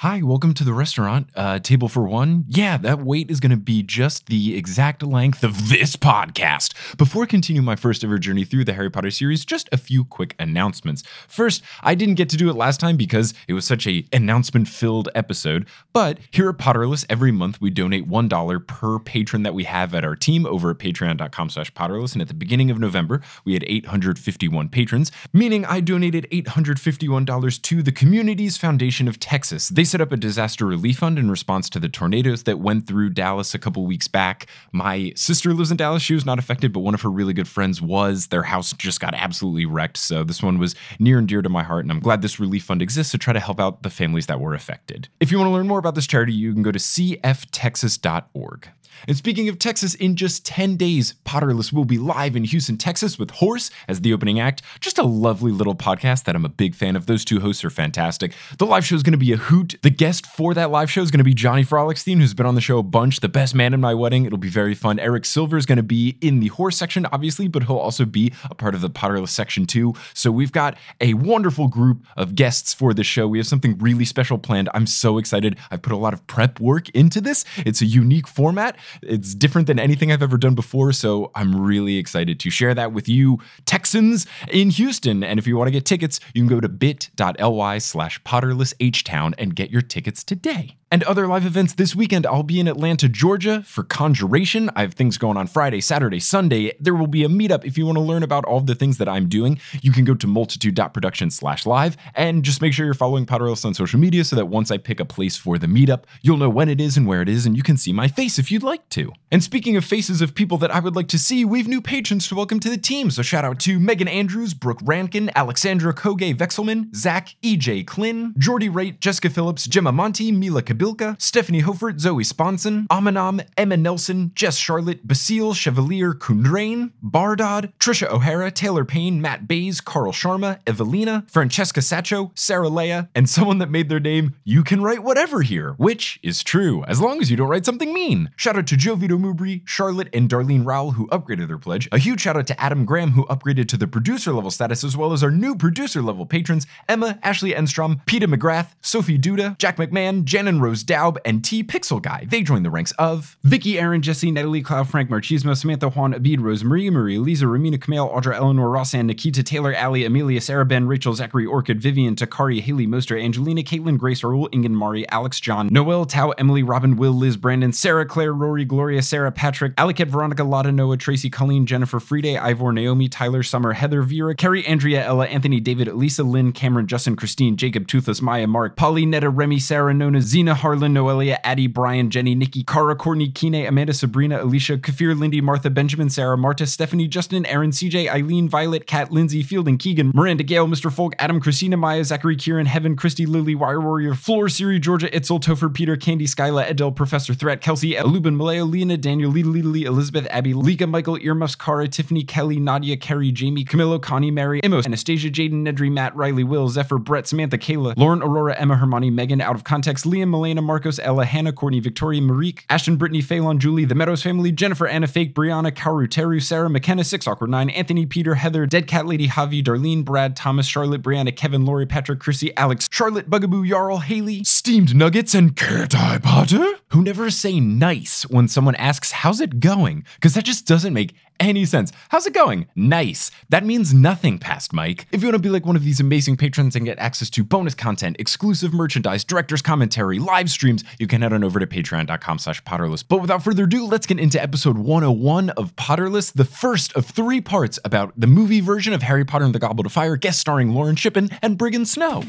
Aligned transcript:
Hi, 0.00 0.22
welcome 0.22 0.54
to 0.54 0.64
the 0.64 0.72
restaurant. 0.72 1.28
Uh, 1.36 1.58
table 1.58 1.86
for 1.86 2.08
one. 2.08 2.46
Yeah, 2.48 2.78
that 2.78 3.00
wait 3.00 3.30
is 3.30 3.38
going 3.38 3.50
to 3.50 3.58
be 3.58 3.82
just 3.82 4.28
the 4.28 4.56
exact 4.56 5.02
length 5.02 5.44
of 5.44 5.68
this 5.68 5.94
podcast. 5.94 6.96
Before 6.96 7.24
I 7.24 7.26
continue 7.26 7.60
my 7.60 7.76
first 7.76 8.02
ever 8.02 8.16
journey 8.16 8.46
through 8.46 8.64
the 8.64 8.72
Harry 8.72 8.90
Potter 8.90 9.10
series, 9.10 9.44
just 9.44 9.68
a 9.72 9.76
few 9.76 10.06
quick 10.06 10.34
announcements. 10.38 11.02
First, 11.28 11.62
I 11.82 11.94
didn't 11.94 12.14
get 12.14 12.30
to 12.30 12.38
do 12.38 12.48
it 12.48 12.56
last 12.56 12.80
time 12.80 12.96
because 12.96 13.34
it 13.46 13.52
was 13.52 13.66
such 13.66 13.86
a 13.86 14.06
announcement-filled 14.10 15.10
episode. 15.14 15.68
But 15.92 16.18
here 16.30 16.48
at 16.48 16.56
Potterless, 16.56 17.04
every 17.10 17.30
month 17.30 17.60
we 17.60 17.68
donate 17.68 18.06
one 18.06 18.26
dollar 18.26 18.58
per 18.58 19.00
patron 19.00 19.42
that 19.42 19.52
we 19.52 19.64
have 19.64 19.94
at 19.94 20.02
our 20.02 20.16
team 20.16 20.46
over 20.46 20.70
at 20.70 20.78
patreon.com 20.78 21.50
slash 21.50 21.74
potterless, 21.74 22.14
And 22.14 22.22
at 22.22 22.28
the 22.28 22.32
beginning 22.32 22.70
of 22.70 22.78
November, 22.78 23.20
we 23.44 23.52
had 23.52 23.64
851 23.66 24.70
patrons, 24.70 25.12
meaning 25.34 25.66
I 25.66 25.80
donated 25.80 26.26
851 26.30 27.26
dollars 27.26 27.58
to 27.58 27.82
the 27.82 27.92
Communities 27.92 28.56
Foundation 28.56 29.06
of 29.06 29.20
Texas. 29.20 29.68
They 29.68 29.89
set 29.90 30.00
up 30.00 30.12
a 30.12 30.16
disaster 30.16 30.64
relief 30.64 30.98
fund 30.98 31.18
in 31.18 31.30
response 31.30 31.68
to 31.70 31.80
the 31.80 31.88
tornadoes 31.88 32.44
that 32.44 32.60
went 32.60 32.86
through 32.86 33.10
Dallas 33.10 33.54
a 33.54 33.58
couple 33.58 33.84
weeks 33.84 34.08
back. 34.08 34.46
My 34.72 35.12
sister 35.16 35.52
lives 35.52 35.70
in 35.70 35.76
Dallas. 35.76 36.02
She 36.02 36.14
was 36.14 36.24
not 36.24 36.38
affected, 36.38 36.72
but 36.72 36.80
one 36.80 36.94
of 36.94 37.02
her 37.02 37.10
really 37.10 37.32
good 37.32 37.48
friends 37.48 37.82
was. 37.82 38.28
Their 38.28 38.44
house 38.44 38.72
just 38.74 39.00
got 39.00 39.14
absolutely 39.14 39.66
wrecked. 39.66 39.96
So 39.96 40.22
this 40.24 40.42
one 40.42 40.58
was 40.58 40.74
near 40.98 41.18
and 41.18 41.26
dear 41.26 41.42
to 41.42 41.48
my 41.48 41.62
heart. 41.62 41.84
And 41.84 41.90
I'm 41.90 42.00
glad 42.00 42.22
this 42.22 42.38
relief 42.38 42.64
fund 42.64 42.80
exists 42.82 43.12
to 43.12 43.18
try 43.18 43.32
to 43.32 43.40
help 43.40 43.60
out 43.60 43.82
the 43.82 43.90
families 43.90 44.26
that 44.26 44.40
were 44.40 44.54
affected. 44.54 45.08
If 45.18 45.32
you 45.32 45.38
want 45.38 45.48
to 45.48 45.52
learn 45.52 45.66
more 45.66 45.78
about 45.78 45.94
this 45.96 46.06
charity, 46.06 46.32
you 46.32 46.52
can 46.52 46.62
go 46.62 46.72
to 46.72 46.78
cftexas.org. 46.78 48.68
And 49.06 49.16
speaking 49.16 49.48
of 49.48 49.58
Texas, 49.58 49.94
in 49.94 50.16
just 50.16 50.44
10 50.46 50.76
days, 50.76 51.14
Potterless 51.24 51.72
will 51.72 51.84
be 51.84 51.98
live 51.98 52.36
in 52.36 52.44
Houston, 52.44 52.76
Texas 52.76 53.18
with 53.18 53.30
Horse 53.30 53.70
as 53.88 54.00
the 54.00 54.12
opening 54.12 54.40
act. 54.40 54.62
Just 54.80 54.98
a 54.98 55.02
lovely 55.02 55.52
little 55.52 55.74
podcast 55.74 56.24
that 56.24 56.34
I'm 56.34 56.44
a 56.44 56.50
big 56.50 56.74
fan 56.74 56.96
of. 56.96 57.06
Those 57.06 57.24
two 57.24 57.40
hosts 57.40 57.64
are 57.64 57.70
fantastic. 57.70 58.32
The 58.58 58.66
live 58.66 58.84
show 58.84 58.94
is 58.94 59.02
going 59.02 59.12
to 59.12 59.18
be 59.18 59.32
a 59.32 59.36
hoot. 59.36 59.76
The 59.82 59.90
guest 59.90 60.26
for 60.26 60.54
that 60.54 60.70
live 60.70 60.90
show 60.90 61.02
is 61.02 61.10
going 61.10 61.18
to 61.18 61.24
be 61.24 61.34
Johnny 61.34 61.64
Frolickstein, 61.64 62.18
who's 62.18 62.34
been 62.34 62.46
on 62.46 62.54
the 62.54 62.60
show 62.60 62.78
a 62.78 62.82
bunch, 62.82 63.20
the 63.20 63.28
best 63.28 63.54
man 63.54 63.74
in 63.74 63.80
my 63.80 63.94
wedding. 63.94 64.24
It'll 64.24 64.38
be 64.38 64.48
very 64.48 64.74
fun. 64.74 64.98
Eric 64.98 65.24
Silver 65.24 65.56
is 65.56 65.66
going 65.66 65.76
to 65.76 65.82
be 65.82 66.18
in 66.20 66.40
the 66.40 66.48
Horse 66.48 66.76
section, 66.76 67.06
obviously, 67.12 67.48
but 67.48 67.64
he'll 67.64 67.76
also 67.76 68.04
be 68.04 68.32
a 68.50 68.54
part 68.54 68.74
of 68.74 68.80
the 68.80 68.90
Potterless 68.90 69.28
section 69.28 69.66
too. 69.66 69.94
So 70.14 70.30
we've 70.30 70.52
got 70.52 70.76
a 71.00 71.14
wonderful 71.14 71.68
group 71.68 72.04
of 72.16 72.34
guests 72.34 72.74
for 72.74 72.92
the 72.92 73.04
show. 73.04 73.26
We 73.26 73.38
have 73.38 73.46
something 73.46 73.78
really 73.78 74.04
special 74.04 74.38
planned. 74.38 74.68
I'm 74.74 74.86
so 74.86 75.18
excited. 75.18 75.56
I've 75.70 75.82
put 75.82 75.92
a 75.92 75.96
lot 75.96 76.12
of 76.12 76.26
prep 76.26 76.60
work 76.60 76.88
into 76.90 77.20
this. 77.20 77.44
It's 77.58 77.80
a 77.80 77.86
unique 77.86 78.28
format. 78.28 78.76
It's 79.02 79.34
different 79.34 79.66
than 79.66 79.78
anything 79.78 80.12
I've 80.12 80.22
ever 80.22 80.38
done 80.38 80.54
before, 80.54 80.92
so 80.92 81.30
I'm 81.34 81.60
really 81.60 81.96
excited 81.96 82.40
to 82.40 82.50
share 82.50 82.74
that 82.74 82.92
with 82.92 83.08
you, 83.08 83.38
Texans 83.66 84.26
in 84.48 84.70
Houston. 84.70 85.22
And 85.22 85.38
if 85.38 85.46
you 85.46 85.56
want 85.56 85.68
to 85.68 85.72
get 85.72 85.84
tickets, 85.84 86.20
you 86.34 86.42
can 86.42 86.48
go 86.48 86.60
to 86.60 86.68
bit.ly 86.68 87.78
slash 87.78 88.22
potterlesshtown 88.22 89.34
and 89.38 89.54
get 89.54 89.70
your 89.70 89.82
tickets 89.82 90.24
today. 90.24 90.76
And 90.92 91.04
other 91.04 91.28
live 91.28 91.46
events 91.46 91.74
this 91.74 91.94
weekend, 91.94 92.26
I'll 92.26 92.42
be 92.42 92.58
in 92.58 92.66
Atlanta, 92.66 93.08
Georgia 93.08 93.62
for 93.62 93.84
Conjuration. 93.84 94.70
I 94.74 94.80
have 94.80 94.94
things 94.94 95.18
going 95.18 95.36
on 95.36 95.46
Friday, 95.46 95.80
Saturday, 95.80 96.18
Sunday. 96.18 96.72
There 96.80 96.96
will 96.96 97.06
be 97.06 97.22
a 97.22 97.28
meetup. 97.28 97.64
If 97.64 97.78
you 97.78 97.86
want 97.86 97.96
to 97.98 98.02
learn 98.02 98.24
about 98.24 98.44
all 98.44 98.60
the 98.60 98.74
things 98.74 98.98
that 98.98 99.08
I'm 99.08 99.28
doing, 99.28 99.60
you 99.82 99.92
can 99.92 100.04
go 100.04 100.14
to 100.14 100.26
multitude.production 100.26 101.30
slash 101.30 101.64
live 101.64 101.96
and 102.16 102.42
just 102.42 102.60
make 102.60 102.72
sure 102.72 102.86
you're 102.86 102.94
following 102.94 103.24
Potterless 103.24 103.64
on 103.64 103.72
social 103.72 104.00
media 104.00 104.24
so 104.24 104.34
that 104.34 104.46
once 104.46 104.72
I 104.72 104.78
pick 104.78 104.98
a 104.98 105.04
place 105.04 105.36
for 105.36 105.58
the 105.58 105.68
meetup, 105.68 106.06
you'll 106.22 106.38
know 106.38 106.50
when 106.50 106.68
it 106.68 106.80
is 106.80 106.96
and 106.96 107.06
where 107.06 107.22
it 107.22 107.28
is, 107.28 107.46
and 107.46 107.56
you 107.56 107.62
can 107.62 107.76
see 107.76 107.92
my 107.92 108.08
face 108.08 108.36
if 108.36 108.50
you'd 108.50 108.64
like 108.64 108.88
to. 108.88 109.12
And 109.30 109.44
speaking 109.44 109.76
of 109.76 109.84
faces 109.84 110.20
of 110.20 110.34
people 110.34 110.58
that 110.58 110.72
I 110.72 110.80
would 110.80 110.96
like 110.96 111.08
to 111.08 111.20
see, 111.20 111.44
we've 111.44 111.68
new 111.68 111.80
patrons 111.80 112.26
to 112.26 112.34
welcome 112.34 112.58
to 112.58 112.68
the 112.68 112.76
team. 112.76 113.12
So 113.12 113.22
shout 113.22 113.44
out 113.44 113.60
to 113.60 113.78
Megan 113.78 114.08
Andrews, 114.08 114.54
Brooke 114.54 114.80
Rankin, 114.82 115.30
Alexandra 115.36 115.94
Koge 115.94 116.34
Vexelman, 116.36 116.92
Zach, 116.96 117.36
EJ 117.44 117.84
Klin, 117.84 118.36
Jordy 118.36 118.68
Wright, 118.68 119.00
Jessica 119.00 119.30
Phillips, 119.30 119.68
Gemma 119.68 119.92
Monty, 119.92 120.32
Mila 120.32 120.62
Kabilka, 120.80 121.20
Stephanie 121.20 121.60
Hofert, 121.60 122.00
Zoe 122.00 122.24
Sponson, 122.24 122.86
Amanam, 122.88 123.44
Emma 123.56 123.76
Nelson, 123.76 124.32
Jess 124.34 124.56
Charlotte, 124.56 125.06
Basile 125.06 125.52
Chevalier 125.52 126.14
Kundrain, 126.14 126.92
Bardod, 127.04 127.72
Trisha 127.78 128.10
O'Hara, 128.10 128.50
Taylor 128.50 128.84
Payne, 128.84 129.20
Matt 129.20 129.46
Bays, 129.46 129.80
Carl 129.80 130.12
Sharma, 130.12 130.58
Evelina, 130.66 131.24
Francesca 131.28 131.82
Sacho, 131.82 132.32
Sarah 132.34 132.70
Leia, 132.70 133.08
and 133.14 133.28
someone 133.28 133.58
that 133.58 133.70
made 133.70 133.88
their 133.88 134.00
name 134.00 134.36
You 134.44 134.64
Can 134.64 134.82
Write 134.82 135.02
Whatever 135.02 135.42
Here, 135.42 135.74
which 135.76 136.18
is 136.22 136.42
true, 136.42 136.82
as 136.84 137.00
long 137.00 137.20
as 137.20 137.30
you 137.30 137.36
don't 137.36 137.48
write 137.48 137.66
something 137.66 137.92
mean. 137.92 138.30
Shout 138.36 138.56
out 138.56 138.66
to 138.68 138.76
Joe 138.76 138.94
Vito 138.94 139.18
Mubry, 139.18 139.62
Charlotte, 139.66 140.08
and 140.14 140.30
Darlene 140.30 140.64
Rowell, 140.64 140.92
who 140.92 141.08
upgraded 141.08 141.48
their 141.48 141.58
pledge. 141.58 141.88
A 141.92 141.98
huge 141.98 142.22
shout 142.22 142.36
out 142.36 142.46
to 142.46 142.60
Adam 142.60 142.86
Graham, 142.86 143.10
who 143.10 143.26
upgraded 143.26 143.68
to 143.68 143.76
the 143.76 143.86
producer 143.86 144.32
level 144.32 144.50
status, 144.50 144.82
as 144.82 144.96
well 144.96 145.12
as 145.12 145.22
our 145.22 145.30
new 145.30 145.54
producer 145.54 146.00
level 146.00 146.24
patrons 146.24 146.66
Emma, 146.88 147.18
Ashley 147.22 147.52
Enstrom, 147.52 148.04
Peter 148.06 148.26
McGrath, 148.26 148.68
Sophie 148.80 149.18
Duda, 149.18 149.58
Jack 149.58 149.76
McMahon, 149.76 150.24
Jen 150.24 150.48
and 150.48 150.62
Rose 150.62 150.69
Daub, 150.78 151.18
and 151.24 151.44
T 151.44 151.62
Pixel 151.62 152.00
Guy. 152.00 152.26
They 152.28 152.42
join 152.42 152.62
the 152.62 152.70
ranks 152.70 152.92
of 152.92 153.36
Vicky, 153.42 153.78
Aaron, 153.78 154.02
Jesse, 154.02 154.30
Natalie, 154.30 154.62
Cloud, 154.62 154.88
Frank, 154.88 155.10
Marchismo, 155.10 155.56
Samantha, 155.56 155.88
Juan, 155.88 156.14
Abid, 156.14 156.40
Rose, 156.40 156.64
Maria, 156.64 156.90
Marie, 156.90 157.18
Lisa, 157.18 157.46
Ramina, 157.46 157.80
Kamel, 157.80 158.08
Audra, 158.08 158.34
Eleanor, 158.36 158.68
Rossan, 158.68 159.06
Nikita, 159.06 159.42
Taylor, 159.42 159.76
Ali, 159.76 160.04
Amelia, 160.04 160.40
Sarah, 160.40 160.64
Ben, 160.64 160.86
Rachel, 160.86 161.14
Zachary, 161.14 161.46
Orchid, 161.46 161.80
Vivian, 161.80 162.14
Takari, 162.14 162.60
Haley, 162.60 162.86
Moster, 162.86 163.18
Angelina, 163.18 163.62
Caitlin, 163.62 163.98
Grace, 163.98 164.22
Raul, 164.22 164.48
Ingen, 164.52 164.74
Mari, 164.74 165.08
Alex, 165.10 165.40
John, 165.40 165.68
Noel, 165.70 166.04
Tao, 166.06 166.30
Emily, 166.30 166.62
Robin, 166.62 166.96
Will, 166.96 167.12
Liz, 167.12 167.36
Brandon, 167.36 167.72
Sarah, 167.72 168.06
Claire, 168.06 168.32
Rory, 168.32 168.64
Gloria, 168.64 169.02
Sarah, 169.02 169.32
Patrick, 169.32 169.74
Aliket, 169.76 170.08
Veronica, 170.08 170.44
Lotta, 170.44 170.72
Noah, 170.72 170.96
Tracy, 170.96 171.30
Colleen, 171.30 171.66
Jennifer, 171.66 172.00
Friday, 172.00 172.36
Ivor, 172.38 172.72
Naomi, 172.72 173.08
Tyler, 173.08 173.42
Summer, 173.42 173.72
Heather, 173.72 174.02
Vera, 174.02 174.34
Carrie, 174.34 174.66
Andrea, 174.66 175.04
Ella, 175.04 175.26
Anthony, 175.26 175.60
David, 175.60 175.88
Elisa, 175.88 176.22
Lynn, 176.22 176.52
Cameron, 176.52 176.86
Justin, 176.86 177.16
Christine, 177.16 177.56
Jacob, 177.56 177.86
Toothless, 177.86 178.22
Maya, 178.22 178.46
Mark, 178.46 178.76
Polly, 178.76 179.06
Netta, 179.06 179.30
Remy, 179.30 179.58
Sarah, 179.58 179.94
Nona, 179.94 180.20
Zena, 180.20 180.54
Harlan, 180.60 180.94
Noelia, 180.94 181.38
Addie, 181.42 181.66
Brian, 181.66 182.10
Jenny, 182.10 182.34
Nikki, 182.34 182.62
Cara, 182.62 182.94
Courtney, 182.94 183.30
Kine, 183.30 183.66
Amanda, 183.66 183.94
Sabrina, 183.94 184.42
Alicia, 184.42 184.78
Kafir, 184.78 185.14
Lindy, 185.14 185.40
Martha, 185.40 185.70
Benjamin, 185.70 186.10
Sarah, 186.10 186.36
Marta, 186.36 186.66
Stephanie, 186.66 187.08
Justin, 187.08 187.46
Aaron, 187.46 187.70
CJ, 187.70 188.08
Eileen, 188.10 188.48
Violet, 188.48 188.86
Kat, 188.86 189.10
Lindsay, 189.10 189.42
Fielding, 189.42 189.78
Keegan, 189.78 190.12
Miranda, 190.14 190.42
Gale, 190.42 190.66
Mr. 190.66 190.92
Folk, 190.92 191.14
Adam, 191.18 191.40
Christina, 191.40 191.76
Maya, 191.76 192.04
Zachary, 192.04 192.36
Kieran, 192.36 192.66
Heaven, 192.66 192.94
Christy, 192.94 193.24
Lily, 193.24 193.54
Wire 193.54 193.80
Warrior, 193.80 194.14
Floor, 194.14 194.48
Siri, 194.48 194.78
Georgia, 194.78 195.08
Itzel, 195.10 195.40
Topher, 195.40 195.72
Peter, 195.72 195.96
Candy, 195.96 196.26
Skyla, 196.26 196.68
Edel, 196.68 196.92
Professor 196.92 197.32
Threat, 197.32 197.60
Kelsey, 197.60 197.98
Lubin, 198.02 198.36
Maleo, 198.36 198.70
Lena, 198.70 198.96
Daniel, 198.96 199.30
Lita, 199.30 199.48
Lita, 199.48 199.68
Lee, 199.68 199.84
Elizabeth, 199.86 200.26
Abby, 200.30 200.52
Lika, 200.52 200.86
Michael, 200.86 201.18
Earmuffs, 201.18 201.54
Cara, 201.54 201.88
Tiffany, 201.88 202.22
Kelly, 202.22 202.60
Nadia, 202.60 202.96
Carrie, 202.96 203.32
Jamie, 203.32 203.64
Camilo, 203.64 204.00
Connie, 204.00 204.30
Mary, 204.30 204.60
Emos, 204.62 204.86
Anastasia, 204.86 205.30
Jaden, 205.30 205.64
Nedry, 205.66 205.90
Matt, 205.90 206.14
Riley, 206.14 206.44
Will, 206.44 206.68
Zephyr, 206.68 206.98
Brett, 206.98 207.26
Samantha, 207.26 207.56
Kayla, 207.56 207.96
Lauren, 207.96 208.22
Aurora, 208.22 208.54
Emma, 208.56 208.76
Hermione, 208.76 209.10
Megan, 209.10 209.40
Out 209.40 209.54
of 209.54 209.64
Context, 209.64 210.04
Liam, 210.04 210.30
Melena, 210.50 210.62
Marcos, 210.62 210.98
Ella, 210.98 211.24
Hannah, 211.24 211.52
Courtney, 211.52 211.80
Victoria, 211.80 212.20
Marique, 212.20 212.64
Ashton, 212.68 212.96
Brittany, 212.96 213.20
Phelan, 213.20 213.58
Julie, 213.58 213.84
The 213.84 213.94
Meadows 213.94 214.22
Family, 214.22 214.52
Jennifer, 214.52 214.86
Anna, 214.86 215.06
Fake, 215.06 215.34
Brianna, 215.34 215.70
Karu, 215.70 216.08
Teru, 216.08 216.40
Sarah, 216.40 216.70
McKenna, 216.70 217.04
6 217.04 217.26
Awkward 217.26 217.50
9, 217.50 217.70
Anthony, 217.70 218.06
Peter, 218.06 218.34
Heather, 218.34 218.66
Dead 218.66 218.86
Cat 218.86 219.06
Lady, 219.06 219.28
Javi, 219.28 219.62
Darlene, 219.62 220.04
Brad, 220.04 220.36
Thomas, 220.36 220.66
Charlotte, 220.66 221.02
Brianna, 221.02 221.34
Kevin, 221.34 221.64
Lori, 221.64 221.86
Patrick, 221.86 222.20
Chrissy, 222.20 222.56
Alex, 222.56 222.88
Charlotte, 222.90 223.30
Bugaboo, 223.30 223.68
Jarl, 223.68 223.98
Haley, 223.98 224.44
Steamed 224.44 224.94
Nuggets, 224.94 225.34
and 225.34 225.56
Can't 225.56 225.94
I 225.94 226.18
Potter? 226.18 226.66
Who 226.88 227.02
never 227.02 227.30
say 227.30 227.60
nice 227.60 228.22
when 228.24 228.48
someone 228.48 228.74
asks, 228.74 229.12
How's 229.12 229.40
it 229.40 229.60
going? 229.60 230.04
Because 230.16 230.34
that 230.34 230.44
just 230.44 230.66
doesn't 230.66 230.94
make 230.94 231.14
any 231.40 231.64
sense. 231.64 231.90
How's 232.10 232.26
it 232.26 232.34
going? 232.34 232.66
Nice. 232.76 233.30
That 233.48 233.64
means 233.64 233.94
nothing 233.94 234.38
past 234.38 234.72
Mike. 234.72 235.06
If 235.10 235.22
you 235.22 235.28
want 235.28 235.36
to 235.36 235.42
be 235.42 235.48
like 235.48 235.66
one 235.66 235.76
of 235.76 235.84
these 235.84 235.98
amazing 235.98 236.36
patrons 236.36 236.76
and 236.76 236.84
get 236.84 236.98
access 236.98 237.30
to 237.30 237.42
bonus 237.42 237.74
content, 237.74 238.16
exclusive 238.18 238.74
merchandise, 238.74 239.24
director's 239.24 239.62
commentary, 239.62 240.18
live 240.18 240.39
streams, 240.48 240.84
you 240.98 241.06
can 241.06 241.22
head 241.22 241.32
on 241.32 241.44
over 241.44 241.60
to 241.60 241.66
patreon.com 241.66 242.38
slash 242.38 242.62
potterless. 242.64 243.04
But 243.06 243.18
without 243.18 243.42
further 243.42 243.64
ado, 243.64 243.84
let's 243.86 244.06
get 244.06 244.18
into 244.18 244.40
episode 244.40 244.78
101 244.78 245.50
of 245.50 245.74
Potterless, 245.76 246.32
the 246.32 246.44
first 246.44 246.92
of 246.94 247.06
three 247.06 247.40
parts 247.40 247.78
about 247.84 248.12
the 248.16 248.26
movie 248.26 248.60
version 248.60 248.92
of 248.92 249.02
Harry 249.02 249.24
Potter 249.24 249.44
and 249.44 249.54
the 249.54 249.58
Goblet 249.58 249.86
of 249.86 249.92
Fire, 249.92 250.16
guest 250.16 250.40
starring 250.40 250.72
Lauren 250.72 250.96
Shippen 250.96 251.30
and 251.42 251.58
Briggon 251.58 251.86
Snow. 251.86 252.24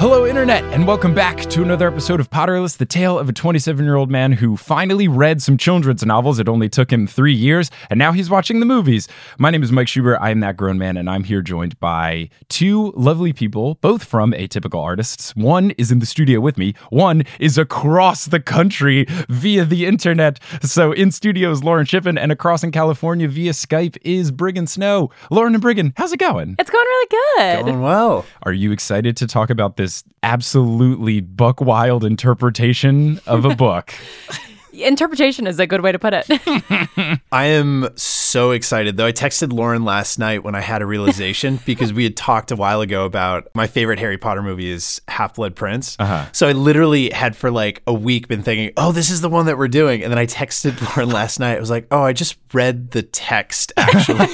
Hello, 0.00 0.28
Internet, 0.28 0.62
and 0.72 0.86
welcome 0.86 1.12
back 1.12 1.40
to 1.46 1.60
another 1.60 1.88
episode 1.88 2.20
of 2.20 2.30
Potterless, 2.30 2.76
the 2.76 2.86
tale 2.86 3.18
of 3.18 3.28
a 3.28 3.32
27 3.32 3.84
year 3.84 3.96
old 3.96 4.12
man 4.12 4.30
who 4.30 4.56
finally 4.56 5.08
read 5.08 5.42
some 5.42 5.56
children's 5.56 6.06
novels. 6.06 6.38
It 6.38 6.48
only 6.48 6.68
took 6.68 6.92
him 6.92 7.08
three 7.08 7.34
years, 7.34 7.68
and 7.90 7.98
now 7.98 8.12
he's 8.12 8.30
watching 8.30 8.60
the 8.60 8.64
movies. 8.64 9.08
My 9.38 9.50
name 9.50 9.64
is 9.64 9.72
Mike 9.72 9.88
Schubert. 9.88 10.18
I 10.20 10.30
am 10.30 10.38
that 10.38 10.56
grown 10.56 10.78
man, 10.78 10.96
and 10.96 11.10
I'm 11.10 11.24
here 11.24 11.42
joined 11.42 11.80
by 11.80 12.30
two 12.48 12.92
lovely 12.92 13.32
people, 13.32 13.74
both 13.80 14.04
from 14.04 14.30
Atypical 14.34 14.80
Artists. 14.80 15.34
One 15.34 15.72
is 15.72 15.90
in 15.90 15.98
the 15.98 16.06
studio 16.06 16.38
with 16.38 16.58
me, 16.58 16.74
one 16.90 17.24
is 17.40 17.58
across 17.58 18.26
the 18.26 18.38
country 18.38 19.04
via 19.28 19.64
the 19.64 19.84
internet. 19.84 20.38
So, 20.62 20.92
in 20.92 21.10
studio 21.10 21.50
is 21.50 21.64
Lauren 21.64 21.86
Shippen, 21.86 22.16
and 22.16 22.30
across 22.30 22.62
in 22.62 22.70
California 22.70 23.26
via 23.26 23.50
Skype 23.50 23.96
is 24.02 24.30
Briggon 24.30 24.68
Snow. 24.68 25.10
Lauren 25.32 25.54
and 25.54 25.62
Briggon, 25.62 25.92
how's 25.96 26.12
it 26.12 26.20
going? 26.20 26.54
It's 26.56 26.70
going 26.70 26.86
really 26.86 27.08
good. 27.10 27.64
Going 27.64 27.82
well. 27.82 28.24
Are 28.44 28.52
you 28.52 28.70
excited 28.70 29.16
to 29.16 29.26
talk 29.26 29.50
about 29.50 29.76
this 29.76 29.87
absolutely 30.22 31.20
buck 31.20 31.60
wild 31.60 32.04
interpretation 32.04 33.20
of 33.26 33.44
a 33.44 33.54
book. 33.54 33.94
Interpretation 34.72 35.46
is 35.46 35.58
a 35.58 35.66
good 35.66 35.80
way 35.80 35.90
to 35.90 35.98
put 35.98 36.14
it. 36.14 36.26
I 37.32 37.46
am 37.46 37.88
so 37.96 38.17
excited 38.34 38.96
though. 38.96 39.06
I 39.06 39.12
texted 39.12 39.52
Lauren 39.52 39.84
last 39.84 40.18
night 40.18 40.44
when 40.44 40.54
I 40.54 40.60
had 40.60 40.82
a 40.82 40.86
realization 40.86 41.58
because 41.66 41.92
we 41.92 42.04
had 42.04 42.16
talked 42.16 42.50
a 42.50 42.56
while 42.56 42.80
ago 42.80 43.04
about 43.04 43.48
my 43.54 43.66
favorite 43.66 43.98
Harry 43.98 44.18
Potter 44.18 44.42
movie 44.42 44.70
is 44.70 45.00
Half 45.08 45.34
Blood 45.34 45.54
Prince. 45.56 45.96
Uh-huh. 45.98 46.26
So 46.32 46.48
I 46.48 46.52
literally 46.52 47.10
had 47.10 47.36
for 47.36 47.50
like 47.50 47.82
a 47.86 47.94
week 47.94 48.28
been 48.28 48.42
thinking, 48.42 48.72
oh, 48.76 48.92
this 48.92 49.10
is 49.10 49.20
the 49.20 49.28
one 49.28 49.46
that 49.46 49.58
we're 49.58 49.68
doing. 49.68 50.02
And 50.02 50.10
then 50.12 50.18
I 50.18 50.26
texted 50.26 50.80
Lauren 50.96 51.10
last 51.12 51.40
night. 51.40 51.56
I 51.56 51.60
was 51.60 51.70
like, 51.70 51.86
oh, 51.90 52.02
I 52.02 52.12
just 52.12 52.36
read 52.52 52.90
the 52.92 53.02
text 53.02 53.72
actually. 53.76 54.26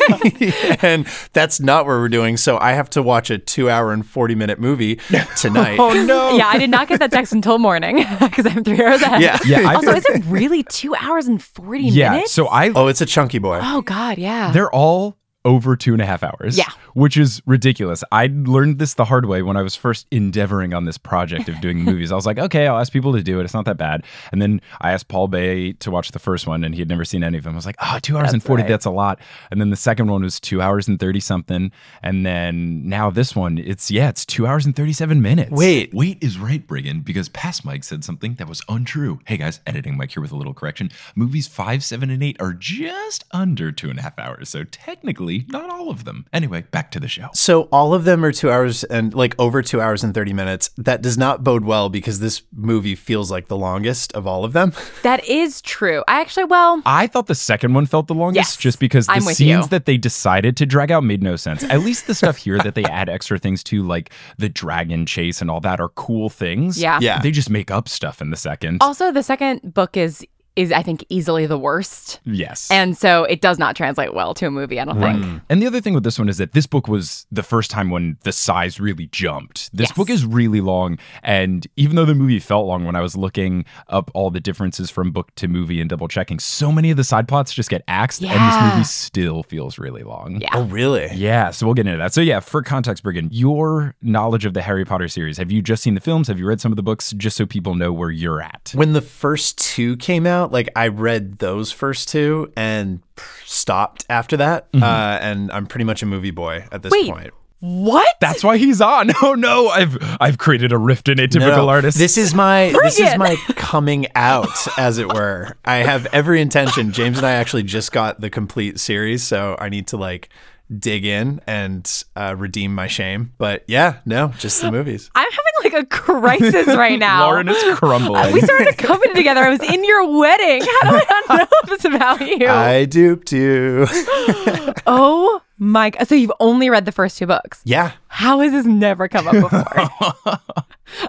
and 0.83 1.07
that's 1.33 1.61
not 1.61 1.85
what 1.87 1.93
we're 1.93 2.09
doing. 2.09 2.37
So 2.37 2.59
I 2.59 2.73
have 2.73 2.91
to 2.91 3.03
watch 3.03 3.31
a 3.31 3.39
two 3.39 3.71
hour 3.71 3.93
and 3.93 4.07
40 4.07 4.35
minute 4.35 4.59
movie 4.59 4.97
tonight. 5.37 5.79
Oh, 5.79 5.93
no. 6.05 6.37
yeah, 6.37 6.47
I 6.49 6.59
did 6.59 6.71
not 6.71 6.89
get 6.89 6.99
that 7.01 7.11
text 7.13 7.33
until 7.33 7.59
morning 7.59 8.05
because 8.21 8.47
I'm 8.47 8.65
three 8.65 8.83
hours 8.85 9.03
ahead. 9.03 9.21
Yeah. 9.23 9.39
Yeah, 9.45 9.69
I 9.69 9.75
also, 9.75 9.93
is 9.93 10.05
it 10.07 10.25
really 10.27 10.63
two 10.65 10.95
hours 10.95 11.27
and 11.27 11.43
40 11.43 11.83
Yeah. 11.85 12.11
minutes? 12.13 12.33
So 12.33 12.47
I 12.49 12.71
Oh, 12.75 12.87
it's 12.89 13.01
a 13.01 13.07
chunky 13.07 13.39
boy. 13.39 13.61
Oh, 13.63 13.83
God, 13.85 14.19
yeah. 14.19 14.51
They're 14.53 14.73
all 14.73 15.17
over 15.45 15.77
two 15.77 15.93
and 15.93 16.01
a 16.01 16.07
half 16.07 16.23
hours. 16.23 16.57
Yeah. 16.57 16.69
Which 16.95 17.17
is 17.17 17.43
ridiculous. 17.45 18.05
I 18.13 18.31
learned 18.33 18.79
this 18.79 18.95
the 18.95 19.05
hard 19.05 19.27
way 19.27 19.43
when 19.43 19.57
I 19.57 19.63
was 19.63 19.75
first 19.75 20.07
endeavoring 20.11 20.73
on 20.73 20.85
this 20.85 20.97
project 20.97 21.49
of 21.49 21.61
doing 21.61 21.79
movies. 21.85 22.13
I 22.13 22.15
was 22.15 22.25
like, 22.25 22.39
okay, 22.39 22.67
I'll 22.67 22.79
ask 22.79 22.93
people 22.93 23.13
to 23.13 23.23
do 23.23 23.41
it. 23.41 23.45
It's 23.45 23.55
not 23.55 23.65
that 23.65 23.77
bad. 23.77 24.05
And 24.33 24.41
then 24.41 24.61
I 24.81 24.93
asked 24.93 25.09
Paul 25.09 25.29
Bae 25.29 25.75
to 25.81 25.91
watch 25.91 26.13
the 26.13 26.19
first 26.19 26.47
one, 26.47 26.65
and 26.65 26.75
he 26.75 26.81
had 26.81 26.89
never 26.89 27.05
seen 27.05 27.25
any 27.25 27.37
of 27.37 27.45
them. 27.45 27.55
I 27.55 27.57
was 27.57 27.67
like, 27.67 27.77
oh, 27.81 27.99
two 28.01 28.17
hours 28.17 28.33
and 28.33 28.43
40, 28.43 28.63
right. 28.63 28.69
that's 28.69 28.85
a 28.85 28.91
lot. 28.91 29.21
And 29.51 29.61
then 29.61 29.71
the 29.71 29.77
second 29.77 30.11
one 30.11 30.23
was 30.23 30.39
two 30.41 30.63
hours 30.63 30.89
and 30.89 30.99
30 30.99 31.21
something. 31.21 31.73
And 32.03 32.25
then 32.25 32.89
now 32.89 33.11
this 33.11 33.35
one, 33.35 33.59
it's, 33.59 33.91
yeah, 33.91 34.09
it's 34.09 34.25
two 34.25 34.47
hours 34.47 34.65
and 34.65 34.75
37 34.75 35.21
minutes. 35.21 35.51
Wait. 35.51 35.93
Wait 35.93 36.23
is 36.23 36.39
right, 36.39 36.65
Briggon, 36.67 37.05
because 37.05 37.29
past 37.31 37.65
Mike 37.65 37.85
said 37.85 38.05
something 38.05 38.35
that 38.35 38.49
was 38.49 38.63
untrue. 38.69 39.19
Hey 39.27 39.37
guys, 39.37 39.61
editing 39.67 39.97
Mike 39.97 40.13
here 40.13 40.23
with 40.23 40.33
a 40.33 40.37
little 40.37 40.55
correction. 40.55 40.91
Movies 41.17 41.49
five, 41.49 41.83
seven, 41.83 42.09
and 42.09 42.23
eight 42.23 42.37
are 42.41 42.53
just 42.53 43.25
under 43.33 43.73
two 43.73 43.91
and 43.91 43.99
a 43.99 44.03
half 44.03 44.19
hours, 44.19 44.49
so 44.49 44.65
technically 44.65 45.34
not 45.49 45.71
all 45.71 45.91
of 45.91 46.05
them. 46.05 46.27
Anyway, 46.33 46.63
back 46.71 46.91
to 46.93 47.01
the 47.01 47.09
show. 47.09 47.29
So 47.35 47.63
all 47.73 47.95
of 47.95 48.05
them 48.05 48.25
are 48.25 48.33
two 48.33 48.51
hours 48.51 48.85
and 48.85 49.13
like 49.15 49.35
over 49.39 49.63
two 49.63 49.81
hours 49.81 50.03
and 50.05 50.15
30 50.15 50.33
minutes. 50.33 50.71
That 50.77 51.03
does 51.03 51.17
not 51.19 51.43
bode 51.45 51.65
well 51.65 51.89
because 51.89 52.21
this 52.21 52.43
movie 52.55 52.95
feels 52.95 53.31
like 53.31 53.49
the 53.49 53.57
longest 53.57 54.13
of 54.13 54.27
all 54.27 54.45
of 54.45 54.53
them. 54.53 54.73
that 55.03 55.25
is 55.29 55.61
true. 55.63 56.03
I 56.09 56.21
actually, 56.21 56.45
well, 56.45 56.83
I 56.87 57.07
thought 57.07 57.27
the 57.27 57.35
second 57.35 57.75
one 57.75 57.87
felt 57.87 58.07
the 58.07 58.15
longest 58.15 58.35
Yes, 58.37 58.57
just 58.57 58.79
because 58.79 59.07
the 59.07 59.21
scenes 59.21 59.65
you. 59.65 59.67
that 59.69 59.87
they 59.87 59.97
decided 59.97 60.57
to 60.59 60.67
drag 60.67 60.91
out 60.91 61.05
made 61.05 61.23
no 61.23 61.37
sense. 61.37 61.63
At 61.65 61.81
least 61.81 62.07
the 62.07 62.15
stuff 62.15 62.37
here 62.37 62.59
that 62.59 62.75
they 62.75 62.85
add 62.85 63.09
extra 63.09 63.39
things 63.39 63.63
to, 63.65 63.83
like 63.83 64.11
the 64.39 64.49
dragon 64.49 65.07
chase 65.07 65.41
and 65.41 65.51
all 65.51 65.61
that, 65.61 65.81
are 65.81 65.89
cool 65.91 66.29
things. 66.29 66.81
Yeah. 66.81 66.99
Yeah. 67.01 67.21
They 67.21 67.31
just 67.31 67.51
make 67.51 67.71
up 67.71 67.89
stuff 67.89 68.21
in 68.21 68.31
the 68.31 68.37
second. 68.37 68.79
also, 68.83 69.13
the 69.13 69.23
second 69.23 69.75
book 69.75 69.97
is, 69.97 70.27
is 70.57 70.71
I 70.71 70.83
think, 70.83 71.05
easily 71.09 71.47
the 71.47 71.59
worst. 71.59 72.21
yes. 72.25 72.71
And 72.71 72.97
so 72.97 73.25
it 73.25 73.41
does 73.41 73.59
not 73.59 73.75
translate 73.77 74.15
well 74.15 74.35
to 74.35 74.47
a 74.47 74.51
movie, 74.51 74.79
I 74.81 74.85
don't 74.85 74.97
hmm. 74.97 75.03
think. 75.03 75.43
And 75.49 75.61
the 75.63 75.67
other 75.67 75.81
thing 75.81 75.95
with 75.95 76.05
this 76.05 76.19
one 76.19 76.29
is 76.29 76.39
that 76.39 76.53
this 76.53 76.67
book 76.67 76.87
was 76.89 77.27
the 77.33 77.43
first 77.43 77.71
time 77.71 77.91
when 77.91 78.17
the 78.23 78.33
size 78.33 78.79
really 78.81 79.07
jumped. 79.07 79.71
This 79.77 79.89
Yes. 79.89 79.97
book 79.97 80.11
is 80.11 80.25
really 80.25 80.61
long. 80.61 80.99
And 81.23 81.67
even 81.77 81.97
though 81.97 82.05
the 82.05 82.15
movie 82.15 82.39
felt 82.39 82.67
long 82.67 82.85
when 82.85 82.97
I 82.97 83.01
was 83.01 83.17
looking 83.17 83.65
up 83.89 84.11
all 84.15 84.31
the 84.31 84.41
differences 84.41 84.91
from 84.91 85.11
book 85.11 85.35
to 85.37 85.49
movie 85.49 85.81
and 85.81 85.91
double 85.91 86.09
checking, 86.09 86.39
so 86.39 86.71
many 86.71 86.91
of 86.91 86.97
the 86.97 87.05
side 87.05 87.27
plots 87.29 87.53
just 87.53 87.69
get 87.69 87.83
axed. 87.89 88.23
And 88.23 88.31
this 88.31 88.73
movie 88.73 88.85
still 88.85 89.43
feels 89.43 89.79
really 89.79 90.03
long. 90.03 90.41
Yeah. 90.41 90.51
Oh, 90.55 90.65
really? 90.65 91.09
Yeah, 91.15 91.51
so 91.51 91.67
we'll 91.67 91.75
get 91.75 91.87
into 91.87 91.99
that. 91.99 92.15
So 92.15 92.21
yeah, 92.21 92.41
for 92.41 92.63
context, 92.63 93.03
Briggon, 93.05 93.29
your 93.31 93.95
knowledge 94.03 94.45
of 94.45 94.55
the 94.55 94.63
Harry 94.63 94.85
Potter 94.85 95.09
series, 95.09 95.37
have 95.39 95.51
you 95.51 95.63
just 95.63 95.83
seen 95.83 95.95
the 95.95 96.01
films? 96.01 96.29
Have 96.29 96.39
you 96.39 96.47
read 96.47 96.61
some 96.61 96.73
of 96.73 96.77
the 96.77 96.83
books 96.83 97.13
just 97.17 97.37
so 97.37 97.45
people 97.47 97.75
know 97.75 97.93
where 97.93 98.11
you're 98.11 98.41
at? 98.41 98.73
When 98.75 98.93
the 98.93 99.01
first 99.03 99.59
two 99.59 99.97
came 99.97 100.27
out, 100.27 100.44
like 100.53 100.69
I 100.77 100.89
read 100.89 101.39
those 101.39 101.73
first 101.73 102.09
two 102.09 102.53
and 102.57 103.01
stopped 103.45 104.05
after 104.09 104.37
that. 104.39 104.69
Uh, 104.75 104.85
and 105.21 105.51
I'm 105.53 105.67
pretty 105.67 105.85
much 105.85 106.03
a 106.03 106.07
movie 106.07 106.31
boy 106.31 106.67
at 106.73 106.83
this 106.83 106.91
Wait. 106.93 107.11
point. 107.11 107.33
What? 107.61 108.17
That's 108.21 108.45
why 108.45 108.59
he's 108.59 108.83
on. 108.83 109.11
Oh 109.23 109.33
no, 109.35 109.69
I've 109.69 109.97
I've 110.21 110.37
created 110.37 110.71
a 110.71 110.77
rift 110.77 111.09
in 111.09 111.17
atypical 111.17 111.57
No, 111.57 111.69
artists. 111.71 111.99
This 111.99 112.19
is 112.19 112.35
my 112.35 112.75
this 112.83 113.01
is 113.01 113.17
my 113.17 113.37
coming 113.57 114.07
out, 114.15 114.51
as 114.77 114.99
it 114.99 115.11
were. 115.11 115.57
I 115.65 115.77
have 115.77 116.07
every 116.13 116.43
intention. 116.43 116.93
James 116.93 117.17
and 117.17 117.27
I 117.27 117.33
actually 117.33 117.63
just 117.63 117.91
got 117.91 118.21
the 118.21 118.29
complete 118.29 118.79
series, 118.81 119.23
so 119.23 119.57
I 119.59 119.71
need 119.71 119.87
to 119.89 119.97
like 119.97 120.29
dig 120.79 121.05
in 121.05 121.41
and 121.47 122.05
uh, 122.17 122.35
redeem 122.37 122.75
my 122.75 122.87
shame. 122.87 123.33
But 123.39 123.65
yeah, 123.67 123.99
no, 124.07 124.29
just 124.39 124.61
the 124.63 124.73
movies. 124.73 125.11
I'm 125.15 125.31
having 125.31 125.73
like 125.73 125.83
a 125.83 125.87
crisis 125.87 126.67
right 126.77 126.99
now. 126.99 127.27
Lauren 127.27 127.49
is 127.49 127.79
crumbling. 127.79 128.33
we 128.33 128.41
started 128.41 128.69
a 128.69 128.75
company 128.75 129.15
together. 129.15 129.41
I 129.43 129.51
was 129.51 129.63
in 129.63 129.85
your 129.85 130.19
wedding. 130.19 130.63
How 130.63 130.91
do 130.91 130.97
I 130.97 131.23
not 131.29 131.39
know 131.39 131.59
this 131.77 131.85
about 131.85 132.21
you? 132.21 132.47
I 132.49 132.85
duped 132.87 133.33
you. 133.33 133.87
oh 134.87 135.41
my! 135.59 135.93
So 136.05 136.15
you've 136.15 136.33
only 136.41 136.71
read 136.71 136.85
the 136.85 136.93
first 136.93 137.19
two 137.19 137.27
books. 137.27 137.61
yeah. 137.65 137.93
How 138.09 138.41
has 138.41 138.53
this 138.53 138.67
never 138.67 139.09
come 139.09 139.27
up 139.27 139.33
before? 139.35 140.39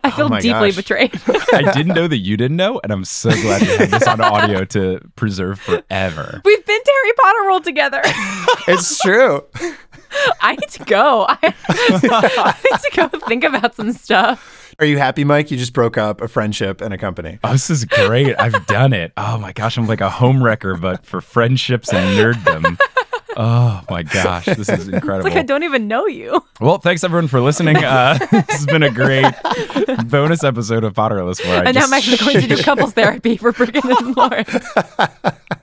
I 0.04 0.12
feel 0.12 0.26
Oh 0.34 0.40
deeply 0.40 0.70
gosh. 0.72 0.76
betrayed. 0.76 1.12
I 1.54 1.72
didn't 1.74 1.94
know 1.96 2.08
that 2.08 2.18
you 2.18 2.38
didn't 2.38 2.58
know, 2.58 2.80
and 2.84 2.92
I'm 2.92 3.06
so 3.06 3.30
glad 3.30 3.62
we 3.62 3.68
have 3.68 3.92
this 3.92 4.08
on 4.08 4.22
audio 4.22 4.64
to 4.66 5.00
preserve 5.16 5.60
forever. 5.60 6.42
We've 6.46 6.66
been 6.66 6.82
to 6.84 6.92
Harry 7.04 7.14
Potter 7.22 7.44
World 7.46 7.64
together. 7.64 8.02
It's 8.68 8.98
true. 9.00 9.44
I 10.42 10.56
need 10.56 10.70
to 10.72 10.84
go. 10.86 11.28
I, 11.30 11.38
I 11.70 12.56
need 12.72 12.80
to 12.80 12.92
go 12.96 13.20
think 13.28 13.44
about 13.44 13.76
some 13.76 13.92
stuff. 13.92 14.74
Are 14.80 14.86
you 14.86 14.98
happy, 14.98 15.24
Mike? 15.24 15.52
You 15.52 15.58
just 15.58 15.74
broke 15.74 15.98
up 16.00 16.20
a 16.20 16.28
friendship 16.28 16.82
and 16.82 16.94
a 16.94 16.98
company. 16.98 17.38
Oh, 17.44 17.52
this 17.52 17.70
is 17.70 17.86
great. 17.86 18.36
I've 18.40 18.66
done 18.66 18.92
it. 18.92 19.14
Oh 19.18 19.38
my 19.38 19.52
gosh, 19.54 19.78
I'm 19.78 19.86
like 19.88 20.02
a 20.02 20.10
home 20.10 20.44
wrecker, 20.44 20.76
but 20.76 21.06
for 21.06 21.22
friendships 21.22 21.94
and 21.94 22.18
nerddom. 22.18 22.80
Oh 23.38 23.82
my 23.90 24.04
gosh, 24.04 24.46
this 24.46 24.70
is 24.70 24.88
incredible. 24.88 25.16
It's 25.26 25.36
like 25.36 25.36
I 25.36 25.46
don't 25.46 25.64
even 25.64 25.88
know 25.88 26.06
you. 26.08 26.44
Well, 26.62 26.78
thanks 26.78 27.04
everyone 27.04 27.28
for 27.28 27.42
listening. 27.42 27.78
Uh, 27.78 28.18
this 28.32 28.46
has 28.50 28.66
been 28.66 28.84
a 28.84 28.90
great 28.92 29.26
bonus 30.08 30.44
episode 30.44 30.84
of 30.84 30.94
Potterless 30.94 31.44
where 31.46 31.62
I 31.62 31.64
and 31.66 31.76
now 31.76 31.84
I'm 31.86 31.94
actually 31.94 32.18
going 32.18 32.42
to 32.42 32.56
do 32.56 32.62
couples 32.64 32.94
therapy 32.94 33.38
for 33.38 33.52
Briggon 33.52 33.98
and 33.98 34.16
Lauren. 34.18 35.56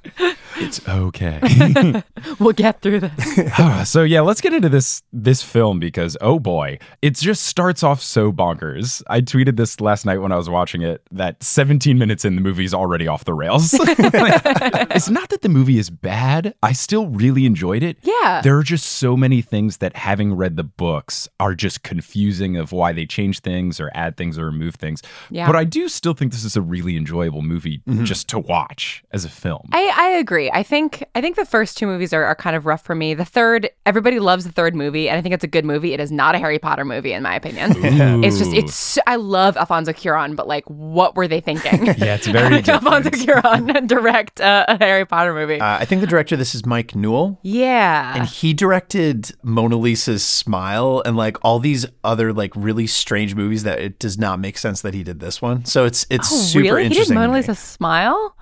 It's 0.57 0.87
okay. 0.89 2.03
We'll 2.39 2.53
get 2.53 2.81
through 2.83 3.01
this. 3.01 3.13
Ah, 3.59 3.83
so 3.85 4.03
yeah, 4.03 4.21
let's 4.21 4.41
get 4.41 4.53
into 4.53 4.69
this 4.69 5.03
this 5.13 5.43
film 5.43 5.79
because 5.79 6.17
oh 6.21 6.39
boy, 6.39 6.79
it 7.01 7.15
just 7.17 7.45
starts 7.45 7.83
off 7.83 8.01
so 8.01 8.33
bonkers. 8.33 9.03
I 9.09 9.21
tweeted 9.21 9.57
this 9.57 9.81
last 9.81 10.07
night 10.07 10.19
when 10.19 10.33
I 10.33 10.37
was 10.37 10.49
watching 10.49 10.83
it 10.83 11.03
that 11.11 11.43
17 11.43 11.99
minutes 11.99 12.25
in 12.25 12.37
the 12.37 12.41
movie's 12.41 12.73
already 12.73 13.09
off 13.09 13.25
the 13.25 13.35
rails. 13.35 13.71
it's 13.75 15.09
not 15.09 15.29
that 15.31 15.43
the 15.43 15.49
movie 15.49 15.79
is 15.79 15.91
bad. 15.91 16.55
I 16.63 16.73
still 16.73 17.09
really 17.09 17.45
enjoyed 17.45 17.83
it. 17.83 17.99
Yeah. 18.03 18.41
There 18.43 18.57
are 18.57 18.63
just 18.63 18.87
so 18.87 19.17
many 19.17 19.43
things 19.43 19.79
that 19.79 19.97
having 19.97 20.35
read 20.35 20.57
the 20.57 20.65
books 20.65 21.29
are 21.41 21.55
just 21.55 21.83
confusing 21.83 22.57
of 22.57 22.73
why 22.73 22.93
they 22.93 23.07
change 23.07 23.41
things 23.41 23.81
or 23.81 23.91
add 23.95 24.17
things 24.17 24.39
or 24.39 24.47
remove 24.47 24.77
things. 24.77 25.03
Yeah. 25.31 25.47
But 25.47 25.57
I 25.57 25.65
do 25.65 25.89
still 25.89 26.15
think 26.15 26.33
this 26.33 26.45
is 26.45 26.57
a 26.57 26.63
really 26.63 26.97
enjoyable 26.97 27.43
movie 27.43 27.83
just 28.03 28.29
to 28.31 28.39
watch 28.39 29.03
as 29.13 29.25
a 29.25 29.29
film. 29.29 29.69
I, 29.73 29.93
I 29.95 30.02
agree. 30.11 30.51
I 30.53 30.63
think 30.63 31.05
I 31.15 31.21
think 31.21 31.37
the 31.37 31.45
first 31.45 31.77
two 31.79 31.87
movies 31.87 32.13
are, 32.13 32.25
are 32.25 32.35
kind 32.35 32.55
of 32.57 32.67
rough 32.67 32.85
for 32.85 32.95
me. 32.95 33.15
The 33.15 33.25
third, 33.25 33.71
everybody 33.87 34.19
loves 34.19 34.45
the 34.45 34.53
third 34.53 34.75
movie, 34.75 35.09
and 35.09 35.19
I 35.19 35.23
think 35.23 35.35
it's 35.35 35.45
a 35.45 35.49
good 35.49 35.65
movie. 35.65 35.93
It 35.93 36.01
is 36.01 36.13
not 36.13 36.35
a 36.35 36.39
Harry 36.39 36.59
Potter 36.59 36.85
movie, 36.85 37.13
in 37.13 37.23
my 37.23 37.35
opinion. 37.35 37.73
It's 38.23 38.39
just 38.39 38.53
it's. 38.53 38.99
I 39.07 39.17
love 39.17 39.57
Alfonso 39.57 39.93
Cuarón, 39.93 40.37
but 40.37 40.47
like, 40.47 40.65
what 40.67 41.17
were 41.17 41.27
they 41.27 41.41
thinking? 41.41 41.87
yeah, 41.87 42.15
it's 42.15 42.27
very 42.27 42.51
Like 42.57 42.69
Alfonso 42.69 43.11
different. 43.11 43.45
Cuarón 43.45 43.87
direct 43.87 44.41
uh, 44.41 44.65
a 44.69 44.77
Harry 44.79 45.05
Potter 45.05 45.35
movie. 45.35 45.61
Uh, 45.61 45.79
I 45.79 45.85
think 45.85 46.01
the 46.01 46.07
director 46.07 46.35
of 46.35 46.39
this 46.39 46.55
is 46.55 46.65
Mike 46.67 46.95
Newell. 46.95 47.39
yeah. 47.43 48.15
And 48.17 48.27
he 48.27 48.53
directed 48.55 49.33
Mona 49.43 49.77
Lisa's 49.77 50.23
Smile 50.25 51.03
and 51.05 51.17
like 51.17 51.37
all 51.43 51.59
these 51.59 51.87
other 52.05 52.33
like 52.33 52.53
really 52.55 52.87
strange 52.87 53.35
movies 53.35 53.63
that 53.65 53.79
it 53.79 53.99
does 53.99 54.19
not 54.19 54.39
make 54.41 54.59
sense 54.59 54.83
that 54.83 54.95
he 54.95 55.03
did 55.03 55.21
this 55.21 55.41
one. 55.43 55.65
So 55.65 55.85
it's 55.85 56.07
it's 56.11 56.33
oh, 56.33 56.37
super 56.37 56.63
really? 56.63 56.83
He 56.85 56.89
did 56.89 56.93
interesting. 56.97 57.15
Mona 57.17 57.33
Lisa's 57.33 57.59
smile? 57.59 58.37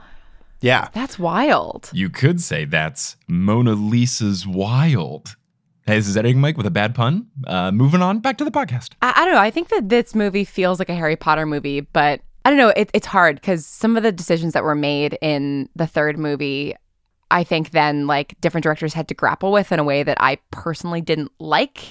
Yeah. 0.61 0.89
That's 0.93 1.19
wild. 1.19 1.91
You 1.93 2.11
could 2.11 2.41
say 2.41 2.65
that's 2.65 3.17
Mona 3.27 3.73
Lisa's 3.73 4.47
Wild. 4.47 5.37
Hey, 5.87 5.97
this 5.97 6.07
is 6.07 6.17
Editing 6.17 6.41
Mike 6.41 6.57
with 6.57 6.67
a 6.67 6.71
bad 6.71 6.95
pun. 6.95 7.27
Uh, 7.47 7.71
moving 7.73 8.03
on, 8.03 8.21
back 8.21 8.37
to 8.39 8.45
the 8.45 8.51
podcast. 8.51 8.91
I, 9.03 9.13
I 9.17 9.25
don't 9.25 9.35
know. 9.35 9.41
I 9.41 9.51
think 9.51 9.69
that 9.71 9.89
this 9.89 10.15
movie 10.15 10.45
feels 10.45 10.79
like 10.79 10.89
a 10.91 10.95
Harry 10.95 11.17
Potter 11.17 11.47
movie, 11.47 11.81
but 11.81 12.21
I 12.45 12.51
don't 12.51 12.59
know. 12.59 12.69
It, 12.69 12.91
it's 12.95 13.07
hard 13.07 13.37
because 13.37 13.67
some 13.67 13.97
of 13.97 14.03
the 14.03 14.13
decisions 14.13 14.53
that 14.53 14.63
were 14.63 14.75
made 14.75 15.19
in 15.21 15.69
the 15.75 15.87
third 15.87 16.19
movie, 16.19 16.75
I 17.31 17.43
think 17.43 17.71
then 17.71 18.07
like 18.07 18.35
different 18.41 18.63
directors 18.63 18.93
had 18.93 19.09
to 19.09 19.15
grapple 19.15 19.53
with 19.53 19.73
in 19.73 19.79
a 19.79 19.85
way 19.85 20.03
that 20.03 20.19
I 20.21 20.39
personally 20.51 21.01
didn't 21.01 21.33
like. 21.39 21.91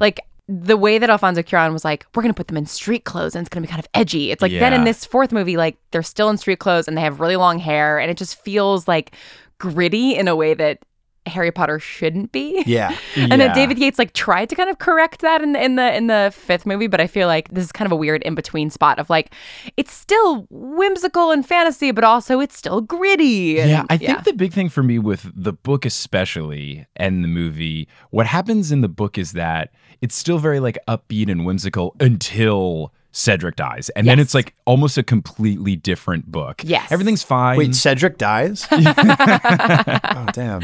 Like 0.00 0.20
the 0.50 0.76
way 0.76 0.98
that 0.98 1.08
Alfonso 1.08 1.42
Cuarón 1.42 1.72
was 1.72 1.84
like, 1.84 2.04
we're 2.14 2.22
gonna 2.22 2.34
put 2.34 2.48
them 2.48 2.56
in 2.56 2.66
street 2.66 3.04
clothes 3.04 3.36
and 3.36 3.46
it's 3.46 3.48
gonna 3.48 3.64
be 3.64 3.68
kind 3.70 3.78
of 3.78 3.86
edgy. 3.94 4.32
It's 4.32 4.42
like 4.42 4.50
then 4.50 4.72
in 4.72 4.84
this 4.84 5.04
fourth 5.04 5.30
movie, 5.30 5.56
like 5.56 5.76
they're 5.92 6.02
still 6.02 6.28
in 6.28 6.36
street 6.38 6.58
clothes 6.58 6.88
and 6.88 6.96
they 6.96 7.02
have 7.02 7.20
really 7.20 7.36
long 7.36 7.60
hair 7.60 8.00
and 8.00 8.10
it 8.10 8.16
just 8.16 8.36
feels 8.42 8.88
like 8.88 9.12
gritty 9.58 10.16
in 10.16 10.26
a 10.26 10.34
way 10.34 10.54
that 10.54 10.80
Harry 11.26 11.50
Potter 11.52 11.78
shouldn't 11.78 12.32
be. 12.32 12.62
Yeah. 12.66 12.96
And 13.16 13.30
Yeah. 13.32 13.36
then 13.36 13.54
David 13.54 13.78
Yates 13.78 13.98
like 13.98 14.12
tried 14.14 14.48
to 14.48 14.54
kind 14.56 14.70
of 14.70 14.78
correct 14.78 15.20
that 15.20 15.42
in 15.42 15.52
the 15.52 15.62
in 15.62 15.76
the 15.76 15.94
in 15.96 16.06
the 16.06 16.32
fifth 16.34 16.64
movie, 16.66 16.86
but 16.86 17.00
I 17.00 17.06
feel 17.06 17.26
like 17.28 17.48
this 17.50 17.64
is 17.64 17.72
kind 17.72 17.86
of 17.86 17.92
a 17.92 17.96
weird 17.96 18.22
in 18.22 18.34
between 18.34 18.70
spot 18.70 18.98
of 18.98 19.10
like 19.10 19.34
it's 19.76 19.92
still 19.92 20.46
whimsical 20.50 21.30
and 21.30 21.46
fantasy, 21.46 21.90
but 21.90 22.04
also 22.04 22.40
it's 22.40 22.56
still 22.56 22.80
gritty. 22.80 23.54
Yeah, 23.58 23.80
and- 23.80 23.86
I 23.90 23.96
think 23.98 24.24
the 24.24 24.32
big 24.32 24.52
thing 24.52 24.68
for 24.70 24.82
me 24.82 24.98
with 24.98 25.30
the 25.34 25.52
book, 25.52 25.84
especially 25.84 26.86
and 26.96 27.22
the 27.22 27.28
movie, 27.28 27.88
what 28.10 28.26
happens 28.26 28.72
in 28.72 28.80
the 28.80 28.88
book 28.88 29.18
is 29.18 29.32
that 29.32 29.70
it's 30.00 30.14
still 30.16 30.38
very 30.38 30.60
like 30.60 30.78
upbeat 30.88 31.30
and 31.30 31.44
whimsical 31.44 31.94
until 32.00 32.92
Cedric 33.12 33.56
dies. 33.56 33.88
And 33.90 34.06
then 34.06 34.18
it's 34.20 34.34
like 34.34 34.54
almost 34.64 34.96
a 34.98 35.02
completely 35.02 35.76
different 35.76 36.30
book. 36.30 36.62
Yes. 36.64 36.90
Everything's 36.92 37.22
fine. 37.22 37.56
Wait, 37.58 37.74
Cedric 37.74 38.18
dies? 38.18 38.66
oh, 38.72 40.26
damn. 40.32 40.60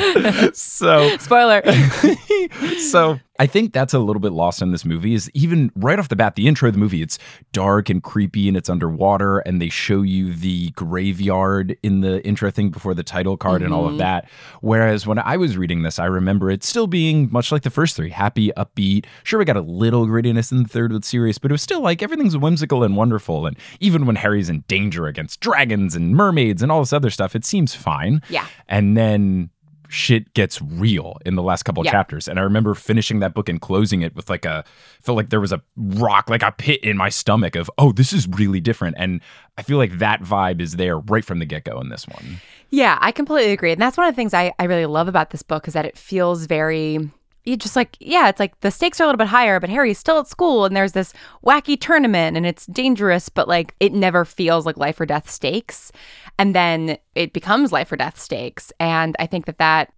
so 0.54 1.16
spoiler. 1.18 1.62
so 2.78 3.18
I 3.38 3.46
think 3.46 3.72
that's 3.72 3.94
a 3.94 3.98
little 3.98 4.20
bit 4.20 4.32
lost 4.32 4.62
in 4.62 4.72
this 4.72 4.84
movie 4.84 5.14
is 5.14 5.30
even 5.34 5.70
right 5.76 5.98
off 5.98 6.08
the 6.08 6.16
bat, 6.16 6.34
the 6.34 6.46
intro 6.46 6.68
of 6.68 6.74
the 6.74 6.80
movie, 6.80 7.02
it's 7.02 7.18
dark 7.52 7.88
and 7.90 8.02
creepy 8.02 8.48
and 8.48 8.56
it's 8.56 8.68
underwater 8.68 9.38
and 9.40 9.60
they 9.60 9.68
show 9.68 10.02
you 10.02 10.34
the 10.34 10.70
graveyard 10.70 11.76
in 11.82 12.00
the 12.00 12.24
intro 12.26 12.50
thing 12.50 12.70
before 12.70 12.94
the 12.94 13.02
title 13.02 13.36
card 13.36 13.62
and 13.62 13.72
all 13.72 13.84
of 13.84 13.92
mm-hmm. 13.92 13.98
that. 13.98 14.28
Whereas 14.60 15.06
when 15.06 15.18
I 15.18 15.36
was 15.36 15.56
reading 15.56 15.82
this, 15.82 15.98
I 15.98 16.06
remember 16.06 16.50
it 16.50 16.64
still 16.64 16.86
being 16.86 17.28
much 17.30 17.52
like 17.52 17.62
the 17.62 17.70
first 17.70 17.96
three, 17.96 18.10
happy, 18.10 18.50
upbeat. 18.56 19.06
Sure, 19.24 19.38
we 19.38 19.44
got 19.44 19.56
a 19.56 19.60
little 19.60 20.06
grittiness 20.06 20.52
in 20.52 20.62
the 20.62 20.68
third 20.68 20.92
with 20.92 21.04
Sirius, 21.04 21.38
but 21.38 21.50
it 21.50 21.54
was 21.54 21.62
still 21.62 21.80
like 21.80 22.02
everything's 22.02 22.36
whimsical 22.36 22.82
and 22.82 22.96
wonderful. 22.96 23.46
And 23.46 23.56
even 23.80 24.06
when 24.06 24.16
Harry's 24.16 24.48
in 24.48 24.64
danger 24.68 25.06
against 25.06 25.40
dragons 25.40 25.94
and 25.94 26.14
mermaids 26.14 26.62
and 26.62 26.72
all 26.72 26.80
this 26.80 26.92
other 26.92 27.10
stuff, 27.10 27.36
it 27.36 27.44
seems 27.44 27.74
fine. 27.74 28.22
Yeah. 28.28 28.46
And 28.68 28.96
then 28.96 29.50
shit 29.88 30.32
gets 30.34 30.60
real 30.62 31.18
in 31.24 31.34
the 31.34 31.42
last 31.42 31.64
couple 31.64 31.80
of 31.80 31.86
Yeah. 31.86 31.92
chapters. 31.92 32.28
And 32.28 32.38
I 32.38 32.42
remember 32.42 32.74
finishing 32.74 33.20
that 33.20 33.34
book 33.34 33.48
and 33.48 33.60
closing 33.60 34.02
it 34.02 34.14
with 34.14 34.28
like 34.30 34.44
a 34.44 34.64
felt 35.02 35.16
like 35.16 35.30
there 35.30 35.40
was 35.40 35.52
a 35.52 35.62
rock, 35.76 36.28
like 36.30 36.42
a 36.42 36.52
pit 36.52 36.82
in 36.82 36.96
my 36.96 37.08
stomach 37.08 37.54
of, 37.56 37.70
oh, 37.78 37.92
this 37.92 38.12
is 38.12 38.26
really 38.28 38.60
different. 38.60 38.96
And 38.98 39.20
I 39.58 39.62
feel 39.62 39.78
like 39.78 39.98
that 39.98 40.22
vibe 40.22 40.60
is 40.60 40.76
there 40.76 40.98
right 40.98 41.24
from 41.24 41.38
the 41.38 41.46
get 41.46 41.64
go 41.64 41.80
in 41.80 41.88
this 41.88 42.06
one. 42.08 42.40
Yeah, 42.70 42.98
I 43.00 43.12
completely 43.12 43.52
agree. 43.52 43.72
And 43.72 43.80
that's 43.80 43.96
one 43.96 44.06
of 44.08 44.12
the 44.12 44.16
things 44.16 44.34
I, 44.34 44.52
I 44.58 44.64
really 44.64 44.86
love 44.86 45.08
about 45.08 45.30
this 45.30 45.42
book 45.42 45.68
is 45.68 45.74
that 45.74 45.84
it 45.84 45.96
feels 45.96 46.46
very 46.46 47.10
you 47.46 47.56
just 47.56 47.76
like 47.76 47.96
yeah 48.00 48.28
it's 48.28 48.40
like 48.40 48.60
the 48.60 48.70
stakes 48.70 49.00
are 49.00 49.04
a 49.04 49.06
little 49.06 49.18
bit 49.18 49.26
higher 49.28 49.58
but 49.60 49.70
harry's 49.70 49.98
still 49.98 50.18
at 50.18 50.26
school 50.26 50.64
and 50.64 50.76
there's 50.76 50.92
this 50.92 51.12
wacky 51.44 51.80
tournament 51.80 52.36
and 52.36 52.44
it's 52.44 52.66
dangerous 52.66 53.28
but 53.28 53.46
like 53.48 53.74
it 53.80 53.92
never 53.92 54.24
feels 54.24 54.66
like 54.66 54.76
life 54.76 55.00
or 55.00 55.06
death 55.06 55.30
stakes 55.30 55.92
and 56.38 56.54
then 56.54 56.98
it 57.14 57.32
becomes 57.32 57.72
life 57.72 57.90
or 57.92 57.96
death 57.96 58.18
stakes 58.18 58.72
and 58.80 59.14
i 59.18 59.26
think 59.26 59.46
that 59.46 59.58
that 59.58 59.92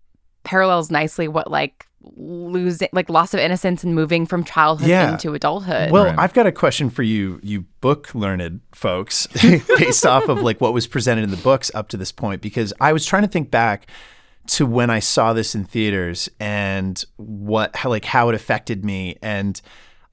parallels 0.45 0.90
nicely 0.90 1.26
what 1.26 1.50
like 1.50 1.87
losing 2.17 2.88
like 2.93 3.09
loss 3.11 3.35
of 3.35 3.40
innocence 3.40 3.83
and 3.85 3.95
moving 3.95 4.25
from 4.25 4.45
childhood 4.45 4.88
Yeah. 4.88 5.12
into 5.12 5.35
adulthood 5.35 5.90
Well, 5.90 6.05
Right. 6.05 6.19
I've 6.19 6.33
got 6.33 6.47
a 6.47 6.52
question 6.52 6.90
for 6.90 7.02
you, 7.02 7.40
you 7.43 7.62
book 7.81 8.14
learned 8.14 8.61
folks, 8.73 9.26
based 9.78 10.07
off 10.07 10.28
of 10.28 10.40
like 10.40 10.61
what 10.61 10.73
was 10.73 10.87
presented 10.87 11.25
in 11.25 11.31
the 11.31 11.37
books 11.38 11.71
up 11.75 11.88
to 11.88 11.97
this 11.97 12.12
point, 12.12 12.40
because 12.40 12.73
I 12.81 12.93
was 12.93 13.05
trying 13.05 13.23
to 13.23 13.28
think 13.28 13.50
back 13.50 13.88
to 14.49 14.67
when 14.67 14.90
I 14.90 14.99
saw 14.99 15.33
this 15.33 15.55
in 15.55 15.64
theaters 15.64 16.28
and 16.40 17.02
what 17.17 17.76
how 17.76 17.90
like 17.90 18.05
how 18.05 18.28
it 18.28 18.35
affected 18.35 18.85
me 18.85 19.17
and 19.23 19.61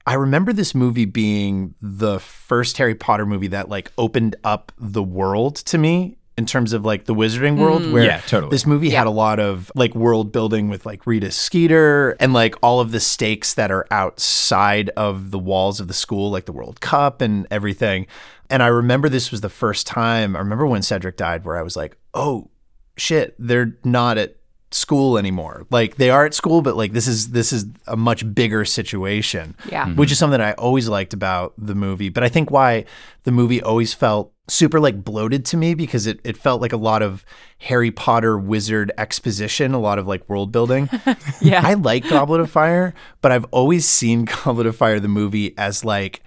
I 0.08 0.14
remember 0.14 0.52
this 0.52 0.72
movie 0.72 1.04
being 1.04 1.74
the 1.82 2.20
first 2.20 2.78
Harry 2.78 2.94
Potter 2.94 3.26
movie 3.26 3.48
that 3.48 3.68
like 3.68 3.90
opened 3.98 4.36
up 4.44 4.70
the 4.78 5.02
world 5.02 5.56
to 5.56 5.78
me 5.78 6.16
in 6.38 6.44
terms 6.46 6.72
of 6.72 6.84
like 6.84 7.06
the 7.06 7.14
wizarding 7.14 7.56
mm. 7.56 7.60
world 7.60 7.90
where 7.90 8.04
Yeah, 8.04 8.20
totally. 8.20 8.50
this 8.50 8.66
movie 8.66 8.90
had 8.90 9.06
a 9.06 9.10
lot 9.10 9.40
of 9.40 9.72
like 9.74 9.94
world 9.94 10.32
building 10.32 10.68
with 10.68 10.86
like 10.86 11.06
Rita 11.06 11.30
Skeeter 11.30 12.10
and 12.20 12.32
like 12.32 12.54
all 12.62 12.78
of 12.78 12.92
the 12.92 13.00
stakes 13.00 13.54
that 13.54 13.70
are 13.70 13.86
outside 13.90 14.90
of 14.90 15.30
the 15.30 15.38
walls 15.38 15.80
of 15.80 15.88
the 15.88 15.94
school, 15.94 16.30
like 16.30 16.44
the 16.44 16.52
World 16.52 16.80
Cup 16.80 17.20
and 17.20 17.46
everything. 17.50 18.06
And 18.48 18.62
I 18.62 18.68
remember 18.68 19.08
this 19.08 19.30
was 19.30 19.40
the 19.40 19.48
first 19.48 19.86
time 19.86 20.36
I 20.36 20.38
remember 20.40 20.66
when 20.66 20.82
Cedric 20.82 21.16
died 21.16 21.44
where 21.44 21.56
I 21.56 21.62
was 21.62 21.74
like, 21.74 21.96
oh 22.14 22.50
shit, 22.96 23.34
they're 23.38 23.76
not 23.84 24.18
at 24.18 24.36
school 24.72 25.16
anymore. 25.16 25.66
Like 25.70 25.96
they 25.96 26.10
are 26.10 26.26
at 26.26 26.34
school, 26.34 26.62
but 26.62 26.76
like 26.76 26.92
this 26.92 27.06
is 27.06 27.30
this 27.30 27.52
is 27.52 27.66
a 27.86 27.96
much 27.96 28.34
bigger 28.34 28.64
situation. 28.64 29.56
Yeah. 29.70 29.86
Mm-hmm. 29.86 29.96
Which 29.96 30.12
is 30.12 30.18
something 30.18 30.40
I 30.40 30.52
always 30.52 30.88
liked 30.88 31.12
about 31.14 31.54
the 31.58 31.74
movie. 31.74 32.08
But 32.08 32.24
I 32.24 32.28
think 32.28 32.50
why 32.50 32.84
the 33.24 33.32
movie 33.32 33.62
always 33.62 33.94
felt 33.94 34.32
super 34.48 34.78
like 34.78 35.02
bloated 35.02 35.44
to 35.44 35.56
me 35.56 35.74
because 35.74 36.06
it, 36.06 36.20
it 36.22 36.36
felt 36.36 36.60
like 36.60 36.72
a 36.72 36.76
lot 36.76 37.02
of 37.02 37.24
Harry 37.58 37.90
Potter 37.90 38.38
wizard 38.38 38.92
exposition, 38.96 39.74
a 39.74 39.80
lot 39.80 39.98
of 39.98 40.06
like 40.06 40.28
world 40.28 40.52
building. 40.52 40.88
yeah 41.40 41.62
I 41.64 41.74
like 41.74 42.08
Goblet 42.08 42.40
of 42.40 42.50
Fire, 42.50 42.94
but 43.20 43.32
I've 43.32 43.46
always 43.46 43.88
seen 43.88 44.24
Goblet 44.44 44.66
of 44.66 44.76
Fire 44.76 45.00
the 45.00 45.08
movie 45.08 45.56
as 45.58 45.84
like 45.84 46.22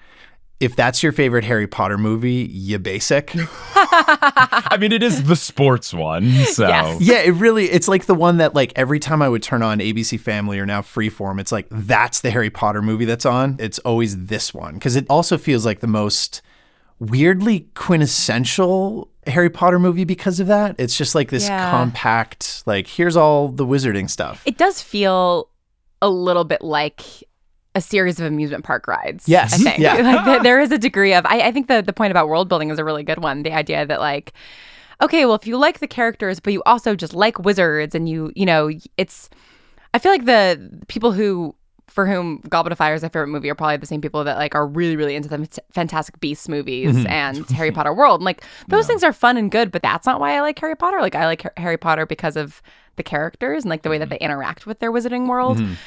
if 0.59 0.75
that's 0.75 1.01
your 1.01 1.11
favorite 1.13 1.43
Harry 1.45 1.67
Potter 1.67 1.97
movie, 1.97 2.47
you 2.51 2.77
basic. 2.79 3.31
I 3.75 4.77
mean, 4.79 4.91
it 4.91 5.01
is 5.01 5.23
the 5.23 5.35
sports 5.35 5.93
one. 5.93 6.29
So 6.45 6.67
Yes. 6.67 7.01
Yeah, 7.01 7.19
it 7.21 7.31
really 7.31 7.65
it's 7.71 7.87
like 7.87 8.05
the 8.07 8.15
one 8.15 8.37
that 8.37 8.53
like 8.55 8.73
every 8.75 8.99
time 8.99 9.21
I 9.21 9.29
would 9.29 9.41
turn 9.43 9.63
on 9.63 9.79
ABC 9.79 10.19
Family 10.19 10.59
or 10.59 10.65
now 10.65 10.81
Freeform, 10.81 11.39
it's 11.39 11.51
like 11.51 11.67
that's 11.71 12.21
the 12.21 12.29
Harry 12.31 12.49
Potter 12.49 12.81
movie 12.81 13.05
that's 13.05 13.25
on. 13.25 13.55
It's 13.59 13.79
always 13.79 14.25
this 14.25 14.53
one 14.53 14.73
because 14.73 14.95
it 14.95 15.05
also 15.09 15.37
feels 15.37 15.65
like 15.65 15.79
the 15.79 15.87
most 15.87 16.41
weirdly 16.99 17.69
quintessential 17.75 19.09
Harry 19.27 19.49
Potter 19.49 19.79
movie 19.79 20.03
because 20.03 20.39
of 20.39 20.47
that. 20.47 20.75
It's 20.77 20.97
just 20.97 21.15
like 21.15 21.29
this 21.29 21.47
Yeah. 21.47 21.71
compact 21.71 22.63
like 22.65 22.87
here's 22.87 23.15
all 23.15 23.47
the 23.49 23.65
wizarding 23.65 24.09
stuff. 24.09 24.43
it 24.45 24.57
does 24.57 24.81
feel 24.81 25.49
a 26.01 26.09
little 26.09 26.43
bit 26.43 26.61
like 26.61 27.01
a 27.79 27.81
series 27.81 28.19
of 28.19 28.25
amusement 28.25 28.63
park 28.63 28.87
rides. 28.87 29.27
Yes. 29.27 29.53
I 29.53 29.57
think 29.57 29.77
Yeah. 29.79 29.93
like 30.15 30.25
th- 30.25 30.41
there 30.43 30.59
is 30.59 30.71
a 30.71 30.77
degree 30.87 31.13
of. 31.13 31.25
I, 31.25 31.41
I 31.47 31.51
think 31.51 31.67
the 31.67 31.81
the 31.81 31.93
point 31.93 32.11
about 32.11 32.27
world 32.27 32.47
building 32.49 32.69
is 32.69 32.77
a 32.79 32.83
really 32.83 33.03
good 33.03 33.19
one. 33.23 33.43
The 33.43 33.53
idea 33.53 33.85
that 33.85 33.99
like, 33.99 34.33
okay, 35.01 35.25
well, 35.25 35.35
if 35.35 35.47
you 35.47 35.57
like 35.57 35.79
the 35.79 35.87
characters, 35.87 36.39
but 36.39 36.53
you 36.53 36.61
also 36.65 36.95
just 36.95 37.13
like 37.13 37.39
wizards, 37.39 37.95
and 37.95 38.07
you 38.07 38.31
you 38.35 38.45
know, 38.45 38.69
it's. 38.97 39.29
I 39.93 39.99
feel 39.99 40.11
like 40.11 40.25
the 40.25 40.69
people 40.87 41.11
who 41.13 41.55
for 41.87 42.05
whom 42.05 42.39
Goblet 42.47 42.71
of 42.71 42.77
Fire 42.77 42.93
is 42.93 43.01
their 43.01 43.09
favorite 43.09 43.29
movie 43.29 43.49
are 43.49 43.55
probably 43.55 43.77
the 43.77 43.87
same 43.87 43.99
people 44.01 44.23
that 44.23 44.37
like 44.37 44.53
are 44.53 44.67
really 44.67 44.95
really 44.95 45.15
into 45.15 45.27
the 45.27 45.37
Fant- 45.39 45.57
Fantastic 45.71 46.19
Beasts 46.19 46.47
movies 46.47 46.95
Mm-hmm. 46.95 47.07
and 47.07 47.49
Harry 47.49 47.71
Potter 47.71 47.91
world. 47.93 48.19
And, 48.21 48.25
like 48.25 48.43
those 48.67 48.85
things 48.85 49.03
are 49.03 49.11
fun 49.11 49.37
and 49.37 49.49
good, 49.49 49.71
but 49.71 49.81
that's 49.81 50.05
not 50.05 50.19
why 50.19 50.37
I 50.37 50.41
like 50.41 50.59
Harry 50.59 50.75
Potter. 50.75 50.99
Like 51.01 51.15
I 51.15 51.25
like 51.25 51.41
Har- 51.41 51.53
Harry 51.57 51.77
Potter 51.77 52.05
because 52.05 52.35
of 52.37 52.61
the 52.97 53.01
characters 53.03 53.63
and 53.63 53.69
like 53.71 53.81
the 53.81 53.89
way 53.89 53.95
Mm-hmm. 53.95 54.09
that 54.09 54.19
they 54.19 54.23
interact 54.23 54.67
with 54.67 54.77
their 54.79 54.91
wizarding 54.91 55.27
world. 55.27 55.57
And 55.59 55.77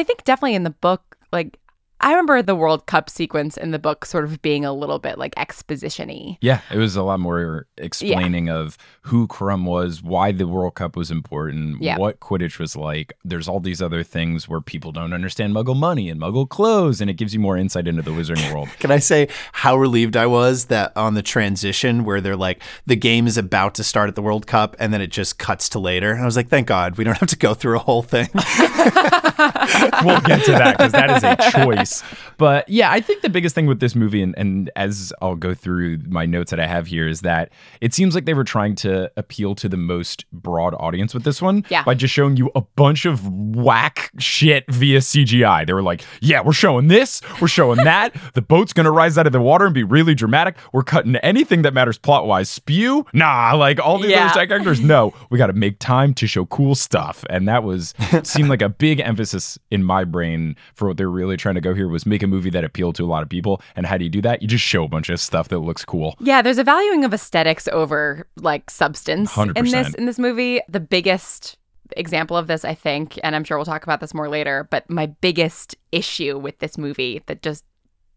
I 0.00 0.02
think 0.02 0.24
definitely 0.24 0.54
in 0.56 0.64
the 0.64 0.70
book, 0.70 1.11
like 1.32 1.58
I 2.02 2.10
remember 2.10 2.42
the 2.42 2.54
World 2.56 2.86
Cup 2.86 3.08
sequence 3.08 3.56
in 3.56 3.70
the 3.70 3.78
book 3.78 4.04
sort 4.04 4.24
of 4.24 4.42
being 4.42 4.64
a 4.64 4.72
little 4.72 4.98
bit 4.98 5.18
like 5.18 5.34
exposition-y. 5.36 6.36
Yeah, 6.40 6.60
it 6.70 6.76
was 6.78 6.96
a 6.96 7.02
lot 7.02 7.20
more 7.20 7.66
explaining 7.78 8.48
of 8.50 8.76
who 9.02 9.28
Krum 9.28 9.64
was, 9.64 10.02
why 10.02 10.32
the 10.32 10.48
World 10.48 10.74
Cup 10.74 10.96
was 10.96 11.10
important, 11.10 11.80
Yeah. 11.80 11.98
what 11.98 12.18
Quidditch 12.20 12.58
was 12.58 12.74
like. 12.76 13.12
There's 13.24 13.48
all 13.48 13.60
these 13.60 13.80
other 13.80 14.02
things 14.02 14.48
where 14.48 14.60
people 14.60 14.90
don't 14.92 15.12
understand 15.12 15.54
Muggle 15.54 15.76
money 15.76 16.08
and 16.10 16.20
Muggle 16.20 16.48
clothes, 16.48 17.00
and 17.00 17.08
it 17.08 17.14
gives 17.14 17.34
you 17.34 17.40
more 17.40 17.56
insight 17.56 17.86
into 17.86 18.02
the 18.02 18.10
wizarding 18.10 18.52
world. 18.52 18.68
Can 18.80 18.90
I 18.90 18.98
say 18.98 19.28
how 19.52 19.76
relieved 19.76 20.16
I 20.16 20.26
was 20.26 20.66
that 20.66 20.92
on 20.96 21.14
the 21.14 21.22
transition 21.22 22.04
where 22.04 22.20
they're 22.20 22.36
like 22.36 22.62
the 22.86 22.96
game 22.96 23.26
is 23.28 23.38
about 23.38 23.74
to 23.76 23.84
start 23.84 24.08
at 24.08 24.16
the 24.16 24.22
World 24.22 24.46
Cup 24.46 24.74
and 24.80 24.92
then 24.92 25.00
it 25.00 25.10
just 25.10 25.38
cuts 25.38 25.68
to 25.70 25.78
later. 25.78 26.12
And 26.12 26.22
I 26.22 26.24
was 26.24 26.36
like, 26.36 26.48
thank 26.48 26.66
God 26.66 26.96
we 26.98 27.04
don't 27.04 27.18
have 27.18 27.28
to 27.30 27.36
go 27.38 27.54
through 27.54 27.76
a 27.76 27.80
whole 27.80 28.02
thing. 28.02 28.28
we'll 28.34 30.20
get 30.22 30.44
to 30.44 30.52
that 30.52 30.74
because 30.76 30.92
that 30.92 31.10
is 31.10 31.22
a 31.24 31.36
choice. 31.64 31.91
But 32.38 32.68
yeah, 32.68 32.90
I 32.90 33.00
think 33.00 33.22
the 33.22 33.28
biggest 33.28 33.54
thing 33.54 33.66
with 33.66 33.80
this 33.80 33.94
movie, 33.94 34.22
and, 34.22 34.34
and 34.38 34.70
as 34.76 35.12
I'll 35.20 35.36
go 35.36 35.54
through 35.54 35.98
my 36.08 36.24
notes 36.26 36.50
that 36.50 36.60
I 36.60 36.66
have 36.66 36.86
here, 36.86 37.06
is 37.08 37.22
that 37.22 37.50
it 37.80 37.92
seems 37.94 38.14
like 38.14 38.24
they 38.24 38.34
were 38.34 38.44
trying 38.44 38.74
to 38.76 39.10
appeal 39.16 39.54
to 39.56 39.68
the 39.68 39.76
most 39.76 40.24
broad 40.32 40.74
audience 40.74 41.12
with 41.14 41.24
this 41.24 41.42
one 41.42 41.64
Yeah. 41.68 41.82
by 41.84 41.94
just 41.94 42.14
showing 42.14 42.36
you 42.36 42.50
a 42.54 42.60
bunch 42.60 43.04
of 43.04 43.26
whack 43.28 44.10
shit 44.18 44.64
via 44.70 44.98
CGI. 45.00 45.66
They 45.66 45.72
were 45.72 45.82
like, 45.82 46.04
yeah, 46.20 46.40
we're 46.42 46.52
showing 46.52 46.88
this, 46.88 47.20
we're 47.40 47.48
showing 47.48 47.78
that. 47.84 48.14
the 48.34 48.42
boat's 48.42 48.72
going 48.72 48.84
to 48.84 48.90
rise 48.90 49.18
out 49.18 49.26
of 49.26 49.32
the 49.32 49.40
water 49.40 49.64
and 49.66 49.74
be 49.74 49.82
really 49.84 50.14
dramatic. 50.14 50.56
We're 50.72 50.82
cutting 50.82 51.16
anything 51.16 51.62
that 51.62 51.74
matters 51.74 51.98
plot 51.98 52.26
wise. 52.26 52.48
Spew? 52.48 53.06
Nah, 53.12 53.54
like 53.54 53.78
all 53.80 53.98
these 53.98 54.10
Yeah. 54.12 54.26
other 54.26 54.34
side 54.34 54.48
characters. 54.48 54.80
No, 54.80 55.12
we 55.30 55.38
got 55.38 55.48
to 55.48 55.52
make 55.52 55.78
time 55.78 56.14
to 56.14 56.26
show 56.26 56.46
cool 56.46 56.74
stuff. 56.74 57.24
And 57.30 57.48
that 57.48 57.62
was 57.64 57.94
seemed 58.22 58.48
like 58.48 58.62
a 58.62 58.68
big 58.68 59.00
emphasis 59.00 59.58
in 59.70 59.82
my 59.84 60.04
brain 60.04 60.56
for 60.74 60.88
what 60.88 60.96
they're 60.96 61.08
really 61.10 61.36
trying 61.36 61.54
to 61.56 61.60
go 61.60 61.71
here 61.74 61.88
was 61.88 62.06
make 62.06 62.22
a 62.22 62.26
movie 62.26 62.50
that 62.50 62.64
appealed 62.64 62.94
to 62.96 63.04
a 63.04 63.06
lot 63.06 63.22
of 63.22 63.28
people. 63.28 63.60
And 63.76 63.86
how 63.86 63.96
do 63.96 64.04
you 64.04 64.10
do 64.10 64.22
that? 64.22 64.42
You 64.42 64.48
just 64.48 64.64
show 64.64 64.84
a 64.84 64.88
bunch 64.88 65.08
of 65.08 65.20
stuff 65.20 65.48
that 65.48 65.58
looks 65.58 65.84
cool. 65.84 66.16
Yeah, 66.20 66.42
there's 66.42 66.58
a 66.58 66.64
valuing 66.64 67.04
of 67.04 67.12
aesthetics 67.14 67.68
over 67.68 68.26
like 68.36 68.70
substance 68.70 69.36
in 69.36 69.64
this 69.64 69.94
in 69.94 70.06
this 70.06 70.18
movie. 70.18 70.60
The 70.68 70.80
biggest 70.80 71.56
example 71.96 72.36
of 72.36 72.46
this, 72.46 72.64
I 72.64 72.74
think, 72.74 73.18
and 73.22 73.36
I'm 73.36 73.44
sure 73.44 73.58
we'll 73.58 73.64
talk 73.64 73.82
about 73.82 74.00
this 74.00 74.14
more 74.14 74.28
later, 74.28 74.66
but 74.70 74.88
my 74.88 75.06
biggest 75.06 75.76
issue 75.90 76.38
with 76.38 76.58
this 76.58 76.78
movie 76.78 77.22
that 77.26 77.42
just 77.42 77.64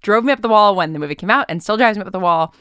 drove 0.01 0.23
me 0.23 0.31
up 0.31 0.41
the 0.41 0.49
wall 0.49 0.75
when 0.75 0.93
the 0.93 0.99
movie 0.99 1.15
came 1.15 1.31
out 1.31 1.45
and 1.49 1.61
still 1.61 1.77
drives 1.77 1.97
me 1.97 2.03
up 2.03 2.11
the 2.11 2.19
wall 2.19 2.53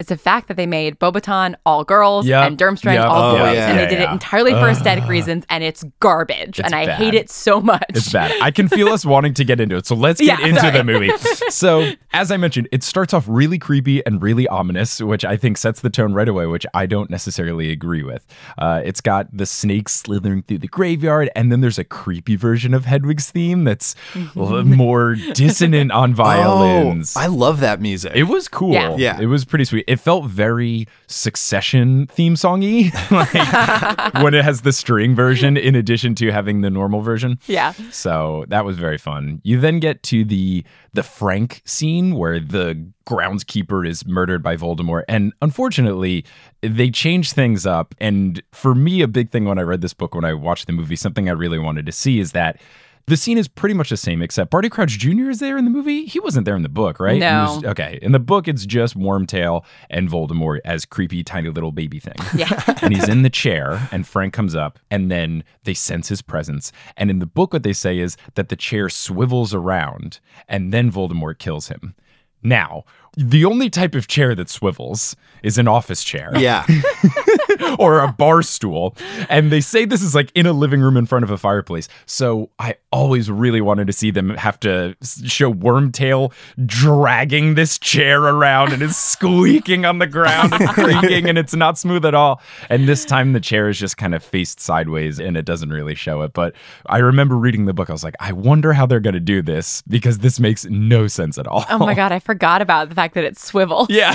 It's 0.00 0.08
the 0.08 0.16
fact 0.16 0.48
that 0.48 0.56
they 0.56 0.66
made 0.66 0.98
Beauxbatons 0.98 1.54
all 1.64 1.84
girls 1.84 2.26
Yep, 2.26 2.46
and 2.46 2.58
Durmstrang 2.58 2.94
yep, 2.94 3.06
all 3.06 3.36
oh, 3.36 3.38
boys, 3.38 3.54
yeah, 3.54 3.68
and 3.68 3.78
they 3.78 3.82
yeah, 3.84 3.88
did 3.88 3.98
yeah. 4.00 4.10
it 4.10 4.12
entirely 4.12 4.52
for 4.52 4.68
aesthetic 4.68 5.06
reasons, 5.06 5.44
and 5.50 5.62
it's 5.62 5.84
garbage, 6.00 6.58
and 6.58 6.74
I 6.74 6.86
bad. 6.86 6.96
hate 6.98 7.14
it 7.14 7.30
so 7.30 7.60
much. 7.60 7.84
It's 7.90 8.10
bad. 8.12 8.32
I 8.40 8.50
can 8.50 8.66
feel 8.68 8.88
us 8.88 9.04
wanting 9.06 9.34
to 9.34 9.44
get 9.44 9.60
into 9.60 9.76
it. 9.76 9.86
So 9.86 9.94
let's 9.94 10.20
get 10.20 10.40
Yeah, 10.40 10.46
into 10.46 10.60
sorry. 10.60 10.72
the 10.72 10.84
movie. 10.84 11.10
So, 11.50 11.90
as 12.12 12.30
I 12.30 12.36
mentioned, 12.36 12.68
it 12.72 12.82
starts 12.84 13.12
off 13.12 13.24
really 13.28 13.58
creepy 13.58 14.04
and 14.06 14.22
really 14.22 14.46
ominous, 14.48 15.00
which 15.00 15.24
I 15.24 15.36
think 15.36 15.58
sets 15.58 15.80
the 15.80 15.90
tone 15.90 16.14
right 16.14 16.28
away, 16.28 16.46
which 16.46 16.64
I 16.74 16.86
don't 16.86 17.10
necessarily 17.10 17.70
agree 17.70 18.02
with. 18.04 18.24
Uh, 18.56 18.80
it's 18.84 19.00
got 19.00 19.26
the 19.36 19.44
snakes 19.46 19.92
slithering 19.96 20.42
through 20.42 20.58
the 20.58 20.68
graveyard, 20.68 21.28
and 21.34 21.50
then 21.52 21.60
there's 21.60 21.78
a 21.78 21.84
creepy 21.84 22.36
version 22.36 22.72
of 22.72 22.84
Hedwig's 22.86 23.30
theme 23.30 23.64
that's 23.64 23.94
l- 24.36 24.62
more 24.64 25.16
dissonant 25.34 25.90
on 25.92 26.14
violins. 26.54 27.16
Oh, 27.16 27.20
I 27.20 27.26
love 27.26 27.60
that 27.60 27.80
music. 27.80 28.12
It 28.14 28.24
was 28.24 28.48
cool. 28.48 28.72
Yeah. 28.72 28.94
Yeah. 28.96 29.20
It 29.20 29.26
was 29.26 29.44
pretty 29.44 29.64
sweet. 29.64 29.84
It 29.90 29.98
felt 29.98 30.26
very 30.26 30.86
succession 31.08 32.06
theme 32.06 32.36
songy, 32.36 32.92
like 34.14 34.22
when 34.22 34.34
it 34.34 34.44
has 34.44 34.60
the 34.60 34.72
string 34.72 35.16
version 35.16 35.56
in 35.56 35.74
addition 35.74 36.14
to 36.16 36.30
having 36.30 36.60
the 36.60 36.70
normal 36.70 37.00
version. 37.00 37.40
Yeah. 37.46 37.72
So 37.90 38.44
that 38.48 38.64
was 38.64 38.78
very 38.78 38.98
fun. 38.98 39.40
You 39.42 39.58
then 39.58 39.80
get 39.80 40.04
to 40.04 40.24
the 40.24 40.64
the 40.92 41.02
Frank 41.02 41.62
scene 41.64 42.14
where 42.14 42.38
the 42.38 42.86
groundskeeper 43.06 43.86
is 43.86 44.06
murdered 44.06 44.42
by 44.42 44.56
Voldemort. 44.56 45.02
And 45.08 45.32
unfortunately, 45.42 46.24
they 46.60 46.90
changed 46.90 47.32
things 47.32 47.66
up. 47.66 47.94
And 47.98 48.40
for 48.52 48.74
me, 48.76 49.02
a 49.02 49.08
big 49.08 49.30
thing 49.30 49.44
when 49.44 49.58
I 49.58 49.62
read 49.62 49.80
this 49.80 49.94
book, 49.94 50.14
when 50.14 50.24
I 50.24 50.34
watched 50.34 50.66
the 50.66 50.72
movie, 50.72 50.96
something 50.96 51.28
I 51.28 51.32
really 51.32 51.58
wanted 51.58 51.86
to 51.86 51.92
see 51.92 52.20
is 52.20 52.30
that 52.32 52.60
the 53.06 53.16
scene 53.16 53.38
is 53.38 53.48
pretty 53.48 53.74
much 53.74 53.90
the 53.90 53.96
same, 53.96 54.22
except 54.22 54.50
Barty 54.50 54.68
Crouch 54.68 54.98
Jr. 54.98 55.30
is 55.30 55.40
there 55.40 55.58
in 55.58 55.64
the 55.64 55.70
movie. 55.70 56.04
He 56.06 56.20
wasn't 56.20 56.44
there 56.44 56.54
in 56.54 56.62
the 56.62 56.68
book, 56.68 57.00
right? 57.00 57.14
He 57.14 57.18
No. 57.20 57.54
was- 57.56 57.64
okay. 57.64 57.98
In 58.02 58.12
the 58.12 58.18
book, 58.20 58.46
it's 58.46 58.64
just 58.64 58.96
Wormtail 58.96 59.64
and 59.88 60.08
Voldemort 60.08 60.58
as 60.64 60.84
creepy, 60.84 61.24
tiny 61.24 61.48
little 61.50 61.72
baby 61.72 61.98
thing. 61.98 62.14
Yeah. 62.36 62.62
and 62.82 62.94
he's 62.94 63.08
in 63.08 63.22
the 63.22 63.30
chair, 63.30 63.88
and 63.90 64.06
Frank 64.06 64.32
comes 64.32 64.54
up, 64.54 64.78
and 64.90 65.10
then 65.10 65.42
they 65.64 65.74
sense 65.74 66.08
his 66.08 66.22
presence. 66.22 66.70
And 66.96 67.10
in 67.10 67.18
the 67.18 67.26
book, 67.26 67.52
what 67.52 67.62
they 67.64 67.72
say 67.72 67.98
is 67.98 68.16
that 68.36 68.48
the 68.48 68.56
chair 68.56 68.88
swivels 68.88 69.52
around, 69.52 70.20
and 70.48 70.72
then 70.72 70.92
Voldemort 70.92 71.38
kills 71.38 71.68
him. 71.68 71.94
Now, 72.42 72.84
the 73.16 73.44
only 73.44 73.68
type 73.68 73.94
of 73.94 74.06
chair 74.08 74.34
that 74.36 74.48
swivels 74.48 75.14
is 75.42 75.58
an 75.58 75.68
office 75.68 76.02
chair 76.02 76.30
yeah. 76.38 76.64
or 77.78 78.00
a 78.00 78.08
bar 78.12 78.42
stool. 78.42 78.96
And 79.28 79.50
they 79.52 79.60
say 79.60 79.84
this 79.84 80.02
is 80.02 80.14
like 80.14 80.30
in 80.34 80.46
a 80.46 80.52
living 80.52 80.80
room 80.80 80.96
in 80.96 81.06
front 81.06 81.22
of 81.24 81.30
a 81.30 81.38
fireplace. 81.38 81.88
So 82.06 82.50
I 82.58 82.76
always 82.92 83.30
really 83.30 83.60
wanted 83.60 83.86
to 83.86 83.92
see 83.92 84.10
them 84.10 84.30
have 84.30 84.58
to 84.60 84.96
show 85.24 85.52
Wormtail 85.52 86.32
dragging 86.66 87.54
this 87.54 87.78
chair 87.78 88.22
around 88.22 88.72
and 88.72 88.82
it's 88.82 88.96
squeaking 89.20 89.84
on 89.84 89.98
the 89.98 90.06
ground 90.06 90.52
and 90.52 90.68
creaking 90.70 91.28
and 91.28 91.38
it's 91.38 91.54
not 91.54 91.78
smooth 91.78 92.04
at 92.04 92.14
all. 92.14 92.40
And 92.68 92.88
this 92.88 93.04
time 93.04 93.32
the 93.32 93.40
chair 93.40 93.68
is 93.68 93.78
just 93.78 93.96
kind 93.96 94.14
of 94.14 94.22
faced 94.22 94.60
sideways 94.60 95.18
and 95.18 95.36
it 95.36 95.44
doesn't 95.44 95.70
really 95.70 95.94
show 95.94 96.22
it. 96.22 96.32
But 96.32 96.54
I 96.86 96.98
remember 96.98 97.36
reading 97.36 97.66
the 97.66 97.72
book. 97.74 97.90
I 97.90 97.92
was 97.92 98.04
like, 98.04 98.14
I 98.20 98.32
wonder 98.32 98.72
how 98.72 98.86
they're 98.86 99.00
going 99.00 99.14
to 99.14 99.20
do 99.20 99.42
this 99.42 99.82
because 99.88 100.18
this 100.18 100.40
makes 100.40 100.64
no 100.66 101.06
sense 101.06 101.38
at 101.38 101.46
all. 101.46 101.64
Oh 101.70 101.78
my 101.78 101.94
god, 101.94 102.12
I 102.12 102.18
forgot 102.18 102.62
about 102.62 102.88
the 102.88 102.94
fact 102.94 103.14
that 103.14 103.24
it 103.24 103.38
swivels 103.38 103.88
Yeah. 103.90 104.14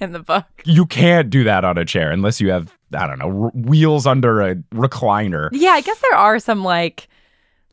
in 0.00 0.12
the 0.12 0.22
book. 0.24 0.44
you 0.64 0.86
can't 0.86 1.30
do 1.30 1.44
that 1.44 1.64
on 1.64 1.78
a 1.78 1.84
chair 1.84 2.09
unless 2.10 2.40
you 2.40 2.50
have 2.50 2.76
I 2.94 3.06
don't 3.06 3.18
know 3.18 3.44
r- 3.44 3.50
wheels 3.54 4.06
under 4.06 4.40
a 4.40 4.56
recliner. 4.74 5.48
Yeah, 5.52 5.70
I 5.70 5.80
guess 5.80 5.98
there 6.00 6.16
are 6.16 6.38
some 6.38 6.64
like 6.64 7.08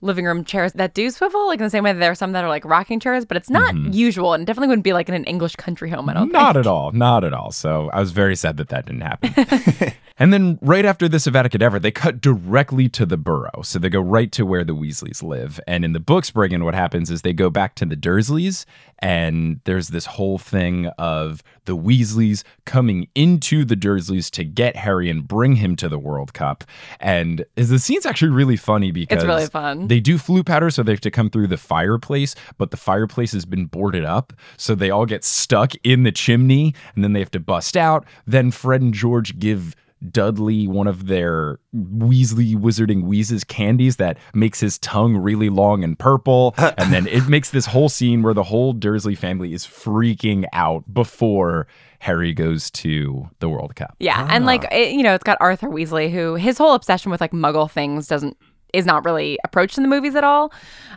living 0.01 0.25
room 0.25 0.43
chairs 0.43 0.73
that 0.73 0.93
do 0.93 1.09
swivel, 1.09 1.47
like 1.47 1.59
in 1.59 1.63
the 1.63 1.69
same 1.69 1.83
way 1.83 1.91
that 1.93 1.99
there 1.99 2.11
are 2.11 2.15
some 2.15 2.31
that 2.33 2.43
are 2.43 2.49
like 2.49 2.65
rocking 2.65 2.99
chairs, 2.99 3.25
but 3.25 3.37
it's 3.37 3.49
not 3.49 3.73
mm-hmm. 3.73 3.91
usual 3.91 4.33
and 4.33 4.45
definitely 4.45 4.67
wouldn't 4.67 4.83
be 4.83 4.93
like 4.93 5.09
in 5.09 5.15
an 5.15 5.23
English 5.25 5.55
country 5.55 5.89
home, 5.89 6.07
I 6.09 6.13
don't 6.13 6.31
Not 6.31 6.53
think. 6.53 6.65
at 6.65 6.69
all, 6.69 6.91
not 6.91 7.23
at 7.23 7.33
all. 7.33 7.51
So 7.51 7.89
I 7.91 7.99
was 7.99 8.11
very 8.11 8.35
sad 8.35 8.57
that 8.57 8.69
that 8.69 8.85
didn't 8.85 9.01
happen. 9.01 9.93
and 10.19 10.33
then 10.33 10.57
right 10.61 10.85
after 10.85 11.07
this 11.07 11.27
Avada 11.27 11.47
Kedavra, 11.49 11.81
they 11.81 11.91
cut 11.91 12.21
directly 12.21 12.89
to 12.89 13.05
the 13.05 13.17
burrow. 13.17 13.61
So 13.63 13.79
they 13.79 13.89
go 13.89 14.01
right 14.01 14.31
to 14.31 14.45
where 14.45 14.63
the 14.63 14.75
Weasleys 14.75 15.21
live. 15.21 15.59
And 15.67 15.85
in 15.85 15.93
the 15.93 15.99
books, 15.99 16.31
Briggon, 16.31 16.63
what 16.63 16.73
happens 16.73 17.11
is 17.11 17.21
they 17.21 17.33
go 17.33 17.49
back 17.49 17.75
to 17.75 17.85
the 17.85 17.95
Dursleys, 17.95 18.65
and 18.99 19.61
there's 19.65 19.89
this 19.89 20.05
whole 20.05 20.37
thing 20.37 20.87
of 20.97 21.43
the 21.65 21.77
Weasleys 21.77 22.43
coming 22.65 23.07
into 23.13 23.63
the 23.63 23.75
Dursleys 23.75 24.31
to 24.31 24.43
get 24.43 24.75
Harry 24.75 25.09
and 25.09 25.27
bring 25.27 25.55
him 25.55 25.75
to 25.75 25.87
the 25.89 25.99
World 25.99 26.33
Cup. 26.33 26.63
And 26.99 27.45
is 27.55 27.69
the 27.69 27.79
scene's 27.79 28.05
actually 28.05 28.31
really 28.31 28.57
funny 28.57 28.91
because 28.91 29.23
really 29.23 29.45
fun. 29.45 29.87
they 29.87 29.99
do 29.99 30.17
Floo 30.17 30.45
powder, 30.45 30.69
so 30.71 30.81
they 30.81 30.93
have 30.93 31.01
to 31.01 31.11
come 31.11 31.29
through 31.29 31.47
the 31.47 31.57
fireplace, 31.57 32.35
but 32.57 32.71
the 32.71 32.77
fireplace 32.77 33.33
has 33.33 33.45
been 33.45 33.65
boarded 33.65 34.05
up, 34.05 34.33
so 34.57 34.73
they 34.73 34.89
all 34.89 35.05
get 35.05 35.23
stuck 35.23 35.73
in 35.83 36.03
the 36.03 36.11
chimney, 36.11 36.73
and 36.95 37.03
then 37.03 37.13
they 37.13 37.19
have 37.19 37.31
to 37.31 37.39
bust 37.39 37.77
out. 37.77 38.05
Then 38.25 38.49
Fred 38.51 38.81
and 38.81 38.93
George 38.93 39.37
give 39.37 39.75
Dudley 40.11 40.67
one 40.67 40.87
of 40.87 41.07
their 41.07 41.59
Weasley 41.75 42.55
Wizarding 42.55 43.03
Wheezes 43.03 43.43
candies 43.43 43.97
that 43.97 44.17
makes 44.33 44.59
his 44.59 44.77
tongue 44.79 45.17
really 45.17 45.49
long 45.49 45.83
and 45.83 45.97
purple. 45.97 46.53
and 46.77 46.93
then 46.93 47.07
it 47.07 47.27
makes 47.27 47.49
this 47.51 47.65
whole 47.65 47.89
scene 47.89 48.21
where 48.21 48.33
the 48.33 48.43
whole 48.43 48.73
Dursley 48.73 49.15
family 49.15 49.53
is 49.53 49.65
freaking 49.65 50.45
out 50.53 50.91
before 50.93 51.67
Harry 51.99 52.33
goes 52.33 52.69
to 52.71 53.29
the 53.39 53.49
World 53.49 53.75
Cup. 53.75 53.95
Yeah, 53.99 54.27
and 54.29 54.45
like 54.45 54.65
ah. 54.65 54.75
it, 54.75 54.91
you 54.91 55.03
know, 55.03 55.13
it's 55.13 55.23
got 55.23 55.37
Arthur 55.39 55.69
Weasley 55.69 56.11
who 56.11 56.35
his 56.35 56.57
whole 56.57 56.73
obsession 56.73 57.11
with 57.11 57.21
like 57.21 57.31
Muggle 57.31 57.69
things 57.69 58.07
doesn't 58.07 58.37
is 58.77 58.85
not 58.85 59.03
really 59.03 59.39
approached 59.43 59.77
in 59.77 59.83
the 59.83 59.89
movies 59.89 60.15
at 60.15 60.23
all, 60.23 60.51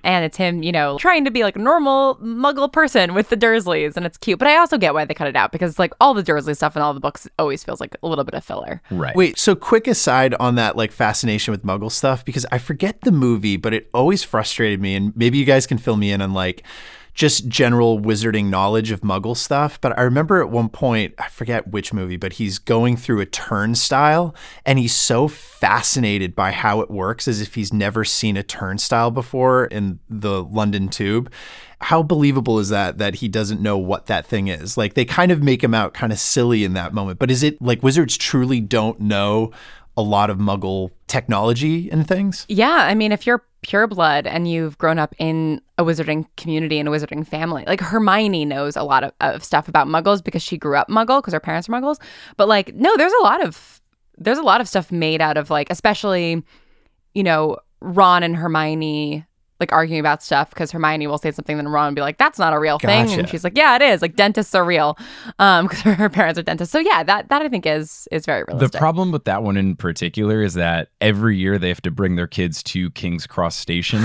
and 0.05 0.25
it's 0.25 0.37
him, 0.37 0.63
you 0.63 0.71
know, 0.71 0.99
trying 0.99 1.25
to 1.25 1.31
be 1.31 1.43
like 1.43 1.57
a 1.57 1.59
normal 1.59 2.17
Muggle 2.17 2.71
person 2.71 3.15
with 3.15 3.31
the 3.31 3.37
Dursleys, 3.37 3.97
and 3.97 4.05
it's 4.05 4.19
cute. 4.19 4.39
But 4.39 4.49
I 4.49 4.57
also 4.57 4.79
get 4.79 4.95
why 4.95 5.05
they 5.05 5.15
cut 5.15 5.29
it 5.29 5.37
out 5.37 5.51
because 5.51 5.79
like 5.79 5.93
all 6.01 6.15
the 6.15 6.23
Dursley 6.23 6.55
stuff 6.55 6.77
in 6.77 6.83
all 6.83 6.93
the 6.93 7.01
books 7.01 7.27
always 7.39 7.65
feels 7.65 7.81
like 7.81 7.97
a 8.03 8.07
little 8.07 8.25
bit 8.25 8.35
of 8.35 8.45
filler. 8.45 8.83
Right. 8.91 9.17
Wait, 9.17 9.39
so 9.39 9.55
quick 9.55 9.87
aside 9.87 10.35
on 10.35 10.57
that 10.57 10.77
like 10.77 10.93
fascination 10.93 11.53
with 11.53 11.65
muggle 11.65 11.91
stuff 11.91 12.25
because 12.25 12.47
I 12.53 12.59
forget 12.59 13.01
the 13.01 13.13
movie, 13.13 13.57
but 13.57 13.73
it 13.73 13.89
always 13.95 14.23
frustrated 14.23 14.81
me 14.81 14.95
and 14.95 15.17
maybe 15.17 15.39
you 15.39 15.45
guys 15.45 15.67
can 15.67 15.79
fill 15.79 15.97
me 15.97 16.13
in 16.13 16.21
on 16.21 16.35
like 16.35 16.63
just 17.15 17.49
general 17.49 18.01
wizarding 18.01 18.47
knowledge 18.47 18.91
of 18.91 19.01
muggle 19.01 19.37
stuff, 19.37 19.81
but 19.81 19.97
I 19.99 20.03
remember 20.03 20.41
at 20.41 20.51
one 20.51 20.69
point, 20.69 21.15
I 21.19 21.29
forget 21.29 21.69
which 21.69 21.93
movie, 21.93 22.17
but 22.17 22.35
he's 22.35 22.59
going 22.59 22.97
through 22.97 23.21
a 23.21 23.27
turnstile 23.27 24.35
and 24.65 24.79
he's 24.79 24.95
so 24.95 25.29
fascinated 25.29 26.35
by 26.35 26.53
how 26.53 26.81
it 26.81 26.91
works 26.91 27.29
as 27.29 27.41
if 27.41 27.55
he's 27.55 27.73
never 27.73 28.05
seen 28.05 28.37
a 28.37 28.43
turnstile 28.43 29.11
before 29.11 29.67
in 29.67 29.99
the 30.09 30.43
London 30.45 30.89
tube. 30.89 31.33
How 31.83 32.03
believable 32.03 32.59
is 32.59 32.69
that 32.69 32.99
that 32.99 33.17
he 33.17 33.29
doesn't 33.29 33.63
know 33.63 33.79
what 33.79 34.07
that 34.07 34.27
thing 34.27 34.49
is? 34.49 34.77
Like 34.77 34.95
they 34.95 35.07
kind 35.07 35.33
of 35.33 35.43
make 35.43 35.65
him 35.65 35.73
out 35.73 35.95
kind 35.95 36.13
of 36.13 36.19
silly 36.19 36.63
in 36.63 36.75
that 36.75 36.93
moment 36.93 37.19
but 37.19 37.31
is 37.31 37.43
it 37.43 37.61
like 37.61 37.83
wizards 37.83 38.17
truly 38.17 38.61
don't 38.61 39.01
know 39.01 39.51
a 40.01 40.03
lot 40.03 40.31
of 40.31 40.39
muggle 40.39 40.91
technology 41.07 41.91
and 41.91 42.07
things 42.07 42.47
Yeah, 42.49 42.87
I 42.87 42.95
mean, 42.95 43.13
if 43.13 43.27
you're 43.27 43.45
pure 43.63 43.87
blood 43.87 44.27
and 44.27 44.51
you've 44.51 44.79
grown 44.79 44.99
up 44.99 45.15
in 45.19 45.61
a 45.77 45.85
wizarding 45.85 46.27
community 46.37 46.79
and 46.79 46.89
a 46.89 46.93
wizarding 46.93 47.27
family, 47.27 47.65
like 47.67 47.81
Hermione 47.81 48.45
knows 48.45 48.77
a 48.77 48.83
lot 48.83 49.05
of, 49.05 49.13
of 49.21 49.45
stuff 49.45 49.69
about 49.69 49.87
muggles 49.87 50.23
because 50.25 50.43
she 50.43 50.57
grew 50.57 50.77
up 50.77 50.89
muggle 50.89 51.21
because 51.21 51.35
her 51.35 51.41
parents 51.41 51.69
are 51.69 51.73
muggles. 51.73 52.01
But 52.37 52.49
like, 52.49 52.75
no, 52.75 52.97
there's 52.97 53.13
a 53.21 53.23
lot 53.23 53.45
of 53.45 53.81
there's 54.17 54.39
a 54.39 54.43
lot 54.43 54.61
of 54.61 54.69
stuff 54.69 54.93
made 54.93 55.21
out 55.21 55.37
of 55.37 55.51
like, 55.51 55.71
especially, 55.71 56.43
you 57.15 57.23
know, 57.23 57.59
Ron 57.81 58.23
and 58.23 58.37
Hermione 58.37 59.27
like 59.61 59.73
arguing 59.73 60.01
about 60.01 60.23
stuff 60.23 60.51
because 60.51 60.71
Hermione 60.73 61.07
will 61.07 61.19
say 61.19 61.31
something, 61.31 61.57
then 61.57 61.69
Ron 61.69 61.89
will 61.91 61.95
be 61.97 62.01
like, 62.01 62.19
"That's 62.19 62.39
not 62.39 62.53
a 62.53 62.59
real 62.59 62.79
thing," 62.79 63.11
and 63.13 63.29
she's 63.29 63.45
like, 63.45 63.57
"Yeah, 63.57 63.77
it 63.77 63.83
is. 63.83 64.03
Like 64.03 64.17
dentists 64.17 64.55
are 64.55 64.65
real," 64.65 64.97
um, 65.39 65.67
because 65.69 65.81
her 65.83 66.09
parents 66.09 66.39
are 66.39 66.43
dentists. 66.43 66.73
So 66.73 66.79
yeah, 66.79 67.03
that 67.03 67.29
that 67.29 67.43
I 67.43 67.49
think 67.49 67.67
is 67.67 68.09
is 68.11 68.27
very 68.27 68.45
realistic. 68.49 68.73
The 68.73 68.79
problem 68.79 69.13
with 69.13 69.25
that 69.25 69.43
one 69.43 69.57
in 69.57 69.77
particular 69.77 70.43
is 70.43 70.55
that 70.55 70.89
every 71.01 71.37
year 71.37 71.59
they 71.59 71.69
have 71.69 71.83
to 71.83 71.91
bring 71.91 72.17
their 72.17 72.27
kids 72.27 72.63
to 72.65 72.91
King's 72.93 73.27
Cross 73.27 73.57
Station. 73.57 74.03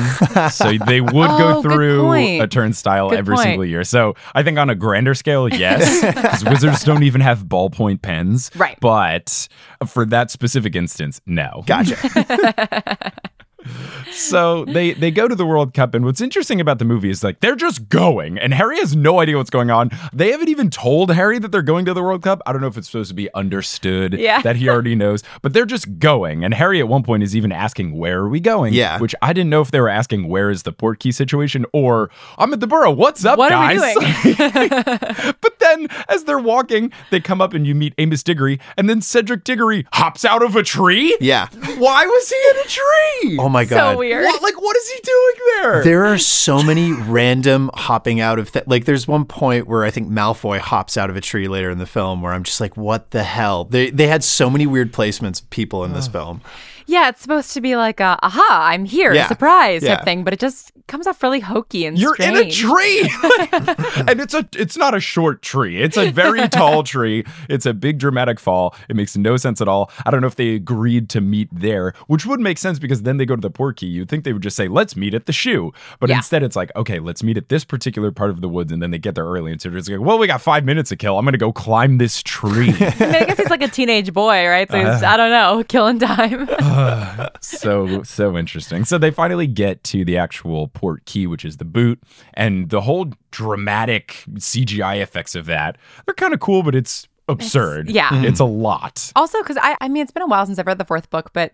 so 0.51 0.73
they 0.85 1.01
would 1.01 1.13
Oh, 1.15 1.37
go 1.37 1.61
through 1.61 2.13
a 2.13 2.47
turnstile 2.47 3.09
Good 3.09 3.19
every 3.19 3.35
point. 3.35 3.43
single 3.45 3.65
year. 3.65 3.83
So 3.83 4.15
I 4.35 4.43
think 4.43 4.57
on 4.57 4.69
a 4.69 4.75
grander 4.75 5.13
scale, 5.15 5.47
yes, 5.49 6.05
because 6.15 6.43
wizards 6.45 6.83
don't 6.83 7.03
even 7.03 7.21
have 7.21 7.45
ballpoint 7.45 8.01
pens. 8.01 8.51
Right. 8.55 8.77
But 8.81 9.47
for 9.87 10.05
that 10.07 10.31
specific 10.31 10.75
instance, 10.75 11.21
no. 11.25 11.63
gotcha 11.65 11.95
So 14.11 14.65
they 14.65 14.93
they 14.93 15.11
go 15.11 15.27
to 15.27 15.35
the 15.35 15.45
World 15.45 15.73
Cup, 15.73 15.93
and 15.93 16.05
what's 16.05 16.21
interesting 16.21 16.61
about 16.61 16.79
the 16.79 16.85
movie 16.85 17.09
is 17.09 17.23
like 17.23 17.39
they're 17.41 17.55
just 17.55 17.89
going, 17.89 18.37
and 18.37 18.53
Harry 18.53 18.77
has 18.79 18.95
no 18.95 19.19
idea 19.19 19.37
what's 19.37 19.49
going 19.49 19.69
on. 19.69 19.89
They 20.13 20.31
haven't 20.31 20.49
even 20.49 20.69
told 20.69 21.11
Harry 21.13 21.39
that 21.39 21.51
they're 21.51 21.61
going 21.61 21.85
to 21.85 21.93
the 21.93 22.01
World 22.03 22.21
Cup. 22.23 22.41
I 22.45 22.51
don't 22.53 22.61
know 22.61 22.67
if 22.67 22.77
it's 22.77 22.87
supposed 22.87 23.09
to 23.09 23.15
be 23.15 23.33
understood 23.33 24.13
Yeah. 24.13 24.41
that 24.43 24.55
he 24.55 24.69
already 24.69 24.95
knows, 24.95 25.23
but 25.41 25.53
they're 25.53 25.65
just 25.65 25.99
going. 25.99 26.43
And 26.43 26.53
Harry 26.53 26.79
at 26.79 26.87
one 26.87 27.03
point 27.03 27.23
is 27.23 27.35
even 27.35 27.51
asking, 27.51 27.97
"Where 27.97 28.19
are 28.19 28.29
we 28.29 28.39
going?" 28.39 28.73
Yeah. 28.73 28.99
which 28.99 29.15
I 29.21 29.33
didn't 29.33 29.49
know 29.49 29.61
if 29.61 29.71
they 29.71 29.81
were 29.81 29.89
asking, 29.89 30.27
"Where 30.29 30.49
is 30.49 30.63
the 30.63 30.71
port 30.71 30.99
key 30.99 31.11
situation?" 31.11 31.65
or 31.73 32.09
"I'm 32.37 32.53
at 32.53 32.59
the 32.59 32.67
Burrow. 32.67 32.91
What's 32.91 33.25
up, 33.25 33.37
What 33.37 33.51
are 33.51 33.67
we 33.73 33.77
guys?" 33.79 33.93
doing? 33.95 35.33
but 35.75 35.89
then 35.89 36.05
as 36.09 36.23
they're 36.23 36.39
walking, 36.39 36.91
they 37.11 37.19
come 37.19 37.41
up 37.41 37.53
and 37.53 37.65
you 37.65 37.75
meet 37.75 37.93
Amos 37.97 38.23
Diggory, 38.23 38.59
and 38.77 38.89
then 38.89 39.01
Cedric 39.01 39.43
Diggory 39.43 39.85
hops 39.93 40.25
out 40.25 40.43
of 40.43 40.55
a 40.55 40.63
tree. 40.63 41.15
Yeah. 41.19 41.47
Why 41.77 42.05
was 42.05 42.29
he 42.29 42.49
in 42.51 42.57
a 42.57 42.69
tree? 42.69 43.37
Oh 43.39 43.49
my 43.49 43.65
god. 43.65 43.93
So 43.93 43.97
weird. 43.97 44.25
What, 44.25 44.41
like, 44.41 44.61
what 44.61 44.75
is 44.77 44.91
he 44.91 44.99
doing 45.03 45.33
there? 45.61 45.83
There 45.83 46.05
are 46.05 46.17
so 46.17 46.61
many 46.63 46.91
random 46.93 47.69
hopping 47.73 48.19
out 48.19 48.39
of 48.39 48.51
th- 48.51 48.67
like. 48.67 48.85
There's 48.85 49.07
one 49.07 49.25
point 49.25 49.67
where 49.67 49.83
I 49.83 49.91
think 49.91 50.09
Malfoy 50.09 50.59
hops 50.59 50.97
out 50.97 51.09
of 51.09 51.15
a 51.15 51.21
tree 51.21 51.47
later 51.47 51.69
in 51.69 51.77
the 51.77 51.85
film, 51.85 52.21
where 52.21 52.33
I'm 52.33 52.43
just 52.43 52.61
like, 52.61 52.77
"What 52.77 53.11
the 53.11 53.23
hell?" 53.23 53.65
They 53.65 53.89
they 53.89 54.07
had 54.07 54.23
so 54.23 54.49
many 54.49 54.67
weird 54.67 54.93
placements 54.93 55.41
of 55.41 55.49
people 55.49 55.83
in 55.83 55.93
this 55.93 56.07
film. 56.07 56.41
Yeah, 56.87 57.09
it's 57.09 57.21
supposed 57.21 57.51
to 57.53 57.61
be 57.61 57.75
like 57.75 57.99
a 57.99 58.17
aha, 58.21 58.67
I'm 58.71 58.85
here, 58.85 59.13
Yeah. 59.13 59.27
surprise 59.27 59.81
Yeah. 59.83 59.95
type 59.97 60.05
thing, 60.05 60.23
but 60.23 60.33
it 60.33 60.39
just 60.39 60.71
comes 60.87 61.07
off 61.07 61.23
really 61.23 61.39
hokey 61.39 61.85
and 61.87 61.97
You're 61.97 62.15
in 62.17 62.35
a 62.37 62.51
strange. 62.51 62.59
tree, 62.59 63.11
and 64.07 64.21
it's 64.21 64.35
a 64.35 64.47
it's 64.55 64.77
not 64.77 64.93
a 64.93 64.99
short 64.99 65.41
tree. 65.41 65.81
It's 65.81 65.97
a 65.97 66.11
very 66.11 66.47
tall 66.49 66.83
tree. 66.83 67.23
It's 67.49 67.65
a 67.65 67.73
big 67.73 67.97
dramatic 67.97 68.39
fall. 68.39 68.75
It 68.87 68.95
makes 68.95 69.17
no 69.17 69.35
sense 69.37 69.61
at 69.61 69.67
all. 69.67 69.89
I 70.05 70.11
don't 70.11 70.21
know 70.21 70.27
if 70.27 70.35
they 70.35 70.49
agreed 70.55 71.09
to 71.09 71.21
meet 71.21 71.49
there, 71.51 71.93
which 72.07 72.25
would 72.27 72.39
make 72.39 72.57
sense 72.59 72.77
because 72.77 73.01
then 73.01 73.17
they 73.17 73.25
go 73.25 73.35
to 73.35 73.41
the 73.41 73.49
portkey. 73.51 73.89
You'd 73.89 74.09
think 74.09 74.23
they 74.23 74.33
would 74.33 74.43
just 74.43 74.55
say, 74.55 74.67
"Let's 74.67 74.95
meet 74.95 75.13
at 75.15 75.25
the 75.25 75.33
shoe," 75.33 75.73
but 75.99 76.09
Yeah. 76.09 76.17
instead 76.17 76.43
it's 76.43 76.55
like, 76.55 76.71
"Okay, 76.75 76.99
let's 76.99 77.23
meet 77.23 77.37
at 77.37 77.49
this 77.49 77.65
particular 77.65 78.11
part 78.11 78.29
of 78.29 78.41
the 78.41 78.49
woods," 78.49 78.71
and 78.71 78.79
then 78.81 78.91
they 78.91 78.99
get 78.99 79.15
there 79.15 79.25
early, 79.25 79.51
and 79.51 79.59
so 79.59 79.69
it's 79.73 79.89
like, 79.89 79.99
"Well, 79.99 80.19
we 80.19 80.27
got 80.27 80.41
five 80.41 80.63
minutes 80.65 80.89
to 80.89 80.95
kill. 80.95 81.17
I'm 81.17 81.25
gonna 81.25 81.37
go 81.39 81.51
climb 81.51 81.97
this 81.97 82.21
tree." 82.21 82.69
I, 82.69 82.93
mean, 82.99 83.15
I 83.15 83.25
guess 83.25 83.37
he's 83.39 83.49
like 83.49 83.63
a 83.63 83.67
teenage 83.67 84.13
boy, 84.13 84.47
right? 84.47 84.69
So 84.69 84.77
he's, 84.77 84.85
uh. 85.01 85.01
I 85.07 85.17
don't 85.17 85.31
know, 85.31 85.63
killing 85.67 85.97
time. 85.99 86.47
so 87.41 88.03
so 88.03 88.37
interesting. 88.37 88.85
So 88.85 88.97
they 88.97 89.11
finally 89.11 89.47
get 89.47 89.83
to 89.85 90.03
the 90.05 90.17
actual 90.17 90.67
port 90.69 91.05
key, 91.05 91.27
which 91.27 91.45
is 91.45 91.57
the 91.57 91.65
boot, 91.65 92.01
and 92.33 92.69
the 92.69 92.81
whole 92.81 93.11
dramatic 93.31 94.23
CGI 94.33 95.01
effects 95.01 95.35
of 95.35 95.45
that. 95.47 95.77
They're 96.05 96.15
kind 96.15 96.33
of 96.33 96.39
cool, 96.39 96.63
but 96.63 96.75
it's 96.75 97.07
absurd. 97.27 97.89
yeah. 97.89 98.09
Mm-hmm. 98.09 98.25
it's 98.25 98.39
a 98.39 98.45
lot. 98.45 99.11
also, 99.15 99.41
because 99.41 99.57
I, 99.61 99.75
I 99.81 99.87
mean, 99.89 100.03
it's 100.03 100.11
been 100.11 100.23
a 100.23 100.27
while 100.27 100.45
since 100.45 100.59
I've 100.59 100.67
read 100.67 100.77
the 100.77 100.85
fourth 100.85 101.09
book, 101.09 101.31
but 101.33 101.53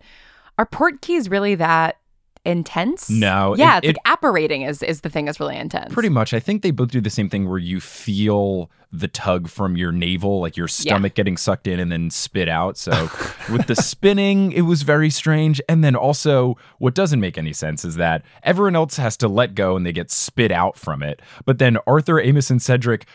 are 0.57 0.65
port 0.65 1.01
keys 1.01 1.29
really 1.29 1.55
that 1.55 1.97
intense? 2.45 3.10
No, 3.10 3.55
Yeah, 3.55 3.77
it- 3.77 3.84
it's 3.86 3.88
like 3.88 3.97
apparating 4.13 4.63
is, 4.63 4.81
is 4.84 5.01
the 5.01 5.10
thing 5.10 5.25
that's 5.25 5.39
really 5.39 5.55
intense. 5.55 5.93
Pretty 5.93 6.10
much. 6.10 6.34
I 6.34 6.39
think 6.39 6.62
they 6.62 6.71
both 6.71 6.89
do 6.89 6.99
the 6.99 7.10
same 7.10 7.29
thing 7.29 7.47
where 7.47 7.60
you 7.60 7.79
feel 7.79 8.69
the 8.93 9.08
tug 9.08 9.47
from 9.47 9.77
your 9.77 9.91
navel, 9.91 10.41
like 10.41 10.58
your 10.58 10.67
stomach 10.67 11.13
getting 11.13 11.38
sucked 11.38 11.67
in 11.67 11.80
and 11.80 11.91
then 11.91 12.10
spit 12.10 12.49
out. 12.49 12.77
So 12.77 13.10
with 13.49 13.67
the 13.67 13.75
spinning, 13.75 14.51
it 14.51 14.62
was 14.62 14.82
very 14.82 15.10
strange. 15.10 15.62
And 15.69 15.84
then 15.84 15.95
also, 15.95 16.58
what 16.80 16.93
doesn't 16.93 17.19
make 17.19 17.38
any 17.38 17.54
sense 17.54 17.86
is 17.86 17.95
that 17.95 18.23
everyone 18.43 18.75
else 18.75 18.97
has 18.97 19.15
to 19.17 19.30
let 19.30 19.56
go 19.56 19.77
and 19.77 19.86
they 19.86 19.93
get 19.93 20.12
spit 20.12 20.51
out 20.51 20.77
from 20.77 21.04
it. 21.04 21.21
But 21.45 21.58
then 21.58 21.77
Arthur, 21.88 22.19
Amos, 22.19 22.49
and 22.49 22.62
Cedric 22.62 23.06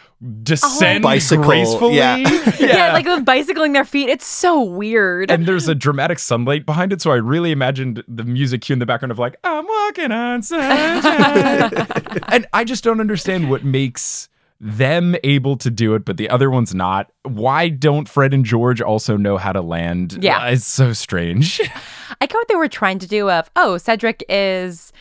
descend 0.42 1.04
oh, 1.04 1.08
Bicycle, 1.08 1.44
gracefully. 1.44 1.96
yeah. 1.96 2.16
Yeah, 2.58 2.92
like 2.92 3.04
them 3.04 3.24
bicycling 3.24 3.72
their 3.72 3.84
feet. 3.84 4.08
It's 4.08 4.26
so 4.26 4.62
weird. 4.62 5.30
and 5.30 5.46
there's 5.46 5.68
a 5.68 5.74
dramatic 5.74 6.18
sunlight 6.18 6.64
behind 6.64 6.92
it, 6.92 7.02
so 7.02 7.10
I 7.10 7.16
really 7.16 7.52
imagined 7.52 8.02
the 8.08 8.24
music 8.24 8.62
cue 8.62 8.72
in 8.72 8.78
the 8.78 8.86
background 8.86 9.12
of 9.12 9.18
like 9.18 9.36
"I'm 9.44 9.66
walking 9.66 10.10
on 10.12 10.42
sunshine," 10.42 11.86
and 12.28 12.46
I 12.52 12.64
just 12.64 12.82
don't 12.82 13.00
understand 13.00 13.50
what 13.50 13.64
makes 13.64 14.28
them 14.60 15.16
able 15.24 15.56
to 15.58 15.70
do 15.70 15.94
it, 15.94 16.04
but 16.04 16.16
the 16.16 16.30
other 16.30 16.50
one's 16.50 16.74
not. 16.74 17.10
Why 17.22 17.68
don't 17.68 18.08
Fred 18.08 18.32
and 18.32 18.44
George 18.44 18.80
also 18.80 19.16
know 19.16 19.36
how 19.36 19.52
to 19.52 19.60
land? 19.60 20.18
Yeah. 20.22 20.38
Uh, 20.38 20.50
it's 20.52 20.66
so 20.66 20.92
strange. 20.92 21.60
I 22.20 22.26
get 22.26 22.34
what 22.34 22.48
they 22.48 22.56
were 22.56 22.68
trying 22.68 22.98
to 23.00 23.06
do 23.06 23.30
of, 23.30 23.50
oh, 23.56 23.78
Cedric 23.78 24.24
is 24.28 24.92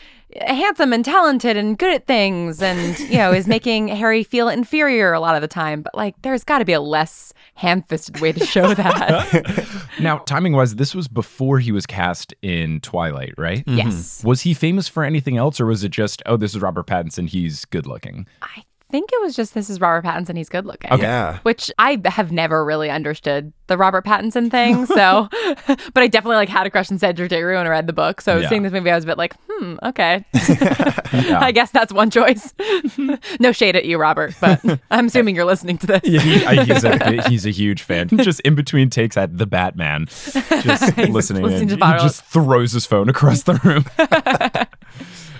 handsome 0.42 0.92
and 0.92 1.04
talented 1.04 1.56
and 1.56 1.78
good 1.78 1.94
at 1.94 2.06
things 2.06 2.60
and, 2.60 2.98
you 2.98 3.16
know, 3.16 3.32
is 3.32 3.46
making 3.46 3.88
Harry 3.96 4.22
feel 4.22 4.48
inferior 4.48 5.12
a 5.12 5.20
lot 5.20 5.34
of 5.34 5.40
the 5.40 5.48
time. 5.48 5.82
But 5.82 5.94
like, 5.94 6.20
there's 6.22 6.44
got 6.44 6.58
to 6.58 6.64
be 6.64 6.72
a 6.72 6.80
less 6.80 7.32
ham 7.54 7.82
fisted 7.82 8.20
way 8.20 8.32
to 8.32 8.44
show 8.44 8.74
that. 8.74 9.88
now, 10.00 10.18
timing 10.18 10.52
wise, 10.52 10.76
this 10.76 10.94
was 10.94 11.08
before 11.08 11.58
he 11.58 11.72
was 11.72 11.86
cast 11.86 12.34
in 12.42 12.80
Twilight, 12.80 13.34
right? 13.38 13.64
Yes. 13.66 14.22
Was 14.24 14.42
he 14.42 14.52
famous 14.52 14.88
for 14.88 15.04
anything 15.04 15.36
else, 15.36 15.60
or 15.60 15.66
was 15.66 15.84
it 15.84 15.90
just, 15.90 16.22
oh, 16.26 16.36
this 16.36 16.54
is 16.54 16.60
Robert 16.60 16.86
Pattinson, 16.86 17.28
he's 17.28 17.64
good 17.66 17.86
looking? 17.86 18.26
I 18.42 18.62
think 18.96 19.10
it 19.12 19.20
was 19.20 19.36
just 19.36 19.52
this 19.52 19.68
is 19.68 19.78
Robert 19.78 20.06
Pattinson. 20.08 20.38
He's 20.38 20.48
good 20.48 20.64
looking. 20.64 20.90
Yeah. 20.98 21.38
Which 21.42 21.70
I 21.78 22.00
have 22.06 22.32
never 22.32 22.64
really 22.64 22.88
understood 22.88 23.52
the 23.66 23.76
Robert 23.76 24.06
Pattinson 24.06 24.50
thing. 24.50 24.86
So, 24.86 25.28
but 25.66 26.02
I 26.02 26.06
definitely 26.06 26.36
like 26.36 26.48
had 26.48 26.66
a 26.66 26.70
crush 26.70 26.90
on 26.90 26.98
Cedric 26.98 27.28
Diggory 27.28 27.56
when 27.56 27.66
I 27.66 27.68
read 27.68 27.86
the 27.86 27.92
book. 27.92 28.22
So 28.22 28.38
Yeah. 28.38 28.48
seeing 28.48 28.62
this 28.62 28.72
movie, 28.72 28.90
I 28.90 28.94
was 28.94 29.04
a 29.04 29.06
bit 29.08 29.18
like, 29.18 29.34
hmm, 29.50 29.76
okay. 29.82 30.24
I 30.34 31.52
guess 31.52 31.70
that's 31.72 31.92
one 31.92 32.08
choice. 32.08 32.54
no 33.40 33.52
shade 33.52 33.76
at 33.76 33.84
you, 33.84 33.98
Robert, 33.98 34.34
but 34.40 34.62
I'm 34.90 35.06
assuming 35.06 35.36
you're 35.36 35.44
listening 35.44 35.76
to 35.78 35.86
this. 35.86 36.00
Yeah, 36.04 36.20
he, 36.20 36.72
he's, 36.72 36.84
a, 36.84 37.28
he's 37.28 37.44
a 37.44 37.50
huge 37.50 37.82
fan. 37.82 38.08
Just 38.08 38.40
in 38.40 38.54
between 38.54 38.88
takes 38.88 39.18
at 39.18 39.36
the 39.36 39.46
Batman, 39.46 40.06
just 40.06 40.96
listening. 40.96 41.12
listening 41.42 41.70
in. 41.70 41.78
to 41.78 41.86
he 41.86 41.92
just 41.98 42.24
throws 42.24 42.72
his 42.72 42.86
phone 42.86 43.10
across 43.10 43.42
the 43.42 43.54
room. 43.64 43.84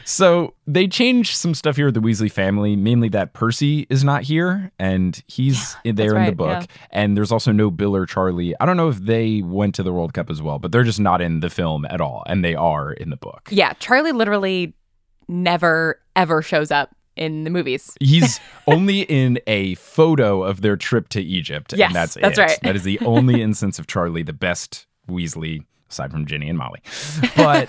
So 0.05 0.55
they 0.67 0.87
change 0.87 1.35
some 1.37 1.55
stuff 1.55 1.77
here 1.77 1.87
with 1.87 1.95
the 1.95 2.01
Weasley 2.01 2.31
family, 2.31 2.77
mainly 2.77 3.09
that 3.11 3.33
Percy 3.33 3.87
is 3.91 4.05
not 4.05 4.23
here 4.23 4.71
and 4.79 5.23
he's 5.27 5.77
in 5.85 5.97
there 5.97 6.17
in 6.17 6.27
the 6.27 6.33
book. 6.33 6.63
yeah. 6.63 6.87
And 6.91 7.17
there's 7.17 7.33
also 7.33 7.53
no 7.53 7.71
Bill 7.71 7.97
or 7.97 8.07
Charlie. 8.07 8.55
I 8.61 8.67
don't 8.67 8.77
know 8.77 8.89
if 8.89 8.99
they 8.99 9.43
went 9.43 9.75
to 9.77 9.83
the 9.83 9.93
World 9.93 10.15
Cup 10.15 10.31
as 10.31 10.41
well, 10.41 10.59
but 10.59 10.73
they're 10.73 10.85
just 10.85 11.01
not 11.01 11.21
in 11.21 11.41
the 11.41 11.51
film 11.51 11.85
at 11.87 12.01
all, 12.01 12.23
and 12.27 12.45
they 12.45 12.55
are 12.55 12.93
in 12.93 13.11
the 13.11 13.17
book. 13.17 13.49
Yeah, 13.51 13.73
Charlie 13.75 14.13
literally 14.13 14.75
never 15.29 16.01
ever 16.15 16.41
shows 16.43 16.71
up 16.71 16.95
in 17.17 17.45
the 17.45 17.51
movies. 17.51 17.97
He's 18.01 18.39
only 18.67 19.01
in 19.03 19.39
a 19.47 19.75
photo 19.77 20.43
of 20.43 20.61
their 20.61 20.77
trip 20.77 21.09
to 21.11 21.21
Egypt. 21.23 21.75
Yes, 21.77 21.89
and 21.89 21.97
that's 21.97 22.15
that's 22.15 22.39
it. 22.39 22.43
right. 22.43 22.59
That 22.63 22.77
is 22.77 22.85
the 22.85 23.01
only 23.01 23.43
instance 23.43 23.79
of 23.79 23.87
Charlie, 23.87 24.23
the 24.23 24.33
best 24.33 24.87
Weasley, 25.09 25.65
aside 25.91 26.11
from 26.11 26.27
Ginny 26.27 26.49
and 26.49 26.59
Molly. 26.59 26.81
But 27.37 27.67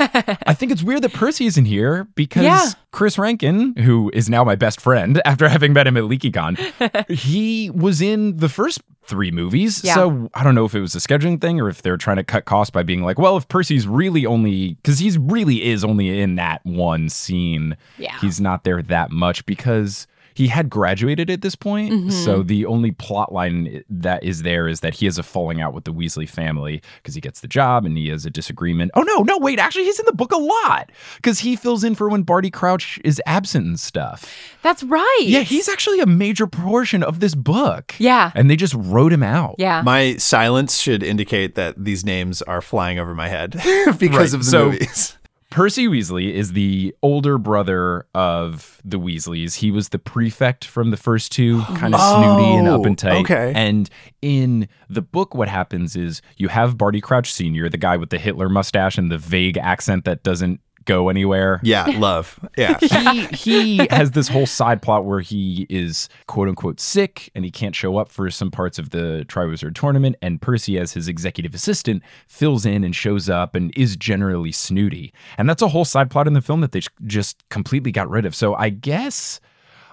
I 0.47 0.53
think 0.53 0.71
it's 0.71 0.83
weird 0.83 1.01
that 1.03 1.13
Percy 1.13 1.45
isn't 1.45 1.65
here 1.65 2.05
because 2.15 2.43
Yeah. 2.43 2.69
Chris 2.91 3.17
Rankin, 3.17 3.75
who 3.75 4.09
is 4.13 4.29
now 4.29 4.43
my 4.43 4.55
best 4.55 4.81
friend 4.81 5.21
after 5.25 5.47
having 5.49 5.73
met 5.73 5.87
him 5.87 5.97
at 5.97 6.03
LeakyCon, 6.03 7.09
he 7.11 7.69
was 7.71 8.01
in 8.01 8.37
the 8.37 8.49
first 8.49 8.81
three 9.05 9.31
movies. 9.31 9.81
Yeah. 9.83 9.93
So 9.93 10.29
I 10.33 10.43
don't 10.43 10.55
know 10.55 10.65
if 10.65 10.75
it 10.75 10.81
was 10.81 10.95
a 10.95 10.99
scheduling 10.99 11.39
thing 11.39 11.61
or 11.61 11.69
if 11.69 11.81
they're 11.81 11.95
trying 11.97 12.17
to 12.17 12.23
cut 12.23 12.45
costs 12.45 12.71
by 12.71 12.83
being 12.83 13.03
like, 13.03 13.17
well, 13.17 13.37
if 13.37 13.47
Percy's 13.47 13.87
really 13.87 14.25
only, 14.25 14.73
because 14.75 14.99
he's 14.99 15.17
really 15.17 15.63
is 15.63 15.83
only 15.85 16.19
in 16.19 16.35
that 16.35 16.65
one 16.65 17.07
scene 17.09 17.77
Yeah. 17.97 18.17
he's 18.19 18.41
not 18.41 18.63
there 18.63 18.81
that 18.81 19.11
much 19.11 19.45
because 19.45 20.07
he 20.37 20.47
had 20.47 20.69
graduated 20.69 21.31
at 21.31 21.41
this 21.41 21.55
point. 21.55 21.91
Mm-hmm. 21.91 22.09
So 22.11 22.43
the 22.43 22.67
only 22.67 22.91
plot 22.91 23.33
line 23.33 23.83
that 23.89 24.23
is 24.23 24.43
there 24.43 24.67
is 24.67 24.81
that 24.81 24.93
he 24.93 25.05
has 25.07 25.17
a 25.17 25.23
falling 25.23 25.61
out 25.61 25.73
with 25.73 25.85
the 25.85 25.91
Weasley 25.91 26.29
family 26.29 26.79
because 27.01 27.15
he 27.15 27.21
gets 27.21 27.39
the 27.41 27.47
job 27.47 27.85
and 27.87 27.97
he 27.97 28.09
has 28.09 28.23
a 28.23 28.29
disagreement. 28.29 28.91
Oh 28.93 29.01
no, 29.01 29.23
no, 29.23 29.39
wait, 29.39 29.57
actually 29.57 29.85
he's 29.85 29.99
in 29.99 30.05
the 30.05 30.13
book 30.13 30.31
a 30.31 30.37
lot 30.37 30.91
because 31.15 31.39
he 31.39 31.55
fills 31.55 31.83
in 31.83 31.95
for 31.95 32.07
when 32.07 32.21
Barty 32.21 32.51
Crouch 32.51 32.99
is 33.03 33.19
absent 33.25 33.65
and 33.65 33.79
stuff. 33.79 34.31
That's 34.61 34.83
right. 34.83 35.23
Yeah, 35.25 35.39
he's 35.41 35.67
actually 35.67 36.01
a 36.01 36.05
major 36.05 36.45
portion 36.45 37.01
of 37.01 37.19
this 37.19 37.33
book. 37.33 37.95
Yeah. 37.97 38.31
And 38.35 38.47
they 38.47 38.55
just 38.55 38.75
wrote 38.75 39.11
him 39.11 39.23
out. 39.23 39.55
Yeah. 39.57 39.81
My 39.81 40.17
silence 40.17 40.77
should 40.77 41.01
indicate 41.01 41.55
that 41.55 41.83
these 41.83 42.05
names 42.05 42.43
are 42.43 42.61
flying 42.61 42.99
over 42.99 43.15
my 43.15 43.27
head 43.27 43.51
because 43.99 43.99
Right, 43.99 44.33
of 44.33 44.39
the 44.39 44.43
so- 44.43 44.65
movies. 44.71 45.16
Percy 45.49 45.87
Weasley 45.87 46.33
is 46.33 46.51
the 46.53 46.93
older 47.01 47.37
brother 47.37 48.05
of 48.13 48.81
the 48.83 48.99
Weasleys. 48.99 49.55
He 49.55 49.71
was 49.71 49.89
the 49.89 49.97
prefect 49.99 50.65
from 50.65 50.91
the 50.91 50.97
first 50.97 51.31
two, 51.31 51.61
kind 51.75 51.95
of 51.95 52.01
snooty 52.01 52.53
and 52.55 52.67
up 52.67 52.85
and 52.85 53.01
Oh, 53.05 53.09
tight. 53.09 53.21
okay. 53.21 53.53
And 53.55 53.89
in 54.21 54.67
the 54.89 55.01
book, 55.01 55.33
what 55.33 55.47
happens 55.47 55.95
is 55.95 56.21
you 56.35 56.49
have 56.49 56.77
Barty 56.77 56.99
Crouch 56.99 57.31
Sr., 57.31 57.69
the 57.69 57.77
guy 57.77 57.95
with 57.97 58.09
the 58.09 58.17
Hitler 58.17 58.49
mustache 58.49 58.97
and 58.97 59.09
the 59.11 59.17
vague 59.17 59.57
accent 59.57 60.03
that 60.05 60.21
doesn't 60.21 60.59
go 60.87 61.09
anywhere. 61.09 61.59
Yeah, 61.63 61.85
love. 61.97 62.39
Yeah. 62.57 62.79
He 62.97 63.25
he 63.27 63.87
has 63.91 64.11
this 64.11 64.27
whole 64.27 64.45
side 64.45 64.81
plot 64.81 65.05
where 65.05 65.19
he 65.19 65.67
is 65.69 66.09
quote 66.27 66.47
unquote 66.47 66.79
sick 66.79 67.29
and 67.35 67.45
he 67.45 67.51
can't 67.51 67.75
show 67.75 67.97
up 67.97 68.09
for 68.09 68.29
some 68.31 68.49
parts 68.49 68.79
of 68.79 68.89
the 68.89 69.23
Triwizard 69.27 69.75
tournament. 69.75 70.15
And 70.21 70.41
Percy, 70.41 70.79
as 70.79 70.93
his 70.93 71.07
executive 71.07 71.53
assistant, 71.53 72.01
fills 72.27 72.65
in 72.65 72.83
and 72.83 72.95
shows 72.95 73.29
up 73.29 73.53
and 73.55 73.71
is 73.77 73.95
generally 73.95 74.51
snooty. 74.51 75.13
And 75.37 75.47
that's 75.47 75.61
a 75.61 75.67
whole 75.67 75.85
side 75.85 76.09
plot 76.09 76.27
in 76.27 76.33
the 76.33 76.41
film 76.41 76.61
that 76.61 76.71
they 76.71 76.81
just 77.05 77.47
completely 77.49 77.91
got 77.91 78.09
rid 78.09 78.25
of. 78.25 78.33
So 78.33 78.55
I 78.55 78.69
guess. 78.69 79.39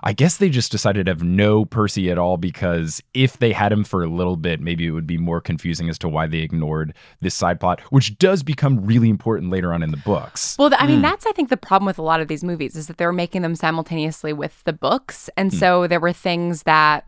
I 0.07 0.13
guess 0.13 0.37
they 0.37 0.51
just 0.51 0.71
decided 0.71 1.07
to 1.07 1.13
have 1.13 1.23
no 1.23 1.65
Percy 1.65 2.11
at 2.11 2.19
all 2.19 2.37
because 2.37 3.03
if 3.15 3.39
they 3.39 3.53
had 3.53 3.73
him 3.73 3.85
for 3.85 4.05
a 4.05 4.07
little 4.07 4.37
bit, 4.37 4.61
maybe 4.61 4.87
it 4.87 4.91
would 4.91 5.07
be 5.07 5.17
more 5.17 5.41
confusing 5.41 5.89
as 5.89 5.99
to 6.01 6.11
why 6.11 6.27
they 6.27 6.41
ignored 6.41 6.95
this 7.23 7.35
side 7.35 7.59
plot, 7.59 7.81
which 7.91 8.19
does 8.19 8.43
become 8.43 8.85
really 8.85 9.09
important 9.09 9.51
later 9.51 9.73
on 9.73 9.83
in 9.83 9.91
the 9.91 9.97
books. 9.97 10.57
Well, 10.59 10.69
th- 10.69 10.81
I 10.81 10.87
mean, 10.87 10.97
hmm. 10.97 11.03
that's 11.03 11.27
I 11.27 11.33
think 11.33 11.49
the 11.49 11.57
problem 11.57 11.87
with 11.87 11.99
a 11.99 12.03
lot 12.03 12.21
of 12.21 12.29
these 12.29 12.45
movies 12.45 12.77
is 12.77 12.87
that 12.87 12.99
they 12.99 13.07
were 13.07 13.15
making 13.15 13.41
them 13.41 13.55
simultaneously 13.55 14.35
with 14.35 14.63
the 14.65 14.75
books, 14.75 15.31
and 15.39 15.51
hmm. 15.51 15.59
so 15.59 15.87
there 15.87 16.01
were 16.01 16.13
things 16.13 16.65
that 16.65 17.07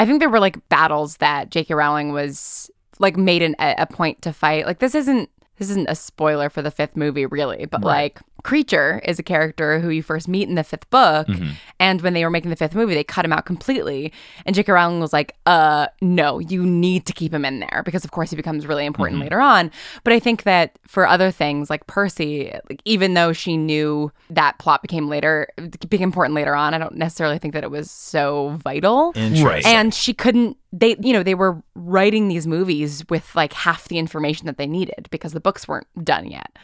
I 0.00 0.04
think 0.04 0.18
there 0.18 0.28
were 0.28 0.40
like 0.40 0.68
battles 0.68 1.18
that 1.18 1.50
J.K. 1.50 1.72
Rowling 1.74 2.12
was 2.12 2.68
like 2.98 3.16
made 3.16 3.42
an, 3.42 3.54
a, 3.60 3.76
a 3.78 3.86
point 3.86 4.22
to 4.22 4.32
fight. 4.32 4.66
Like 4.66 4.80
this 4.80 4.96
isn't 4.96 5.30
this 5.58 5.70
isn't 5.70 5.88
a 5.88 5.94
spoiler 5.94 6.50
for 6.50 6.62
the 6.62 6.70
fifth 6.72 6.96
movie, 6.96 7.26
really, 7.26 7.66
but 7.66 7.82
like 7.82 8.20
Kreacher 8.44 9.00
is 9.06 9.18
a 9.18 9.22
character 9.22 9.80
who 9.80 9.88
you 9.90 10.02
first 10.02 10.28
meet 10.28 10.48
in 10.48 10.54
the 10.54 10.64
fifth 10.64 10.88
book. 10.90 11.26
Mm-hmm. 11.26 11.50
And 11.80 12.00
when 12.02 12.14
they 12.14 12.24
were 12.24 12.30
making 12.30 12.50
the 12.50 12.56
fifth 12.56 12.74
movie, 12.74 12.94
they 12.94 13.04
cut 13.04 13.24
him 13.24 13.32
out 13.32 13.46
completely. 13.46 14.12
And 14.46 14.54
J.K. 14.54 14.72
Rowling 14.72 15.00
was 15.00 15.12
like, 15.12 15.36
uh, 15.46 15.88
no, 16.00 16.38
you 16.38 16.64
need 16.64 17.06
to 17.06 17.12
keep 17.12 17.32
him 17.32 17.44
in 17.44 17.60
there 17.60 17.82
because, 17.84 18.04
of 18.04 18.10
course, 18.10 18.30
he 18.30 18.36
becomes 18.36 18.66
really 18.66 18.84
important 18.86 19.18
Mm-hmm. 19.18 19.24
later 19.24 19.40
on. 19.40 19.70
But 20.04 20.12
I 20.12 20.18
think 20.20 20.42
that 20.44 20.78
for 20.86 21.06
other 21.06 21.30
things 21.30 21.70
like 21.70 21.86
Percy, 21.86 22.52
like, 22.68 22.80
even 22.84 23.14
though 23.14 23.32
she 23.32 23.56
knew 23.56 24.12
that 24.30 24.58
plot 24.58 24.82
became 24.82 25.08
later, 25.08 25.48
became 25.88 26.08
important 26.08 26.34
later 26.34 26.54
on, 26.54 26.74
I 26.74 26.78
don't 26.78 26.96
necessarily 26.96 27.38
think 27.38 27.54
that 27.54 27.64
it 27.64 27.70
was 27.70 27.90
so 27.90 28.58
vital. 28.62 29.12
Right. 29.16 29.64
And 29.64 29.94
she 29.94 30.12
couldn't, 30.14 30.56
they, 30.72 30.96
you 31.00 31.12
know, 31.12 31.22
they 31.22 31.34
were 31.34 31.62
writing 31.74 32.28
these 32.28 32.46
movies 32.46 33.04
with 33.08 33.34
like 33.34 33.52
half 33.52 33.88
the 33.88 33.98
information 33.98 34.46
that 34.46 34.58
they 34.58 34.66
needed 34.66 35.08
because 35.10 35.32
the 35.32 35.40
books 35.40 35.66
weren't 35.66 35.86
done 36.04 36.26
yet. 36.30 36.56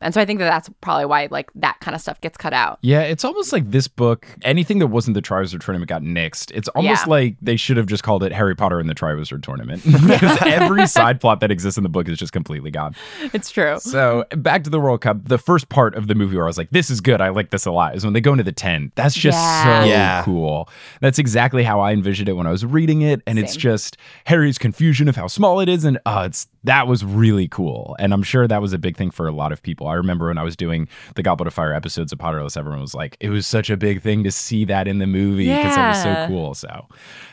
And 0.00 0.12
so 0.14 0.20
I 0.20 0.24
think 0.24 0.38
that 0.40 0.46
that's 0.50 0.68
probably 0.80 1.06
why 1.06 1.28
like 1.30 1.50
that 1.54 1.78
kind 1.80 1.94
of 1.94 2.00
stuff 2.00 2.20
gets 2.20 2.36
cut 2.36 2.52
out. 2.52 2.78
Yeah, 2.82 3.00
it's 3.02 3.24
almost 3.24 3.52
like 3.52 3.70
this 3.70 3.88
book, 3.88 4.26
anything 4.42 4.78
that 4.80 4.88
wasn't 4.88 5.14
the 5.14 5.22
Triwizard 5.22 5.60
Tournament 5.64 5.88
got 5.88 6.02
nixed. 6.02 6.50
It's 6.54 6.68
almost 6.68 7.06
Yeah. 7.06 7.10
like 7.10 7.36
they 7.40 7.56
should 7.56 7.76
have 7.76 7.86
just 7.86 8.02
called 8.02 8.22
it 8.22 8.32
Harry 8.32 8.54
Potter 8.54 8.78
and 8.80 8.88
the 8.88 8.94
Triwizard 8.94 9.42
Tournament. 9.42 9.82
because 10.06 10.38
every 10.42 10.86
side 10.86 11.20
plot 11.20 11.40
that 11.40 11.50
exists 11.50 11.76
in 11.76 11.82
the 11.82 11.88
book 11.88 12.08
is 12.08 12.18
just 12.18 12.32
completely 12.32 12.70
gone. 12.70 12.94
It's 13.32 13.50
true. 13.50 13.78
So 13.80 14.24
back 14.30 14.64
to 14.64 14.70
the 14.70 14.80
World 14.80 15.00
Cup, 15.00 15.18
the 15.24 15.38
first 15.38 15.68
part 15.68 15.94
of 15.94 16.06
the 16.08 16.14
movie 16.14 16.36
where 16.36 16.44
I 16.44 16.48
was 16.48 16.58
like, 16.58 16.70
this 16.70 16.90
is 16.90 17.00
good. 17.00 17.20
I 17.20 17.28
like 17.30 17.50
this 17.50 17.66
a 17.66 17.70
lot 17.72 17.96
is 17.96 18.04
when 18.04 18.12
they 18.12 18.20
go 18.20 18.32
into 18.32 18.44
the 18.44 18.52
tent. 18.52 18.92
That's 18.96 19.14
just 19.14 19.36
Yeah. 19.36 19.82
so 19.82 19.88
Yeah. 19.88 20.22
cool. 20.24 20.68
That's 21.00 21.18
exactly 21.18 21.62
how 21.62 21.80
I 21.80 21.92
envisioned 21.92 22.28
it 22.28 22.34
when 22.34 22.46
I 22.46 22.50
was 22.50 22.64
reading 22.64 23.02
it. 23.02 23.22
And 23.26 23.38
it's 23.38 23.56
just 23.56 23.96
Harry's 24.24 24.58
confusion 24.58 25.08
of 25.08 25.16
how 25.16 25.26
small 25.28 25.60
it 25.60 25.68
is. 25.68 25.84
And 25.84 25.98
uh, 26.06 26.24
it's 26.26 26.46
that 26.64 26.88
was 26.88 27.04
really 27.04 27.46
cool. 27.48 27.94
And 27.98 28.12
I'm 28.12 28.22
sure 28.24 28.48
that 28.48 28.60
was 28.60 28.72
a 28.72 28.78
big 28.78 28.96
thing 28.96 29.10
for 29.12 29.28
a 29.28 29.32
lot 29.32 29.52
of 29.52 29.62
people. 29.62 29.85
I 29.88 29.94
remember 29.94 30.28
when 30.28 30.38
I 30.38 30.42
was 30.42 30.56
doing 30.56 30.88
the 31.14 31.22
Goblet 31.22 31.46
of 31.46 31.54
Fire 31.54 31.72
episodes 31.72 32.12
of 32.12 32.18
Potterless, 32.18 32.56
everyone 32.56 32.80
was 32.80 32.94
like, 32.94 33.16
it 33.20 33.30
was 33.30 33.46
such 33.46 33.70
a 33.70 33.76
big 33.76 34.02
thing 34.02 34.24
to 34.24 34.30
see 34.30 34.64
that 34.66 34.88
in 34.88 34.98
the 34.98 35.06
movie 35.06 35.46
because 35.46 35.76
it 35.76 35.80
was 35.80 36.02
so 36.02 36.26
cool. 36.28 36.54
So 36.54 36.86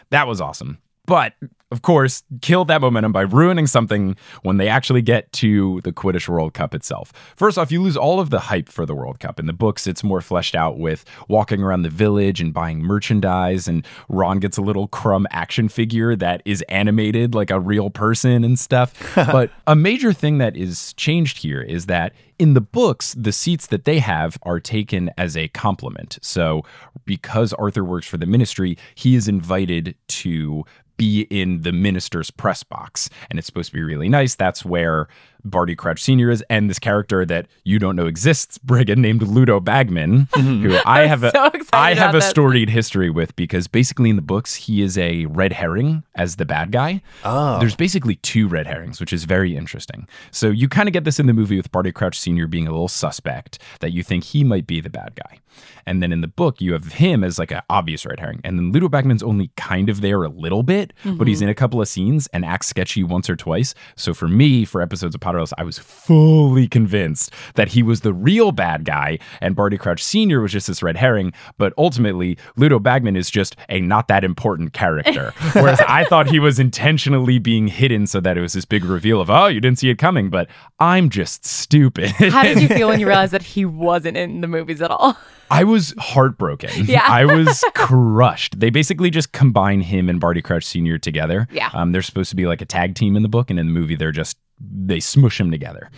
that 0.09 0.27
was 0.27 0.41
awesome. 0.41 0.77
But 1.05 1.33
of 1.73 1.81
course, 1.81 2.21
killed 2.41 2.67
that 2.67 2.81
momentum 2.81 3.11
by 3.11 3.21
ruining 3.21 3.65
something 3.65 4.15
when 4.43 4.57
they 4.57 4.67
actually 4.67 5.01
get 5.01 5.31
to 5.33 5.81
the 5.83 5.91
Quidditch 5.91 6.29
World 6.29 6.53
Cup 6.53 6.75
itself. 6.75 7.11
First 7.35 7.57
off, 7.57 7.71
you 7.71 7.81
lose 7.81 7.97
all 7.97 8.19
of 8.19 8.29
the 8.29 8.39
hype 8.39 8.69
for 8.69 8.85
the 8.85 8.93
World 8.93 9.19
Cup. 9.19 9.39
In 9.39 9.47
the 9.47 9.53
books, 9.53 9.87
it's 9.87 10.03
more 10.03 10.21
fleshed 10.21 10.53
out 10.53 10.77
with 10.77 11.03
walking 11.27 11.63
around 11.63 11.81
the 11.81 11.89
village 11.89 12.39
and 12.39 12.53
buying 12.53 12.79
merchandise, 12.79 13.67
and 13.67 13.85
Ron 14.07 14.39
gets 14.39 14.55
a 14.55 14.61
little 14.61 14.87
Krum 14.87 15.25
action 15.31 15.67
figure 15.67 16.15
that 16.15 16.43
is 16.45 16.61
animated 16.69 17.33
like 17.33 17.49
a 17.49 17.59
real 17.59 17.89
person 17.89 18.43
and 18.43 18.59
stuff. 18.59 18.93
but 19.15 19.49
a 19.65 19.75
major 19.75 20.13
thing 20.13 20.37
that 20.37 20.55
is 20.55 20.93
changed 20.93 21.39
here 21.39 21.61
is 21.61 21.87
that 21.87 22.13
in 22.39 22.53
the 22.53 22.61
books, 22.61 23.13
the 23.17 23.31
seats 23.31 23.67
that 23.67 23.85
they 23.85 23.99
have 23.99 24.37
are 24.43 24.59
taken 24.59 25.11
as 25.17 25.37
a 25.37 25.47
compliment. 25.49 26.17
So, 26.21 26.63
because 27.05 27.53
Arthur 27.53 27.83
works 27.83 28.07
for 28.07 28.17
the 28.17 28.25
ministry, 28.25 28.77
he 28.95 29.15
is 29.15 29.27
invited 29.27 29.95
to 30.07 30.65
be 31.03 31.21
in 31.29 31.61
the 31.61 31.71
minister's 31.71 32.31
press 32.31 32.63
box. 32.63 33.09
And 33.29 33.37
it's 33.37 33.45
supposed 33.45 33.71
to 33.71 33.75
be 33.75 33.83
really 33.83 34.09
nice. 34.09 34.35
That's 34.35 34.63
where 34.63 35.07
Barty 35.45 35.75
Crouch 35.75 36.01
Sr. 36.01 36.29
is, 36.29 36.43
and 36.49 36.69
this 36.69 36.79
character 36.79 37.25
that 37.25 37.47
you 37.63 37.79
don't 37.79 37.95
know 37.95 38.05
exists, 38.05 38.57
Briggon, 38.65 38.97
named 38.97 39.23
Ludo 39.23 39.59
Bagman, 39.59 40.27
mm-hmm. 40.27 40.63
who 40.63 40.77
I 40.85 41.05
have 41.05 41.23
a 41.23 41.31
so 41.31 41.49
I 41.73 41.93
have 41.93 42.15
a 42.15 42.17
this. 42.17 42.29
storied 42.29 42.69
history 42.69 43.09
with 43.09 43.35
because 43.35 43.67
basically 43.67 44.09
in 44.09 44.15
the 44.15 44.21
books 44.21 44.55
he 44.55 44.81
is 44.81 44.97
a 44.97 45.25
red 45.25 45.53
herring 45.53 46.03
as 46.15 46.37
the 46.37 46.45
bad 46.45 46.71
guy. 46.71 47.01
Oh. 47.23 47.59
There's 47.59 47.75
basically 47.75 48.15
two 48.15 48.47
red 48.47 48.67
herrings, 48.67 48.99
which 48.99 49.13
is 49.13 49.25
very 49.25 49.55
interesting. 49.55 50.07
So 50.31 50.49
you 50.49 50.69
kind 50.69 50.87
of 50.87 50.93
get 50.93 51.03
this 51.03 51.19
in 51.19 51.27
the 51.27 51.33
movie 51.33 51.57
with 51.57 51.71
Barty 51.71 51.91
Crouch 51.91 52.19
Sr. 52.19 52.47
being 52.47 52.67
a 52.67 52.71
little 52.71 52.87
suspect 52.87 53.59
that 53.79 53.91
you 53.91 54.03
think 54.03 54.23
he 54.23 54.43
might 54.43 54.67
be 54.67 54.81
the 54.81 54.89
bad 54.89 55.15
guy. 55.15 55.39
And 55.85 56.01
then 56.01 56.11
in 56.11 56.21
the 56.21 56.27
book, 56.27 56.61
you 56.61 56.73
have 56.73 56.93
him 56.93 57.23
as 57.23 57.37
like 57.37 57.51
an 57.51 57.61
obvious 57.69 58.05
red 58.05 58.19
herring. 58.19 58.41
And 58.43 58.57
then 58.57 58.71
Ludo 58.71 58.89
Bagman's 58.89 59.23
only 59.23 59.51
kind 59.55 59.89
of 59.89 60.01
there 60.01 60.23
a 60.23 60.29
little 60.29 60.63
bit, 60.63 60.93
but 61.17 61.27
he's 61.27 61.41
in 61.41 61.49
a 61.49 61.53
couple 61.53 61.81
of 61.81 61.87
scenes 61.87 62.27
and 62.27 62.45
acts 62.45 62.67
sketchy 62.67 63.03
once 63.03 63.29
or 63.29 63.35
twice. 63.35 63.73
So 63.95 64.13
for 64.13 64.27
me, 64.27 64.65
for 64.65 64.81
episodes 64.81 65.15
of 65.15 65.21
I 65.57 65.63
was 65.63 65.79
fully 65.79 66.67
convinced 66.67 67.31
that 67.55 67.69
he 67.69 67.83
was 67.83 68.01
the 68.01 68.13
real 68.13 68.51
bad 68.51 68.85
guy 68.85 69.19
and 69.41 69.55
Barty 69.55 69.77
Crouch 69.77 70.03
Sr. 70.03 70.41
was 70.41 70.51
just 70.51 70.67
this 70.67 70.83
red 70.83 70.97
herring. 70.97 71.33
But 71.57 71.73
ultimately, 71.77 72.37
Ludo 72.55 72.79
Bagman 72.79 73.15
is 73.15 73.29
just 73.29 73.55
a 73.69 73.79
not 73.79 74.07
that 74.07 74.23
important 74.23 74.73
character. 74.73 75.33
Whereas 75.53 75.81
I 75.87 76.03
thought 76.05 76.29
he 76.29 76.39
was 76.39 76.59
intentionally 76.59 77.39
being 77.39 77.67
hidden 77.67 78.07
so 78.07 78.19
that 78.19 78.37
it 78.37 78.41
was 78.41 78.53
this 78.53 78.65
big 78.65 78.85
reveal 78.85 79.19
of, 79.21 79.29
oh, 79.29 79.47
you 79.47 79.59
didn't 79.59 79.79
see 79.79 79.89
it 79.89 79.97
coming, 79.97 80.29
but 80.29 80.47
I'm 80.79 81.09
just 81.09 81.45
stupid. 81.45 82.09
How 82.11 82.43
did 82.43 82.61
you 82.61 82.67
feel 82.67 82.89
when 82.89 82.99
you 82.99 83.07
realized 83.13 83.33
that 83.33 83.43
he 83.43 83.65
wasn't 83.65 84.17
in 84.17 84.41
the 84.41 84.47
movies 84.47 84.81
at 84.81 84.91
all? 84.91 85.17
I 85.51 85.63
was 85.63 85.93
heartbroken. 85.99 86.69
Yeah. 86.93 87.05
I 87.07 87.25
was 87.25 87.63
crushed. 87.73 88.59
They 88.59 88.69
basically 88.69 89.09
just 89.09 89.31
combine 89.31 89.81
him 89.81 90.09
and 90.09 90.19
Barty 90.19 90.41
Crouch 90.41 90.65
Sr. 90.65 90.97
together. 90.97 91.47
Yeah. 91.51 91.69
Um, 91.73 91.91
they're 91.91 92.01
supposed 92.01 92.29
to 92.31 92.35
be 92.35 92.45
like 92.45 92.61
a 92.61 92.65
tag 92.65 92.93
team 92.95 93.15
in 93.15 93.23
the 93.23 93.29
book, 93.29 93.49
and 93.49 93.57
in 93.57 93.67
the 93.67 93.71
movie, 93.71 93.95
they're 93.95 94.11
just, 94.11 94.37
they 94.59 94.99
smush 94.99 95.37
them 95.37 95.51
together. 95.51 95.89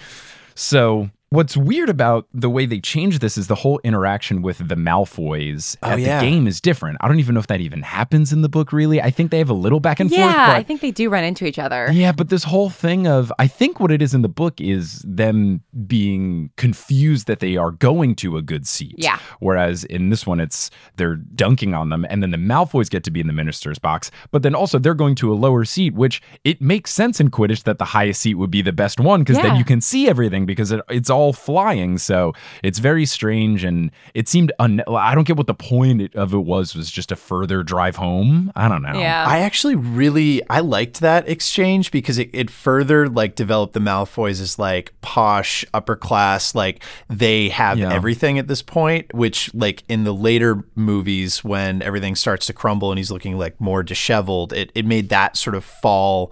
So. 0.55 1.09
What's 1.35 1.57
weird 1.57 1.89
about 1.89 2.27
the 2.33 2.49
way 2.49 2.65
they 2.65 2.79
change 2.79 3.19
this 3.19 3.37
is 3.37 3.47
the 3.47 3.55
whole 3.55 3.79
interaction 3.83 4.41
with 4.41 4.57
the 4.67 4.75
Malfoys 4.75 5.75
Oh, 5.83 5.89
at 5.91 5.99
yeah. 5.99 6.19
the 6.19 6.25
game 6.25 6.47
is 6.47 6.61
different. 6.61 6.97
I 7.01 7.07
don't 7.07 7.19
even 7.19 7.33
know 7.35 7.39
if 7.39 7.47
that 7.47 7.59
even 7.61 7.81
happens 7.81 8.31
in 8.33 8.41
the 8.41 8.49
book, 8.49 8.71
really. 8.71 9.01
I 9.01 9.11
think 9.11 9.31
they 9.31 9.37
have 9.39 9.49
a 9.49 9.53
little 9.53 9.79
back 9.79 9.99
and 9.99 10.09
yeah, 10.09 10.23
forth. 10.23 10.35
But 10.47 10.55
I 10.55 10.63
think 10.63 10.81
they 10.81 10.91
do 10.91 11.09
run 11.09 11.23
into 11.23 11.45
each 11.45 11.59
other. 11.59 11.89
yeah, 11.91 12.11
but 12.11 12.29
this 12.29 12.43
whole 12.43 12.69
thing 12.69 13.07
of 13.07 13.31
I 13.37 13.47
think 13.47 13.79
what 13.79 13.91
it 13.91 14.01
is 14.01 14.13
in 14.13 14.21
the 14.21 14.29
book 14.29 14.59
is 14.61 15.03
them 15.05 15.61
being 15.85 16.51
confused 16.57 17.27
that 17.27 17.39
they 17.39 17.57
are 17.57 17.71
going 17.71 18.15
to 18.15 18.37
a 18.37 18.41
good 18.41 18.65
seat. 18.67 18.95
Yeah. 18.97 19.19
Whereas 19.39 19.83
in 19.83 20.09
this 20.09 20.25
one, 20.25 20.39
it's 20.39 20.71
they're 20.95 21.15
dunking 21.15 21.73
on 21.73 21.89
them, 21.89 22.05
and 22.09 22.23
then 22.23 22.31
the 22.31 22.37
Malfoys 22.37 22.89
get 22.89 23.03
to 23.03 23.11
be 23.11 23.19
in 23.19 23.27
the 23.27 23.33
minister's 23.33 23.79
box, 23.79 24.09
but 24.31 24.41
then 24.41 24.55
also 24.55 24.79
they're 24.79 24.93
going 24.93 25.15
to 25.15 25.31
a 25.31 25.35
lower 25.35 25.65
seat, 25.65 25.93
which 25.93 26.21
it 26.43 26.61
makes 26.61 26.91
sense 26.93 27.19
in 27.19 27.29
Quidditch 27.29 27.63
that 27.63 27.77
the 27.77 27.85
highest 27.85 28.21
seat 28.21 28.35
would 28.35 28.51
be 28.51 28.61
the 28.61 28.71
best 28.71 28.99
one 28.99 29.21
because 29.23 29.41
then 29.41 29.55
you 29.55 29.65
can 29.65 29.81
see 29.81 30.07
everything 30.07 30.45
because 30.45 30.71
it, 30.71 30.81
it's 30.89 31.09
all 31.09 31.24
flying. 31.33 31.97
So 31.97 32.33
it's 32.63 32.79
very 32.79 33.05
strange, 33.05 33.63
and 33.63 33.91
it 34.13 34.27
seemed 34.27 34.51
un- 34.59 34.83
I 34.87 35.15
don't 35.15 35.25
get 35.27 35.37
what 35.37 35.47
the 35.47 35.53
point 35.53 36.15
of 36.15 36.33
it 36.33 36.37
was 36.39 36.75
was 36.75 36.89
just 36.91 37.11
a 37.11 37.15
further 37.15 37.63
drive 37.63 37.95
home. 37.95 38.51
I 38.55 38.67
don't 38.67 38.81
know. 38.81 38.99
Yeah. 38.99 39.25
I 39.27 39.39
actually 39.39 39.75
really 39.75 40.41
I 40.49 40.59
liked 40.59 40.99
that 41.01 41.27
exchange 41.27 41.91
because 41.91 42.17
it, 42.17 42.29
it 42.33 42.49
further 42.49 43.07
like 43.09 43.35
developed 43.35 43.73
the 43.73 43.79
Malfoys 43.79 44.41
as 44.41 44.57
like 44.59 44.93
posh 45.01 45.63
upper 45.73 45.95
class 45.95 46.55
like 46.55 46.83
they 47.09 47.49
have 47.49 47.77
Yeah. 47.77 47.93
everything 47.93 48.39
at 48.39 48.47
this 48.47 48.61
point 48.61 49.13
which 49.13 49.53
like 49.53 49.83
in 49.87 50.03
the 50.03 50.13
later 50.13 50.63
movies 50.75 51.43
when 51.43 51.81
everything 51.81 52.15
starts 52.15 52.45
to 52.47 52.53
crumble 52.53 52.91
and 52.91 52.97
he's 52.97 53.11
looking 53.11 53.37
like 53.37 53.59
more 53.61 53.83
disheveled 53.83 54.53
it 54.53 54.71
it 54.75 54.85
made 54.85 55.09
that 55.09 55.37
sort 55.37 55.55
of 55.55 55.63
fall 55.63 56.31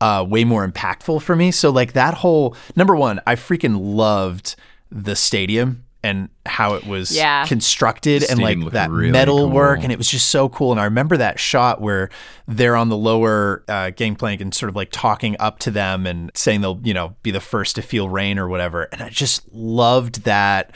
uh, 0.00 0.24
way 0.28 0.44
more 0.44 0.66
impactful 0.66 1.22
for 1.22 1.34
me. 1.36 1.50
So 1.50 1.70
like 1.70 1.92
that 1.94 2.14
whole 2.14 2.56
number 2.76 2.94
one, 2.96 3.20
I 3.26 3.36
freaking 3.36 3.78
loved 3.80 4.56
the 4.90 5.16
stadium 5.16 5.84
and 6.02 6.28
how 6.44 6.74
it 6.74 6.86
was 6.86 7.10
Yeah. 7.16 7.46
constructed 7.46 8.24
and 8.28 8.38
like 8.38 8.72
that 8.72 8.90
really 8.90 9.10
metal 9.10 9.48
work 9.48 9.82
and 9.82 9.90
it 9.90 9.96
was 9.96 10.06
just 10.10 10.28
so 10.28 10.50
cool. 10.50 10.70
And 10.72 10.78
I 10.78 10.84
remember 10.84 11.16
that 11.16 11.40
shot 11.40 11.80
where 11.80 12.10
they're 12.46 12.76
on 12.76 12.90
the 12.90 12.96
lower 12.96 13.64
uh, 13.68 13.88
gangplank 13.90 14.42
and 14.42 14.54
sort 14.54 14.68
of 14.68 14.76
like 14.76 14.90
talking 14.92 15.34
up 15.40 15.58
to 15.60 15.70
them 15.70 16.06
and 16.06 16.30
saying 16.34 16.60
they'll 16.60 16.78
you 16.84 16.92
know 16.92 17.16
be 17.22 17.30
the 17.30 17.40
first 17.40 17.76
to 17.76 17.82
feel 17.82 18.10
rain 18.10 18.38
or 18.38 18.48
whatever. 18.48 18.82
And 18.92 19.00
I 19.00 19.08
just 19.08 19.50
loved 19.50 20.24
that 20.24 20.72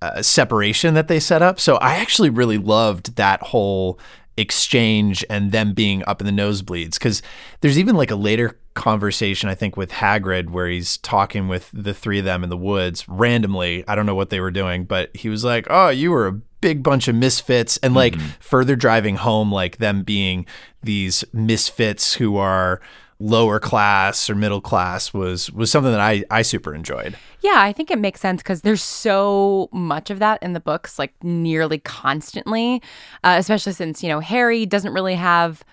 uh, 0.00 0.22
separation 0.22 0.94
that 0.94 1.08
they 1.08 1.20
set 1.20 1.42
up. 1.42 1.60
So 1.60 1.76
I 1.76 1.96
actually 1.96 2.30
really 2.30 2.56
loved 2.56 3.16
that 3.16 3.42
whole 3.42 3.98
exchange 4.36 5.24
and 5.28 5.52
them 5.52 5.72
being 5.72 6.02
up 6.06 6.20
in 6.20 6.26
the 6.26 6.42
nosebleeds. 6.42 6.94
Because 6.94 7.22
there's 7.60 7.78
even 7.78 7.96
like 7.96 8.10
a 8.10 8.16
later 8.16 8.58
conversation 8.74 9.48
I 9.48 9.54
think 9.54 9.76
with 9.76 9.90
Hagrid 9.90 10.50
where 10.50 10.68
he's 10.68 10.96
talking 10.98 11.48
with 11.48 11.70
the 11.72 11.92
three 11.92 12.18
of 12.18 12.24
them 12.24 12.44
in 12.44 12.50
the 12.50 12.56
woods 12.56 13.08
randomly. 13.08 13.84
I 13.88 13.94
don't 13.94 14.06
know 14.06 14.14
what 14.14 14.30
they 14.30 14.40
were 14.40 14.50
doing, 14.50 14.84
but 14.84 15.14
he 15.14 15.28
was 15.28 15.44
like, 15.44 15.66
"Oh, 15.68 15.88
you 15.88 16.10
were 16.10 16.26
a 16.26 16.32
big 16.32 16.82
bunch 16.82 17.08
of 17.08 17.14
misfits," 17.14 17.76
and 17.78 17.94
like 17.94 18.14
mm-hmm. 18.14 18.28
further 18.40 18.76
driving 18.76 19.16
home 19.16 19.52
like 19.52 19.78
them 19.78 20.02
being 20.02 20.46
these 20.82 21.24
misfits 21.32 22.14
who 22.14 22.36
are 22.36 22.80
lower 23.20 23.60
class 23.60 24.30
or 24.30 24.34
middle 24.34 24.62
class 24.62 25.12
was 25.12 25.52
was 25.52 25.70
something 25.70 25.92
that 25.92 26.00
I 26.00 26.24
I 26.30 26.42
super 26.42 26.74
enjoyed. 26.74 27.16
Yeah, 27.42 27.56
I 27.56 27.72
think 27.72 27.90
it 27.90 27.98
makes 27.98 28.20
sense 28.20 28.42
because 28.42 28.62
there's 28.62 28.82
so 28.82 29.68
much 29.72 30.10
of 30.10 30.18
that 30.18 30.42
in 30.42 30.52
the 30.54 30.60
books, 30.60 30.98
like 30.98 31.12
nearly 31.22 31.78
constantly, 31.78 32.82
uh, 33.22 33.36
especially 33.38 33.72
since, 33.72 34.02
you 34.02 34.08
know, 34.08 34.20
Harry 34.20 34.66
doesn't 34.66 34.92
really 34.92 35.14
have 35.14 35.64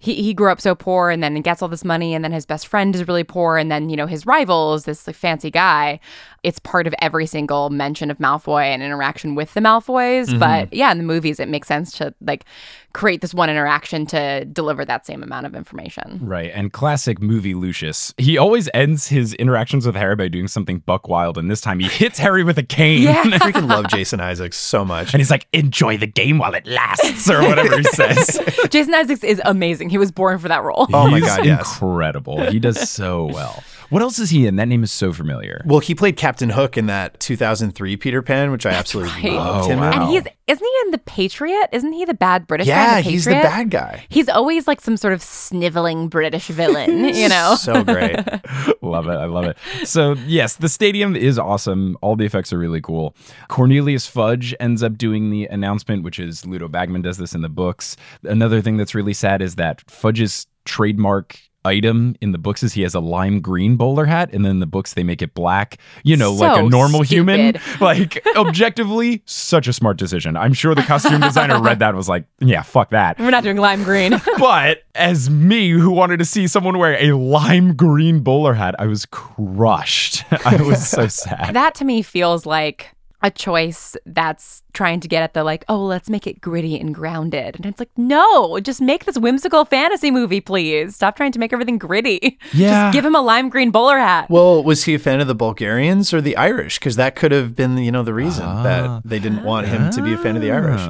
he, 0.00 0.14
he 0.14 0.32
grew 0.32 0.50
up 0.52 0.60
so 0.60 0.74
poor 0.76 1.10
and 1.10 1.22
then 1.24 1.34
gets 1.42 1.60
all 1.60 1.68
this 1.68 1.84
money 1.84 2.14
and 2.14 2.24
then 2.24 2.30
his 2.32 2.46
best 2.46 2.68
friend 2.68 2.94
is 2.94 3.06
really 3.08 3.24
poor 3.24 3.56
and 3.58 3.70
then 3.70 3.90
you 3.90 3.96
know 3.96 4.06
his 4.06 4.24
rival 4.26 4.74
is 4.74 4.84
this 4.84 5.06
like 5.06 5.16
fancy 5.16 5.50
guy 5.50 5.98
it's 6.44 6.60
part 6.60 6.86
of 6.86 6.94
every 7.02 7.26
single 7.26 7.68
mention 7.68 8.08
of 8.10 8.18
malfoy 8.18 8.62
and 8.62 8.80
interaction 8.82 9.34
with 9.34 9.52
the 9.54 9.60
malfoys 9.60 10.26
Mm-hmm. 10.28 10.38
but 10.38 10.72
yeah 10.72 10.92
in 10.92 10.98
the 10.98 11.04
movies 11.04 11.40
it 11.40 11.48
makes 11.48 11.66
sense 11.66 11.90
to 11.98 12.14
like 12.20 12.44
create 12.92 13.20
this 13.20 13.34
one 13.34 13.50
interaction 13.50 14.06
to 14.06 14.44
deliver 14.46 14.84
that 14.84 15.04
same 15.04 15.22
amount 15.22 15.46
of 15.46 15.54
information 15.54 16.18
Right. 16.22 16.50
And 16.54 16.72
classic 16.72 17.20
movie 17.20 17.54
Lucius. 17.54 18.14
He 18.18 18.38
always 18.38 18.68
ends 18.74 19.08
his 19.08 19.34
interactions 19.34 19.86
with 19.86 19.94
Harry 19.94 20.16
by 20.16 20.28
doing 20.28 20.48
something 20.48 20.78
buck 20.80 21.06
wild. 21.08 21.36
And 21.38 21.50
this 21.50 21.60
time 21.60 21.78
he 21.80 21.88
hits 21.88 22.18
Harry 22.18 22.42
with 22.44 22.58
a 22.58 22.62
cane. 22.62 23.02
Yeah. 23.02 23.20
I 23.24 23.38
freaking 23.38 23.68
love 23.68 23.88
Jason 23.88 24.20
Isaacs 24.20 24.56
so 24.56 24.84
much. 24.84 25.12
And 25.12 25.20
he's 25.20 25.30
like, 25.30 25.46
enjoy 25.52 25.96
the 25.98 26.06
game 26.06 26.38
while 26.38 26.54
it 26.54 26.66
lasts, 26.66 27.30
or 27.30 27.40
whatever 27.42 27.76
he 27.76 27.82
says. 27.92 28.40
jason 28.70 28.94
isaacs 28.94 29.22
is 29.22 29.40
amazing 29.44 29.87
he 29.90 29.98
was 29.98 30.10
born 30.12 30.38
for 30.38 30.48
that 30.48 30.62
role 30.62 30.86
Oh 30.92 31.08
my 31.10 31.18
He's 31.18 31.26
God, 31.28 31.44
yes. 31.44 31.60
incredible. 31.60 32.44
He 32.50 32.58
does 32.58 32.88
so 32.88 33.26
well. 33.26 33.62
What 33.90 34.02
else 34.02 34.18
is 34.18 34.30
he 34.30 34.46
in? 34.46 34.56
That 34.56 34.68
name 34.68 34.82
is 34.82 34.92
so 34.92 35.12
familiar. 35.12 35.62
Well, 35.64 35.78
he 35.80 35.94
played 35.94 36.16
Captain 36.16 36.50
Hook 36.50 36.76
in 36.76 36.86
that 36.86 37.18
2003 37.20 37.96
Peter 37.96 38.20
Pan, 38.22 38.50
which 38.50 38.66
I 38.66 38.70
absolutely 38.70 39.30
right. 39.30 39.32
loved 39.32 39.66
Oh, 39.66 39.70
him 39.70 39.80
wow. 39.80 39.92
in. 39.92 40.02
and 40.02 40.10
he's 40.10 40.22
isn't 40.46 40.64
he 40.66 40.72
in 40.86 40.92
the 40.92 40.98
patriot 40.98 41.68
isn't 41.72 41.92
he 41.92 42.06
the 42.06 42.14
bad 42.14 42.46
british 42.46 42.66
guy 42.68 42.72
Yeah, 42.96 43.00
he's 43.00 43.26
the 43.26 43.32
bad 43.32 43.68
guy. 43.70 44.06
He's 44.08 44.30
always 44.30 44.66
like 44.66 44.80
some 44.80 44.96
sort 44.96 45.12
of 45.12 45.22
sniveling 45.22 46.08
British 46.08 46.46
villain, 46.48 47.04
you 47.14 47.28
know? 47.28 47.54
So 47.58 47.84
great. 47.84 48.16
love 48.82 49.08
it. 49.08 49.12
I 49.16 49.26
love 49.26 49.44
it. 49.44 49.56
So, 49.84 50.12
yes, 50.26 50.56
the 50.56 50.68
stadium 50.70 51.14
is 51.16 51.38
awesome. 51.38 51.96
All 52.00 52.16
the 52.16 52.24
effects 52.24 52.52
are 52.52 52.58
really 52.58 52.80
cool. 52.80 53.14
Cornelius 53.48 54.06
Fudge 54.06 54.54
ends 54.58 54.82
up 54.82 54.96
doing 54.96 55.28
the 55.30 55.44
announcement, 55.46 56.02
which 56.02 56.18
is 56.18 56.46
Ludo 56.46 56.68
Bagman 56.68 57.02
does 57.02 57.18
this 57.18 57.34
in 57.34 57.42
the 57.42 57.48
books. 57.50 57.96
Another 58.22 58.62
thing 58.62 58.76
that's 58.78 58.94
really 58.94 59.12
sad 59.14 59.42
is 59.42 59.56
that 59.56 59.82
Fudge's 59.90 60.46
trademark 60.64 61.38
item 61.64 62.14
in 62.20 62.32
the 62.32 62.38
books 62.38 62.62
is 62.62 62.72
he 62.72 62.82
has 62.82 62.94
a 62.94 63.00
lime 63.00 63.40
green 63.40 63.76
bowler 63.76 64.04
hat 64.06 64.30
and 64.32 64.44
then 64.44 64.60
the 64.60 64.66
books 64.66 64.94
they 64.94 65.02
make 65.02 65.20
it 65.20 65.34
black 65.34 65.78
you 66.04 66.16
know 66.16 66.32
like 66.32 66.52
a 66.56 66.60
So 66.60 66.68
normal 66.68 67.02
human 67.02 67.56
like 67.80 68.24
objectively 68.36 69.22
such 69.26 69.68
a 69.68 69.72
smart 69.72 69.98
decision 69.98 70.36
i'm 70.36 70.52
sure 70.54 70.74
the 70.74 70.82
costume 70.82 71.20
designer 71.20 71.60
read 71.60 71.80
that 71.80 71.88
and 71.88 71.96
was 71.96 72.08
like 72.08 72.24
yeah 72.40 72.62
fuck 72.62 72.90
that 72.90 73.18
We're 73.18 73.30
not 73.30 73.42
doing 73.42 73.56
lime 73.58 73.82
green. 73.84 74.12
but 74.38 74.84
as 74.94 75.28
me 75.28 75.70
who 75.70 75.90
wanted 75.90 76.18
to 76.18 76.24
see 76.24 76.46
someone 76.46 76.78
wear 76.78 76.96
a 77.02 77.12
lime 77.16 77.74
green 77.74 78.20
bowler 78.20 78.54
hat, 78.54 78.74
I 78.78 78.86
was 78.86 79.06
crushed. 79.06 80.24
I 80.44 80.60
was 80.62 80.86
so 80.88 81.06
sad. 81.08 81.54
that 81.54 81.74
to 81.76 81.84
me 81.84 82.02
feels 82.02 82.46
like 82.46 82.90
a 83.22 83.30
choice 83.30 83.96
that's 84.06 84.62
trying 84.72 85.00
to 85.00 85.08
get 85.08 85.22
at 85.24 85.34
the 85.34 85.42
like, 85.42 85.64
oh, 85.68 85.84
let's 85.84 86.08
make 86.08 86.26
it 86.26 86.40
gritty 86.40 86.78
and 86.78 86.94
grounded. 86.94 87.56
And 87.56 87.66
it's 87.66 87.80
like, 87.80 87.90
no, 87.96 88.60
just 88.60 88.80
make 88.80 89.06
this 89.06 89.18
whimsical 89.18 89.64
fantasy 89.64 90.10
movie, 90.12 90.40
please. 90.40 90.94
Stop 90.94 91.16
trying 91.16 91.32
to 91.32 91.38
make 91.40 91.52
everything 91.52 91.78
gritty. 91.78 92.38
Yeah. 92.52 92.86
Just 92.86 92.94
give 92.94 93.04
him 93.04 93.14
a 93.14 93.20
lime 93.20 93.48
green 93.48 93.70
bowler 93.70 93.98
hat. 93.98 94.30
Well, 94.30 94.62
was 94.62 94.84
he 94.84 94.94
a 94.94 94.98
fan 94.98 95.20
of 95.20 95.26
the 95.26 95.34
Bulgarians 95.34 96.14
or 96.14 96.20
the 96.20 96.36
Irish? 96.36 96.78
Because 96.78 96.96
that 96.96 97.14
could 97.16 97.32
have 97.32 97.54
been, 97.56 97.76
you 97.78 97.90
know, 97.92 98.02
the 98.02 98.14
reason 98.14 98.44
Ah. 98.44 98.62
that 98.62 99.02
they 99.04 99.18
didn't 99.18 99.42
want 99.44 99.66
him 99.68 99.90
to 99.90 100.02
be 100.02 100.12
a 100.12 100.18
fan 100.18 100.36
of 100.36 100.42
the 100.42 100.50
Irish. 100.52 100.80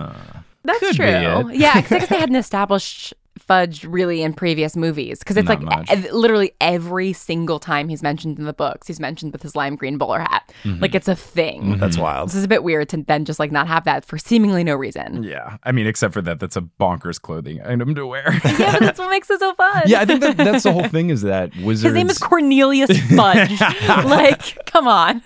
That's 0.64 0.80
could 0.80 0.96
true. 0.96 1.50
Yeah, 1.52 1.80
because 1.80 2.08
they 2.08 2.16
hadn't 2.20 2.36
established 2.36 3.14
Fudge 3.38 3.84
really 3.84 4.22
in 4.22 4.32
previous 4.34 4.76
movies 4.76 5.18
because 5.20 5.36
it's 5.36 5.48
Not 5.48 5.62
like 5.64 5.90
e- 5.90 6.10
literally 6.10 6.52
every 6.60 7.12
single 7.12 7.58
time 7.58 7.88
he's 7.88 8.02
mentioned 8.02 8.38
in 8.38 8.44
the 8.44 8.52
books, 8.52 8.86
he's 8.86 9.00
mentioned 9.00 9.32
with 9.32 9.42
his 9.42 9.54
lime 9.56 9.76
green 9.76 9.98
bowler 9.98 10.20
hat. 10.20 10.52
Mm-hmm. 10.64 10.80
Like 10.82 10.94
it's 10.94 11.08
a 11.08 11.16
thing. 11.16 11.78
That's 11.78 11.98
wild. 11.98 12.28
This 12.28 12.36
is 12.36 12.44
a 12.44 12.48
bit 12.48 12.62
weird 12.62 12.88
to 12.90 13.02
then 13.02 13.24
just 13.24 13.38
like 13.38 13.52
not 13.52 13.68
have 13.68 13.84
that 13.84 14.04
for 14.04 14.18
seemingly 14.18 14.64
no 14.64 14.74
reason. 14.76 15.22
Yeah. 15.22 15.56
I 15.64 15.72
mean, 15.72 15.86
except 15.86 16.14
for 16.14 16.22
that, 16.22 16.40
that's 16.40 16.56
a 16.56 16.62
bonkers 16.62 17.20
clothing 17.20 17.60
item 17.64 17.94
to 17.94 18.06
wear. 18.06 18.38
Yeah, 18.58 18.72
but 18.72 18.80
that's 18.80 18.98
what 18.98 19.10
makes 19.10 19.30
it 19.30 19.38
so 19.38 19.54
fun. 19.54 19.84
yeah, 19.86 20.00
I 20.00 20.04
think 20.04 20.20
that, 20.20 20.36
that's 20.36 20.64
the 20.64 20.72
whole 20.72 20.88
thing 20.88 21.10
is 21.10 21.22
that 21.22 21.54
wizards. 21.58 21.82
His 21.82 21.94
name 21.94 22.10
is 22.10 22.18
Cornelius 22.18 22.90
Fudge. 23.14 23.60
like, 23.88 24.66
come 24.66 24.88
on. 24.88 25.22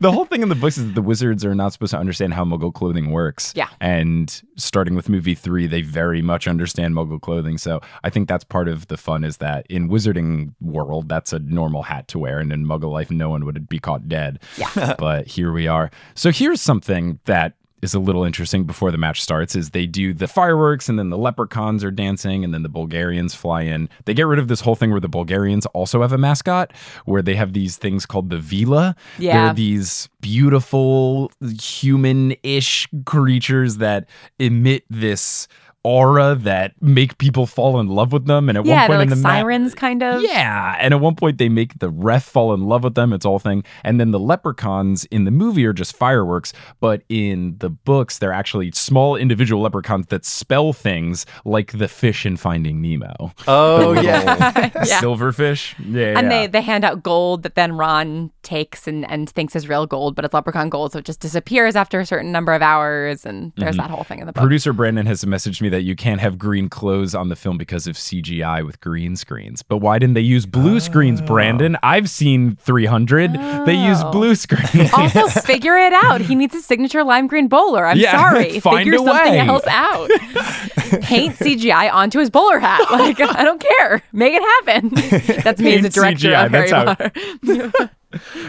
the 0.00 0.10
whole 0.12 0.26
thing 0.26 0.42
in 0.42 0.48
the 0.50 0.54
books 0.54 0.76
is 0.76 0.86
that 0.86 0.94
the 0.94 1.00
wizards 1.02 1.44
are 1.44 1.54
not 1.54 1.72
supposed 1.72 1.92
to 1.92 1.98
understand 1.98 2.34
how 2.34 2.44
Muggle 2.44 2.72
clothing 2.74 3.10
works. 3.12 3.52
Yeah. 3.56 3.68
And 3.80 4.42
starting 4.62 4.94
with 4.94 5.08
movie 5.08 5.34
three, 5.34 5.66
they 5.66 5.82
very 5.82 6.22
much 6.22 6.46
understand 6.46 6.94
Muggle 6.94 7.20
clothing. 7.20 7.58
So 7.58 7.80
I 8.04 8.10
think 8.10 8.28
that's 8.28 8.44
part 8.44 8.68
of 8.68 8.88
the 8.88 8.96
fun 8.96 9.24
is 9.24 9.38
that 9.38 9.66
in 9.68 9.88
Wizarding 9.88 10.54
world, 10.60 11.08
that's 11.08 11.32
a 11.32 11.38
normal 11.38 11.82
hat 11.82 12.08
to 12.08 12.18
wear, 12.18 12.38
and 12.38 12.52
in 12.52 12.66
Muggle 12.66 12.92
life, 12.92 13.10
no 13.10 13.30
one 13.30 13.44
would 13.44 13.68
be 13.68 13.78
caught 13.78 14.08
dead. 14.08 14.40
Yeah. 14.56 14.94
but 14.98 15.26
here 15.26 15.52
we 15.52 15.66
are. 15.66 15.90
So 16.14 16.30
here's 16.30 16.60
something 16.60 17.20
that 17.24 17.54
is 17.82 17.94
a 17.94 17.98
little 17.98 18.24
interesting 18.24 18.64
before 18.64 18.90
the 18.90 18.98
match 18.98 19.22
starts 19.22 19.54
is 19.56 19.70
they 19.70 19.86
do 19.86 20.12
the 20.12 20.28
fireworks 20.28 20.88
and 20.88 20.98
then 20.98 21.10
the 21.10 21.18
leprechauns 21.18 21.82
are 21.82 21.90
dancing 21.90 22.44
and 22.44 22.52
then 22.52 22.62
the 22.62 22.68
Bulgarians 22.68 23.34
fly 23.34 23.62
in. 23.62 23.88
They 24.04 24.14
get 24.14 24.26
rid 24.26 24.38
of 24.38 24.48
this 24.48 24.60
whole 24.60 24.74
thing 24.74 24.90
where 24.90 25.00
the 25.00 25.08
Bulgarians 25.08 25.66
also 25.66 26.02
have 26.02 26.12
a 26.12 26.18
mascot 26.18 26.72
where 27.04 27.22
they 27.22 27.34
have 27.34 27.52
these 27.52 27.76
things 27.76 28.06
called 28.06 28.30
the 28.30 28.36
Veela. 28.36 28.96
Yeah. 29.18 29.46
They're 29.46 29.54
these 29.54 30.08
beautiful 30.20 31.32
human-ish 31.40 32.88
creatures 33.06 33.78
that 33.78 34.08
emit 34.38 34.84
this 34.90 35.48
aura 35.82 36.34
that 36.34 36.74
make 36.82 37.16
people 37.18 37.46
fall 37.46 37.80
in 37.80 37.86
love 37.88 38.12
with 38.12 38.26
them 38.26 38.48
and 38.48 38.58
at 38.58 38.66
Yeah, 38.66 38.72
one 38.72 38.78
they're 38.80 38.86
point 38.88 38.98
like 38.98 39.04
in 39.16 39.22
the 39.22 39.28
ma- 39.28 39.28
sirens, 39.36 39.74
kind 39.74 40.02
of. 40.02 40.22
yeah, 40.22 40.76
and 40.78 40.92
at 40.92 41.00
one 41.00 41.14
point 41.14 41.38
they 41.38 41.48
make 41.48 41.78
the 41.78 41.88
ref 41.88 42.22
fall 42.24 42.52
in 42.52 42.62
love 42.62 42.84
with 42.84 42.94
them. 42.94 43.12
It's 43.12 43.24
all 43.24 43.38
thing, 43.38 43.64
and 43.84 43.98
then 43.98 44.10
the 44.10 44.18
leprechauns 44.18 45.04
in 45.06 45.24
the 45.24 45.30
movie 45.30 45.64
are 45.64 45.72
just 45.72 45.96
fireworks, 45.96 46.52
but 46.80 47.02
in 47.08 47.56
the 47.58 47.70
books 47.70 48.18
they're 48.18 48.32
actually 48.32 48.72
small 48.72 49.16
individual 49.16 49.62
leprechauns 49.62 50.06
that 50.08 50.24
spell 50.24 50.72
things 50.72 51.24
like 51.44 51.72
the 51.78 51.88
fish 51.88 52.26
in 52.26 52.36
Finding 52.36 52.80
Nemo. 52.82 53.32
Oh, 53.48 53.92
yeah. 54.00 54.70
Yeah. 54.90 55.00
silverfish. 55.00 55.74
Yeah, 55.78 56.18
And 56.18 56.26
yeah. 56.30 56.40
they, 56.42 56.46
they 56.48 56.60
hand 56.62 56.84
out 56.84 57.02
gold 57.02 57.42
that 57.42 57.54
then 57.54 57.72
Ron 57.72 58.30
takes 58.42 58.86
and, 58.86 59.08
and 59.10 59.28
thinks 59.30 59.54
is 59.56 59.68
real 59.68 59.86
gold, 59.86 60.14
but 60.14 60.24
it's 60.24 60.34
leprechaun 60.34 60.68
gold, 60.68 60.92
so 60.92 60.98
it 60.98 61.04
just 61.04 61.20
disappears 61.20 61.76
after 61.76 62.00
a 62.00 62.06
certain 62.06 62.32
number 62.32 62.52
of 62.52 62.62
hours. 62.62 63.24
And 63.24 63.52
there's 63.56 63.70
Mm-hmm. 63.76 63.82
that 63.86 63.90
whole 63.90 64.04
thing 64.04 64.18
in 64.20 64.26
the 64.26 64.32
book. 64.32 64.42
Producer 64.42 64.72
Brandon 64.72 65.06
has 65.06 65.24
messaged 65.24 65.60
me 65.62 65.68
that 65.70 65.82
you 65.82 65.96
can't 65.96 66.20
have 66.20 66.36
green 66.38 66.68
clothes 66.68 67.14
on 67.14 67.28
the 67.30 67.36
film 67.36 67.56
because 67.58 67.86
of 67.86 67.96
CGI 67.96 68.64
with 68.66 68.80
green 68.80 69.16
screens. 69.16 69.62
But 69.62 69.78
why 69.78 69.98
didn't 69.98 70.14
they 70.14 70.20
use 70.20 70.44
blue 70.46 70.80
screens, 70.80 71.20
oh. 71.22 71.26
Brandon? 71.26 71.76
I've 71.82 72.10
seen 72.10 72.56
300. 72.56 73.32
They 73.66 73.74
use 73.74 73.98
Oh. 74.02 74.10
blue 74.12 74.34
screens. 74.34 74.92
also, 74.92 75.26
figure 75.40 75.76
it 75.78 75.92
out. 76.04 76.20
He 76.20 76.34
needs 76.34 76.54
a 76.54 76.60
signature 76.60 77.02
lime 77.04 77.26
green 77.26 77.48
bowler. 77.48 77.86
I'm 77.86 77.96
Yeah, 77.96 78.12
sorry. 78.12 78.60
find 78.60 78.78
figure 78.78 78.94
a 78.94 78.98
something 79.04 79.32
way. 79.32 79.38
else 79.38 79.66
out. 79.66 80.10
Paint 81.02 81.36
CGI 81.36 81.92
onto 81.92 82.18
his 82.18 82.30
bowler 82.30 82.58
hat. 82.58 82.80
Like, 82.90 83.20
I 83.20 83.44
don't 83.44 83.60
care. 83.60 84.02
Make 84.12 84.34
it 84.34 84.42
happen. 84.42 85.42
That's 85.44 85.60
me 85.60 85.78
as 85.78 85.84
a 85.84 85.88
director 85.88 86.28
CGI, 86.28 86.46
of 86.46 86.52
Harry 86.52 86.70
that's 86.70 87.62
Potter. 87.72 87.90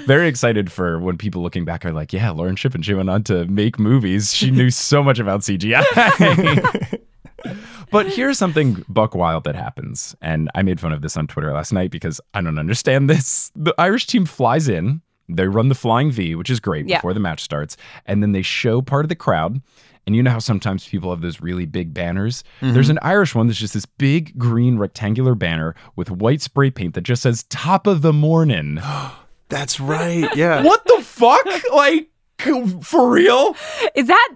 very 0.06 0.28
excited 0.28 0.72
for 0.72 1.00
when 1.00 1.18
people 1.18 1.44
looking 1.44 1.66
back 1.66 1.86
are 1.86 1.92
like, 1.92 2.12
yeah, 2.14 2.32
Lauren 2.32 2.56
Shippen, 2.56 2.82
she 2.82 2.96
went 2.96 3.10
on 3.12 3.24
to 3.26 3.46
make 3.46 3.78
movies. 3.78 4.34
She 4.34 4.50
knew 4.50 4.72
so 4.72 5.04
much 5.04 5.20
about 5.20 5.42
CGI. 5.42 5.84
But 7.92 8.08
here's 8.08 8.38
something 8.38 8.84
buck 8.90 9.16
wild 9.16 9.44
that 9.46 9.56
happens. 9.56 10.16
And 10.22 10.50
I 10.56 10.62
made 10.62 10.80
fun 10.80 10.92
of 10.92 11.02
this 11.02 11.18
on 11.18 11.28
Twitter 11.28 11.52
last 11.54 11.72
night 11.74 11.92
because 11.92 12.20
I 12.34 12.42
don't 12.42 12.60
understand 12.60 13.10
this. 13.10 13.52
The 13.56 13.74
Irish 13.78 14.08
team 14.08 14.26
flies 14.26 14.68
in, 14.68 15.02
they 15.30 15.48
run 15.48 15.70
the 15.70 15.76
flying 15.76 16.12
V, 16.12 16.36
which 16.36 16.50
is 16.50 16.60
great 16.60 16.88
Yeah. 16.88 16.98
before 16.98 17.14
the 17.14 17.20
match 17.20 17.42
starts, 17.42 17.78
and 18.06 18.22
then 18.22 18.32
they 18.32 18.42
show 18.42 18.82
part 18.82 19.06
of 19.06 19.10
the 19.10 19.16
crowd. 19.16 19.62
And 20.08 20.16
you 20.16 20.24
know 20.24 20.32
how 20.32 20.40
sometimes 20.40 20.88
people 20.88 21.12
have 21.12 21.22
those 21.22 21.42
really 21.42 21.68
big 21.68 21.94
banners? 21.94 22.44
Mm-hmm. 22.62 22.74
There's 22.74 22.90
an 22.90 22.98
Irish 23.04 23.36
one 23.36 23.46
that's 23.48 23.60
just 23.60 23.76
this 23.76 23.86
big 23.86 24.38
green 24.38 24.78
rectangular 24.80 25.36
banner 25.36 25.76
with 25.96 26.10
white 26.10 26.42
spray 26.42 26.72
paint 26.72 26.96
that 26.96 27.02
just 27.02 27.22
says 27.22 27.44
top 27.50 27.86
of 27.86 28.02
the 28.02 28.12
morning. 28.12 28.80
That's 29.50 29.80
right. 29.82 30.28
Yeah. 30.36 30.64
what 30.64 30.84
the 30.86 31.02
fuck? 31.04 31.46
Like, 31.74 32.10
for 32.82 33.10
real? 33.10 33.56
Is 33.96 34.08
that 34.08 34.30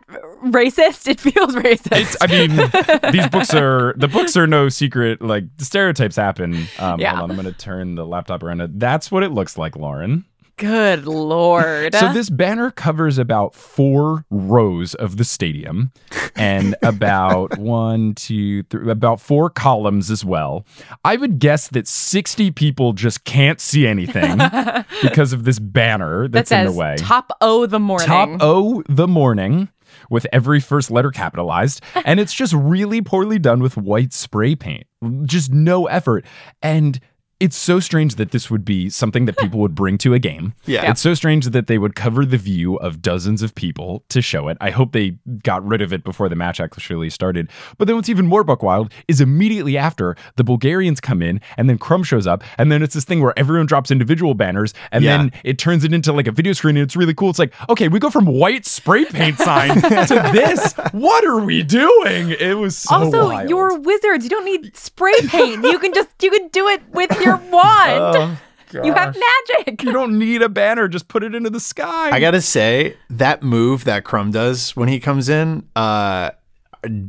racist? 0.45 1.07
It 1.07 1.19
feels 1.19 1.55
racist. 1.55 1.89
It's, 1.91 2.17
I 2.21 2.27
mean, 2.27 3.11
these 3.11 3.27
books 3.29 3.53
are, 3.53 3.93
the 3.97 4.07
books 4.07 4.35
are 4.37 4.47
no 4.47 4.69
secret. 4.69 5.21
Like, 5.21 5.43
the 5.57 5.65
stereotypes 5.65 6.15
happen. 6.15 6.67
Um, 6.79 6.99
Yeah. 6.99 7.15
Hold 7.15 7.31
on, 7.31 7.37
I'm 7.37 7.41
going 7.43 7.53
to 7.53 7.59
turn 7.59 7.95
the 7.95 8.05
laptop 8.05 8.43
around. 8.43 8.61
That's 8.79 9.11
what 9.11 9.23
it 9.23 9.31
looks 9.31 9.57
like, 9.57 9.75
Lauren. 9.75 10.25
Good 10.57 11.05
lord. 11.05 11.93
So 11.93 12.13
this 12.13 12.29
banner 12.29 12.71
covers 12.71 13.17
about 13.17 13.53
four 13.53 14.25
rows 14.29 14.93
of 14.95 15.17
the 15.17 15.25
stadium 15.25 15.91
and 16.35 16.75
about 16.81 17.57
one, 17.57 18.15
two, 18.15 18.63
three, 18.63 18.89
about 18.89 19.19
four 19.19 19.49
columns 19.49 20.09
as 20.09 20.23
well. 20.23 20.65
I 21.03 21.17
would 21.17 21.39
guess 21.39 21.67
that 21.69 21.87
60 21.87 22.51
people 22.51 22.93
just 22.93 23.25
can't 23.25 23.59
see 23.59 23.85
anything 23.85 24.37
because 25.01 25.33
of 25.33 25.43
this 25.43 25.59
banner 25.59 26.23
that 26.29 26.31
that's 26.31 26.51
in 26.51 26.65
the 26.67 26.71
way. 26.71 26.95
top 26.97 27.31
O 27.41 27.65
the 27.65 27.79
morning. 27.79 28.07
Top 28.07 28.29
O 28.39 28.81
the 28.87 29.07
morning 29.07 29.69
with 30.09 30.25
every 30.31 30.59
first 30.59 30.91
letter 30.91 31.11
capitalized. 31.11 31.81
And 32.05 32.19
it's 32.19 32.33
just 32.33 32.53
really 32.53 33.01
poorly 33.01 33.39
done 33.39 33.61
with 33.61 33.75
white 33.77 34.13
spray 34.13 34.55
paint. 34.55 34.85
Just 35.23 35.51
no 35.51 35.87
effort. 35.87 36.25
And 36.61 36.99
it's 37.39 37.57
so 37.57 37.81
strange 37.81 38.15
that 38.15 38.31
this 38.31 38.49
would 38.49 38.63
be 38.63 38.89
something 38.89 39.25
that 39.25 39.35
hmm. 39.37 39.45
people 39.45 39.59
would 39.59 39.75
bring 39.75 39.97
to 39.99 40.13
a 40.13 40.19
game. 40.19 40.53
Yeah. 40.65 40.89
It's 40.89 41.01
so 41.01 41.13
strange 41.13 41.45
that 41.45 41.67
they 41.67 41.77
would 41.77 41.95
cover 41.95 42.25
the 42.25 42.37
view 42.37 42.75
of 42.77 43.01
dozens 43.01 43.43
of 43.43 43.53
people 43.53 44.03
to 44.09 44.21
show 44.21 44.47
it. 44.47 44.57
I 44.61 44.71
hope 44.71 44.93
they 44.93 45.11
got 45.43 45.65
rid 45.65 45.81
of 45.81 45.93
it 45.93 46.03
before 46.03 46.27
the 46.27 46.35
match 46.35 46.59
actually 46.59 47.09
started. 47.11 47.49
But 47.77 47.87
then 47.87 47.95
what's 47.95 48.09
even 48.09 48.25
more 48.25 48.43
buck 48.43 48.63
wild 48.63 48.91
is 49.07 49.21
immediately 49.21 49.77
after 49.77 50.15
the 50.37 50.43
Bulgarians 50.43 50.99
come 50.99 51.21
in 51.21 51.39
and 51.57 51.69
then 51.69 51.77
Krum 51.77 52.03
shows 52.03 52.25
up 52.25 52.43
and 52.57 52.71
then 52.71 52.81
it's 52.81 52.95
this 52.95 53.05
thing 53.05 53.21
where 53.21 53.37
everyone 53.37 53.67
drops 53.67 53.91
individual 53.91 54.33
banners 54.33 54.73
and 54.91 55.03
Yeah. 55.03 55.17
then 55.17 55.31
it 55.43 55.59
turns 55.59 55.83
it 55.83 55.93
into 55.93 56.11
like 56.11 56.27
a 56.27 56.31
video 56.31 56.53
screen 56.53 56.77
and 56.77 56.83
it's 56.83 56.95
really 56.95 57.13
cool. 57.13 57.29
It's 57.29 57.39
like, 57.39 57.53
okay, 57.69 57.87
we 57.87 57.99
go 57.99 58.09
from 58.09 58.25
white 58.25 58.65
spray 58.65 59.05
paint 59.05 59.37
sign 59.37 59.81
to 59.81 60.29
this. 60.33 60.73
What 60.93 61.23
are 61.25 61.39
we 61.39 61.61
doing? 61.61 62.31
It 62.31 62.57
was 62.57 62.75
so 62.77 62.95
also, 62.95 63.29
wild. 63.29 63.49
you're 63.49 63.77
wizards. 63.79 64.23
You 64.23 64.29
don't 64.31 64.45
need 64.45 64.75
spray 64.75 65.13
paint. 65.27 65.63
you 65.63 65.77
can 65.77 65.93
just 65.93 66.09
you 66.21 66.31
can 66.31 66.47
do 66.47 66.67
it 66.69 66.81
with 66.91 67.11
your 67.21 67.24
wand. 67.51 68.37
you 68.73 68.93
have 68.93 69.15
magic. 69.15 69.83
You 69.83 69.91
don't 69.91 70.17
need 70.17 70.41
a 70.41 70.49
banner. 70.49 70.87
Just 70.87 71.07
put 71.07 71.23
it 71.23 71.33
into 71.33 71.49
the 71.49 71.59
sky. 71.59 72.09
I 72.11 72.19
gotta 72.19 72.41
say 72.41 72.97
that 73.09 73.43
move 73.43 73.83
that 73.85 74.03
Krum 74.03 74.31
does 74.31 74.75
when 74.75 74.89
he 74.89 74.99
comes 74.99 75.29
in, 75.29 75.67
uh, 75.75 76.31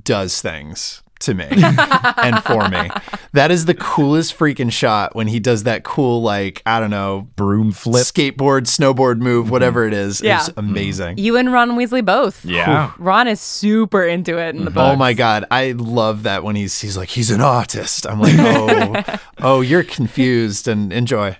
does 0.02 0.40
things 0.40 1.02
to 1.20 1.34
me 1.34 1.46
and 1.50 2.42
for 2.44 2.68
me. 2.68 2.90
That 3.32 3.50
is 3.50 3.66
the 3.66 3.74
coolest 3.74 4.38
freaking 4.38 4.72
shot 4.72 5.14
when 5.14 5.26
he 5.26 5.40
does 5.40 5.64
that 5.64 5.84
cool 5.84 6.22
like 6.22 6.62
I 6.66 6.80
don't 6.80 6.90
know 6.90 7.28
broom 7.36 7.72
flip. 7.72 8.04
skateboard, 8.04 8.62
snowboard 8.62 9.18
move, 9.18 9.44
mm-hmm. 9.44 9.52
whatever 9.52 9.86
it 9.86 9.92
is. 9.92 10.20
Yeah. 10.20 10.38
It's 10.38 10.48
mm-hmm. 10.50 10.58
amazing. 10.58 11.18
You 11.18 11.36
and 11.36 11.52
Ron 11.52 11.72
Weasley 11.72 12.04
both. 12.04 12.44
Yeah. 12.44 12.92
Ron 12.98 13.28
is 13.28 13.40
super 13.40 14.04
into 14.04 14.38
it 14.38 14.54
in 14.54 14.64
the 14.64 14.70
book. 14.70 14.92
Oh 14.92 14.96
my 14.96 15.12
god, 15.12 15.44
I 15.50 15.72
love 15.72 16.24
that 16.24 16.44
when 16.44 16.56
he's 16.56 16.80
he's 16.80 16.96
like 16.96 17.08
he's 17.08 17.30
an 17.30 17.40
artist. 17.40 18.06
I'm 18.06 18.20
like, 18.20 18.34
oh, 18.38 19.18
oh, 19.38 19.60
you're 19.60 19.84
confused 19.84 20.68
and 20.68 20.92
enjoy. 20.92 21.36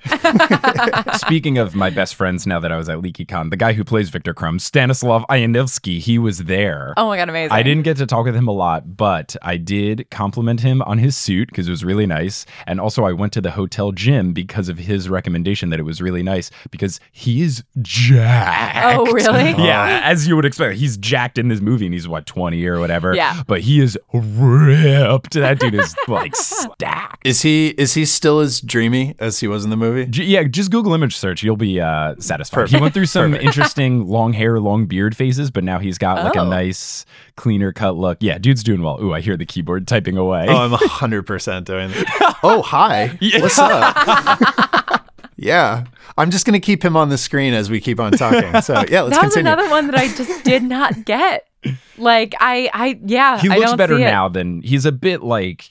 Speaking 1.15 1.59
of 1.59 1.75
my 1.75 1.91
best 1.91 2.15
friends, 2.15 2.47
now 2.47 2.61
that 2.61 2.73
I 2.73 2.77
was 2.77 2.89
at 2.89 2.99
LeakyCon, 2.99 3.51
the 3.51 3.57
guy 3.57 3.73
who 3.73 3.85
plays 3.85 4.11
Victor 4.11 4.35
Krum, 4.35 4.61
Stanislav 4.61 5.25
Ianevski, 5.29 5.99
he 5.99 6.19
was 6.19 6.45
there. 6.45 6.95
Oh 6.97 7.07
my 7.09 7.17
god, 7.17 7.29
amazing. 7.29 7.53
I 7.53 7.63
didn't 7.63 7.85
get 7.85 7.97
to 7.99 8.07
talk 8.07 8.27
with 8.27 8.37
him 8.37 8.49
a 8.49 8.53
lot, 8.53 8.97
but 8.97 9.37
I 9.43 9.57
did 9.67 10.07
compliment 10.11 10.61
him 10.61 10.81
on 10.83 10.97
his 10.99 11.15
suit 11.17 11.49
because 11.49 11.69
it 11.69 11.71
was 11.71 11.85
really 11.85 12.07
nice. 12.07 12.47
And 12.67 12.81
also, 12.81 13.05
I 13.05 13.13
went 13.13 13.33
to 13.35 13.41
the 13.43 13.51
hotel 13.51 13.93
gym 13.93 14.33
because 14.33 14.71
of 14.71 14.79
his 14.79 15.09
recommendation 15.11 15.69
that 15.71 15.79
it 15.79 15.83
was 15.83 16.01
really 16.01 16.23
nice 16.23 16.51
because 16.71 16.99
he 17.13 17.43
is 17.43 17.63
jacked. 17.83 18.99
Oh, 18.99 19.13
really? 19.13 19.51
Yeah, 19.67 20.01
as 20.05 20.29
you 20.29 20.37
would 20.37 20.45
expect. 20.45 20.77
He's 20.79 20.97
jacked 20.97 21.39
in 21.39 21.49
this 21.49 21.61
movie 21.61 21.87
and 21.87 21.93
he's 21.95 22.07
what, 22.07 22.25
20 22.27 22.65
or 22.67 22.79
whatever. 22.79 23.15
Yeah. 23.15 23.43
But 23.47 23.61
he 23.63 23.81
is 23.81 23.99
ripped. 24.13 25.33
That 25.35 25.59
dude 25.59 25.75
is 25.75 25.95
like 26.09 26.37
stacked. 26.37 27.27
Is 27.27 27.43
he 27.43 27.69
is 27.79 27.95
he 27.95 28.05
still 28.05 28.41
as 28.41 28.61
dreamy 28.61 29.15
as 29.19 29.41
he 29.41 29.49
was 29.49 29.65
in 29.65 29.71
the 29.71 29.77
movie? 29.77 30.07
J- 30.07 30.25
yeah, 30.25 30.45
just 30.45 30.71
Google 30.71 30.95
image 30.95 31.17
search. 31.17 31.43
You'll 31.43 31.57
be 31.57 31.81
uh, 31.81 32.15
satisfied. 32.19 32.69
He 32.69 32.79
went 32.79 32.95
through 32.95 33.07
some 33.07 33.35
interesting 33.49 34.07
long 34.07 34.33
hair, 34.33 34.61
long 34.61 34.87
beard 34.87 35.17
phases, 35.17 35.51
but 35.51 35.65
now 35.65 35.79
he's 35.79 35.99
got 35.99 36.23
like 36.25 36.37
a 36.37 36.41
Oh. 36.41 36.49
nice, 36.49 37.05
cleaner 37.37 37.73
cut 37.73 37.97
look. 37.97 38.19
Yeah, 38.21 38.39
dude's 38.39 38.63
doing 38.63 38.83
well. 38.83 39.03
Ooh, 39.03 39.13
I 39.13 39.21
hear 39.21 39.37
the 39.37 39.47
keyboard 39.57 39.89
typing 39.89 40.19
away. 40.19 40.47
Oh, 40.49 40.57
I'm 40.57 40.73
hundred 40.73 41.23
percent 41.23 41.67
doing 41.67 41.91
that. 41.91 42.37
Oh, 42.43 42.61
hi. 42.63 43.19
What's 43.41 43.59
up? 43.59 45.11
yeah, 45.37 45.85
I'm 46.19 46.31
just 46.31 46.45
gonna 46.45 46.61
keep 46.61 46.85
him 46.85 46.97
on 46.97 47.09
the 47.09 47.17
screen 47.19 47.55
as 47.55 47.71
we 47.71 47.81
keep 47.81 47.99
on 47.99 48.13
talking. 48.13 48.61
So 48.61 48.75
yeah, 48.89 49.03
let's 49.03 49.17
that 49.17 49.25
was 49.25 49.35
continue. 49.35 49.51
another 49.53 49.71
one 49.71 49.87
that 49.87 49.97
I 49.97 50.09
just 50.09 50.45
did 50.45 50.63
not 50.63 51.05
get. 51.07 51.49
Like 51.97 52.35
I, 52.39 52.69
I 52.73 53.01
yeah. 53.05 53.41
he 53.41 53.49
I 53.49 53.57
looks 53.57 53.71
don't 53.71 53.79
better 53.79 53.97
see 53.97 54.03
it. 54.03 54.07
now 54.07 54.29
than 54.29 54.61
he's 54.63 54.85
a 54.85 54.93
bit 54.93 55.23
like 55.23 55.69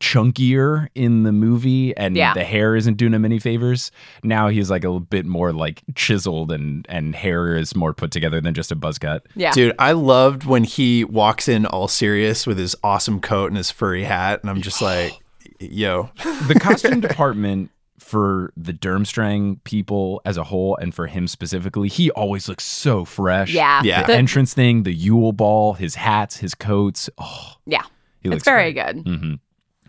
chunkier 0.00 0.88
in 0.94 1.22
the 1.24 1.32
movie 1.32 1.96
and 1.96 2.16
Yeah. 2.16 2.34
the 2.34 2.42
hair 2.44 2.74
isn't 2.74 2.96
doing 2.96 3.12
him 3.14 3.24
any 3.24 3.38
favors. 3.38 3.90
Now 4.24 4.48
he's 4.48 4.70
like 4.70 4.82
a 4.84 4.88
little 4.88 5.00
bit 5.00 5.26
more 5.26 5.52
like 5.52 5.82
chiseled 5.94 6.50
and 6.52 6.86
and 6.88 7.14
hair 7.14 7.56
is 7.56 7.76
more 7.76 7.92
put 7.94 8.10
together 8.10 8.40
than 8.40 8.54
just 8.54 8.72
a 8.72 8.76
buzz 8.76 8.98
cut. 8.98 9.26
Yeah. 9.36 9.52
Dude, 9.52 9.74
I 9.78 9.92
loved 9.92 10.44
when 10.44 10.64
he 10.64 11.04
walks 11.04 11.48
in 11.48 11.66
all 11.66 11.86
serious 11.88 12.46
with 12.46 12.58
his 12.58 12.74
awesome 12.82 13.20
coat 13.20 13.46
and 13.48 13.56
his 13.56 13.70
furry 13.70 14.04
hat, 14.04 14.40
and 14.42 14.50
I'm 14.50 14.62
just 14.62 14.80
like, 14.90 15.12
yo, 15.60 16.10
the 16.48 16.58
costume 16.60 17.00
department 17.00 17.70
for 17.98 18.52
the 18.56 18.72
Durmstrang 18.72 19.62
people 19.64 20.20
as 20.24 20.36
a 20.36 20.42
whole 20.44 20.76
and 20.78 20.92
for 20.94 21.06
him 21.06 21.28
specifically, 21.28 21.88
he 21.88 22.10
always 22.12 22.48
looks 22.48 22.64
so 22.64 23.04
fresh. 23.04 23.52
Yeah. 23.52 23.82
Yeah. 23.84 24.00
The 24.02 24.08
The- 24.08 24.18
entrance 24.18 24.54
thing, 24.54 24.82
the 24.82 24.92
Yule 24.94 25.32
ball, 25.32 25.74
his 25.74 25.94
hats, 25.94 26.38
his 26.38 26.54
coats. 26.54 27.08
Oh, 27.18 27.52
yeah. 27.66 27.82
he 28.22 28.28
It's 28.28 28.30
looks 28.30 28.44
very 28.44 28.72
great. 28.72 29.04
good. 29.04 29.06
hmm 29.06 29.34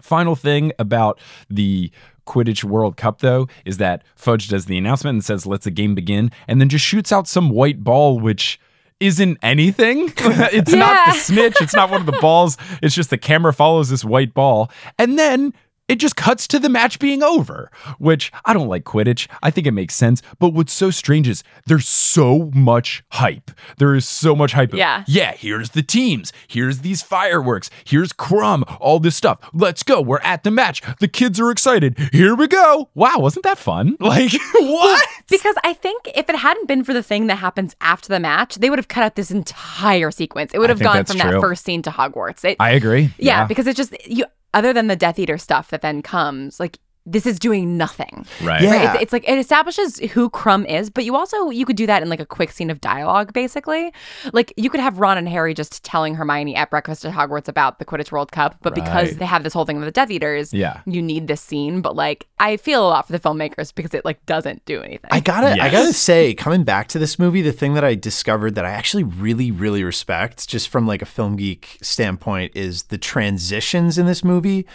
Final 0.02 0.36
thing 0.36 0.72
about 0.80 1.20
the 1.50 1.92
Quidditch 2.26 2.64
World 2.64 2.98
Cup, 2.98 3.20
though, 3.20 3.48
is 3.66 3.78
that 3.78 4.04
Fudge 4.16 4.48
does 4.48 4.66
the 4.66 4.78
announcement 4.78 5.16
and 5.16 5.26
says, 5.26 5.46
let's 5.46 5.66
the 5.66 5.72
game 5.72 5.96
begin, 5.96 6.32
and 6.48 6.62
then 6.62 6.70
just 6.70 6.86
shoots 6.86 7.12
out 7.12 7.28
some 7.28 7.50
white 7.50 7.84
ball, 7.84 8.20
which 8.20 8.60
isn't 9.00 9.38
anything. 9.42 10.14
it's 10.18 10.72
not 10.72 11.08
the 11.08 11.14
snitch, 11.14 11.58
it's 11.60 11.74
not 11.74 11.90
one 11.90 12.02
of 12.02 12.06
the 12.06 12.18
balls. 12.22 12.58
It's 12.82 12.96
just 12.96 13.10
the 13.10 13.18
camera 13.18 13.54
follows 13.54 13.90
this 13.90 14.06
white 14.06 14.34
ball. 14.34 14.72
And 14.98 15.18
then 15.18 15.54
it 15.92 16.00
just 16.00 16.16
cuts 16.16 16.48
to 16.48 16.58
the 16.58 16.70
match 16.70 17.00
being 17.00 17.22
over, 17.22 17.70
which 18.00 18.32
I 18.46 18.54
don't 18.54 18.70
like 18.70 18.86
Quidditch. 18.86 19.28
I 19.44 19.52
think 19.52 19.68
it 19.68 19.74
makes 19.74 19.94
sense. 19.94 20.22
But 20.40 20.54
what's 20.54 20.72
so 20.72 20.90
strange 20.90 21.28
is 21.28 21.44
there's 21.66 21.86
so 21.86 22.50
much 22.54 23.04
hype. 23.10 23.52
There 23.78 23.94
is 23.94 24.08
so 24.08 24.34
much 24.34 24.54
hype. 24.54 24.74
Yeah. 24.74 25.04
yeah, 25.06 25.34
here's 25.34 25.72
the 25.72 25.84
teams. 25.84 26.32
Here's 26.48 26.80
these 26.80 27.02
fireworks. 27.02 27.70
Here's 27.84 28.14
Krum. 28.14 28.64
All 28.80 29.02
this 29.02 29.18
stuff. 29.18 29.40
Let's 29.54 29.84
go. 29.84 30.00
We're 30.00 30.20
at 30.20 30.44
the 30.44 30.52
match. 30.52 30.82
The 31.02 31.10
kids 31.10 31.42
are 31.42 31.52
excited. 31.52 31.98
Here 32.14 32.36
we 32.36 32.48
go. 32.48 32.90
Wow, 32.96 33.18
wasn't 33.20 33.44
that 33.44 33.58
fun? 33.58 33.98
Like, 34.12 34.34
what? 34.56 35.08
Because 35.30 35.56
I 35.64 35.74
think 35.74 36.10
if 36.16 36.30
it 36.30 36.36
hadn't 36.36 36.68
been 36.68 36.84
for 36.84 36.94
the 36.94 37.04
thing 37.04 37.28
that 37.28 37.38
happens 37.38 37.76
after 37.80 38.10
the 38.10 38.20
match, 38.20 38.56
they 38.56 38.70
would 38.70 38.78
have 38.78 38.90
cut 38.90 39.04
out 39.04 39.16
this 39.16 39.32
entire 39.32 40.12
sequence. 40.12 40.54
It 40.54 40.60
would 40.60 40.70
have 40.70 40.80
gone 40.80 41.06
from 41.06 41.18
true. 41.18 41.32
that 41.32 41.40
first 41.40 41.64
scene 41.64 41.82
to 41.84 41.92
Hogwarts. 41.92 42.44
It, 42.44 42.58
I 42.60 42.72
agree. 42.72 43.14
yeah, 43.18 43.46
because 43.46 43.68
it's 43.68 43.78
just 43.78 43.96
you. 44.06 44.26
Other 44.54 44.74
than 44.74 44.88
the 44.88 44.96
Death 44.96 45.20
Eater 45.20 45.38
stuff 45.38 45.70
that 45.70 45.82
then 45.82 46.02
comes, 46.02 46.60
like 46.60 46.80
this 47.06 47.26
is 47.26 47.40
doing 47.40 47.78
nothing. 47.78 48.26
Right. 48.44 48.62
Yeah. 48.62 48.72
Right? 48.72 48.94
It's, 48.96 49.04
it's 49.04 49.14
like 49.14 49.28
it 49.28 49.38
establishes 49.40 49.98
who 50.12 50.30
Krum 50.30 50.68
is, 50.70 50.90
but 50.90 51.04
you 51.04 51.16
also 51.16 51.50
you 51.50 51.66
could 51.66 51.76
do 51.76 51.88
that 51.88 52.04
in 52.04 52.10
like 52.10 52.20
a 52.20 52.26
quick 52.26 52.52
scene 52.52 52.70
of 52.70 52.80
dialogue, 52.80 53.34
basically. 53.34 53.92
Like 54.34 54.54
you 54.56 54.70
could 54.70 54.80
have 54.80 55.00
Ron 55.00 55.18
and 55.18 55.28
Harry 55.28 55.54
just 55.54 55.84
telling 55.84 56.16
Hermione 56.16 56.56
at 56.56 56.70
breakfast 56.70 57.04
at 57.06 57.14
Hogwarts 57.14 57.48
about 57.48 57.80
the 57.80 57.86
Quidditch 57.86 58.12
World 58.12 58.32
Cup, 58.32 58.56
but 58.62 58.76
because 58.76 59.18
they 59.18 59.26
have 59.26 59.44
this 59.44 59.54
whole 59.54 59.66
thing 59.66 59.78
with 59.78 59.86
the 59.86 59.92
Death 59.92 60.12
Eaters, 60.12 60.54
Yeah. 60.54 60.82
you 60.86 61.02
need 61.02 61.28
this 61.28 61.42
scene. 61.42 61.82
But 61.82 61.96
like 61.96 62.28
I 62.40 62.58
feel 62.58 62.86
a 62.86 62.90
lot 62.90 63.08
for 63.08 63.14
the 63.14 63.20
filmmakers 63.20 63.74
because 63.74 63.94
it 63.94 64.06
like 64.06 64.24
doesn't 64.26 64.64
do 64.66 64.82
anything. 64.82 65.10
I 65.12 65.20
gotta, 65.22 65.62
I 65.62 65.70
gotta 65.70 65.94
say, 65.94 66.34
coming 66.36 66.64
back 66.64 66.88
to 66.90 67.00
this 67.00 67.18
movie, 67.18 67.42
the 67.42 67.52
thing 67.52 67.74
that 67.74 67.84
I 67.84 67.96
discovered 67.96 68.56
that 68.56 68.66
I 68.66 68.72
actually 68.72 69.04
really, 69.04 69.52
really 69.52 69.84
respect, 69.84 70.48
just 70.48 70.70
from 70.70 70.86
like 70.86 71.02
a 71.02 71.06
film 71.06 71.36
geek 71.36 71.80
standpoint, 71.82 72.52
is 72.56 72.84
the 72.84 72.98
transitions 72.98 73.98
in 73.98 74.06
this 74.06 74.24
movie 74.24 74.66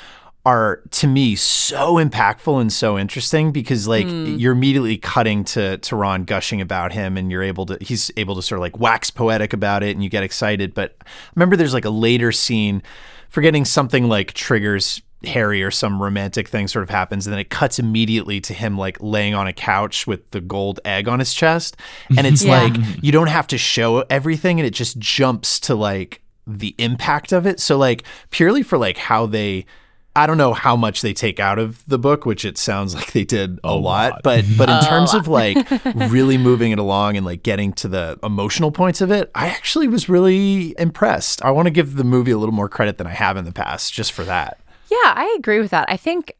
are 0.46 0.80
to 0.92 1.08
me 1.08 1.34
so 1.34 1.96
impactful 1.96 2.60
and 2.60 2.72
so 2.72 2.96
interesting 2.96 3.50
because 3.50 3.88
like 3.88 4.06
hmm. 4.06 4.36
you're 4.36 4.52
immediately 4.52 4.96
cutting 4.96 5.42
to 5.42 5.76
to 5.78 5.96
Ron 5.96 6.22
gushing 6.22 6.60
about 6.60 6.92
him 6.92 7.16
and 7.16 7.32
you're 7.32 7.42
able 7.42 7.66
to 7.66 7.76
he's 7.80 8.12
able 8.16 8.36
to 8.36 8.42
sort 8.42 8.60
of 8.60 8.62
like 8.62 8.78
wax 8.78 9.10
poetic 9.10 9.52
about 9.52 9.82
it 9.82 9.96
and 9.96 10.04
you 10.04 10.08
get 10.08 10.22
excited. 10.22 10.72
But 10.72 10.96
remember 11.34 11.56
there's 11.56 11.74
like 11.74 11.84
a 11.84 11.90
later 11.90 12.30
scene 12.30 12.84
forgetting 13.28 13.64
something 13.64 14.08
like 14.08 14.34
triggers 14.34 15.02
Harry 15.24 15.64
or 15.64 15.72
some 15.72 16.00
romantic 16.00 16.46
thing 16.46 16.68
sort 16.68 16.84
of 16.84 16.90
happens 16.90 17.26
and 17.26 17.32
then 17.32 17.40
it 17.40 17.50
cuts 17.50 17.80
immediately 17.80 18.40
to 18.42 18.54
him 18.54 18.78
like 18.78 18.98
laying 19.00 19.34
on 19.34 19.48
a 19.48 19.52
couch 19.52 20.06
with 20.06 20.30
the 20.30 20.40
gold 20.40 20.78
egg 20.84 21.08
on 21.08 21.18
his 21.18 21.34
chest. 21.34 21.76
And 22.16 22.24
it's 22.24 22.44
Yeah. 22.44 22.62
like 22.62 23.02
you 23.02 23.10
don't 23.10 23.30
have 23.30 23.48
to 23.48 23.58
show 23.58 24.04
everything 24.08 24.60
and 24.60 24.66
it 24.66 24.74
just 24.74 24.96
jumps 25.00 25.58
to 25.60 25.74
like 25.74 26.22
the 26.46 26.76
impact 26.78 27.32
of 27.32 27.48
it. 27.48 27.58
So 27.58 27.76
like 27.76 28.04
purely 28.30 28.62
for 28.62 28.78
like 28.78 28.96
how 28.96 29.26
they 29.26 29.66
I 30.16 30.26
don't 30.26 30.38
know 30.38 30.54
how 30.54 30.76
much 30.76 31.02
they 31.02 31.12
take 31.12 31.38
out 31.38 31.58
of 31.58 31.84
the 31.86 31.98
book, 31.98 32.24
which 32.24 32.44
it 32.44 32.56
sounds 32.56 32.94
like 32.96 33.12
they 33.12 33.24
did 33.24 33.60
a, 33.62 33.74
lot, 33.74 34.12
lot. 34.12 34.22
but 34.24 34.44
but 34.56 34.70
in 34.70 34.80
terms 34.88 35.14
of 35.14 35.28
like 35.28 35.58
really 35.94 36.38
moving 36.38 36.72
it 36.72 36.78
along 36.78 37.16
and 37.16 37.26
like 37.26 37.42
getting 37.42 37.72
to 37.74 37.88
the 37.88 38.18
emotional 38.22 38.72
points 38.72 39.00
of 39.00 39.10
it, 39.10 39.30
I 39.34 39.48
actually 39.48 39.88
was 39.88 40.08
really 40.08 40.74
impressed. 40.78 41.42
I 41.44 41.50
want 41.50 41.66
to 41.66 41.70
give 41.70 41.96
the 41.96 42.04
movie 42.04 42.30
a 42.30 42.38
little 42.38 42.54
more 42.54 42.68
credit 42.68 42.98
than 42.98 43.06
I 43.06 43.10
have 43.10 43.36
in 43.36 43.44
the 43.44 43.52
past 43.52 43.92
just 43.92 44.12
for 44.12 44.24
that. 44.24 44.58
Yeah, 44.90 44.96
I 45.14 45.34
agree 45.38 45.60
with 45.60 45.70
that. 45.72 45.90
I 45.90 45.96
think 45.96 46.32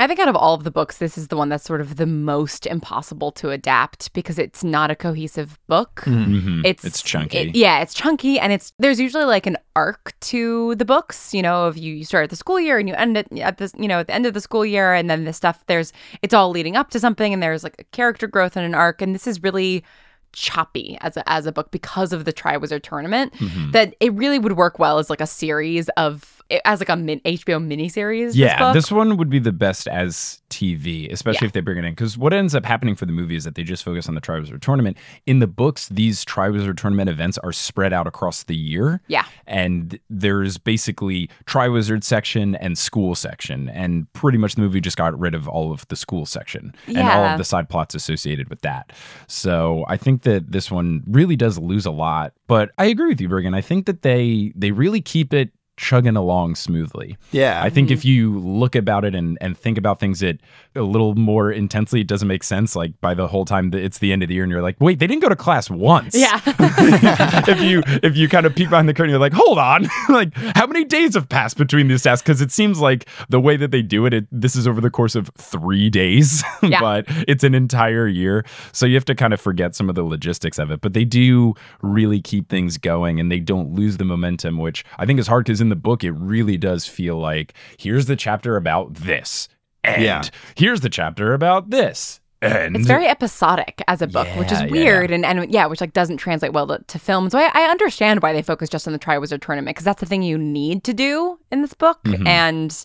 I 0.00 0.08
think 0.08 0.18
out 0.18 0.28
of 0.28 0.34
all 0.34 0.54
of 0.54 0.64
the 0.64 0.72
books, 0.72 0.98
this 0.98 1.16
is 1.16 1.28
the 1.28 1.36
one 1.36 1.48
that's 1.48 1.62
sort 1.64 1.80
of 1.80 1.96
the 1.96 2.06
most 2.06 2.66
impossible 2.66 3.30
to 3.32 3.50
adapt 3.50 4.12
because 4.12 4.40
it's 4.40 4.64
not 4.64 4.90
a 4.90 4.96
cohesive 4.96 5.56
book. 5.68 6.02
Mhm. 6.04 6.62
It's 6.64 6.84
It's 6.84 7.00
chunky. 7.00 7.38
it- 7.38 7.56
yeah, 7.56 7.78
it's 7.80 7.94
chunky, 7.94 8.38
and 8.40 8.52
it's 8.52 8.72
there's 8.80 8.98
usually 8.98 9.24
like 9.24 9.46
an 9.46 9.56
arc 9.76 10.12
to 10.22 10.74
the 10.74 10.84
books. 10.84 11.32
You 11.32 11.42
know, 11.42 11.68
if 11.68 11.76
you, 11.78 11.94
you 11.94 12.04
start 12.04 12.24
at 12.24 12.30
the 12.30 12.36
school 12.36 12.58
year 12.58 12.76
and 12.78 12.88
you 12.88 12.94
end 12.96 13.16
it 13.16 13.28
at 13.38 13.58
this, 13.58 13.72
you 13.78 13.86
know, 13.86 14.00
at 14.00 14.08
the 14.08 14.14
end 14.14 14.26
of 14.26 14.34
the 14.34 14.40
school 14.40 14.66
year, 14.66 14.92
and 14.92 15.08
then 15.08 15.24
the 15.24 15.32
stuff 15.32 15.64
there's 15.68 15.92
it's 16.22 16.34
all 16.34 16.50
leading 16.50 16.74
up 16.76 16.90
to 16.90 16.98
something, 16.98 17.32
and 17.32 17.40
there's 17.40 17.62
like 17.62 17.76
a 17.78 17.84
character 17.84 18.26
growth 18.26 18.56
and 18.56 18.66
an 18.66 18.74
arc, 18.74 19.00
and 19.00 19.14
this 19.14 19.28
is 19.28 19.42
really 19.44 19.84
choppy 20.32 20.98
as 21.00 21.16
a 21.16 21.28
as 21.30 21.46
a 21.46 21.52
book 21.52 21.70
because 21.70 22.12
of 22.12 22.24
the 22.24 22.32
Triwizard 22.32 22.82
tournament 22.82 23.32
Mm-hmm. 23.34 23.70
that 23.70 23.94
it 24.00 24.12
really 24.14 24.40
would 24.40 24.56
work 24.56 24.80
well 24.80 24.98
as 24.98 25.08
like 25.08 25.20
a 25.20 25.26
series 25.28 25.88
of 25.90 26.42
as 26.64 26.80
like 26.80 26.88
a 26.88 26.96
min- 26.96 27.20
HBO 27.24 27.58
miniseries. 27.60 28.32
Yeah, 28.34 28.72
this, 28.72 28.84
this 28.84 28.92
one 28.92 29.16
would 29.16 29.30
be 29.30 29.38
the 29.38 29.52
best 29.52 29.88
as 29.88 30.40
TV, 30.50 31.10
especially 31.12 31.46
Yeah. 31.46 31.48
if 31.48 31.52
they 31.52 31.60
bring 31.60 31.78
it 31.78 31.84
in. 31.84 31.92
Because 31.92 32.16
what 32.18 32.32
ends 32.32 32.54
up 32.54 32.64
happening 32.64 32.94
for 32.94 33.06
the 33.06 33.12
movie 33.12 33.34
is 33.34 33.44
that 33.44 33.54
they 33.54 33.64
just 33.64 33.82
focus 33.82 34.08
on 34.08 34.14
the 34.14 34.20
Triwizard 34.20 34.60
Tournament. 34.60 34.96
In 35.26 35.38
the 35.40 35.46
books, 35.46 35.88
these 35.88 36.24
Triwizard 36.24 36.76
Tournament 36.76 37.08
events 37.08 37.38
are 37.38 37.52
spread 37.52 37.92
out 37.92 38.06
across 38.06 38.44
the 38.44 38.54
year. 38.56 39.00
Yeah. 39.08 39.24
And 39.46 39.98
there's 40.10 40.58
basically 40.58 41.28
Triwizard 41.46 42.04
section 42.04 42.54
and 42.56 42.76
school 42.78 43.14
section. 43.14 43.68
And 43.70 44.12
pretty 44.12 44.38
much 44.38 44.54
the 44.54 44.60
movie 44.60 44.80
just 44.80 44.96
got 44.96 45.18
rid 45.18 45.34
of 45.34 45.48
all 45.48 45.72
of 45.72 45.88
the 45.88 45.96
school 45.96 46.26
section 46.26 46.74
and 46.86 46.98
all 46.98 47.24
of 47.24 47.38
the 47.38 47.44
side 47.44 47.68
plots 47.68 47.94
associated 47.94 48.48
with 48.48 48.60
that. 48.60 48.92
So 49.26 49.84
I 49.88 49.96
think 49.96 50.22
that 50.22 50.52
this 50.52 50.70
one 50.70 51.02
really 51.06 51.36
does 51.36 51.58
lose 51.58 51.86
a 51.86 51.90
lot. 51.90 52.32
But 52.46 52.70
I 52.78 52.84
agree 52.86 53.08
with 53.08 53.20
you, 53.20 53.28
Briggon. 53.28 53.56
I 53.56 53.60
think 53.60 53.86
that 53.86 54.02
they 54.02 54.52
they 54.54 54.70
really 54.70 55.00
keep 55.00 55.32
it 55.32 55.50
chugging 55.76 56.16
along 56.16 56.54
smoothly. 56.54 57.16
Yeah. 57.32 57.62
I 57.62 57.70
think 57.70 57.90
if 57.90 58.00
mm-hmm. 58.00 58.08
you 58.08 58.38
look 58.38 58.74
about 58.74 59.04
it 59.04 59.14
and, 59.14 59.36
and 59.40 59.56
think 59.58 59.78
about 59.78 60.00
things 60.00 60.20
that 60.20 60.40
a 60.76 60.82
little 60.82 61.14
more 61.14 61.50
intensely, 61.50 62.00
it 62.00 62.06
doesn't 62.06 62.28
make 62.28 62.44
sense. 62.44 62.76
Like 62.76 63.00
by 63.00 63.14
the 63.14 63.26
whole 63.26 63.44
time 63.44 63.70
that 63.70 63.82
it's 63.82 63.98
the 63.98 64.12
end 64.12 64.22
of 64.22 64.28
the 64.28 64.34
year 64.34 64.44
and 64.44 64.52
you're 64.52 64.62
like, 64.62 64.76
wait, 64.80 64.98
they 64.98 65.06
didn't 65.06 65.22
go 65.22 65.28
to 65.28 65.36
class 65.36 65.70
once. 65.70 66.14
Yeah. 66.14 66.40
if 66.46 67.60
you 67.60 67.82
if 68.02 68.16
you 68.16 68.28
kind 68.28 68.46
of 68.46 68.54
peek 68.54 68.70
behind 68.70 68.88
the 68.88 68.94
curtain, 68.94 69.10
you're 69.10 69.18
like, 69.18 69.32
hold 69.32 69.58
on, 69.58 69.88
like 70.08 70.34
how 70.34 70.66
many 70.66 70.84
days 70.84 71.14
have 71.14 71.28
passed 71.28 71.56
between 71.56 71.88
these 71.88 72.02
tasks? 72.02 72.22
Because 72.22 72.40
it 72.40 72.52
seems 72.52 72.80
like 72.80 73.06
the 73.28 73.40
way 73.40 73.56
that 73.56 73.70
they 73.70 73.82
do 73.82 74.06
it, 74.06 74.14
it, 74.14 74.26
this 74.30 74.56
is 74.56 74.66
over 74.66 74.80
the 74.80 74.90
course 74.90 75.14
of 75.14 75.30
three 75.36 75.90
days, 75.90 76.42
Yeah. 76.62 76.80
but 76.80 77.04
it's 77.28 77.44
an 77.44 77.54
entire 77.54 78.06
year. 78.06 78.44
So 78.72 78.86
you 78.86 78.94
have 78.94 79.04
to 79.06 79.14
kind 79.14 79.32
of 79.32 79.40
forget 79.40 79.74
some 79.74 79.88
of 79.88 79.94
the 79.94 80.04
logistics 80.04 80.58
of 80.58 80.70
it. 80.70 80.80
But 80.80 80.92
they 80.92 81.04
do 81.04 81.54
really 81.82 82.20
keep 82.20 82.48
things 82.48 82.78
going 82.78 83.20
and 83.20 83.30
they 83.30 83.40
don't 83.40 83.72
lose 83.74 83.96
the 83.96 84.04
momentum, 84.04 84.58
which 84.58 84.84
I 84.98 85.06
think 85.06 85.18
is 85.18 85.26
hard 85.26 85.44
because 85.44 85.63
in 85.64 85.70
the 85.70 85.76
book 85.76 86.04
it 86.04 86.12
really 86.12 86.56
does 86.56 86.86
feel 86.86 87.16
like 87.18 87.54
here's 87.78 88.06
the 88.06 88.16
chapter 88.16 88.56
about 88.56 88.94
this. 88.94 89.48
And 89.82 90.02
Yeah. 90.02 90.22
here's 90.56 90.80
the 90.82 90.88
chapter 90.90 91.34
about 91.34 91.70
this. 91.70 92.20
And 92.42 92.76
It's 92.76 92.86
very 92.86 93.06
episodic 93.06 93.82
as 93.88 94.02
a 94.02 94.06
book, 94.06 94.28
which 94.36 94.52
is 94.52 94.60
Yeah, 94.60 94.66
yeah, 94.66 94.70
weird, 94.70 95.10
and 95.10 95.24
and 95.24 95.50
yeah, 95.50 95.64
which 95.66 95.80
like 95.80 95.94
doesn't 95.94 96.18
translate 96.18 96.52
well 96.52 96.66
to, 96.66 96.78
to 96.88 96.98
film. 96.98 97.30
So 97.30 97.38
I, 97.38 97.50
I 97.54 97.62
understand 97.70 98.20
why 98.22 98.32
they 98.34 98.42
focus 98.42 98.68
just 98.68 98.86
on 98.86 98.92
the 98.92 98.98
Triwizard 98.98 99.40
Tournament 99.40 99.74
because 99.76 99.84
that's 99.86 100.00
the 100.00 100.06
thing 100.06 100.22
you 100.22 100.36
need 100.36 100.84
to 100.84 100.92
do 100.92 101.38
in 101.50 101.62
this 101.62 101.72
book, 101.72 102.02
Mm-hmm. 102.04 102.26
and 102.26 102.84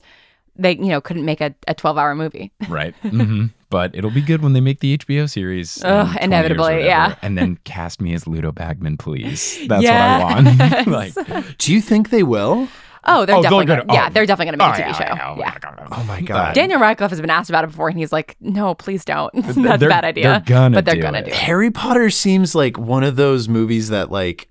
they 0.59 0.75
you 0.75 0.87
know 0.87 1.01
couldn't 1.01 1.25
make 1.25 1.41
a, 1.41 1.53
a 1.67 1.73
twelve 1.73 1.97
hour 1.97 2.13
movie. 2.15 2.51
Right. 2.69 2.93
hmm 3.01 3.45
But 3.69 3.95
it'll 3.95 4.11
be 4.11 4.21
good 4.21 4.41
when 4.41 4.53
they 4.53 4.61
make 4.61 4.79
the 4.79 4.97
HBO 4.97 5.29
series. 5.29 5.77
in 5.77 5.85
Ugh, 5.89 6.05
20 6.05 6.09
years 6.11 6.15
or 6.17 6.23
inevitably, 6.25 6.85
yeah. 6.85 7.15
And 7.21 7.37
then 7.37 7.57
cast 7.65 8.01
me 8.01 8.13
as 8.13 8.25
Ludo 8.27 8.51
Bagman, 8.51 8.97
please. 8.97 9.59
That's 9.67 9.83
Yes. 9.83 10.23
what 10.23 10.47
I 10.47 10.83
want. 10.83 10.87
like, 11.27 11.57
Do 11.59 11.73
you 11.73 11.81
think 11.81 12.09
they 12.09 12.23
will? 12.23 12.67
Oh, 13.05 13.25
they're 13.25 13.37
Oh, 13.37 13.41
definitely 13.41 13.65
gonna, 13.67 13.85
gonna- 13.85 13.93
yeah, 13.93 14.07
oh. 14.09 14.13
they're 14.13 14.25
definitely 14.25 14.57
gonna 14.57 14.63
oh, 14.71 14.71
make 14.77 14.79
a 14.79 14.83
TV 14.83 14.99
yeah, 14.99 15.15
show. 15.15 15.39
yeah, 15.39 15.57
Yeah. 15.63 15.87
Oh 15.91 16.03
my 16.03 16.21
god. 16.21 16.53
Daniel 16.55 16.79
Radcliffe 16.79 17.11
has 17.11 17.21
been 17.21 17.29
asked 17.29 17.49
about 17.49 17.63
it 17.63 17.67
before, 17.67 17.87
and 17.89 17.97
he's 17.97 18.11
like, 18.11 18.35
"No, 18.41 18.75
please 18.75 19.05
don't. 19.05 19.33
That's 19.33 19.81
a 19.83 19.87
bad 19.87 20.03
idea." 20.03 20.43
they're 20.45 20.55
gonna 20.57 20.75
but 20.75 20.85
they're 20.85 20.95
do 20.95 21.01
gonna 21.01 21.19
it. 21.19 21.25
do 21.25 21.31
it. 21.31 21.35
Harry 21.37 21.71
Potter 21.71 22.09
seems 22.09 22.55
like 22.55 22.77
one 22.77 23.03
of 23.03 23.15
those 23.15 23.47
movies 23.47 23.89
that 23.89 24.11
like 24.11 24.49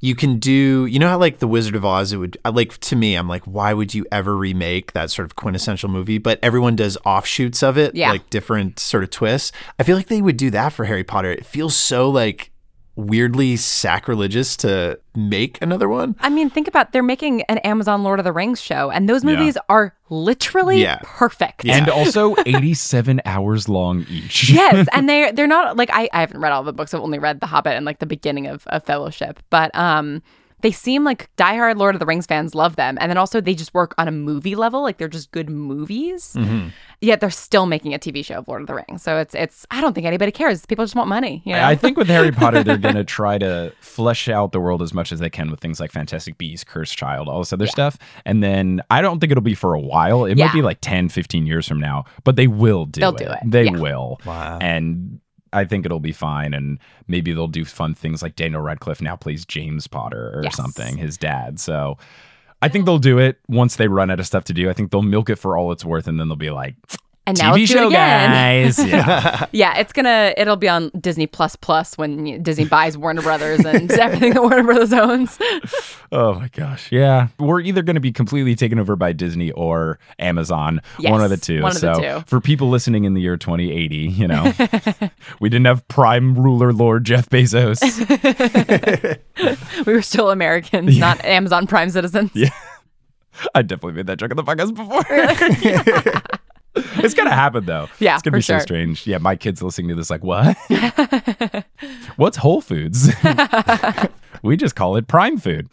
you 0.00 0.14
can 0.14 0.38
do 0.38 0.86
you 0.86 0.98
know 0.98 1.08
how 1.08 1.18
like 1.18 1.38
the 1.38 1.48
Wizard 1.48 1.74
of 1.74 1.84
Oz 1.84 2.12
it 2.12 2.18
would 2.18 2.36
uh, 2.44 2.52
like 2.52 2.76
to 2.78 2.96
me 2.96 3.14
I'm 3.14 3.28
like 3.28 3.44
why 3.44 3.72
would 3.72 3.94
you 3.94 4.04
ever 4.12 4.36
remake 4.36 4.92
that 4.92 5.10
sort 5.10 5.24
of 5.26 5.36
quintessential 5.36 5.88
movie? 5.88 6.18
But 6.18 6.38
everyone 6.42 6.76
does 6.76 6.98
offshoots 7.06 7.62
of 7.62 7.78
it 7.78 7.94
Yeah. 7.94 8.10
like 8.10 8.28
different 8.30 8.78
sort 8.78 9.04
of 9.04 9.10
twists. 9.10 9.52
I 9.78 9.82
feel 9.84 9.96
like 9.96 10.08
they 10.08 10.20
would 10.22 10.36
do 10.36 10.50
that 10.50 10.72
for 10.74 10.84
Harry 10.84 11.04
Potter. 11.04 11.30
It 11.32 11.46
feels 11.46 11.74
so 11.76 12.10
like 12.10 12.50
weirdly 12.96 13.56
sacrilegious 13.56 14.56
to 14.56 14.98
make 15.14 15.60
another 15.62 15.88
one 15.88 16.16
I 16.20 16.28
mean, 16.30 16.50
think 16.50 16.66
about 16.66 16.92
they're 16.92 17.02
making 17.02 17.42
an 17.42 17.58
Amazon 17.58 18.02
Lord 18.02 18.18
of 18.18 18.24
the 18.24 18.32
Rings 18.32 18.60
show, 18.60 18.90
and 18.90 19.08
those 19.08 19.22
movies 19.24 19.56
are 19.68 19.94
literally 20.10 20.80
Yeah. 20.82 20.98
perfect. 21.02 21.64
and 21.66 21.88
also 21.88 22.34
87 22.46 23.20
hours 23.24 23.68
long 23.68 24.04
each. 24.08 24.50
yes, 24.50 24.88
and 24.92 25.08
they 25.08 25.30
they're 25.32 25.46
not 25.46 25.76
like 25.76 25.90
I, 25.92 26.08
I 26.12 26.20
haven't 26.20 26.40
read 26.40 26.52
all 26.52 26.62
the 26.64 26.72
books. 26.72 26.94
I've 26.94 27.00
only 27.02 27.18
read 27.18 27.40
The 27.40 27.46
Hobbit 27.46 27.74
and 27.74 27.84
like 27.86 27.98
the 27.98 28.06
beginning 28.06 28.46
of, 28.46 28.66
of 28.68 28.84
Fellowship, 28.84 29.40
but 29.50 29.74
um, 29.76 30.22
they 30.62 30.72
seem 30.72 31.04
like 31.04 31.28
diehard 31.36 31.76
Lord 31.76 31.94
of 31.94 31.98
the 31.98 32.06
Rings 32.06 32.26
fans 32.26 32.54
love 32.54 32.76
them, 32.76 32.96
and 33.00 33.10
then 33.10 33.18
also 33.18 33.40
they 33.40 33.54
just 33.54 33.74
work 33.74 33.94
on 33.98 34.08
a 34.08 34.12
movie 34.12 34.54
level, 34.56 34.82
like 34.82 34.96
they're 34.98 35.06
just 35.08 35.30
good 35.32 35.48
movies. 35.50 36.34
Mm-hmm. 36.34 36.68
Yet 37.02 37.20
they're 37.20 37.30
still 37.30 37.66
making 37.66 37.92
a 37.94 37.98
TV 37.98 38.24
show 38.24 38.36
of 38.36 38.48
Lord 38.48 38.62
of 38.62 38.66
the 38.66 38.74
Rings, 38.74 39.02
so 39.02 39.18
it's 39.18 39.34
it's 39.34 39.66
I 39.70 39.80
don't 39.80 39.92
think 39.92 40.06
anybody 40.06 40.32
cares. 40.32 40.64
People 40.64 40.84
just 40.84 40.94
want 40.94 41.08
money. 41.08 41.42
You 41.44 41.52
know? 41.52 41.62
I 41.64 41.74
think 41.76 41.96
with 41.98 42.08
Harry 42.08 42.32
Potter, 42.32 42.62
they're 42.64 42.78
going 42.78 42.94
to 43.04 43.04
try 43.04 43.36
to 43.38 43.72
flesh 43.80 44.28
out 44.28 44.52
the 44.52 44.60
world 44.60 44.80
as 44.82 44.94
much 44.94 45.12
as 45.12 45.18
they 45.20 45.30
can 45.30 45.50
with 45.50 45.60
things 45.60 45.78
like 45.78 45.92
Fantastic 45.92 46.38
Beasts, 46.38 46.64
Cursed 46.64 46.96
Child, 46.96 47.28
all 47.28 47.38
this 47.40 47.52
other 47.52 47.66
stuff. 47.66 47.98
And 48.24 48.42
then 48.42 48.80
I 48.90 49.02
don't 49.02 49.20
think 49.20 49.30
it'll 49.30 49.42
be 49.42 49.54
for 49.54 49.74
a 49.74 49.80
while. 49.80 50.24
It 50.24 50.38
Yeah. 50.38 50.46
might 50.46 50.54
be 50.54 50.62
like 50.62 50.78
10, 50.80 51.08
15 51.10 51.46
years 51.46 51.68
from 51.68 51.80
now, 51.80 52.04
but 52.24 52.36
they 52.36 52.46
will 52.46 52.86
do 52.86 53.00
They'll 53.00 53.14
it. 53.14 53.18
do 53.18 53.30
it. 53.30 53.38
They 53.44 53.64
Yeah. 53.64 53.78
will. 53.78 54.20
Wow. 54.24 54.58
And 54.60 55.20
I 55.56 55.64
think 55.64 55.84
it'll 55.86 56.00
be 56.00 56.12
fine. 56.12 56.54
And 56.54 56.78
maybe 57.08 57.32
they'll 57.32 57.46
do 57.48 57.64
fun 57.64 57.94
things 57.94 58.22
like 58.22 58.36
Daniel 58.36 58.60
Radcliffe 58.60 59.00
now 59.00 59.16
plays 59.16 59.44
James 59.44 59.86
Potter 59.86 60.32
or 60.34 60.42
Yes. 60.44 60.56
something, 60.56 60.96
his 60.96 61.16
dad. 61.16 61.58
So 61.58 61.98
I 62.62 62.68
think 62.68 62.84
they'll 62.86 62.98
do 62.98 63.18
it 63.18 63.38
once 63.48 63.76
they 63.76 63.88
run 63.88 64.10
out 64.10 64.20
of 64.20 64.26
stuff 64.26 64.44
to 64.44 64.52
do. 64.54 64.70
I 64.70 64.72
think 64.72 64.90
they'll 64.90 65.02
milk 65.02 65.28
it 65.30 65.36
for 65.36 65.56
all 65.56 65.72
it's 65.72 65.84
worth. 65.84 66.06
And 66.06 66.18
then 66.20 66.28
they'll 66.28 66.36
be 66.36 66.50
like, 66.50 66.74
and 67.26 67.36
now 67.38 67.52
TV 67.54 67.58
let's 67.60 67.70
do 67.70 67.76
it 67.76 67.80
show 67.80 67.86
again. 67.88 68.30
guys. 68.30 68.78
Yeah. 68.86 69.46
Yeah, 69.52 69.78
it's 69.78 69.92
gonna 69.92 70.32
it'll 70.36 70.56
be 70.56 70.68
on 70.68 70.90
Disney 71.00 71.26
Plus 71.26 71.56
Plus 71.56 71.98
when 71.98 72.42
Disney 72.42 72.64
buys 72.66 72.96
Warner 72.96 73.22
Brothers 73.22 73.64
and 73.64 73.90
everything 73.92 74.34
that 74.34 74.42
Warner 74.42 74.62
Brothers 74.62 74.92
owns. 74.92 75.38
Oh 76.12 76.34
my 76.34 76.48
gosh. 76.48 76.90
Yeah. 76.92 77.28
We're 77.38 77.60
either 77.60 77.82
going 77.82 77.94
to 77.96 78.00
be 78.00 78.12
completely 78.12 78.54
taken 78.54 78.78
over 78.78 78.94
by 78.94 79.12
Disney 79.12 79.50
or 79.52 79.98
Amazon. 80.20 80.80
Yes, 81.00 81.10
one 81.10 81.20
of 81.22 81.30
the 81.30 81.36
two. 81.36 81.62
one 81.62 81.74
of 81.74 81.80
the 81.80 81.94
two. 81.94 82.24
for 82.26 82.40
people 82.40 82.68
listening 82.68 83.04
in 83.04 83.14
the 83.14 83.20
year 83.20 83.36
2080, 83.36 83.96
you 83.96 84.28
know, 84.28 84.52
we 85.40 85.48
didn't 85.48 85.66
have 85.66 85.86
prime 85.88 86.34
ruler 86.36 86.72
Lord 86.72 87.04
Jeff 87.04 87.28
Bezos. 87.28 87.82
we 89.86 89.92
were 89.92 90.02
still 90.02 90.30
Americans, 90.30 90.96
not 90.96 91.24
Amazon 91.24 91.66
Prime 91.66 91.90
citizens. 91.90 92.30
Yeah. 92.34 92.50
I 93.54 93.62
definitely 93.62 93.92
made 93.94 94.06
that 94.06 94.18
joke 94.18 94.30
on 94.30 94.36
the 94.36 94.44
podcast 94.44 94.74
before. 94.74 96.36
it's 96.96 97.14
gonna 97.14 97.34
happen 97.34 97.64
though. 97.64 97.88
Yeah, 97.98 98.14
it's 98.14 98.22
gonna 98.22 98.36
be 98.36 98.42
so 98.42 98.58
strange. 98.58 99.06
Yeah, 99.06 99.18
my 99.18 99.36
kids 99.36 99.62
listening 99.62 99.88
to 99.88 99.94
this 99.94 100.10
like, 100.10 100.22
what? 100.22 100.56
What's 102.16 102.36
Whole 102.36 102.60
Foods? 102.60 103.10
we 104.42 104.56
just 104.56 104.76
call 104.76 104.96
it 104.96 105.08
Prime 105.08 105.38
Food. 105.38 105.68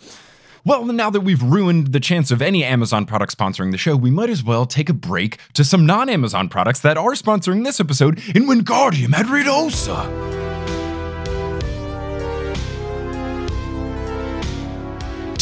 Well, 0.66 0.86
now 0.86 1.10
that 1.10 1.22
we've 1.22 1.44
ruined 1.44 1.88
the 1.88 2.00
chance 2.00 2.32
of 2.32 2.42
any 2.42 2.64
Amazon 2.64 3.06
product 3.06 3.38
sponsoring 3.38 3.72
the 3.72 3.78
show, 3.78 3.98
we 3.98 4.10
might 4.10 4.30
as 4.30 4.46
well 4.46 4.66
take 4.66 4.88
a 4.88 4.94
break 4.94 5.38
to 5.54 5.64
some 5.66 5.86
non 5.86 6.08
Amazon 6.08 6.48
products 6.48 6.80
that 6.82 6.98
are 6.98 7.12
sponsoring 7.12 7.66
this 7.66 7.82
episode 7.82 8.20
in 8.34 8.48
Wingardium 8.48 9.10
Adridosa. 9.10 10.63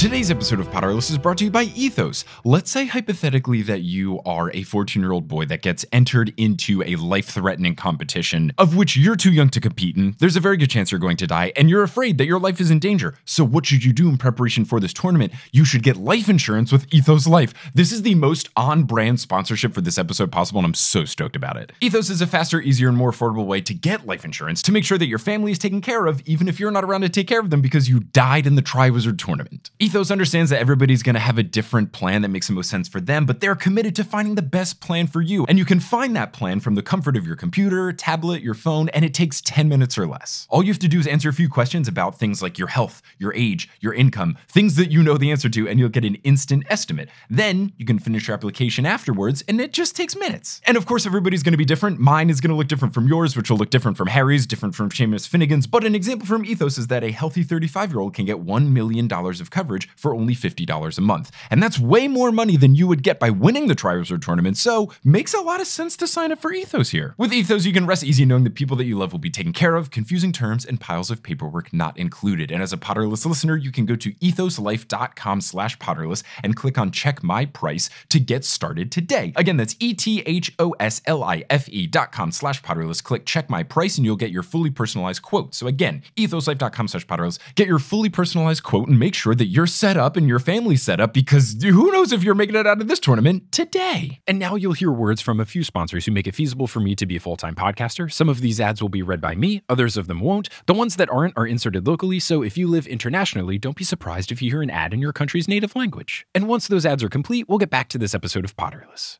Today's 0.02 0.32
episode 0.32 0.60
of 0.60 0.68
Potterless 0.72 1.12
is 1.12 1.20
brought 1.20 1.38
to 1.38 1.44
you 1.44 1.52
by 1.52 1.66
Ethos. 1.76 2.26
Let's 2.44 2.72
say 2.72 2.88
hypothetically 2.88 3.62
that 3.62 3.82
you 3.82 4.20
are 4.26 4.50
a 4.52 4.64
14 4.64 5.00
year 5.00 5.12
old 5.12 5.28
boy 5.28 5.46
that 5.46 5.62
gets 5.62 5.86
entered 5.94 6.34
into 6.38 6.82
a 6.82 6.96
life 6.96 7.28
threatening 7.28 7.76
competition 7.76 8.52
of 8.58 8.76
which 8.76 8.98
you're 8.98 9.16
too 9.16 9.32
young 9.32 9.50
to 9.50 9.62
compete 9.62 9.96
in. 9.96 10.16
There's 10.18 10.36
a 10.36 10.40
very 10.40 10.58
good 10.58 10.72
chance 10.72 10.92
you're 10.92 10.98
going 10.98 11.18
to 11.18 11.28
die, 11.28 11.54
and 11.56 11.70
you're 11.70 11.84
afraid 11.84 12.18
that 12.18 12.26
your 12.26 12.40
life 12.40 12.60
is 12.60 12.72
in 12.72 12.80
danger. 12.80 13.14
So, 13.26 13.44
what 13.44 13.68
should 13.68 13.84
you 13.84 13.94
do 13.94 14.10
in 14.10 14.18
preparation 14.18 14.66
for 14.66 14.80
this 14.80 14.92
tournament? 14.92 15.34
You 15.52 15.66
should 15.66 15.84
get 15.84 15.98
life 15.98 16.30
insurance 16.30 16.72
with 16.72 16.92
Ethos 16.92 17.28
Life. 17.28 17.54
This 17.76 17.92
is 17.92 18.02
the 18.02 18.16
most 18.16 18.50
on 18.58 18.86
brand 18.86 19.20
sponsorship 19.20 19.76
for 19.76 19.82
this 19.82 20.00
episode 20.00 20.32
possible, 20.32 20.62
and 20.62 20.66
I'm 20.66 20.74
so 20.74 21.06
stoked 21.06 21.36
about 21.36 21.58
it. 21.58 21.74
Ethos 21.80 22.10
is 22.10 22.22
a 22.22 22.28
faster, 22.28 22.60
easier, 22.60 22.90
and 22.90 22.98
more 22.98 23.12
affordable 23.12 23.46
way 23.46 23.62
to 23.62 23.74
get 23.76 24.08
life 24.08 24.26
insurance 24.26 24.64
to 24.64 24.72
make 24.72 24.84
sure 24.84 24.98
that 24.98 25.06
your 25.06 25.20
family 25.20 25.52
is 25.52 25.60
taken 25.60 25.80
care 25.80 26.08
of, 26.08 26.28
even 26.28 26.48
if 26.48 26.60
you're 26.60 26.72
not 26.72 26.84
around 26.84 27.02
to 27.02 27.10
take 27.10 27.28
care 27.28 27.40
of 27.40 27.52
them 27.52 27.62
because 27.62 27.88
you 27.88 28.00
died 28.00 28.48
in 28.48 28.56
the 28.56 28.64
Triwizard 28.64 29.20
tournament. 29.20 29.70
Understands 29.96 30.50
that 30.52 30.60
everybody's 30.60 31.04
to 31.04 31.20
have 31.20 31.38
a 31.38 31.44
different 31.44 31.92
plan 31.92 32.22
that 32.22 32.30
makes 32.30 32.48
the 32.48 32.54
most 32.54 32.70
sense 32.70 32.88
for 32.88 33.02
them, 33.02 33.26
but 33.26 33.40
they're 33.40 33.56
committed 33.56 33.96
to 33.96 34.04
finding 34.04 34.36
the 34.36 34.42
best 34.42 34.80
plan 34.80 35.08
for 35.08 35.22
you. 35.22 35.46
And 35.48 35.58
you 35.58 35.66
can 35.66 35.80
find 35.80 36.16
that 36.16 36.34
plan 36.34 36.60
from 36.60 36.76
the 36.76 36.82
comfort 36.82 37.18
of 37.18 37.26
your 37.28 37.36
computer, 37.36 37.92
tablet, 37.92 38.42
your 38.42 38.54
phone, 38.54 38.90
and 38.90 39.04
it 39.04 39.14
takes 39.14 39.42
10 39.42 39.68
minutes 39.68 39.98
or 39.98 40.08
less. 40.08 40.48
All 40.50 40.64
you 40.64 40.72
have 40.72 40.80
to 40.80 40.88
do 40.88 41.00
is 41.00 41.08
answer 41.08 41.30
a 41.30 41.34
few 41.34 41.50
questions 41.50 41.88
about 41.88 42.18
things 42.18 42.42
like 42.42 42.58
your 42.58 42.70
health, 42.70 43.02
your 43.18 43.34
age, 43.34 43.70
your 43.80 43.94
income, 43.94 44.38
things 44.48 44.76
that 44.76 44.92
you 44.92 45.04
know 45.04 45.18
the 45.18 45.32
answer 45.32 45.50
to, 45.50 45.68
and 45.68 45.80
you'll 45.80 45.90
get 45.90 46.06
an 46.06 46.16
instant 46.24 46.64
estimate. 46.70 47.10
Then 47.30 47.74
you 47.78 47.86
can 47.86 48.00
finish 48.00 48.28
your 48.28 48.36
application 48.36 48.86
afterwards, 48.86 49.44
and 49.48 49.60
it 49.60 49.74
just 49.74 49.96
takes 49.96 50.16
minutes. 50.16 50.62
And 50.66 50.78
of 50.78 50.86
course, 50.86 51.06
everybody's 51.06 51.44
to 51.54 51.58
be 51.58 51.66
different. 51.66 52.00
Mine 52.00 52.30
is 52.30 52.40
to 52.52 52.56
look 52.56 52.68
different 52.68 52.94
from 52.94 53.08
yours, 53.08 53.36
which 53.36 53.50
will 53.50 53.58
look 53.58 53.70
different 53.70 53.98
from 53.98 54.08
Harry's, 54.08 54.46
different 54.46 54.76
from 54.76 54.90
Seamus 54.90 55.28
Finnigan's. 55.28 55.68
But 55.68 55.84
an 55.84 55.96
example 55.96 56.28
from 56.28 56.46
Ethos 56.46 56.78
is 56.78 56.88
that 56.88 57.04
a 57.04 57.12
healthy 57.12 57.44
35 57.44 57.92
year 57.92 58.00
old 58.00 58.14
can 58.14 58.26
get 58.26 58.38
$1 58.38 58.72
million 58.72 59.12
of 59.12 59.50
coverage 59.50 59.81
for 59.96 60.14
only 60.14 60.36
$50 60.36 60.98
a 60.98 61.02
month. 61.02 61.32
And 61.50 61.62
that's 61.62 61.80
way 61.80 62.08
more 62.08 62.32
money 62.32 62.58
than 62.58 62.76
you 62.76 62.88
would 62.88 63.04
get 63.04 63.20
by 63.20 63.30
winning 63.30 63.68
the 63.68 63.76
Triwizard 63.76 64.22
tournament, 64.22 64.58
so 64.58 64.92
makes 65.04 65.34
a 65.34 65.42
lot 65.42 65.62
of 65.62 65.68
sense 65.68 65.96
to 65.98 66.08
sign 66.08 66.32
up 66.32 66.40
for 66.40 66.54
Ethos 66.54 66.90
here. 66.90 67.16
With 67.18 67.34
Ethos, 67.34 67.66
you 67.66 67.74
can 67.74 67.86
rest 67.86 68.04
easy 68.04 68.26
knowing 68.26 68.44
the 68.44 68.50
people 68.50 68.78
that 68.78 68.86
you 68.86 68.98
love 68.98 69.12
will 69.12 69.20
be 69.20 69.30
taken 69.30 69.54
care 69.54 69.76
of, 69.76 69.92
confusing 69.92 70.32
terms, 70.32 70.66
and 70.66 70.80
piles 70.80 71.10
of 71.10 71.24
paperwork 71.24 71.74
not 71.74 71.98
included. 71.98 72.52
And 72.52 72.62
as 72.62 72.74
a 72.74 72.78
Potterless 72.78 73.26
listener, 73.26 73.56
you 73.56 73.72
can 73.72 73.86
go 73.86 73.96
to 73.96 74.12
ethoslife.com 74.14 75.42
slash 75.42 75.78
potterless 75.78 76.24
and 76.44 76.56
click 76.56 76.78
on 76.78 76.92
check 76.92 77.24
my 77.24 77.46
price 77.46 77.90
to 78.10 78.20
get 78.20 78.44
started 78.44 78.92
today. 78.92 79.34
Again, 79.36 79.58
that's 79.58 79.76
E-T-H-O-S-L-I-F-E 79.80 80.28
dot 81.88 82.12
com 82.12 82.32
slash 82.32 82.62
potterless. 82.62 83.04
Click 83.04 83.26
check 83.26 83.50
my 83.50 83.64
price 83.64 83.98
and 83.98 84.06
you'll 84.06 84.16
get 84.16 84.32
your 84.32 84.44
fully 84.44 84.70
personalized 84.70 85.22
quote. 85.22 85.56
So 85.56 85.68
again, 85.68 86.04
ethoslife.com 86.18 86.88
slash 86.88 87.08
potterless. 87.08 87.40
Get 87.56 87.68
your 87.68 87.80
fully 87.80 88.10
personalized 88.10 88.64
quote 88.64 88.88
and 88.88 89.00
make 89.00 89.16
sure 89.16 89.36
that 89.36 89.46
you're 89.46 89.68
set 89.74 89.98
up 89.98 90.18
and 90.18 90.28
your 90.28 90.40
family 90.40 90.76
set 90.76 91.00
up 91.00 91.14
because 91.14 91.62
who 91.62 91.92
knows 91.92 92.12
if 92.12 92.24
you're 92.24 92.36
making 92.36 92.56
it 92.56 92.68
out 92.68 92.82
of 92.82 92.88
this 92.88 93.00
tournament 93.00 93.52
today. 93.52 94.20
And 94.28 94.40
now 94.40 94.56
you'll 94.56 94.74
hear 94.74 94.92
words 94.92 95.22
from 95.22 95.40
a 95.40 95.46
few 95.46 95.64
sponsors 95.64 96.06
who 96.06 96.12
make 96.12 96.28
it 96.28 96.36
feasible 96.36 96.68
for 96.68 96.80
me 96.80 96.96
to 96.96 97.06
be 97.06 97.16
a 97.16 97.20
full 97.20 97.38
time 97.38 97.56
podcaster. 97.56 98.12
Some 98.12 98.30
of 98.30 98.42
these 98.42 98.60
ads 98.60 98.82
will 98.82 98.90
be 98.90 99.02
read 99.02 99.22
by 99.22 99.36
me, 99.36 99.62
others 99.70 99.98
of 99.98 100.08
them 100.08 100.20
won't. 100.20 100.50
The 100.68 100.74
ones 100.74 100.96
that 100.98 101.10
aren't 101.10 101.38
are 101.38 101.48
inserted 101.48 101.88
locally, 101.88 102.20
so 102.20 102.44
if 102.44 102.58
you 102.58 102.68
live 102.68 102.88
internationally, 102.88 103.58
don't 103.58 103.78
be 103.78 103.84
surprised 103.84 104.32
if 104.32 104.42
you 104.42 104.52
hear 104.52 104.62
an 104.62 104.70
ad 104.70 104.94
in 104.94 105.02
your 105.02 105.14
country's 105.14 105.48
native 105.48 105.76
language. 105.76 106.26
And 106.36 106.48
once 106.48 106.68
those 106.68 106.86
ads 106.86 107.04
are 107.04 107.10
complete, 107.10 107.48
we'll 107.48 107.58
get 107.58 107.70
back 107.70 107.90
to 107.90 107.98
this 107.98 108.14
episode 108.14 108.46
of 108.46 108.56
Potterless. 108.56 109.20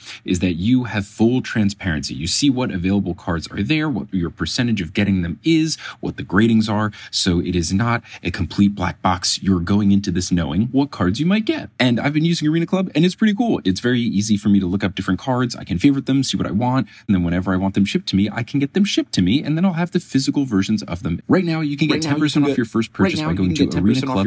is 0.25 0.39
that 0.39 0.53
you 0.53 0.85
have 0.85 1.05
full 1.05 1.41
transparency. 1.41 2.13
You 2.13 2.27
see 2.27 2.49
what 2.49 2.71
available 2.71 3.13
cards 3.15 3.47
are 3.51 3.61
there, 3.61 3.89
what 3.89 4.13
your 4.13 4.29
percentage 4.29 4.81
of 4.81 4.93
getting 4.93 5.21
them 5.21 5.39
is, 5.43 5.77
what 5.99 6.17
the 6.17 6.23
gradings 6.23 6.69
are. 6.69 6.91
So 7.11 7.39
it 7.39 7.55
is 7.55 7.73
not 7.73 8.03
a 8.23 8.31
complete 8.31 8.75
black 8.75 9.01
box. 9.01 9.41
You're 9.41 9.59
going 9.59 9.91
into 9.91 10.11
this 10.11 10.31
knowing 10.31 10.63
what 10.67 10.91
cards 10.91 11.19
you 11.19 11.25
might 11.25 11.45
get. 11.45 11.69
And 11.79 11.99
I've 11.99 12.13
been 12.13 12.25
using 12.25 12.47
Arena 12.47 12.65
Club 12.65 12.89
and 12.95 13.05
it's 13.05 13.15
pretty 13.15 13.33
cool. 13.35 13.61
It's 13.63 13.79
very 13.79 14.01
easy 14.01 14.37
for 14.37 14.49
me 14.49 14.59
to 14.59 14.65
look 14.65 14.83
up 14.83 14.95
different 14.95 15.19
cards. 15.19 15.55
I 15.55 15.63
can 15.63 15.79
favorite 15.79 16.05
them, 16.05 16.23
see 16.23 16.37
what 16.37 16.47
I 16.47 16.51
want. 16.51 16.87
And 17.07 17.15
then 17.15 17.23
whenever 17.23 17.53
I 17.53 17.57
want 17.57 17.75
them 17.75 17.85
shipped 17.85 18.07
to 18.09 18.15
me, 18.15 18.29
I 18.31 18.43
can 18.43 18.59
get 18.59 18.73
them 18.73 18.85
shipped 18.85 19.13
to 19.13 19.21
me 19.21 19.43
and 19.43 19.57
then 19.57 19.65
I'll 19.65 19.73
have 19.73 19.91
the 19.91 19.99
physical 19.99 20.45
versions 20.45 20.83
of 20.83 21.03
them. 21.03 21.21
Right 21.27 21.45
now, 21.45 21.61
you 21.61 21.77
can 21.77 21.87
get 21.87 22.01
10% 22.01 22.49
off 22.49 22.57
your 22.57 22.65
first 22.65 22.93
purchase 22.93 23.19
by 23.21 23.33
going 23.33 23.53
to 23.55 23.67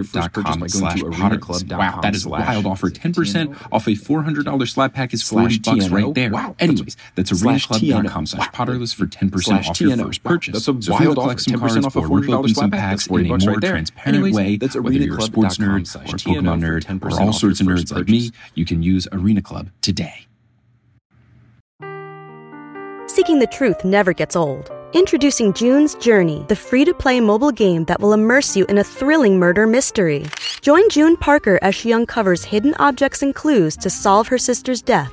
arenaclub.com 0.04 0.68
slash. 0.68 1.02
Wow, 1.78 2.00
that 2.02 2.14
is 2.14 2.24
a 2.24 2.28
wild 2.28 2.66
offer. 2.66 2.90
10% 2.90 3.68
off 3.72 3.86
a 3.86 3.90
$400 3.90 4.68
slab 4.68 4.94
pack 4.94 5.12
is 5.14 5.22
40 5.62 5.80
bucks 5.80 5.90
right 5.90 6.14
there. 6.14 6.30
Wow. 6.30 6.56
Anyways, 6.58 6.96
that's 7.14 7.30
arenaclub.com 7.30 8.26
slash 8.26 8.48
potterless 8.50 8.94
for 8.94 9.06
10% 9.06 9.68
off 9.68 9.80
your 9.80 9.96
first 9.96 10.22
purchase. 10.24 10.52
That's 10.66 10.68
a 10.68 10.82
So 10.82 10.92
wild 10.92 11.16
want 11.16 11.16
to 11.16 11.22
offer. 11.22 11.38
some 11.38 11.54
10% 11.54 11.58
cards 11.60 11.86
off 11.86 11.96
a 11.96 12.00
$40 12.00 12.34
open 12.34 12.48
some 12.48 12.54
slab 12.54 12.70
pack, 12.72 12.80
packs 12.80 13.02
that's 13.02 13.08
40 13.08 13.24
in 13.24 13.30
a 13.30 13.34
bucks 13.34 13.44
more 13.44 13.52
right 13.54 13.60
there. 13.60 13.70
transparent 13.72 14.08
Anyways, 14.14 14.34
way, 14.34 14.56
that's 14.56 14.76
whether 14.76 14.96
you're 14.96 15.18
a 15.18 15.22
sports 15.22 15.58
arenaclub.com 15.58 15.80
nerd 15.80 15.86
slash 15.86 16.12
or 16.12 16.16
a 16.16 16.18
TNO 16.18 16.40
Pokemon 16.42 16.60
for 17.00 17.10
nerd 17.10 17.14
or 17.20 17.22
all 17.22 17.32
sorts 17.32 17.60
of 17.60 17.66
nerds 17.66 17.92
like 17.94 18.08
me, 18.08 18.30
you 18.54 18.64
can 18.64 18.82
use 18.82 19.08
Arena 19.12 19.42
Club 19.42 19.70
today. 19.80 20.26
Seeking 23.06 23.38
the 23.38 23.46
truth 23.46 23.84
never 23.84 24.12
gets 24.12 24.34
old. 24.34 24.70
Introducing 24.92 25.52
June's 25.52 25.94
Journey, 25.96 26.44
the 26.48 26.56
free 26.56 26.84
to 26.84 26.94
play 26.94 27.20
mobile 27.20 27.50
game 27.50 27.84
that 27.86 28.00
will 28.00 28.12
immerse 28.12 28.56
you 28.56 28.64
in 28.66 28.78
a 28.78 28.84
thrilling 28.84 29.38
murder 29.38 29.66
mystery. 29.66 30.24
Join 30.62 30.88
June 30.88 31.16
Parker 31.16 31.58
as 31.62 31.74
she 31.74 31.92
uncovers 31.92 32.44
hidden 32.44 32.74
objects 32.78 33.22
and 33.22 33.34
clues 33.34 33.76
to 33.78 33.90
solve 33.90 34.28
her 34.28 34.38
sister's 34.38 34.82
death 34.82 35.12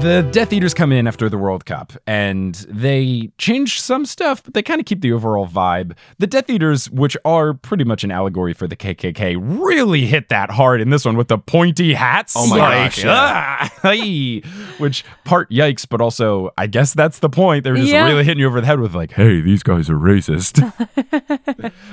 the 0.00 0.28
Death 0.30 0.52
Eaters 0.52 0.74
come 0.74 0.92
in 0.92 1.06
after 1.06 1.28
the 1.28 1.38
World 1.38 1.64
Cup 1.64 1.92
and 2.06 2.54
they 2.68 3.30
change 3.38 3.80
some 3.80 4.04
stuff, 4.06 4.42
but 4.44 4.52
they 4.54 4.62
kind 4.62 4.78
of 4.78 4.84
keep 4.86 5.00
the 5.00 5.10
overall 5.10 5.48
vibe. 5.48 5.96
The 6.18 6.26
Death 6.26 6.48
Eaters, 6.50 6.88
which 6.90 7.16
are 7.24 7.54
pretty 7.54 7.82
much 7.82 8.04
an 8.04 8.10
allegory 8.10 8.52
for 8.52 8.68
the 8.68 8.76
KKK, 8.76 9.36
really 9.40 10.04
hit 10.06 10.28
that 10.28 10.50
hard 10.50 10.80
in 10.80 10.90
this 10.90 11.04
one 11.04 11.16
with 11.16 11.28
the 11.28 11.38
pointy 11.38 11.94
hats. 11.94 12.34
Oh 12.36 12.46
my 12.46 12.56
Like, 12.58 12.90
gosh, 12.92 13.04
yeah. 13.04 13.10
ah, 13.10 13.72
hey, 13.82 14.40
which 14.78 15.02
part 15.24 15.50
yikes, 15.50 15.86
but 15.88 16.00
also 16.00 16.50
I 16.58 16.66
guess 16.66 16.92
that's 16.94 17.18
the 17.20 17.30
point. 17.30 17.64
They're 17.64 17.74
just 17.76 17.88
Yeah. 17.90 18.06
really 18.06 18.22
hitting 18.22 18.40
you 18.40 18.46
over 18.46 18.60
the 18.60 18.66
head 18.66 18.80
with 18.80 18.94
like, 18.94 19.12
hey, 19.12 19.40
these 19.40 19.62
guys 19.62 19.88
are 19.90 19.96
racist. 19.96 20.60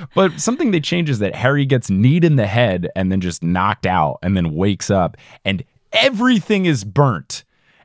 but 0.14 0.38
something 0.40 0.70
they 0.70 0.80
change 0.80 1.08
is 1.10 1.18
that 1.20 1.34
Harry 1.34 1.64
gets 1.64 1.90
kneed 1.90 2.22
in 2.24 2.36
the 2.36 2.46
head 2.46 2.90
and 2.94 3.10
then 3.10 3.20
just 3.20 3.42
knocked 3.42 3.86
out 3.86 4.18
and 4.22 4.36
then 4.36 4.54
wakes 4.54 4.90
up 4.90 5.16
and 5.44 5.64
everything 5.92 6.66
is 6.66 6.84
burnt. 6.84 7.44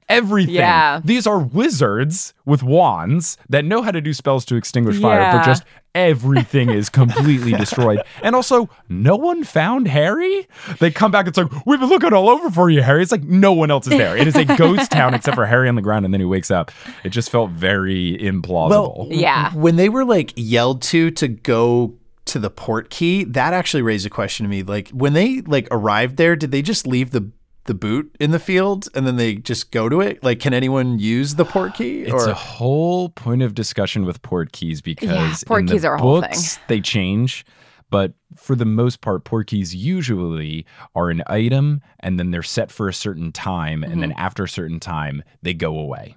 Everything. 0.10 0.56
Yeah. 0.56 1.02
These 1.04 1.28
are 1.28 1.40
wizards 1.40 2.34
with 2.46 2.64
wands 2.64 3.38
that 3.50 3.64
know 3.64 3.82
how 3.84 3.92
to 3.92 4.02
do 4.02 4.12
spells 4.14 4.44
to 4.46 4.56
extinguish 4.56 5.00
fire, 5.00 5.32
but 5.32 5.46
just 5.46 5.64
everything 5.96 6.70
is 6.70 6.90
completely 6.90 7.52
destroyed. 7.54 8.02
And 8.22 8.36
also, 8.36 8.70
no 8.90 9.16
one 9.16 9.44
found 9.44 9.88
Harry. 9.88 10.48
They 10.80 10.92
come 10.92 11.10
back, 11.12 11.28
it's 11.28 11.38
like, 11.38 11.48
we've 11.66 11.80
been 11.80 11.90
looking 11.90 12.12
all 12.12 12.30
over 12.30 12.50
for 12.52 12.70
you, 12.70 12.82
Harry. 12.82 13.02
It's 13.02 13.12
like 13.14 13.24
no 13.24 13.54
one 13.54 13.72
else 13.72 13.88
is 13.88 13.98
there. 13.98 14.18
It 14.18 14.28
is 14.28 14.36
a 14.36 14.44
ghost 14.46 14.92
town 15.00 15.14
except 15.14 15.36
for 15.36 15.46
Harry 15.46 15.70
on 15.70 15.76
the 15.76 15.82
ground, 15.82 16.04
and 16.06 16.14
then 16.14 16.20
he 16.20 16.26
wakes 16.26 16.52
up. 16.52 16.72
It 17.04 17.10
just 17.10 17.30
felt 17.30 17.52
very 17.52 18.18
implausible. 18.18 18.70
Well, 18.70 19.08
Yeah. 19.10 19.52
When 19.54 19.78
they 19.78 19.90
were 19.90 20.04
like 20.06 20.34
yelled 20.36 20.82
to 20.84 21.12
to 21.12 21.28
go 21.30 21.96
to 22.26 22.40
the 22.40 22.50
port 22.50 22.90
key, 22.90 23.24
that 23.26 23.54
actually 23.54 23.82
raised 23.84 24.06
a 24.06 24.10
question 24.10 24.44
to 24.46 24.50
me. 24.50 24.64
Like 24.64 24.90
when 24.90 25.14
they 25.14 25.42
like 25.42 25.68
arrived 25.72 26.18
there, 26.18 26.36
did 26.36 26.52
they 26.52 26.62
just 26.62 26.86
leave 26.86 27.12
the 27.12 27.32
the 27.70 27.74
boot 27.74 28.14
in 28.20 28.32
the 28.32 28.40
field 28.40 28.90
and 28.94 29.08
then 29.08 29.16
they 29.16 29.36
just 29.36 29.72
go 29.72 29.88
to 29.88 30.02
it? 30.02 30.22
Like, 30.24 30.40
can 30.42 30.54
anyone 30.54 31.00
use 31.00 31.36
the 31.36 31.46
port 31.46 31.76
key? 31.76 32.02
It's 32.02 32.26
a 32.26 32.34
whole 32.34 33.08
point 33.10 33.42
of 33.42 33.54
discussion 33.56 34.04
with 34.06 34.22
port 34.22 34.52
keys 34.52 34.82
because 34.82 35.44
port 35.46 35.62
in 35.62 35.66
the 35.68 35.72
keys 35.74 35.86
are 35.86 35.96
a 35.96 36.02
whole 36.02 36.20
thing. 36.22 36.30
books 36.32 36.60
they 36.68 36.82
change, 36.82 37.46
but 37.92 38.14
for 38.36 38.56
the 38.56 38.66
most 38.66 39.02
part, 39.02 39.24
port 39.24 39.48
keys 39.48 39.74
usually 39.76 40.66
are 40.96 41.10
an 41.10 41.24
item 41.28 41.82
and 42.02 42.20
then 42.20 42.32
they're 42.32 42.44
set 42.44 42.72
for 42.72 42.88
a 42.90 42.94
certain 42.94 43.32
time, 43.32 43.84
and 43.84 43.94
Mm-hmm. 43.94 44.02
then 44.02 44.12
after 44.14 44.44
a 44.44 44.50
certain 44.50 44.80
time 44.80 45.24
they 45.42 45.54
go 45.54 45.78
away. 45.78 46.16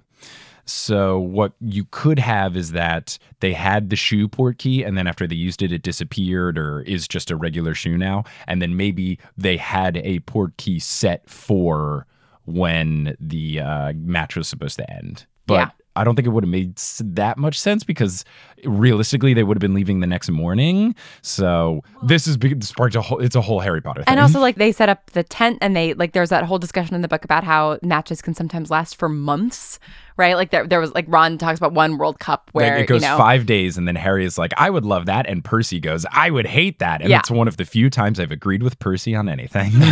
So 0.65 1.19
what 1.19 1.53
you 1.59 1.85
could 1.91 2.19
have 2.19 2.55
is 2.55 2.71
that 2.71 3.17
they 3.41 3.53
had 3.53 3.89
the 3.89 3.95
shoe 3.95 4.27
port 4.27 4.57
key 4.57 4.83
and 4.83 4.97
then 4.97 5.07
after 5.07 5.27
they 5.27 5.35
used 5.35 5.61
it 5.61 5.71
it 5.71 5.81
disappeared 5.81 6.57
or 6.57 6.81
is 6.81 7.07
just 7.07 7.29
a 7.31 7.35
regular 7.35 7.73
shoe 7.73 7.97
now 7.97 8.23
and 8.47 8.61
then 8.61 8.77
maybe 8.77 9.19
they 9.37 9.57
had 9.57 9.97
a 9.97 10.19
port 10.19 10.55
key 10.57 10.79
set 10.79 11.29
for 11.29 12.05
when 12.45 13.15
the 13.19 13.59
uh, 13.59 13.93
match 13.95 14.35
was 14.35 14.47
supposed 14.47 14.77
to 14.77 14.89
end. 14.91 15.25
But 15.47 15.53
Yeah. 15.53 15.69
I 15.95 16.03
don't 16.03 16.15
think 16.15 16.27
it 16.27 16.31
would 16.31 16.43
have 16.43 16.51
made 16.51 16.75
that 16.77 17.37
much 17.37 17.59
sense 17.59 17.83
because 17.83 18.25
realistically 18.65 19.33
they 19.33 19.43
would 19.43 19.55
have 19.55 19.61
been 19.61 19.73
leaving 19.73 19.99
the 19.99 20.07
next 20.07 20.29
morning. 20.29 20.95
So 21.21 21.81
this 22.03 22.27
is 22.27 22.37
sparked 22.65 22.95
a 22.95 23.01
whole. 23.01 23.19
It's 23.19 23.35
a 23.35 23.41
whole 23.41 23.59
Harry 23.59 23.81
Potter 23.81 24.03
thing. 24.03 24.11
And 24.11 24.19
also, 24.19 24.39
like 24.39 24.55
they 24.55 24.71
set 24.71 24.89
up 24.89 25.11
the 25.11 25.23
tent, 25.23 25.59
and 25.61 25.75
they 25.75 25.93
like 25.93 26.13
there's 26.13 26.29
that 26.29 26.43
whole 26.45 26.59
discussion 26.59 26.95
in 26.95 27.01
the 27.01 27.07
book 27.07 27.23
about 27.23 27.43
how 27.43 27.79
matches 27.83 28.21
can 28.21 28.33
sometimes 28.33 28.71
last 28.71 28.95
for 28.95 29.09
months, 29.09 29.79
right? 30.17 30.35
Like 30.35 30.51
there, 30.51 30.67
there 30.67 30.79
was 30.79 30.93
like 30.93 31.05
Ron 31.07 31.37
talks 31.37 31.59
about 31.59 31.73
one 31.73 31.97
World 31.97 32.19
Cup 32.19 32.49
Like, 32.53 32.63
where 32.63 32.77
it 32.77 32.87
goes 32.87 33.01
you 33.01 33.07
know, 33.07 33.17
five 33.17 33.45
days, 33.45 33.77
and 33.77 33.87
then 33.87 33.95
Harry 33.95 34.25
is 34.25 34.37
like, 34.37 34.53
"I 34.57 34.69
would 34.69 34.85
love 34.85 35.05
that," 35.05 35.27
and 35.27 35.43
Percy 35.43 35.79
goes, 35.79 36.05
"I 36.11 36.31
would 36.31 36.47
hate 36.47 36.79
that." 36.79 37.01
And 37.01 37.09
Yeah. 37.09 37.19
it's 37.19 37.31
one 37.31 37.47
of 37.47 37.57
the 37.57 37.65
few 37.65 37.89
times 37.89 38.19
I've 38.19 38.31
agreed 38.31 38.63
with 38.63 38.79
Percy 38.79 39.15
on 39.15 39.29
anything. 39.29 39.71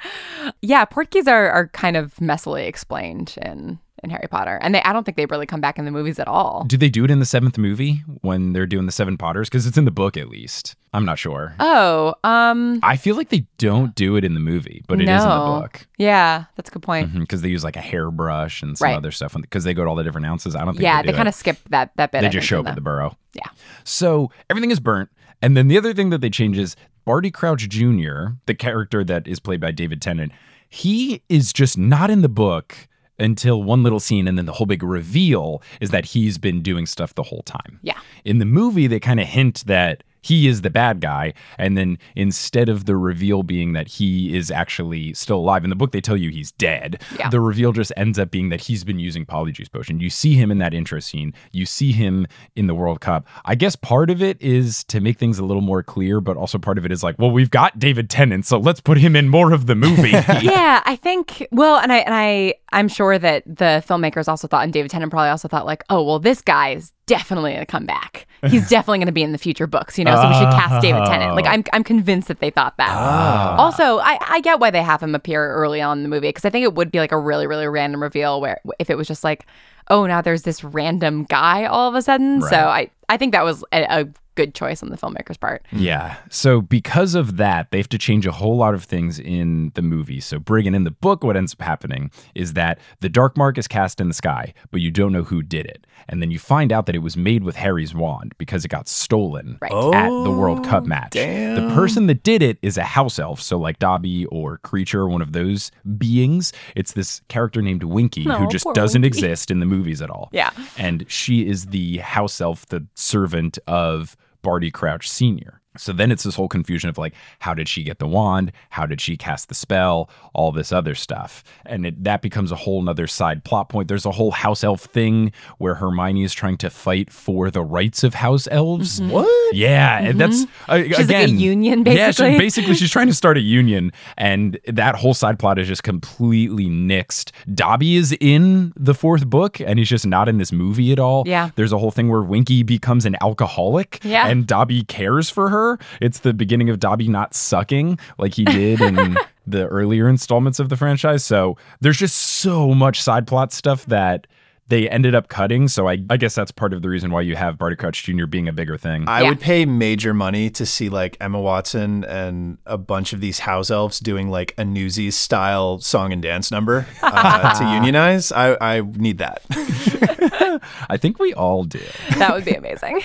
yeah, 0.62 0.84
portkeys 0.84 1.26
are 1.26 1.50
are 1.50 1.68
kind 1.68 1.96
of 1.96 2.14
messily 2.16 2.66
explained 2.66 3.36
in 3.42 3.78
in 4.02 4.10
Harry 4.10 4.26
Potter, 4.30 4.58
and 4.62 4.74
they 4.74 4.82
I 4.82 4.92
don't 4.92 5.04
think 5.04 5.16
they 5.16 5.26
really 5.26 5.46
come 5.46 5.60
back 5.60 5.78
in 5.78 5.84
the 5.84 5.90
movies 5.90 6.18
at 6.18 6.26
all. 6.28 6.64
do 6.66 6.76
they 6.76 6.88
do 6.88 7.04
it 7.04 7.10
in 7.10 7.18
the 7.18 7.24
seventh 7.26 7.58
movie 7.58 8.02
when 8.22 8.52
they're 8.52 8.66
doing 8.66 8.86
the 8.86 8.92
Seven 8.92 9.16
Potters? 9.16 9.48
Because 9.48 9.66
it's 9.66 9.76
in 9.78 9.84
the 9.84 9.90
book, 9.90 10.16
at 10.16 10.28
least. 10.28 10.76
I'm 10.92 11.04
not 11.04 11.18
sure. 11.18 11.54
Oh, 11.60 12.14
um, 12.24 12.80
I 12.82 12.96
feel 12.96 13.14
like 13.16 13.28
they 13.28 13.46
don't 13.58 13.94
do 13.94 14.16
it 14.16 14.24
in 14.24 14.34
the 14.34 14.40
movie, 14.40 14.82
but 14.88 15.00
it 15.00 15.08
is 15.08 15.22
in 15.22 15.28
the 15.28 15.36
book. 15.60 15.86
yeah, 15.98 16.44
that's 16.56 16.68
a 16.68 16.72
good 16.72 16.82
point. 16.82 17.16
because 17.18 17.42
they 17.42 17.48
use 17.48 17.62
like 17.62 17.76
a 17.76 17.80
hairbrush 17.80 18.62
and 18.62 18.76
some 18.76 18.86
Right. 18.86 18.96
other 18.96 19.10
stuff 19.10 19.34
because 19.40 19.64
they 19.64 19.74
go 19.74 19.84
to 19.84 19.90
all 19.90 19.96
the 19.96 20.02
different 20.04 20.26
ounces. 20.26 20.56
I 20.56 20.64
don't 20.64 20.74
think 20.74 20.82
Yeah, 20.82 21.02
they, 21.02 21.12
they 21.12 21.16
kind 21.16 21.28
of 21.28 21.34
skip 21.34 21.58
that 21.70 21.92
that 21.96 22.10
bit. 22.12 22.22
they 22.22 22.26
I 22.26 22.30
just 22.30 22.46
show 22.46 22.60
up 22.60 22.66
at 22.66 22.70
the 22.70 22.74
the- 22.76 22.80
burrow. 22.84 23.16
Yeah. 23.34 23.48
So 23.84 24.30
everything 24.48 24.70
is 24.70 24.80
burnt. 24.80 25.10
And 25.42 25.56
then 25.56 25.68
the 25.68 25.78
other 25.78 25.94
thing 25.94 26.10
that 26.10 26.20
they 26.20 26.30
change 26.30 26.58
is 26.58 26.74
Barty 27.04 27.30
Crouch 27.30 27.68
Jr., 27.68 28.34
the 28.46 28.54
character 28.54 29.02
that 29.04 29.26
is 29.26 29.40
played 29.40 29.60
by 29.60 29.70
David 29.70 30.02
Tennant, 30.02 30.32
he 30.68 31.22
is 31.28 31.52
just 31.52 31.78
not 31.78 32.10
in 32.10 32.22
the 32.22 32.28
book 32.28 32.88
until 33.20 33.62
one 33.62 33.82
little 33.82 34.00
scene. 34.00 34.26
And 34.26 34.36
then 34.36 34.46
the 34.46 34.52
whole 34.52 34.66
big 34.66 34.82
reveal 34.82 35.62
is 35.80 35.90
that 35.90 36.06
he's 36.06 36.38
been 36.38 36.62
doing 36.62 36.86
stuff 36.86 37.14
the 37.14 37.22
whole 37.22 37.42
time. 37.42 37.78
Yeah. 37.82 37.98
In 38.24 38.38
the 38.38 38.44
movie, 38.44 38.86
they 38.86 39.00
kind 39.00 39.20
of 39.20 39.26
hint 39.26 39.64
that 39.66 40.02
he 40.22 40.48
is 40.48 40.62
the 40.62 40.70
bad 40.70 41.00
guy. 41.00 41.32
And 41.58 41.76
then 41.76 41.98
instead 42.16 42.68
of 42.68 42.84
the 42.84 42.96
reveal 42.96 43.42
being 43.42 43.72
that 43.72 43.88
he 43.88 44.36
is 44.36 44.50
actually 44.50 45.14
still 45.14 45.38
alive, 45.38 45.64
in 45.64 45.70
the 45.70 45.76
book, 45.76 45.92
they 45.92 46.00
tell 46.00 46.16
you 46.16 46.30
he's 46.30 46.52
dead. 46.52 47.02
Yeah. 47.18 47.28
The 47.28 47.40
reveal 47.40 47.72
just 47.72 47.92
ends 47.96 48.18
up 48.18 48.30
being 48.30 48.48
that 48.50 48.60
he's 48.60 48.84
been 48.84 48.98
using 48.98 49.24
Polyjuice 49.24 49.70
Potion. 49.70 50.00
You 50.00 50.10
see 50.10 50.34
him 50.34 50.50
in 50.50 50.58
that 50.58 50.74
intro 50.74 51.00
scene, 51.00 51.34
you 51.52 51.66
see 51.66 51.92
him 51.92 52.26
in 52.56 52.66
the 52.66 52.74
World 52.74 53.00
Cup. 53.00 53.26
I 53.44 53.54
guess 53.54 53.76
part 53.76 54.10
of 54.10 54.22
it 54.22 54.40
is 54.40 54.84
to 54.84 55.00
make 55.00 55.18
things 55.18 55.38
a 55.38 55.44
little 55.44 55.62
more 55.62 55.82
clear, 55.82 56.20
but 56.20 56.36
also 56.36 56.58
part 56.58 56.78
of 56.78 56.84
it 56.84 56.92
is 56.92 57.02
like, 57.02 57.16
well, 57.18 57.30
we've 57.30 57.50
got 57.50 57.78
David 57.78 58.10
Tennant, 58.10 58.46
so 58.46 58.58
let's 58.58 58.80
put 58.80 58.98
him 58.98 59.16
in 59.16 59.28
more 59.28 59.52
of 59.52 59.66
the 59.66 59.74
movie. 59.74 60.10
yeah, 60.42 60.82
I 60.84 60.96
think 60.96 61.46
well, 61.50 61.76
and 61.76 61.92
I 61.92 61.98
and 61.98 62.14
I 62.14 62.54
I'm 62.72 62.88
sure 62.88 63.18
that 63.18 63.44
the 63.46 63.82
filmmakers 63.86 64.28
also 64.28 64.48
thought, 64.48 64.64
and 64.64 64.72
David 64.72 64.90
Tennant 64.90 65.10
probably 65.10 65.30
also 65.30 65.48
thought, 65.48 65.66
like, 65.66 65.84
oh 65.90 66.02
well, 66.02 66.18
this 66.18 66.40
guy 66.40 66.80
definitely 67.10 67.52
gonna 67.52 67.66
come 67.66 67.86
back. 67.86 68.28
He's 68.46 68.68
definitely 68.70 69.00
gonna 69.00 69.12
be 69.12 69.24
in 69.24 69.32
the 69.32 69.38
future 69.38 69.66
books, 69.66 69.98
you 69.98 70.04
know. 70.04 70.14
So 70.14 70.28
we 70.28 70.34
should 70.34 70.52
cast 70.52 70.80
David 70.80 71.04
Tennant. 71.06 71.34
Like 71.34 71.46
I'm 71.46 71.64
I'm 71.72 71.82
convinced 71.82 72.28
that 72.28 72.38
they 72.38 72.50
thought 72.50 72.76
that. 72.76 72.90
Ah. 72.90 73.56
Also, 73.56 73.98
I 73.98 74.16
I 74.20 74.40
get 74.40 74.60
why 74.60 74.70
they 74.70 74.82
have 74.82 75.02
him 75.02 75.14
appear 75.14 75.52
early 75.52 75.80
on 75.80 75.98
in 75.98 76.02
the 76.04 76.08
movie 76.08 76.28
because 76.28 76.44
I 76.44 76.50
think 76.50 76.62
it 76.62 76.74
would 76.74 76.92
be 76.92 77.00
like 77.00 77.12
a 77.12 77.18
really 77.18 77.48
really 77.48 77.66
random 77.66 78.00
reveal 78.00 78.40
where 78.40 78.60
if 78.78 78.88
it 78.90 78.96
was 78.96 79.08
just 79.08 79.24
like, 79.24 79.46
oh 79.88 80.06
now 80.06 80.22
there's 80.22 80.42
this 80.42 80.62
random 80.62 81.24
guy 81.24 81.64
all 81.64 81.88
of 81.88 81.96
a 81.96 82.02
sudden. 82.02 82.42
So 82.42 82.56
I 82.56 82.90
I 83.10 83.16
think 83.18 83.32
that 83.32 83.44
was 83.44 83.62
a, 83.72 83.82
a 84.02 84.08
good 84.36 84.54
choice 84.54 84.82
on 84.82 84.88
the 84.88 84.96
filmmaker's 84.96 85.36
part. 85.36 85.66
Yeah. 85.72 86.16
So 86.30 86.62
because 86.62 87.14
of 87.14 87.36
that, 87.36 87.70
they 87.72 87.78
have 87.78 87.88
to 87.90 87.98
change 87.98 88.24
a 88.26 88.32
whole 88.32 88.56
lot 88.56 88.72
of 88.74 88.84
things 88.84 89.18
in 89.18 89.72
the 89.74 89.82
movie. 89.82 90.20
So 90.20 90.38
Briggon 90.38 90.74
in 90.74 90.84
the 90.84 90.92
book, 90.92 91.24
what 91.24 91.36
ends 91.36 91.52
up 91.52 91.60
happening 91.60 92.10
is 92.34 92.54
that 92.54 92.78
the 93.00 93.08
dark 93.10 93.36
mark 93.36 93.58
is 93.58 93.66
cast 93.68 94.00
in 94.00 94.08
the 94.08 94.14
sky, 94.14 94.54
but 94.70 94.80
you 94.80 94.90
don't 94.90 95.12
know 95.12 95.24
who 95.24 95.42
did 95.42 95.66
it. 95.66 95.86
And 96.08 96.22
then 96.22 96.30
you 96.30 96.38
find 96.38 96.72
out 96.72 96.86
that 96.86 96.94
it 96.94 97.00
was 97.00 97.16
made 97.16 97.42
with 97.42 97.56
Harry's 97.56 97.94
wand 97.94 98.32
because 98.38 98.64
it 98.64 98.68
got 98.68 98.88
stolen 98.88 99.58
Right. 99.60 99.72
at 99.72 100.08
the 100.08 100.30
World 100.30 100.64
Cup 100.64 100.84
oh, 100.84 100.86
match. 100.86 101.12
The 101.12 101.70
person 101.74 102.06
that 102.06 102.22
did 102.22 102.40
it 102.40 102.56
is 102.62 102.78
a 102.78 102.84
house 102.84 103.18
elf, 103.18 103.42
so 103.42 103.58
like 103.58 103.78
Dobby 103.80 104.24
or 104.26 104.58
Kreacher, 104.58 105.10
one 105.10 105.20
of 105.20 105.32
those 105.32 105.70
beings. 105.98 106.52
It's 106.76 106.92
this 106.92 107.20
character 107.28 107.60
named 107.60 107.82
Winky 107.82 108.22
who 108.24 108.32
Oh, 108.32 108.48
just 108.48 108.66
doesn't 108.74 109.02
Winky. 109.02 109.18
exist 109.18 109.50
in 109.50 109.58
the 109.60 109.66
movies 109.66 110.00
at 110.00 110.08
all. 110.08 110.30
Yeah. 110.32 110.50
And 110.78 111.04
she 111.10 111.46
is 111.46 111.66
the 111.66 111.98
house 111.98 112.40
elf, 112.40 112.64
the 112.66 112.86
servant 113.00 113.58
of 113.66 114.16
Barty 114.42 114.70
Crouch 114.70 115.08
Sr. 115.08 115.59
So 115.76 115.92
then 115.92 116.10
it's 116.10 116.24
this 116.24 116.34
whole 116.34 116.48
confusion 116.48 116.90
of 116.90 116.98
like, 116.98 117.14
how 117.38 117.54
did 117.54 117.68
she 117.68 117.84
get 117.84 118.00
the 118.00 118.06
wand? 118.08 118.50
How 118.70 118.86
did 118.86 119.00
she 119.00 119.16
cast 119.16 119.48
the 119.48 119.54
spell? 119.54 120.10
All 120.34 120.50
this 120.50 120.72
other 120.72 120.96
stuff. 120.96 121.44
And 121.64 121.86
it, 121.86 122.02
that 122.02 122.22
becomes 122.22 122.50
a 122.50 122.56
whole 122.56 122.82
nother 122.82 123.06
side 123.06 123.44
plot 123.44 123.68
point. 123.68 123.86
There's 123.86 124.04
a 124.04 124.10
whole 124.10 124.32
house 124.32 124.64
elf 124.64 124.80
thing 124.82 125.30
where 125.58 125.76
Hermione 125.76 126.24
is 126.24 126.34
trying 126.34 126.56
to 126.58 126.70
fight 126.70 127.12
for 127.12 127.50
the 127.52 127.62
rights 127.62 128.02
of 128.02 128.14
house 128.14 128.48
elves. 128.50 129.00
What? 129.00 129.54
Yeah, 129.54 129.98
and 130.00 130.20
that's 130.20 130.42
uh, 130.68 130.74
Mm-hmm. 130.74 130.90
like 130.90 130.98
a 130.98 131.02
again 131.02 131.38
union, 131.38 131.84
Yeah, 131.86 132.10
she, 132.10 132.22
basically. 132.22 132.38
basically 132.38 132.74
she's 132.74 132.90
trying 132.90 133.06
to 133.08 133.14
start 133.14 133.36
a 133.36 133.40
union, 133.40 133.92
and 134.16 134.58
that 134.66 134.94
whole 134.96 135.14
side 135.14 135.38
plot 135.38 135.58
is 135.58 135.68
just 135.68 135.82
completely 135.82 136.66
nixed. 136.66 137.30
Dobby 137.54 137.96
is 137.96 138.16
in 138.20 138.72
the 138.76 138.94
fourth 138.94 139.26
book, 139.26 139.60
and 139.60 139.78
he's 139.78 139.88
just 139.88 140.06
not 140.06 140.28
in 140.28 140.38
this 140.38 140.50
movie 140.52 140.90
at 140.92 140.98
all. 140.98 141.24
Yeah. 141.26 141.50
there's 141.56 141.72
a 141.72 141.78
whole 141.78 141.90
thing 141.92 142.08
where 142.08 142.22
Winky 142.22 142.62
becomes 142.64 143.06
an 143.06 143.16
alcoholic, 143.20 144.00
Yeah. 144.02 144.26
and 144.28 144.46
Dobby 144.46 144.82
cares 144.84 145.30
for 145.30 145.48
her. 145.50 145.59
It's 146.00 146.20
the 146.20 146.32
beginning 146.32 146.70
of 146.70 146.80
Dobby 146.80 147.08
not 147.08 147.34
sucking 147.34 147.98
like 148.18 148.34
he 148.34 148.44
did 148.44 148.80
in 148.80 149.16
the 149.46 149.66
earlier 149.66 150.08
installments 150.08 150.58
of 150.58 150.68
the 150.68 150.76
franchise. 150.76 151.24
So 151.24 151.56
there's 151.80 151.98
just 151.98 152.16
so 152.16 152.74
much 152.74 153.02
side 153.02 153.26
plot 153.26 153.52
stuff 153.52 153.86
that. 153.86 154.26
They 154.70 154.88
ended 154.88 155.14
up 155.14 155.28
cutting, 155.28 155.68
so 155.68 155.88
I, 155.88 155.98
I 156.08 156.16
guess 156.16 156.34
that's 156.34 156.50
part 156.52 156.72
of 156.72 156.80
the 156.82 156.88
reason 156.88 157.10
why 157.10 157.22
you 157.22 157.34
have 157.36 157.58
Barty 157.58 157.74
Crouch 157.76 158.04
Jr. 158.04 158.26
being 158.26 158.46
a 158.48 158.52
bigger 158.52 158.78
thing. 158.78 159.04
I 159.08 159.22
Yeah. 159.22 159.28
would 159.30 159.40
pay 159.40 159.64
major 159.66 160.14
money 160.14 160.48
to 160.50 160.64
see 160.64 160.88
like 160.88 161.16
Emma 161.20 161.40
Watson 161.40 162.04
and 162.04 162.56
a 162.66 162.78
bunch 162.78 163.12
of 163.12 163.20
these 163.20 163.40
house 163.40 163.70
elves 163.70 163.98
doing 163.98 164.30
like 164.30 164.54
a 164.56 164.64
Newsies 164.64 165.16
style 165.16 165.80
song 165.80 166.12
and 166.12 166.22
dance 166.22 166.50
number 166.52 166.86
uh, 167.02 167.54
to 167.58 167.64
unionize. 167.74 168.30
I, 168.32 168.56
I 168.60 168.80
need 168.80 169.18
that. 169.18 169.42
I 170.88 170.96
think 170.96 171.18
we 171.18 171.34
all 171.34 171.64
do. 171.64 171.82
That 172.18 172.32
would 172.32 172.44
be 172.44 172.52
amazing. 172.54 173.00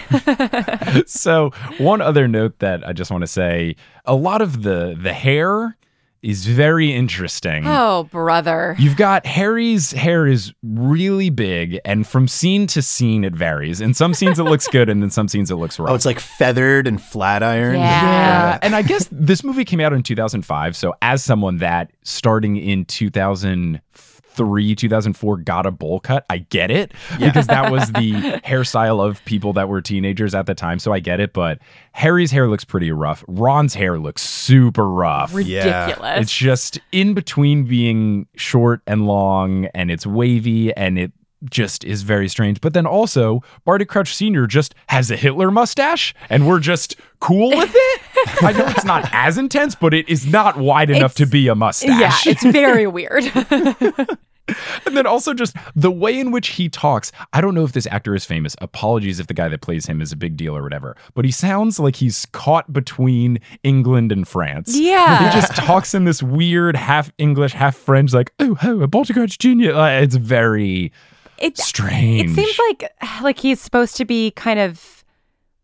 so 1.08 1.50
one 1.78 2.02
other 2.02 2.28
note 2.28 2.60
that 2.60 2.88
I 2.88 2.94
just 2.94 3.12
want 3.12 3.22
to 3.24 3.28
say, 3.28 3.76
a 4.06 4.16
lot 4.16 4.42
of 4.42 4.64
the 4.64 4.96
the 5.02 5.14
hair 5.14 5.78
is 6.26 6.48
very 6.48 6.92
interesting. 6.92 7.64
oh, 7.68 8.08
brother. 8.12 8.76
You've 8.80 8.98
got 8.98 9.26
Harry's 9.28 9.92
hair 9.92 10.26
is 10.26 10.54
really 10.64 11.30
big, 11.30 11.80
and 11.86 12.08
from 12.08 12.28
scene 12.28 12.66
to 12.68 12.82
scene 12.82 13.24
it 13.24 13.36
varies. 13.36 13.80
In 13.80 13.94
some 13.94 14.14
scenes 14.16 14.40
it 14.40 14.44
looks 14.44 14.68
good, 14.68 14.90
and 14.90 15.04
in 15.04 15.12
some 15.12 15.28
scenes 15.28 15.52
it 15.52 15.56
looks 15.56 15.80
oh, 15.80 15.84
rough. 15.84 15.92
Oh, 15.92 15.96
it's 15.96 16.06
like 16.06 16.20
feathered 16.20 16.88
and 16.88 17.00
flat 17.02 17.44
iron. 17.44 17.76
Yeah. 17.76 17.86
Yeah, 17.86 18.60
and 18.64 18.76
I 18.76 18.82
guess 18.82 19.08
this 19.12 19.44
movie 19.44 19.66
came 19.66 19.80
out 19.80 19.94
in 19.94 20.02
2005. 20.02 20.76
So 20.76 20.94
as 21.02 21.24
someone 21.24 21.58
that 21.58 21.92
starting 22.04 22.58
in 22.58 22.86
2003, 24.36 24.76
2004 24.76 25.38
got 25.38 25.66
a 25.66 25.72
bowl 25.72 26.00
cut, 26.00 26.26
I 26.30 26.40
get 26.40 26.72
it 26.72 26.94
because 27.20 27.48
that 27.48 27.72
was 27.72 27.92
the 27.92 28.12
hairstyle 28.46 29.06
of 29.06 29.24
people 29.26 29.54
that 29.54 29.70
were 29.70 29.82
teenagers 29.82 30.36
at 30.36 30.46
the 30.46 30.56
time. 30.56 30.80
So 30.80 30.94
I 30.94 31.00
get 31.00 31.20
it. 31.20 31.34
But 31.34 31.60
Harry's 31.94 32.32
hair 32.32 32.48
looks 32.48 32.66
pretty 32.66 32.92
rough. 32.92 33.24
Ron's 33.28 33.74
hair 33.74 33.98
looks 33.98 34.22
super 34.22 34.90
rough. 34.90 35.34
Yeah. 35.34 35.86
Ridiculous. 35.86 36.22
It's 36.22 36.38
just 36.38 36.80
in 36.92 37.14
between 37.14 37.66
being 37.66 38.28
short 38.36 38.82
and 38.88 39.06
long, 39.06 39.66
and 39.74 39.90
it's 39.90 40.06
wavy, 40.06 40.74
and 40.76 41.00
it 41.00 41.12
just 41.50 41.84
is 41.84 42.02
very 42.02 42.28
strange. 42.28 42.62
But 42.62 42.74
then 42.74 42.86
also, 42.86 43.42
Barty 43.64 43.86
Crouch 43.86 44.14
Sr. 44.14 44.48
just 44.48 44.76
has 44.88 45.12
a 45.12 45.16
Hitler 45.16 45.52
mustache, 45.52 46.14
and 46.30 46.48
we're 46.48 46.60
just 46.60 46.96
cool 47.20 47.50
with 47.50 47.72
it. 47.74 48.02
I 48.44 48.52
know 48.52 48.68
it's 48.68 48.86
not 48.86 49.10
as 49.14 49.38
intense, 49.38 49.76
but 49.76 49.94
it 49.94 50.08
is 50.10 50.26
not 50.26 50.58
wide 50.58 50.90
enough 50.90 51.16
to 51.16 51.26
be 51.26 51.48
a 51.48 51.56
mustache. 51.56 52.26
yeah, 52.26 52.32
it's 52.32 52.44
very 52.44 52.88
weird. 52.88 53.24
and 54.86 54.96
then 54.96 55.06
also 55.08 55.34
just 55.34 55.56
the 55.76 55.92
way 55.92 56.20
in 56.20 56.32
which 56.32 56.50
he 56.50 56.70
talks. 56.70 57.12
I 57.34 57.42
don't 57.42 57.56
know 57.56 57.64
if 57.64 57.72
this 57.72 57.88
actor 57.88 58.16
is 58.16 58.26
famous. 58.26 58.56
Apologies 58.62 59.20
if 59.20 59.28
the 59.28 59.34
guy 59.34 59.48
that 59.50 59.62
plays 59.62 59.86
him 59.86 60.02
is 60.02 60.12
a 60.12 60.16
big 60.16 60.38
deal 60.38 60.56
or 60.56 60.62
whatever. 60.62 60.96
But 61.14 61.26
he 61.26 61.32
sounds 61.32 61.80
like 61.80 61.96
he's 61.96 62.26
caught 62.28 62.72
between 62.72 63.40
England 63.64 64.12
and 64.12 64.28
France. 64.28 64.78
Yeah. 64.78 65.30
He 65.30 65.40
just 65.40 65.56
talks 65.56 65.94
in 65.94 66.06
this 66.06 66.22
weird 66.22 66.76
half 66.76 67.12
English, 67.18 67.54
half 67.54 67.76
French, 67.76 68.14
like, 68.14 68.34
oh, 68.40 68.58
oh, 68.64 68.82
a 68.82 68.88
Balticratch 68.88 69.38
Jr. 69.40 69.76
Uh, 69.76 70.02
it's 70.02 70.16
very 70.16 70.92
it, 71.38 71.58
strange. 71.58 72.32
it 72.32 72.36
seems 72.36 72.60
like 72.70 72.92
like 73.22 73.40
he's 73.40 73.60
supposed 73.60 73.98
to 73.98 74.06
be 74.06 74.32
kind 74.32 74.60
of 74.60 75.04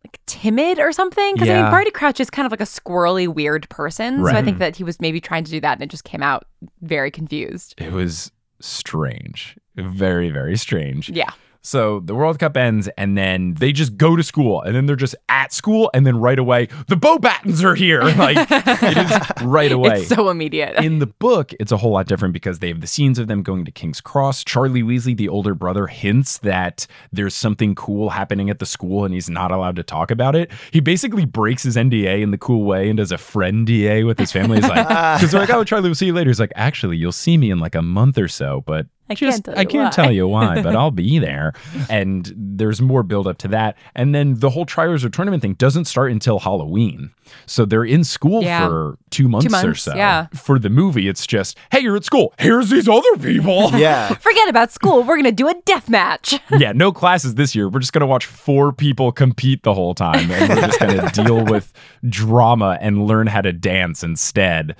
like 0.04 0.18
timid 0.26 0.78
or 0.78 0.92
something. 0.92 1.34
Because 1.34 1.48
I 1.48 1.62
mean, 1.62 1.70
Barty 1.70 1.90
Crouch 1.90 2.20
is 2.20 2.30
kind 2.30 2.46
of 2.46 2.52
like 2.52 2.60
a 2.60 2.64
squirrely, 2.64 3.28
weird 3.28 3.68
person. 3.68 4.24
So 4.24 4.30
I 4.30 4.42
think 4.42 4.58
that 4.58 4.76
he 4.76 4.84
was 4.84 5.00
maybe 5.00 5.20
trying 5.20 5.44
to 5.44 5.50
do 5.50 5.60
that, 5.60 5.74
and 5.74 5.82
it 5.82 5.90
just 5.90 6.04
came 6.04 6.22
out 6.22 6.44
very 6.80 7.10
confused. 7.10 7.74
it 7.78 7.92
was 7.92 8.30
strange. 8.60 9.56
Very, 9.76 10.30
very 10.30 10.56
strange. 10.56 11.08
Yeah. 11.08 11.30
So 11.62 12.00
the 12.00 12.14
World 12.14 12.38
Cup 12.38 12.56
ends, 12.56 12.88
and 12.98 13.16
then 13.16 13.54
they 13.54 13.72
just 13.72 13.96
go 13.96 14.16
to 14.16 14.22
school, 14.22 14.60
and 14.62 14.74
then 14.74 14.86
they're 14.86 14.96
just 14.96 15.14
at 15.28 15.52
school, 15.52 15.90
and 15.94 16.04
then 16.04 16.16
right 16.18 16.38
away, 16.38 16.66
the 16.88 16.96
Beauxbatons 16.96 17.62
are 17.62 17.74
here. 17.74 18.02
Like 18.22 18.36
it 18.50 18.98
is 18.98 19.42
right 19.44 19.72
away. 19.72 20.00
It's 20.00 20.08
so 20.08 20.28
immediate. 20.28 20.76
In 20.84 20.98
the 20.98 21.06
book, 21.06 21.52
it's 21.58 21.72
a 21.72 21.76
whole 21.76 21.92
lot 21.92 22.06
different 22.06 22.34
because 22.34 22.58
they 22.60 22.68
have 22.68 22.80
the 22.80 22.86
scenes 22.86 23.18
of 23.18 23.26
them 23.26 23.42
going 23.42 23.64
to 23.64 23.70
King's 23.72 24.00
Cross. 24.00 24.44
Charlie 24.44 24.82
Weasley, 24.82 25.16
the 25.16 25.28
older 25.28 25.54
brother, 25.54 25.86
hints 25.86 26.38
that 26.38 26.86
there's 27.10 27.34
something 27.34 27.74
cool 27.74 28.10
happening 28.10 28.50
at 28.50 28.58
the 28.58 28.66
school 28.66 29.04
and 29.04 29.14
he's 29.14 29.30
not 29.30 29.50
allowed 29.50 29.76
to 29.76 29.82
talk 29.82 30.10
about 30.10 30.36
it. 30.36 30.52
He 30.70 30.80
basically 30.80 31.24
breaks 31.24 31.62
his 31.62 31.76
NDA 31.76 32.22
in 32.22 32.30
the 32.30 32.38
cool 32.38 32.64
way 32.64 32.88
and 32.88 32.98
does 32.98 33.12
a 33.12 33.18
friend 33.18 33.66
DA 33.66 34.04
with 34.04 34.18
his 34.18 34.30
family. 34.30 34.60
He's 34.60 34.68
like, 34.68 34.86
because 34.88 35.32
they're 35.32 35.40
like, 35.40 35.50
oh, 35.50 35.64
Charlie, 35.64 35.88
we'll 35.88 35.94
see 35.94 36.06
you 36.06 36.14
later. 36.14 36.30
He's 36.30 36.40
like, 36.40 36.52
actually, 36.54 36.96
you'll 36.98 37.12
see 37.12 37.36
me 37.38 37.50
in 37.50 37.58
like 37.58 37.74
a 37.74 37.82
month 37.82 38.18
or 38.18 38.28
so, 38.28 38.62
but 38.66 38.86
I 39.10 39.14
just 39.14 39.44
can't 39.44 39.44
tell 39.44 39.58
I 39.58 39.60
you 39.62 39.66
can't 39.68 39.84
why." 39.84 39.90
tell 39.90 40.12
you 40.12 40.28
why, 40.28 40.62
but 40.62 40.74
I'll 40.76 40.90
be 40.90 41.18
there. 41.20 41.52
And 41.90 42.32
there's 42.36 42.80
more 42.80 43.02
build 43.02 43.26
up 43.26 43.36
to 43.38 43.48
that. 43.48 43.76
And 43.94 44.14
then 44.14 44.38
the 44.38 44.48
whole 44.50 44.64
Triwizard 44.64 45.12
tournament 45.12 45.42
thing 45.42 45.54
doesn't 45.54 45.84
start 45.86 46.12
until 46.12 46.38
Halloween. 46.38 47.10
So 47.46 47.64
they're 47.64 47.84
in 47.84 48.04
school 48.04 48.42
Yeah. 48.42 48.66
for 48.66 48.98
two 49.10 49.28
months, 49.28 49.46
or 49.46 49.50
months, 49.50 49.82
so. 49.82 49.94
yeah. 49.94 50.26
For 50.34 50.58
the 50.58 50.70
movie, 50.70 51.08
it's 51.08 51.26
just, 51.26 51.58
hey, 51.70 51.80
you're 51.80 51.96
at 51.96 52.04
school. 52.04 52.32
Here's 52.38 52.70
these 52.70 52.88
other 52.88 53.16
people. 53.18 53.70
Yeah. 53.78 54.08
Forget 54.20 54.48
about 54.48 54.70
school. 54.70 55.02
We're 55.02 55.16
gonna 55.16 55.32
do 55.32 55.48
a 55.48 55.54
death 55.64 55.88
match. 55.88 56.38
yeah, 56.58 56.72
no 56.72 56.92
classes 56.92 57.34
this 57.34 57.54
year. 57.54 57.68
We're 57.68 57.80
just 57.80 57.92
gonna 57.92 58.06
watch 58.06 58.26
four 58.26 58.72
people 58.72 59.12
compete 59.12 59.62
the 59.62 59.74
whole 59.74 59.94
time, 59.94 60.30
and 60.30 60.48
we're 60.48 60.66
just 60.66 60.78
gonna 60.80 61.10
deal 61.10 61.44
with 61.44 61.72
drama 62.08 62.78
and 62.80 63.06
learn 63.06 63.26
how 63.26 63.40
to 63.40 63.52
dance 63.52 64.02
instead. 64.04 64.76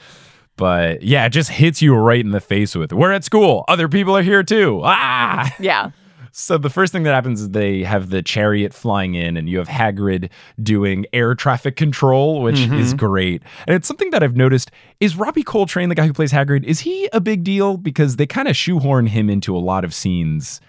But 0.56 1.02
yeah, 1.02 1.26
it 1.26 1.30
just 1.30 1.50
hits 1.50 1.80
you 1.82 1.94
right 1.94 2.20
in 2.20 2.30
the 2.30 2.40
face 2.40 2.74
with 2.74 2.92
we're 2.92 3.12
at 3.12 3.24
school. 3.24 3.64
Other 3.68 3.88
people 3.88 4.16
are 4.16 4.22
here 4.22 4.42
too. 4.42 4.80
Ah. 4.84 5.54
yeah. 5.58 5.90
So 6.34 6.56
the 6.56 6.70
first 6.70 6.92
thing 6.94 7.02
that 7.02 7.12
happens 7.12 7.42
is 7.42 7.50
they 7.50 7.82
have 7.82 8.08
the 8.08 8.22
chariot 8.22 8.72
flying 8.72 9.14
in, 9.14 9.36
and 9.36 9.50
you 9.50 9.58
have 9.58 9.68
Hagrid 9.68 10.30
doing 10.62 11.04
air 11.12 11.34
traffic 11.34 11.76
control, 11.76 12.40
which 12.40 12.58
is 12.58 12.94
great. 12.94 13.42
And 13.66 13.76
it's 13.76 13.86
something 13.86 14.10
that 14.10 14.22
I've 14.22 14.34
noticed 14.34 14.70
is 14.98 15.14
Robbie 15.14 15.42
Coltrane, 15.42 15.90
the 15.90 15.94
guy 15.94 16.06
who 16.06 16.14
plays 16.14 16.32
Hagrid, 16.32 16.64
is 16.64 16.80
he 16.80 17.06
a 17.12 17.20
big 17.20 17.44
deal? 17.44 17.76
Because 17.76 18.16
they 18.16 18.26
kind 18.26 18.48
of 18.48 18.56
shoehorn 18.56 19.08
him 19.08 19.28
into 19.28 19.54
a 19.54 19.60
lot 19.60 19.84
of 19.84 19.92
scenes 19.92 20.62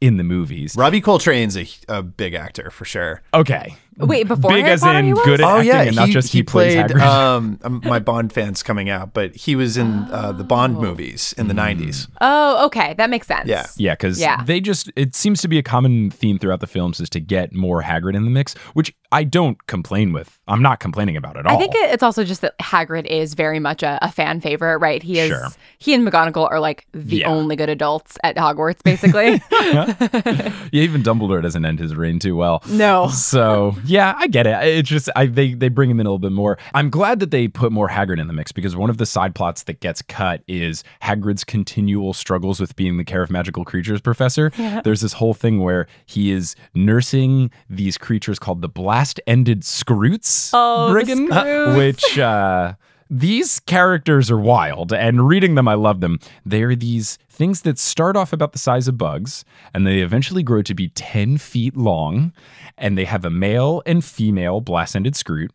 in 0.00 0.18
the 0.18 0.22
movies. 0.24 0.76
Robbie 0.78 1.00
Coltrane's 1.00 1.56
a, 1.56 1.66
a 1.88 2.02
big 2.02 2.34
actor 2.34 2.70
for 2.70 2.84
sure. 2.84 3.20
Okay. 3.34 3.76
Wait, 3.98 4.28
before 4.28 4.50
big 4.50 4.60
Harry 4.62 4.72
as 4.72 4.80
Potter 4.80 4.98
in 5.00 5.04
he 5.06 5.12
was? 5.14 5.24
good 5.24 5.40
at 5.40 5.46
Oh 5.46 5.56
acting 5.56 5.66
yeah, 5.68 5.82
and 5.82 5.96
not 5.96 6.08
just 6.10 6.32
he, 6.32 6.42
plays 6.42 6.74
played. 6.74 6.86
Hagrid. 6.90 7.00
Um, 7.38 7.58
um, 7.62 7.80
my 7.84 7.98
Bond 7.98 8.32
fan's 8.32 8.62
coming 8.62 8.88
out, 8.88 9.12
but 9.14 9.34
he 9.34 9.56
was 9.56 9.76
in 9.76 10.06
uh, 10.10 10.32
the 10.32 10.44
Bond 10.44 10.78
movies 10.78 11.34
in 11.36 11.48
the 11.48 11.54
'90s. 11.54 12.08
Oh, 12.20 12.64
okay. 12.66 12.94
That 12.98 13.10
makes 13.10 13.26
sense. 13.26 13.46
Yeah. 13.48 13.66
yeah, 13.76 13.94
because 13.94 14.20
Yeah. 14.20 14.42
they 14.44 14.60
just 14.60 14.90
it 14.96 15.14
seems 15.16 15.40
to 15.42 15.48
be 15.48 15.58
a 15.58 15.62
common 15.62 16.10
theme 16.10 16.38
throughout 16.38 16.60
the 16.60 16.66
films 16.66 17.00
is 17.00 17.10
to 17.10 17.20
get 17.20 17.52
more 17.54 17.82
Hagrid 17.82 18.14
in 18.14 18.24
the 18.24 18.30
mix, 18.30 18.54
which 18.74 18.94
I 19.10 19.24
don't 19.24 19.64
complain 19.66 20.12
with. 20.12 20.38
I'm 20.46 20.62
not 20.62 20.80
complaining 20.80 21.16
about 21.16 21.36
it 21.36 21.40
at 21.40 21.46
all. 21.46 21.56
I 21.56 21.58
think 21.58 21.72
it's 21.74 22.02
also 22.02 22.24
just 22.24 22.40
that 22.42 22.58
Hagrid 22.58 23.06
is 23.06 23.34
very 23.34 23.58
much 23.58 23.82
a, 23.82 23.98
a 24.02 24.12
fan 24.12 24.40
favorite, 24.40 24.78
right? 24.78 25.02
He 25.02 25.18
is. 25.18 25.28
Sure. 25.28 25.48
He 25.78 25.94
and 25.94 26.06
McGonagall 26.06 26.50
are 26.50 26.60
like 26.60 26.86
the 26.92 27.18
Yeah. 27.18 27.28
only 27.28 27.56
good 27.56 27.68
adults 27.70 28.18
at 28.22 28.36
Hogwarts, 28.44 28.82
basically. 28.82 29.42
yeah, 29.50 30.52
even 30.72 31.02
Dumbledore 31.02 31.42
doesn't 31.42 31.64
end 31.64 31.78
his 31.78 31.94
reign 31.94 32.18
too 32.18 32.36
well. 32.36 32.62
no. 32.68 33.08
So 33.08 33.74
yeah, 33.88 34.14
I 34.16 34.26
get 34.26 34.46
it. 34.46 34.54
It's 34.66 34.88
just 34.88 35.08
I 35.16 35.26
they 35.26 35.54
they 35.54 35.68
bring 35.68 35.90
him 35.90 35.98
in 36.00 36.06
a 36.06 36.10
little 36.10 36.18
bit 36.18 36.32
more. 36.32 36.58
I'm 36.74 36.90
glad 36.90 37.20
that 37.20 37.30
they 37.30 37.48
put 37.48 37.72
more 37.72 37.88
Hagrid 37.88 38.20
in 38.20 38.26
the 38.26 38.32
mix 38.32 38.52
because 38.52 38.76
one 38.76 38.90
of 38.90 38.98
the 38.98 39.06
side 39.06 39.34
plots 39.34 39.62
that 39.64 39.80
gets 39.80 40.02
cut 40.02 40.42
is 40.46 40.84
Hagrid's 41.02 41.44
continual 41.44 42.12
struggles 42.12 42.60
with 42.60 42.76
being 42.76 42.96
the 42.98 43.04
care 43.04 43.22
of 43.22 43.30
magical 43.30 43.64
creatures 43.64 44.00
professor. 44.00 44.50
There's 44.84 45.00
this 45.00 45.14
whole 45.14 45.34
thing 45.34 45.60
where 45.60 45.86
he 46.06 46.30
is 46.30 46.54
nursing 46.74 47.50
these 47.68 47.98
creatures 47.98 48.38
called 48.38 48.62
the 48.62 48.68
blast-ended 48.68 49.62
skrewts, 49.62 50.50
Oh, 50.52 50.92
the 50.92 51.04
Skrewts. 51.04 51.76
which 51.76 52.18
uh 52.18 52.74
these 53.10 53.60
characters 53.60 54.30
are 54.30 54.38
wild, 54.38 54.92
and 54.92 55.26
reading 55.28 55.54
them, 55.54 55.68
I 55.68 55.74
love 55.74 56.00
them. 56.00 56.18
They're 56.44 56.76
these 56.76 57.18
things 57.28 57.62
that 57.62 57.78
start 57.78 58.16
off 58.16 58.32
about 58.32 58.52
the 58.52 58.58
size 58.58 58.88
of 58.88 58.98
bugs, 58.98 59.44
and 59.72 59.86
they 59.86 60.00
eventually 60.00 60.42
grow 60.42 60.62
to 60.62 60.74
be 60.74 60.88
10 60.88 61.38
feet 61.38 61.76
long, 61.76 62.32
and 62.76 62.98
they 62.98 63.04
have 63.06 63.24
a 63.24 63.30
male 63.30 63.82
and 63.86 64.04
female 64.04 64.60
blast 64.60 64.94
ended 64.94 65.14
skrewt. 65.14 65.50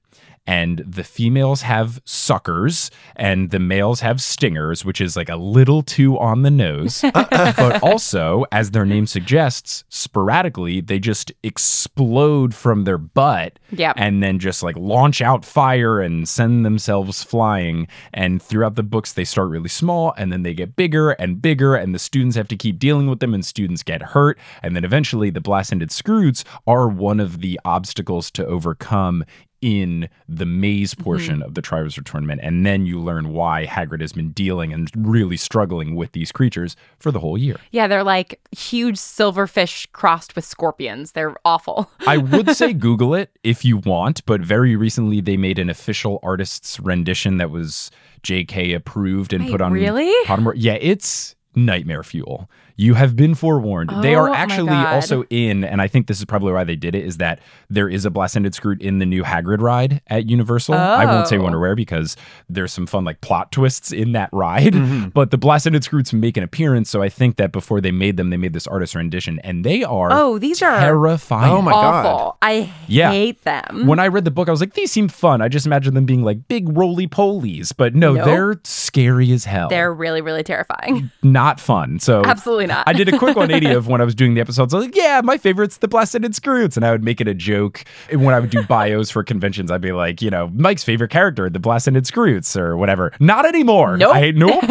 And 0.45 0.79
the 0.79 1.03
females 1.05 1.61
have 1.61 2.01
suckers, 2.03 2.91
and 3.15 3.49
the 3.51 3.59
males 3.59 4.01
have 4.01 4.21
stingers, 4.21 4.83
which 4.83 4.99
is 4.99 5.15
like 5.15 5.29
a 5.29 5.37
little 5.37 5.81
too 5.81 6.19
on 6.19 6.41
the 6.41 6.51
nose. 6.51 7.01
but 7.13 7.81
also, 7.81 8.45
as 8.51 8.71
their 8.71 8.85
name 8.85 9.07
suggests, 9.07 9.85
sporadically, 9.87 10.81
they 10.81 10.99
just 10.99 11.31
explode 11.43 12.53
from 12.53 12.83
their 12.83 12.97
butt 12.97 13.57
Yep. 13.71 13.95
and 13.97 14.21
then 14.21 14.37
just 14.37 14.61
like 14.63 14.75
launch 14.77 15.21
out 15.21 15.45
fire 15.45 16.01
and 16.01 16.27
send 16.27 16.65
themselves 16.65 17.23
flying. 17.23 17.87
And 18.13 18.41
throughout 18.41 18.75
the 18.75 18.83
books, 18.83 19.13
they 19.13 19.23
start 19.25 19.49
really 19.49 19.69
small 19.69 20.13
and 20.17 20.31
then 20.31 20.43
they 20.43 20.53
get 20.53 20.75
bigger 20.75 21.11
and 21.11 21.41
bigger, 21.41 21.75
and 21.75 21.95
the 21.95 21.99
students 21.99 22.35
have 22.35 22.49
to 22.49 22.57
keep 22.57 22.79
dealing 22.79 23.07
with 23.07 23.19
them, 23.19 23.33
and 23.33 23.45
students 23.45 23.81
get 23.81 24.01
hurt. 24.01 24.37
And 24.61 24.75
then 24.75 24.83
eventually, 24.83 25.29
the 25.29 25.41
blast 25.41 25.71
ended 25.71 25.89
skrewts 25.89 26.43
are 26.67 26.87
one 26.89 27.19
of 27.21 27.39
the 27.39 27.59
obstacles 27.63 28.29
to 28.31 28.45
overcome 28.45 29.23
in 29.63 30.09
the 30.27 30.45
maze 30.45 30.93
mm-hmm. 30.93 31.03
portion 31.03 31.41
of 31.41 31.53
the 31.53 31.61
Triwizard 31.61 32.05
Tournament. 32.05 32.41
And 32.43 32.65
then 32.65 32.85
you 32.85 32.99
learn 32.99 33.29
why 33.29 33.65
Hagrid 33.65 34.01
has 34.01 34.11
been 34.11 34.31
dealing 34.31 34.73
and 34.73 34.91
really 34.95 35.37
struggling 35.37 35.95
with 35.95 36.11
these 36.11 36.33
creatures 36.33 36.75
for 36.99 37.11
the 37.11 37.19
whole 37.19 37.37
year. 37.37 37.55
Yeah, 37.71 37.87
they're 37.87 38.03
like 38.03 38.41
huge 38.51 38.97
silverfish 38.97 39.89
crossed 39.93 40.35
with 40.35 40.43
scorpions. 40.43 41.13
They're 41.13 41.37
awful. 41.45 41.89
I 42.07 42.17
would 42.17 42.49
say 42.57 42.73
Google 42.83 43.15
it 43.15 43.31
if 43.43 43.63
you 43.63 43.77
want, 43.77 44.25
but 44.25 44.41
very 44.41 44.75
recently 44.75 45.21
they 45.21 45.37
made 45.37 45.57
an 45.57 45.69
official 45.69 46.19
artist's 46.21 46.77
rendition 46.81 47.37
that 47.37 47.49
was 47.49 47.89
JK 48.23 48.75
approved 48.75 49.31
and 49.31 49.45
Wait, 49.45 49.51
put 49.51 49.61
on 49.61 49.71
really? 49.71 50.13
Pottermore. 50.25 50.53
Yeah, 50.57 50.77
it's 50.81 51.35
nightmare 51.55 52.03
fuel. 52.03 52.49
You 52.75 52.95
have 52.95 53.15
been 53.15 53.35
forewarned. 53.35 53.91
they 54.01 54.15
Oh, 54.15 54.21
are 54.21 54.29
actually 54.33 54.69
also 54.73 55.23
in, 55.29 55.63
and 55.63 55.81
I 55.81 55.87
think 55.87 56.07
this 56.07 56.17
is 56.19 56.25
probably 56.25 56.53
why 56.53 56.63
they 56.63 56.75
did 56.75 56.95
it, 56.95 57.05
is 57.05 57.17
that 57.17 57.39
there 57.69 57.87
is 57.87 58.03
a 58.05 58.09
blast-ended 58.09 58.53
Skrewt 58.53 58.81
in 58.81 58.99
the 58.99 59.05
new 59.05 59.23
Hagrid 59.23 59.61
ride 59.61 60.01
at 60.07 60.25
Universal. 60.27 60.73
I 60.75 61.05
won't 61.05 61.27
say 61.27 61.37
Oh. 61.37 61.43
when 61.43 61.53
or 61.53 61.59
where 61.59 61.75
because 61.75 62.15
there's 62.49 62.73
some 62.73 62.85
fun 62.87 63.03
like 63.05 63.21
plot 63.21 63.51
twists 63.51 63.91
in 63.91 64.13
that 64.13 64.29
ride. 64.31 64.73
Mm-hmm. 64.73 65.09
But 65.13 65.29
the 65.31 65.37
blast-ended 65.37 65.83
Skrewts 65.83 66.13
make 66.13 66.35
an 66.37 66.43
appearance, 66.43 66.89
so 66.89 67.01
I 67.03 67.09
think 67.09 67.35
that 67.37 67.51
before 67.51 67.79
they 67.81 67.91
made 67.91 68.17
them, 68.17 68.29
they 68.31 68.37
made 68.37 68.53
this 68.53 68.65
artist 68.67 68.95
rendition, 68.95 69.39
and 69.39 69.63
they 69.63 69.83
are 69.83 70.09
Oh, 70.11 70.39
these 70.39 70.61
are 70.63 70.79
terrifying. 70.79 71.51
Oh 71.51 71.61
my 71.61 71.71
God. 71.71 72.33
I 72.41 72.71
Yeah. 72.87 73.11
hate 73.11 73.43
them. 73.43 73.85
When 73.85 73.99
I 73.99 74.07
read 74.07 74.25
the 74.25 74.31
book, 74.31 74.47
I 74.47 74.51
was 74.51 74.59
like, 74.61 74.73
these 74.73 74.91
seem 74.91 75.07
fun. 75.09 75.41
I 75.41 75.47
just 75.47 75.65
imagine 75.65 75.93
them 75.93 76.05
being 76.05 76.23
like 76.23 76.47
big 76.47 76.75
roly 76.75 77.07
polies, 77.07 77.71
but 77.75 77.93
no, 77.93 78.13
Nope. 78.13 78.25
they're 78.25 78.59
scary 78.63 79.31
as 79.31 79.45
hell. 79.45 79.69
They're 79.69 79.93
really, 79.93 80.21
really 80.21 80.43
terrifying. 80.43 81.11
not 81.21 81.59
fun. 81.59 81.99
So 81.99 82.23
Absolutely 82.25 82.62
not. 82.67 82.87
I 82.87 82.93
did 82.93 83.07
a 83.07 83.17
quick 83.17 83.35
180 83.35 83.75
of 83.75 83.87
when 83.87 84.01
I 84.01 84.03
was 84.03 84.15
doing 84.15 84.33
the 84.33 84.41
episodes. 84.41 84.73
I 84.73 84.77
was 84.77 84.85
like, 84.85 84.95
yeah, 84.95 85.21
my 85.23 85.37
favorite's 85.37 85.77
the 85.77 85.87
Blessed 85.87 86.17
Skrewts. 86.17 86.75
And 86.75 86.85
I 86.85 86.91
would 86.91 87.03
make 87.03 87.21
it 87.21 87.27
a 87.27 87.33
joke. 87.33 87.83
And 88.09 88.23
when 88.23 88.33
I 88.33 88.39
would 88.39 88.49
do 88.49 88.63
bios 88.63 89.09
for 89.09 89.23
conventions, 89.23 89.71
I'd 89.71 89.81
be 89.81 89.91
like, 89.91 90.21
you 90.21 90.29
know, 90.29 90.49
Mike's 90.53 90.83
favorite 90.83 91.09
character, 91.11 91.49
the 91.49 91.59
Blessed 91.59 91.89
Skrewts 91.89 92.59
or 92.59 92.77
whatever. 92.77 93.13
Not 93.19 93.45
anymore. 93.45 93.97
Nope. 93.97 94.15
I, 94.15 94.31
nope. 94.31 94.63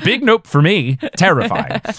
big 0.04 0.22
nope 0.22 0.46
for 0.46 0.62
me. 0.62 0.96
Terrifying. 1.16 1.80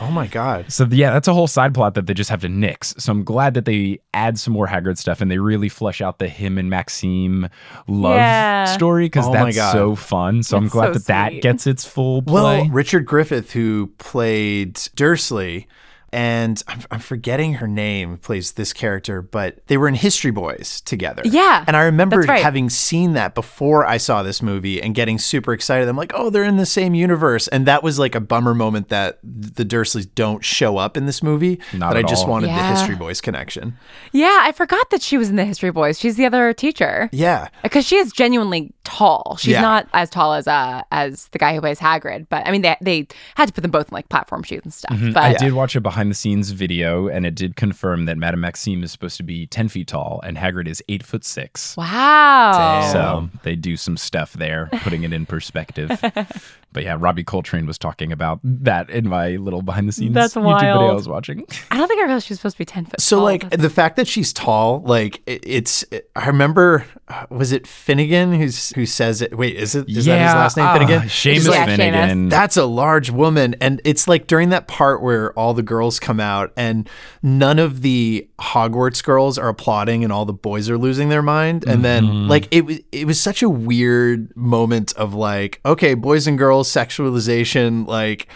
Oh 0.00 0.10
my 0.10 0.26
god. 0.26 0.70
So 0.72 0.86
yeah, 0.90 1.12
that's 1.12 1.28
a 1.28 1.34
whole 1.34 1.46
side 1.46 1.74
plot 1.74 1.94
that 1.94 2.06
they 2.06 2.14
just 2.14 2.30
have 2.30 2.40
to 2.42 2.48
nix. 2.48 2.94
So 2.98 3.12
I'm 3.12 3.24
glad 3.24 3.54
that 3.54 3.64
they 3.64 4.00
add 4.14 4.38
some 4.38 4.52
more 4.54 4.66
Hagrid 4.66 4.98
stuff 4.98 5.20
and 5.20 5.30
they 5.30 5.38
really 5.38 5.68
flesh 5.68 6.00
out 6.00 6.18
the 6.18 6.28
him 6.28 6.58
and 6.58 6.70
Maxime 6.70 7.48
love 7.88 8.18
Yeah. 8.20 8.64
story 8.66 9.06
because 9.06 9.26
Oh 9.28 9.32
that's 9.32 9.56
so 9.56 9.94
fun. 9.94 10.42
So 10.42 10.56
I'm 10.56 10.68
glad 10.68 10.88
so 10.94 10.98
that 11.00 11.06
that 11.06 11.42
gets 11.42 11.66
its 11.66 11.84
full 11.84 12.22
play. 12.22 12.32
Well, 12.62 12.68
Richard 12.68 13.06
Griffith, 13.06 13.52
who 13.52 13.88
played 13.98 14.78
Dursley, 14.94 15.66
and 16.12 16.62
I'm, 16.68 16.80
I'm 16.90 17.00
forgetting 17.00 17.54
her 17.54 17.68
name, 17.68 18.18
plays 18.18 18.52
this 18.52 18.72
character, 18.72 19.22
but 19.22 19.66
they 19.68 19.76
were 19.76 19.88
in 19.88 19.94
History 19.94 20.30
Boys 20.30 20.80
together. 20.82 21.22
Yeah, 21.24 21.64
And 21.66 21.76
I 21.76 21.84
remember 21.84 22.20
right. 22.20 22.42
having 22.42 22.68
seen 22.70 23.12
that 23.14 23.34
before 23.34 23.86
I 23.86 23.96
saw 23.96 24.22
this 24.22 24.42
movie 24.42 24.82
and 24.82 24.94
getting 24.94 25.18
super 25.18 25.52
excited. 25.52 25.88
I'm 25.88 25.96
like, 25.96 26.12
oh, 26.14 26.30
they're 26.30 26.44
in 26.44 26.56
the 26.56 26.66
same 26.66 26.94
universe. 26.94 27.48
And 27.48 27.66
that 27.66 27.82
was 27.82 27.98
like 27.98 28.14
a 28.14 28.20
bummer 28.20 28.54
moment 28.54 28.88
that 28.88 29.18
the 29.22 29.64
Dursleys 29.64 30.08
don't 30.14 30.44
show 30.44 30.76
up 30.78 30.96
in 30.96 31.06
this 31.06 31.22
movie. 31.22 31.60
Not 31.72 31.90
but 31.92 31.96
I 31.98 32.02
just 32.08 32.24
all. 32.24 32.30
wanted 32.30 32.48
the 32.48 32.62
History 32.66 32.96
Boys 32.96 33.20
connection. 33.20 33.76
yeah, 34.12 34.40
I 34.42 34.52
forgot 34.52 34.90
that 34.90 35.02
she 35.02 35.16
was 35.18 35.28
in 35.28 35.36
the 35.36 35.44
History 35.44 35.70
Boys. 35.70 35.98
She's 35.98 36.16
the 36.16 36.26
other 36.26 36.52
teacher. 36.52 37.08
Yeah. 37.12 37.48
Because 37.62 37.86
she 37.86 37.96
is 37.96 38.12
genuinely 38.12 38.72
tall. 38.84 39.36
She's 39.38 39.52
Yeah. 39.52 39.60
not 39.60 39.88
as 39.92 40.10
tall 40.10 40.32
as 40.34 40.48
uh 40.48 40.82
as 40.90 41.28
the 41.28 41.38
guy 41.38 41.54
who 41.54 41.60
plays 41.60 41.78
Hagrid, 41.78 42.26
but 42.30 42.46
I 42.46 42.50
mean 42.50 42.62
they 42.62 42.76
they 42.80 43.06
had 43.36 43.46
to 43.46 43.52
put 43.52 43.60
them 43.60 43.70
both 43.70 43.88
in 43.88 43.94
like 43.94 44.08
platform 44.08 44.42
shoes 44.42 44.60
and 44.64 44.72
stuff. 44.72 44.98
But 45.12 45.16
I 45.22 45.34
did 45.34 45.52
watch 45.52 45.76
a 45.76 45.80
behind 45.80 45.99
the 46.08 46.14
scenes 46.14 46.50
video 46.50 47.08
and 47.08 47.26
it 47.26 47.34
did 47.34 47.56
confirm 47.56 48.06
that 48.06 48.16
Madame 48.16 48.40
Maxime 48.40 48.82
is 48.82 48.90
supposed 48.92 49.16
to 49.18 49.22
be 49.22 49.46
10 49.46 49.68
feet 49.68 49.88
tall 49.88 50.20
and 50.24 50.36
Hagrid 50.36 50.66
is 50.66 50.82
8 50.88 51.02
foot 51.04 51.24
6. 51.24 51.76
wow. 51.76 52.90
So 52.92 53.28
they 53.42 53.54
do 53.56 53.76
some 53.76 53.96
stuff 53.96 54.32
there, 54.34 54.68
putting 54.82 55.02
it 55.02 55.12
in 55.12 55.26
perspective. 55.26 55.90
But 56.72 56.84
yeah, 56.84 56.96
Robbie 56.98 57.24
Coltrane 57.24 57.66
was 57.66 57.78
talking 57.78 58.12
about 58.12 58.38
that 58.44 58.90
in 58.90 59.08
my 59.08 59.30
little 59.30 59.60
behind 59.62 59.88
the 59.88 59.92
scenes 59.92 60.14
That's 60.14 60.34
YouTube 60.34 60.60
video 60.60 60.88
I 60.90 60.92
was 60.92 61.08
watching. 61.08 61.44
I 61.70 61.76
don't 61.76 61.88
think 61.88 62.00
I 62.00 62.04
realized 62.04 62.26
she 62.26 62.32
was 62.32 62.38
supposed 62.38 62.54
to 62.56 62.58
be 62.58 62.64
10 62.64 62.84
foot 62.86 63.00
So 63.00 63.16
tall. 63.16 63.24
like 63.24 63.42
That's- 63.42 63.60
the 63.60 63.70
fact 63.70 63.96
that 63.96 64.06
she's 64.06 64.32
tall, 64.32 64.80
like 64.82 65.20
it, 65.26 65.42
it's. 65.44 65.84
I 66.14 66.26
remember, 66.28 66.86
uh, 67.08 67.26
was 67.28 67.50
it 67.52 67.66
Finnigan 67.66 68.32
who's 68.34 68.70
who 68.70 68.86
says 68.86 69.20
it? 69.20 69.36
Wait, 69.36 69.56
is 69.56 69.74
it 69.74 69.88
is 69.88 70.04
that 70.04 70.18
his 70.24 70.34
last 70.34 70.56
name? 70.56 70.66
ah, 70.66 70.72
Finnigan. 70.74 71.00
Seamus 71.08 71.48
like, 71.48 71.54
Yeah, 71.68 71.76
Finnigan. 71.76 72.28
That's 72.28 72.56
a 72.56 72.64
large 72.66 73.10
woman. 73.10 73.56
And 73.60 73.80
it's 73.84 74.06
like 74.06 74.26
during 74.28 74.50
that 74.50 74.68
part 74.68 75.02
where 75.02 75.32
all 75.32 75.54
the 75.54 75.62
girls 75.64 75.98
come 75.98 76.20
out 76.20 76.52
and 76.56 76.88
none 77.22 77.58
of 77.58 77.82
the 77.82 78.28
Hogwarts 78.40 79.02
girls 79.02 79.38
are 79.38 79.48
applauding 79.48 80.04
and 80.04 80.12
all 80.12 80.24
the 80.24 80.32
boys 80.32 80.70
are 80.70 80.78
losing 80.78 81.08
their 81.08 81.22
mind. 81.22 81.64
And 81.66 81.84
then 81.84 82.28
like 82.28 82.46
it 82.52 82.64
was 82.64 82.78
it 82.92 83.06
was 83.06 83.20
such 83.20 83.42
a 83.42 83.48
weird 83.48 84.34
moment 84.36 84.92
of 84.94 85.14
like, 85.14 85.60
okay, 85.66 85.94
boys 85.94 86.26
and 86.26 86.38
girls, 86.38 86.59
sexualization, 86.64 87.86
like 87.86 88.28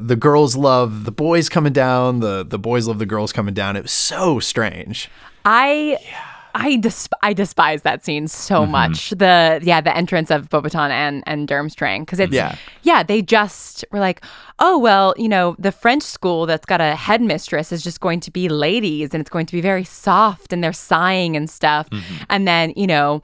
the 0.00 0.16
girls 0.16 0.56
love 0.56 1.04
the 1.04 1.12
boys 1.12 1.48
coming 1.48 1.72
down, 1.72 2.20
the 2.20 2.44
the 2.44 2.58
boys 2.58 2.86
love 2.88 2.98
the 2.98 3.06
girls 3.06 3.32
coming 3.32 3.54
down. 3.54 3.76
It 3.76 3.82
was 3.82 3.92
so 3.92 4.40
strange. 4.40 5.08
I 5.44 5.96
I 6.54 6.76
dis- 6.76 7.08
I 7.22 7.32
despise 7.32 7.80
that 7.82 8.04
scene 8.04 8.28
so 8.28 8.60
Mm-hmm. 8.62 8.72
much. 8.72 9.10
The 9.10 9.60
yeah, 9.62 9.80
the 9.80 9.96
entrance 9.96 10.30
of 10.30 10.48
Beauxbatons 10.50 10.90
and 10.90 11.22
and 11.26 11.48
Durmstrang 11.48 12.00
because 12.00 12.20
it's 12.20 12.32
Yeah. 12.34 12.56
yeah, 12.82 13.02
they 13.02 13.22
just 13.22 13.84
were 13.90 14.00
like, 14.00 14.22
"Oh, 14.58 14.78
well, 14.78 15.14
you 15.16 15.28
know, 15.28 15.56
the 15.58 15.72
French 15.72 16.02
school 16.02 16.44
that's 16.46 16.66
got 16.66 16.80
a 16.80 16.94
headmistress 16.94 17.72
is 17.72 17.82
just 17.82 18.00
going 18.00 18.20
to 18.20 18.30
be 18.30 18.48
ladies 18.50 19.14
and 19.14 19.20
it's 19.20 19.30
going 19.30 19.46
to 19.46 19.52
be 19.52 19.62
very 19.62 19.84
soft 19.84 20.52
and 20.52 20.62
they're 20.62 20.74
sighing 20.74 21.36
and 21.36 21.48
stuff." 21.48 21.88
Mm-hmm. 21.90 22.24
And 22.28 22.46
then, 22.46 22.72
you 22.76 22.86
know, 22.86 23.22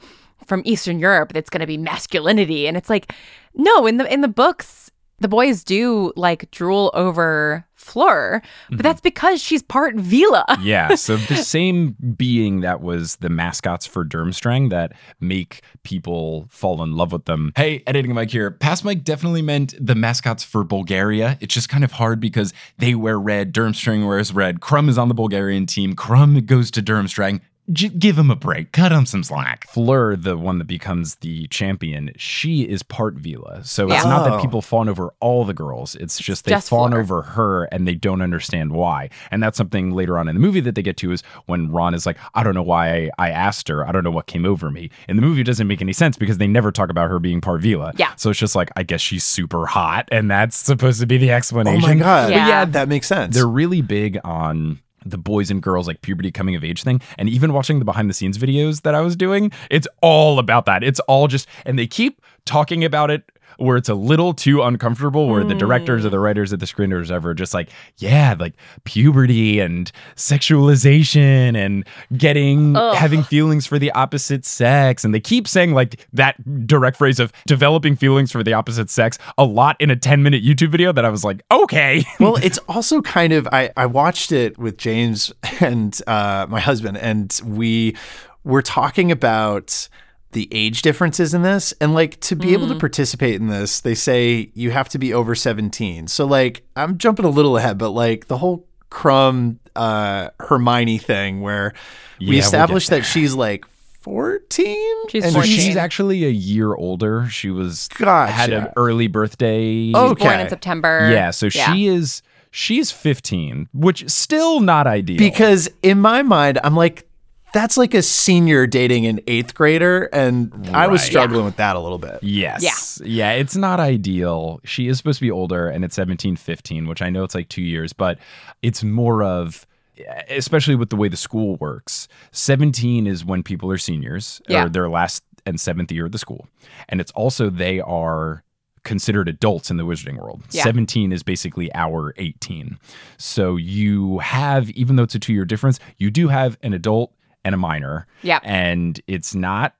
from 0.48 0.62
Eastern 0.64 0.98
Europe, 0.98 1.32
that's 1.32 1.50
going 1.50 1.60
to 1.60 1.66
be 1.66 1.78
masculinity 1.78 2.66
and 2.66 2.76
it's 2.76 2.90
like, 2.90 3.12
"No, 3.54 3.86
in 3.86 3.98
the 3.98 4.12
in 4.12 4.22
the 4.22 4.28
books, 4.28 4.90
the 5.20 5.28
boys 5.28 5.62
do 5.64 6.12
like 6.16 6.50
drool 6.50 6.90
over 6.94 7.64
Fleur, 7.74 8.40
Mm-hmm. 8.42 8.76
but 8.76 8.82
that's 8.82 9.00
because 9.00 9.40
she's 9.42 9.62
part 9.62 9.96
Veela." 9.96 10.44
yeah, 10.62 10.94
so 10.94 11.16
the 11.16 11.36
same 11.36 11.96
being 12.16 12.60
that 12.60 12.80
was 12.80 13.16
the 13.16 13.28
mascots 13.28 13.86
for 13.86 14.04
Durmstrang 14.04 14.70
that 14.70 14.92
make 15.20 15.62
people 15.84 16.46
fall 16.50 16.82
in 16.82 16.92
love 16.96 17.12
with 17.12 17.24
them. 17.26 17.52
Hey, 17.56 17.82
editing 17.86 18.14
Mike 18.14 18.30
here. 18.30 18.50
Past 18.50 18.84
Mike 18.84 19.04
definitely 19.04 19.42
meant 19.42 19.74
the 19.80 19.94
mascots 19.94 20.44
for 20.44 20.64
Bulgaria. 20.64 21.36
It's 21.40 21.54
just 21.54 21.68
kind 21.68 21.84
of 21.84 21.92
hard 21.92 22.20
because 22.20 22.52
they 22.78 22.94
wear 22.94 23.18
red, 23.18 23.52
Durmstrang 23.54 24.06
wears 24.06 24.32
red. 24.34 24.60
Krum 24.60 24.88
is 24.88 24.98
on 24.98 25.08
the 25.08 25.14
Bulgarian 25.14 25.66
team. 25.66 25.94
Krum 25.94 26.44
goes 26.46 26.70
to 26.72 26.82
Durmstrang. 26.82 27.40
J- 27.70 27.88
give 27.90 28.16
him 28.18 28.30
a 28.30 28.36
break. 28.36 28.72
Cut 28.72 28.92
him 28.92 29.04
some 29.06 29.22
slack. 29.22 29.66
Fleur, 29.68 30.16
the 30.16 30.36
one 30.38 30.58
that 30.58 30.66
becomes 30.66 31.16
the 31.16 31.46
champion, 31.48 32.12
she 32.16 32.62
is 32.62 32.82
part 32.82 33.16
Veela. 33.16 33.64
So 33.66 33.90
it's 33.90 34.04
not 34.04 34.26
Oh. 34.26 34.30
that 34.30 34.40
people 34.42 34.62
fawn 34.62 34.88
over 34.88 35.12
all 35.20 35.44
the 35.44 35.52
girls. 35.54 35.94
It's 35.96 36.18
just 36.18 36.44
they 36.46 36.52
just 36.52 36.68
fawn 36.70 36.90
Fleur. 36.92 37.00
over 37.00 37.22
her 37.22 37.64
and 37.64 37.86
they 37.86 37.94
don't 37.94 38.22
understand 38.22 38.72
why. 38.72 39.10
And 39.30 39.42
that's 39.42 39.58
something 39.58 39.90
later 39.92 40.18
on 40.18 40.28
in 40.28 40.34
the 40.34 40.40
movie 40.40 40.60
that 40.60 40.74
they 40.74 40.82
get 40.82 40.96
to 40.98 41.12
is 41.12 41.22
when 41.46 41.70
Ron 41.70 41.92
is 41.94 42.06
like, 42.06 42.16
I 42.34 42.42
don't 42.42 42.54
know 42.54 42.62
why 42.62 42.88
I, 42.94 43.10
I 43.18 43.30
asked 43.30 43.68
her. 43.68 43.86
I 43.86 43.92
don't 43.92 44.04
know 44.04 44.10
what 44.10 44.26
came 44.26 44.46
over 44.46 44.70
me. 44.70 44.90
In 45.08 45.16
the 45.16 45.22
movie, 45.22 45.42
it 45.42 45.44
doesn't 45.44 45.66
make 45.66 45.82
any 45.82 45.92
sense 45.92 46.16
because 46.16 46.38
they 46.38 46.46
never 46.46 46.72
talk 46.72 46.90
about 46.90 47.10
her 47.10 47.18
being 47.18 47.40
part 47.40 47.60
Veela. 47.60 47.92
Yeah. 47.98 48.12
So 48.16 48.30
it's 48.30 48.38
just 48.38 48.56
like, 48.56 48.70
I 48.76 48.82
guess 48.82 49.00
she's 49.00 49.24
super 49.24 49.66
hot. 49.66 50.08
And 50.10 50.30
that's 50.30 50.56
supposed 50.56 51.00
to 51.00 51.06
be 51.06 51.18
the 51.18 51.30
explanation. 51.32 51.84
Oh 51.84 51.86
my 51.86 51.94
god. 51.96 52.30
Yeah. 52.30 52.48
yeah, 52.48 52.64
that 52.64 52.88
makes 52.88 53.06
sense. 53.06 53.34
They're 53.34 53.46
really 53.46 53.82
big 53.82 54.18
on 54.24 54.80
the 55.10 55.18
boys 55.18 55.50
and 55.50 55.62
girls 55.62 55.86
like 55.86 56.02
puberty 56.02 56.30
coming 56.30 56.54
of 56.54 56.64
age 56.64 56.82
thing. 56.82 57.00
And 57.18 57.28
even 57.28 57.52
watching 57.52 57.78
the 57.78 57.84
behind 57.84 58.08
the 58.08 58.14
scenes 58.14 58.38
videos 58.38 58.82
that 58.82 58.94
I 58.94 59.00
was 59.00 59.16
doing 59.16 59.52
it's 59.70 59.88
all 60.00 60.38
about 60.38 60.66
that. 60.66 60.82
It's 60.82 61.00
all 61.00 61.28
just 61.28 61.48
and 61.64 61.78
they 61.78 61.86
keep 61.86 62.22
talking 62.44 62.84
about 62.84 63.10
it 63.10 63.30
where 63.58 63.76
it's 63.76 63.88
a 63.88 63.94
little 63.94 64.32
too 64.32 64.62
uncomfortable 64.62 65.28
where 65.28 65.44
the 65.44 65.54
directors 65.54 66.06
or 66.06 66.10
the 66.10 66.18
writers 66.18 66.52
or 66.52 66.56
the 66.56 66.66
screenwriters 66.66 67.10
ever 67.10 67.34
just 67.34 67.52
like 67.52 67.68
yeah 67.98 68.34
like 68.38 68.54
puberty 68.84 69.60
and 69.60 69.92
sexualization 70.16 71.56
and 71.56 71.84
getting 72.16 72.74
having 72.74 73.22
feelings 73.22 73.66
for 73.66 73.78
the 73.78 73.90
opposite 73.92 74.44
sex. 74.44 75.04
And 75.04 75.12
they 75.12 75.20
keep 75.20 75.48
saying 75.48 75.74
like 75.74 76.06
that 76.12 76.66
direct 76.66 76.96
phrase 76.96 77.20
of 77.20 77.32
developing 77.46 77.96
feelings 77.96 78.32
for 78.32 78.42
the 78.42 78.52
opposite 78.52 78.90
sex 78.90 79.18
a 79.36 79.44
lot 79.44 79.76
in 79.80 79.90
a 79.90 79.96
10 79.96 80.22
minute 80.22 80.44
YouTube 80.44 80.70
video 80.70 80.92
that 80.92 81.04
I 81.04 81.08
was 81.08 81.24
like 81.24 81.42
okay. 81.50 82.04
Well, 82.20 82.36
it's 82.36 82.58
also 82.68 83.00
kind 83.00 83.32
of 83.32 83.46
I, 83.52 83.70
I 83.76 83.86
watched 83.86 84.32
it 84.32 84.58
with 84.58 84.76
James 84.76 85.32
and 85.60 85.98
uh, 86.06 86.46
my 86.48 86.60
husband, 86.60 86.98
and 86.98 87.38
we 87.44 87.96
were 88.44 88.62
talking 88.62 89.12
about 89.12 89.88
the 90.32 90.48
age 90.52 90.82
differences 90.82 91.32
in 91.34 91.42
this, 91.42 91.72
and 91.80 91.94
like 91.94 92.20
to 92.20 92.36
be 92.36 92.52
able 92.52 92.68
to 92.68 92.74
participate 92.74 93.34
in 93.40 93.46
this, 93.48 93.80
they 93.80 93.94
say 93.94 94.50
you 94.54 94.70
have 94.70 94.88
to 94.90 94.98
be 94.98 95.12
over 95.14 95.34
seventeen. 95.34 96.06
So 96.08 96.26
like 96.26 96.62
I'm 96.76 96.98
jumping 96.98 97.24
a 97.24 97.30
little 97.30 97.56
ahead, 97.56 97.78
but 97.78 97.90
like 97.90 98.26
the 98.28 98.36
whole 98.38 98.66
Krum 98.90 99.56
uh, 99.76 100.30
Hermione 100.40 100.98
thing 100.98 101.40
where 101.40 101.72
Yeah, 102.18 102.28
we 102.28 102.36
we'll 102.36 102.38
established 102.44 102.90
get 102.90 102.96
that 103.00 103.02
she's 103.04 103.34
like 103.34 103.64
fourteen. 104.00 105.08
She's 105.08 105.24
and 105.24 105.34
14. 105.34 105.50
She's 105.56 105.76
actually 105.76 106.24
a 106.24 106.30
year 106.30 106.74
older. 106.74 107.26
She 107.28 107.50
was 107.50 107.88
Gotcha. 107.88 108.32
had 108.32 108.52
an 108.52 108.68
early 108.76 109.06
birthday. 109.06 109.92
Oh, 109.94 110.14
Born 110.14 110.32
in 110.34 110.40
Okay. 110.40 110.48
September. 110.48 111.10
yeah. 111.12 111.30
So 111.30 111.48
she 111.48 111.86
is 111.86 112.22
she's 112.50 112.90
15, 112.90 113.68
which 113.74 114.08
still 114.08 114.60
not 114.60 114.86
ideal. 114.86 115.18
Because 115.18 115.68
in 115.82 116.00
my 116.00 116.22
mind, 116.22 116.58
I'm 116.64 116.74
like, 116.74 117.06
that's 117.52 117.76
like 117.76 117.94
a 117.94 118.02
senior 118.02 118.66
dating 118.66 119.06
an 119.06 119.20
eighth 119.26 119.54
grader. 119.54 120.04
And 120.12 120.52
I 120.72 120.86
was 120.86 121.00
Right. 121.02 121.08
struggling 121.10 121.44
with 121.44 121.56
that 121.56 121.76
a 121.76 121.80
little 121.80 121.98
bit. 121.98 122.18
yes, 122.22 123.00
yeah, 123.04 123.32
it's 123.32 123.56
not 123.56 123.80
ideal. 123.80 124.60
She 124.64 124.88
is 124.88 124.98
supposed 124.98 125.18
to 125.18 125.24
be 125.24 125.30
older, 125.30 125.68
and 125.68 125.84
it's 125.84 125.94
17, 125.94 126.36
15, 126.36 126.86
which 126.88 127.02
I 127.02 127.10
know 127.10 127.24
it's 127.24 127.34
like 127.34 127.48
two 127.48 127.62
years, 127.62 127.92
but 127.92 128.18
it's 128.62 128.82
more 128.84 129.22
of 129.22 129.66
eh, 129.98 130.22
especially 130.30 130.74
with 130.76 130.90
the 130.90 130.96
way 130.96 131.08
the 131.08 131.16
school 131.16 131.56
works 131.56 132.06
17 132.32 133.06
is 133.06 133.24
when 133.24 133.42
people 133.42 133.70
are 133.70 133.78
seniors 133.78 134.40
Yeah. 134.48 134.64
or 134.64 134.68
their 134.68 134.88
last 134.88 135.24
and 135.46 135.60
seventh 135.60 135.90
year 135.90 136.06
of 136.06 136.12
the 136.12 136.18
school 136.18 136.46
and 136.88 137.00
it's 137.00 137.10
also 137.12 137.48
they 137.50 137.80
are 137.80 138.44
considered 138.84 139.28
adults 139.28 139.70
in 139.72 139.76
the 139.76 139.84
wizarding 139.84 140.16
world 140.16 140.42
Yeah. 140.52 140.62
17 140.62 141.10
is 141.10 141.22
basically 141.24 141.68
our 141.74 142.14
18 142.16 142.78
so 143.16 143.56
you 143.56 144.18
have 144.18 144.70
even 144.70 144.96
though 144.96 145.02
it's 145.02 145.14
a 145.14 145.18
two 145.18 145.32
year 145.32 145.44
difference 145.44 145.80
you 145.96 146.10
do 146.10 146.28
have 146.28 146.56
an 146.62 146.72
adult 146.74 147.12
and 147.44 147.54
a 147.54 147.58
minor. 147.58 148.06
Yeah. 148.22 148.40
and 148.42 149.00
it's 149.06 149.34
not 149.34 149.74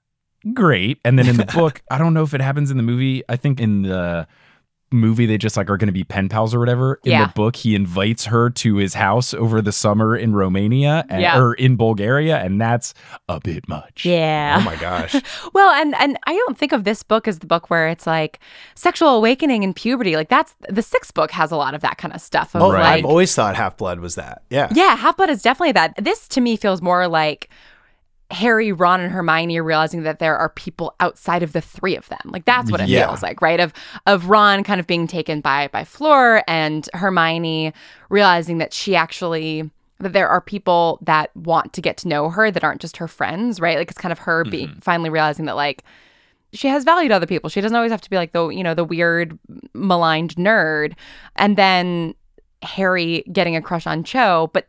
great. 0.55 0.99
And 1.05 1.19
then 1.19 1.29
in 1.29 1.37
the 1.37 1.45
book 1.55 1.83
i 1.91 1.99
don't 1.99 2.15
know 2.15 2.23
if 2.23 2.35
it 2.35 2.41
happens 2.41 2.71
in 2.71 2.77
the 2.77 2.83
movie. 2.83 3.23
I 3.29 3.37
think 3.37 3.61
in 3.61 3.83
the 3.83 4.27
movie 4.91 5.27
they 5.27 5.37
just 5.39 5.57
like 5.57 5.69
are 5.69 5.77
going 5.77 5.87
to 5.89 5.93
be 5.93 6.05
pen 6.05 6.29
pals 6.29 6.55
or 6.55 6.59
whatever 6.59 6.99
in 7.05 7.13
Yeah. 7.13 7.27
the 7.27 7.33
book 7.35 7.57
he 7.57 7.75
invites 7.75 8.25
her 8.27 8.49
to 8.51 8.77
his 8.77 8.95
house 8.95 9.35
over 9.35 9.61
the 9.61 9.73
summer 9.73 10.17
in 10.17 10.35
romania 10.35 11.05
and, 11.11 11.21
Yeah. 11.21 11.39
or 11.39 11.53
in 11.55 11.77
bulgaria 11.77 12.39
and 12.39 12.61
that's 12.61 12.95
a 13.29 13.39
bit 13.39 13.69
much 13.69 14.05
Yeah. 14.07 14.57
Oh 14.61 14.65
my 14.65 14.77
gosh. 14.77 15.15
Well, 15.53 15.71
and 15.71 15.95
and 15.97 16.19
I 16.27 16.35
don't 16.35 16.57
think 16.59 16.73
of 16.73 16.85
this 16.85 17.03
book 17.03 17.27
as 17.29 17.41
the 17.41 17.47
book 17.47 17.69
where 17.71 17.89
it's 17.89 18.07
like 18.07 18.39
sexual 18.75 19.09
awakening 19.11 19.65
and 19.65 19.75
puberty. 19.75 20.15
Like 20.17 20.29
that's 20.29 20.55
the 20.69 20.83
sixth 20.83 21.13
book 21.15 21.31
has 21.33 21.51
a 21.51 21.57
lot 21.57 21.75
of 21.75 21.81
that 21.83 21.99
kind 21.99 22.15
of 22.15 22.21
stuff. 22.21 22.55
Of 22.55 22.63
Oh, 22.63 22.69
like, 22.69 22.83
I've 22.83 23.05
always 23.05 23.35
thought 23.35 23.57
Half 23.57 23.77
Blood 23.77 24.01
was 24.01 24.15
that. 24.15 24.43
Yeah. 24.51 24.69
yeah, 24.73 24.97
Half 24.97 25.17
Blood 25.17 25.31
is 25.31 25.43
definitely 25.43 25.73
that. 25.73 25.95
This 26.03 26.29
to 26.29 26.41
me 26.41 26.57
feels 26.57 26.81
more 26.83 27.09
like 27.09 27.51
Harry, 28.31 28.73
Ron, 28.73 29.01
and 29.01 29.11
Hermione 29.11 29.59
are 29.59 29.65
realizing 29.65 30.03
that 30.03 30.19
there 30.19 30.37
are 30.37 30.51
people 30.51 30.95
outside 31.01 31.43
of 31.43 31.53
the 31.55 31.63
three 31.63 31.97
of 31.97 32.09
them. 32.09 32.21
Like 32.27 32.45
that's 32.45 32.71
what 32.71 32.81
it 32.81 32.89
Yeah. 32.89 33.07
feels 33.07 33.23
like, 33.23 33.41
right? 33.41 33.59
Of 33.59 33.73
of 34.07 34.29
Ron 34.29 34.65
kind 34.65 34.79
of 34.81 34.87
being 34.87 35.07
taken 35.07 35.41
by 35.41 35.69
by 35.69 35.85
Fleur 35.85 36.43
and 36.47 36.89
Hermione 36.93 37.73
realizing 38.11 38.59
that 38.59 38.75
she 38.75 38.95
actually 38.95 39.71
that 40.01 40.13
there 40.13 40.29
are 40.29 40.41
people 40.41 40.99
that 41.03 41.35
want 41.37 41.73
to 41.73 41.81
get 41.81 41.97
to 41.99 42.09
know 42.09 42.29
her 42.29 42.51
that 42.51 42.63
aren't 42.63 42.81
just 42.81 42.99
her 42.99 43.09
friends, 43.09 43.61
right? 43.61 43.79
Like 43.79 43.91
it's 43.91 43.99
kind 44.01 44.13
of 44.13 44.21
her 44.21 44.45
being 44.45 44.69
mm-hmm. 44.69 44.79
finally 44.81 45.11
realizing 45.11 45.47
that 45.47 45.57
like 45.57 45.83
she 46.53 46.69
has 46.69 46.85
value 46.85 47.09
to 47.09 47.15
other 47.15 47.27
people. 47.27 47.51
She 47.51 47.61
doesn't 47.61 47.77
always 47.77 47.91
have 47.91 48.01
to 48.03 48.11
be 48.11 48.17
like 48.17 48.33
the 48.33 48.49
you 48.49 48.63
know 48.63 48.75
the 48.75 48.85
weird 48.85 49.39
maligned 49.73 50.37
nerd. 50.37 50.95
And 51.37 51.57
then 51.57 52.15
Harry 52.63 53.25
getting 53.33 53.57
a 53.57 53.63
crush 53.63 53.87
on 53.87 54.05
Cho, 54.05 54.51
but 54.53 54.67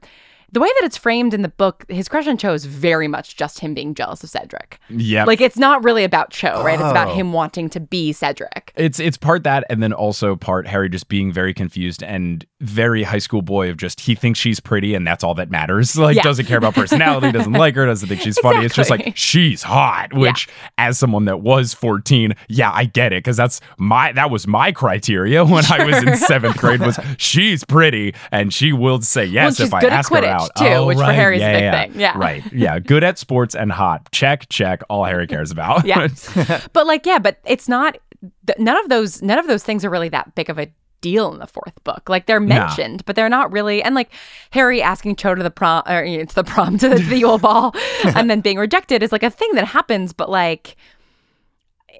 the 0.52 0.60
way 0.60 0.68
that 0.80 0.86
it's 0.86 0.97
framed 0.97 1.34
in 1.34 1.41
the 1.41 1.50
book, 1.50 1.86
his 1.89 2.08
crush 2.10 2.28
on 2.28 2.38
Cho 2.38 2.54
is 2.54 2.66
very 2.66 3.08
much 3.08 3.36
just 3.38 3.60
him 3.60 3.74
being 3.74 3.93
jealous 3.93 4.24
of 4.24 4.30
Cedric. 4.30 4.80
yeah 4.89 5.24
Like 5.26 5.41
it's 5.41 5.58
not 5.58 5.84
really 5.84 6.04
about 6.04 6.32
Cho, 6.32 6.64
right? 6.64 6.80
It's 6.80 6.89
about 6.89 7.10
Oh. 7.10 7.14
him 7.14 7.34
wanting 7.34 7.70
to 7.72 7.80
be 7.80 8.14
Cedric. 8.14 8.72
It's 8.76 9.00
it's 9.00 9.18
part 9.18 9.43
that 9.43 9.64
and 9.70 9.82
then 9.84 9.93
also 9.93 10.36
part 10.36 10.68
Harry 10.68 10.89
just 10.89 11.08
being 11.10 11.32
very 11.32 11.54
confused 11.54 12.02
and 12.04 12.45
very 12.62 13.04
high 13.04 13.20
school 13.20 13.41
boy 13.41 13.70
of 13.70 13.78
just 13.78 14.02
he 14.02 14.16
thinks 14.16 14.38
she's 14.39 14.60
pretty 14.60 14.93
and 14.95 15.06
that's 15.08 15.24
all 15.24 15.34
that 15.36 15.50
matters. 15.50 15.97
Like 16.00 16.16
Yeah. 16.16 16.24
doesn't 16.24 16.45
care 16.45 16.58
about 16.58 16.74
personality, 16.76 17.32
doesn't 17.32 17.54
like 17.54 17.76
her, 17.76 17.86
doesn't 17.86 18.08
think 18.10 18.22
she's 18.22 18.38
funny. 18.39 18.66
It's 18.66 18.76
just 18.76 18.89
like 18.89 19.14
she's 19.16 19.62
hot, 19.64 20.14
which 20.14 20.47
as 20.78 20.97
someone 21.00 21.26
that 21.26 21.41
was 21.41 21.74
14, 21.74 22.34
yeah, 22.47 22.72
I 22.74 22.86
get 22.86 23.14
it 23.14 23.24
cuz 23.24 23.38
that's 23.38 23.62
my 23.78 24.12
that 24.14 24.30
was 24.32 24.47
my 24.47 24.72
criteria 24.72 25.43
when 25.45 25.64
I 25.72 25.86
was 25.86 25.97
in 25.97 26.10
7th 26.30 26.58
grade 26.58 26.80
was 26.82 27.00
she's 27.18 27.64
pretty 27.64 28.14
and 28.32 28.54
she 28.54 28.74
will 28.74 29.02
say 29.02 29.26
yes 29.26 29.58
she's 29.58 29.68
if 29.68 29.74
I 29.74 29.82
ask 29.82 30.10
her 30.12 30.18
Quidditch, 30.22 30.39
out. 30.44 30.56
too, 30.56 30.66
Oh, 30.66 30.86
which 30.88 30.98
for 30.98 31.04
right. 31.04 31.16
Harry's 31.16 31.42
a 31.42 31.46
yeah, 31.46 31.54
big 31.54 31.62
yeah. 31.62 31.82
thing. 31.84 32.00
Yeah. 32.00 32.18
Right. 32.18 32.54
Yeah, 32.54 32.80
good 32.80 33.04
at 33.04 33.18
sports 33.18 33.56
and 33.56 33.72
hot. 33.72 34.12
Check, 34.12 34.50
check, 34.50 34.82
all 34.90 35.04
Harry 35.06 35.28
cares 35.28 35.52
about. 35.52 35.86
Yeah. 35.86 36.08
but 36.74 36.88
like, 36.88 37.06
yeah, 37.06 37.20
but 37.20 37.40
it's 37.46 37.68
not 37.68 37.98
none 38.58 38.78
of 38.78 38.90
those 38.90 39.22
none 39.22 39.40
of 39.40 39.48
those 39.48 39.64
things 39.64 39.86
are 39.86 39.90
really 39.90 40.10
that 40.10 40.36
big 40.36 40.50
of 40.50 40.60
a 40.60 40.68
deal 41.02 41.32
in 41.32 41.40
the 41.40 41.48
fourth 41.48 41.82
book. 41.84 42.10
Like 42.10 42.26
they're 42.26 42.40
mentioned, 42.42 43.06
but 43.06 43.16
they're 43.16 43.30
not 43.30 43.52
really. 43.52 43.82
And 43.82 43.96
like 43.96 44.12
Harry 44.52 44.82
asking 44.82 45.16
Cho 45.16 45.36
to 45.36 45.44
the 45.44 45.52
prom 45.52 45.84
or 45.88 46.04
you 46.04 46.18
know, 46.20 46.26
to 46.26 46.36
the 46.36 46.44
prom 46.44 46.78
to 46.80 46.90
the, 46.90 46.96
the 46.96 47.18
Yule 47.18 47.38
Ball, 47.38 47.74
and 48.16 48.30
then 48.30 48.42
being 48.42 48.58
rejected 48.58 49.02
is 49.04 49.12
like 49.12 49.24
a 49.24 49.30
thing 49.30 49.50
that 49.54 49.66
happens, 49.66 50.14
but 50.14 50.30
like 50.30 50.76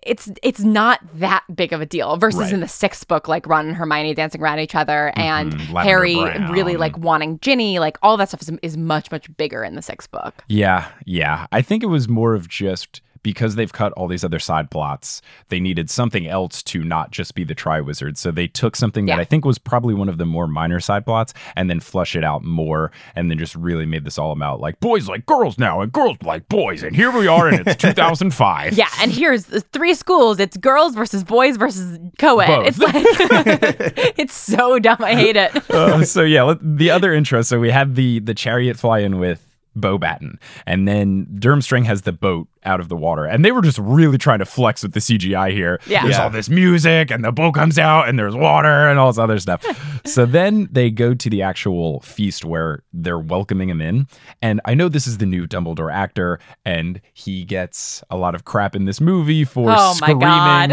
it's 0.10 0.30
it's 0.44 0.60
not 0.62 1.00
that 1.16 1.44
big 1.56 1.72
of 1.74 1.82
a 1.82 1.86
deal 1.86 2.18
versus 2.18 2.40
Right. 2.42 2.54
in 2.54 2.60
the 2.62 2.68
sixth 2.68 3.08
book 3.08 3.28
like 3.28 3.48
ron 3.48 3.68
and 3.68 3.76
hermione 3.76 4.14
dancing 4.14 4.42
around 4.42 4.60
each 4.60 4.76
other 4.76 5.12
mm-hmm. 5.16 5.22
and 5.22 5.52
Lavender 5.72 5.82
harry 5.82 6.16
Brown. 6.16 6.52
really 6.52 6.78
like 6.78 6.98
wanting 6.98 7.40
ginny 7.40 7.80
like 7.80 7.98
all 8.02 8.18
that 8.18 8.30
stuff 8.30 8.42
is, 8.42 8.52
is 8.62 8.76
much 8.78 9.12
much 9.12 9.36
bigger 9.38 9.64
in 9.64 9.76
the 9.76 9.82
sixth 9.82 10.10
book 10.12 10.44
Yeah, 10.48 10.88
yeah. 11.06 11.48
I 11.52 11.62
think 11.62 11.84
it 11.84 11.88
was 11.88 12.08
more 12.10 12.34
of 12.34 12.48
just 12.48 13.02
because 13.24 13.56
they've 13.56 13.72
cut 13.72 13.92
all 13.94 14.08
these 14.08 14.24
other 14.24 14.40
side 14.40 14.70
plots, 14.72 15.22
they 15.50 15.60
needed 15.60 15.90
something 15.90 16.28
else 16.28 16.64
to 16.64 16.84
not 16.84 17.12
just 17.12 17.36
be 17.36 17.44
the 17.44 17.56
Triwizard. 17.56 18.18
So 18.18 18.32
they 18.32 18.48
took 18.48 18.76
something 18.76 19.06
that 19.08 19.20
I 19.20 19.24
think 19.26 19.46
was 19.46 19.58
probably 19.58 19.94
one 19.94 20.10
of 20.10 20.18
the 20.18 20.26
more 20.26 20.48
minor 20.48 20.80
side 20.80 21.06
plots 21.06 21.34
and 21.56 21.70
then 21.70 21.80
flush 21.80 22.16
it 22.16 22.24
out 22.24 22.44
more 22.44 22.92
and 23.16 23.30
then 23.30 23.38
just 23.38 23.56
really 23.56 23.86
made 23.86 24.04
this 24.06 24.18
all 24.18 24.32
about 24.32 24.60
like 24.60 24.80
boys 24.80 25.08
like 25.08 25.26
girls 25.26 25.58
now 25.58 25.82
and 25.82 25.92
girls 25.92 26.18
like 26.24 26.48
boys. 26.50 26.84
And 26.84 26.96
here 26.96 27.12
we 27.12 27.28
are 27.28 27.48
and 27.48 27.68
it's 27.68 27.76
2005. 27.82 28.74
yeah 28.78 28.88
and 29.02 29.12
here's 29.12 29.46
the 29.46 29.62
three 29.62 29.94
schools 29.94 30.40
it's 30.40 30.58
girls 30.58 30.96
versus 30.96 31.24
boys 31.24 31.58
versus 31.58 31.98
co-ed 32.18 32.66
it's 32.66 32.78
like 32.80 32.94
it's 34.18 34.34
so 34.34 34.80
dumb 34.80 34.98
i 35.02 35.14
hate 35.16 35.36
it 35.36 35.52
Uh, 35.70 36.04
so 36.04 36.24
yeah, 36.24 36.44
let, 36.44 36.58
the 36.62 36.90
other 36.92 37.14
intro. 37.14 37.42
So 37.42 37.60
we 37.60 37.70
had 37.72 37.96
the 37.96 38.20
the 38.20 38.34
chariot 38.34 38.78
fly 38.78 39.00
in 39.00 39.20
with 39.20 39.46
Beauxbatons, 39.78 40.38
and 40.66 40.88
then 40.88 41.28
Durmstrang 41.40 41.86
has 41.86 42.02
the 42.04 42.12
boat 42.12 42.48
out 42.66 42.80
of 42.82 42.90
the 42.90 42.96
water, 42.96 43.26
and 43.26 43.46
they 43.46 43.52
were 43.52 43.62
just 43.62 43.78
really 43.80 44.18
trying 44.18 44.40
to 44.40 44.46
flex 44.46 44.84
with 44.84 44.92
the 44.94 45.00
CGI 45.00 45.52
here. 45.52 45.80
Yeah. 45.88 46.04
there's 46.04 46.18
Yeah. 46.18 46.24
all 46.24 46.30
this 46.30 46.50
music, 46.50 47.10
and 47.12 47.24
the 47.24 47.32
boat 47.32 47.54
comes 47.54 47.80
out, 47.80 48.10
and 48.10 48.20
there's 48.20 48.36
water, 48.36 48.90
and 48.90 49.00
all 49.00 49.08
this 49.08 49.18
other 49.18 49.40
stuff. 49.40 49.64
so 50.06 50.26
then 50.26 50.68
they 50.72 50.90
go 50.92 51.14
to 51.14 51.30
the 51.30 51.42
actual 51.42 52.02
feast 52.02 52.44
where 52.44 52.84
they're 52.92 53.20
welcoming 53.20 53.70
him 53.70 53.80
in, 53.82 54.08
and 54.42 54.60
I 54.66 54.74
know 54.74 54.90
this 54.90 55.08
is 55.08 55.20
the 55.20 55.26
new 55.26 55.48
Dumbledore 55.48 55.94
actor, 55.94 56.40
and 56.66 57.00
he 57.14 57.46
gets 57.46 58.04
a 58.10 58.18
lot 58.18 58.36
of 58.36 58.44
crap 58.46 58.76
in 58.76 58.86
this 58.86 59.00
movie 59.00 59.46
for 59.46 59.70
Oh 59.76 59.94
screaming 59.94 60.20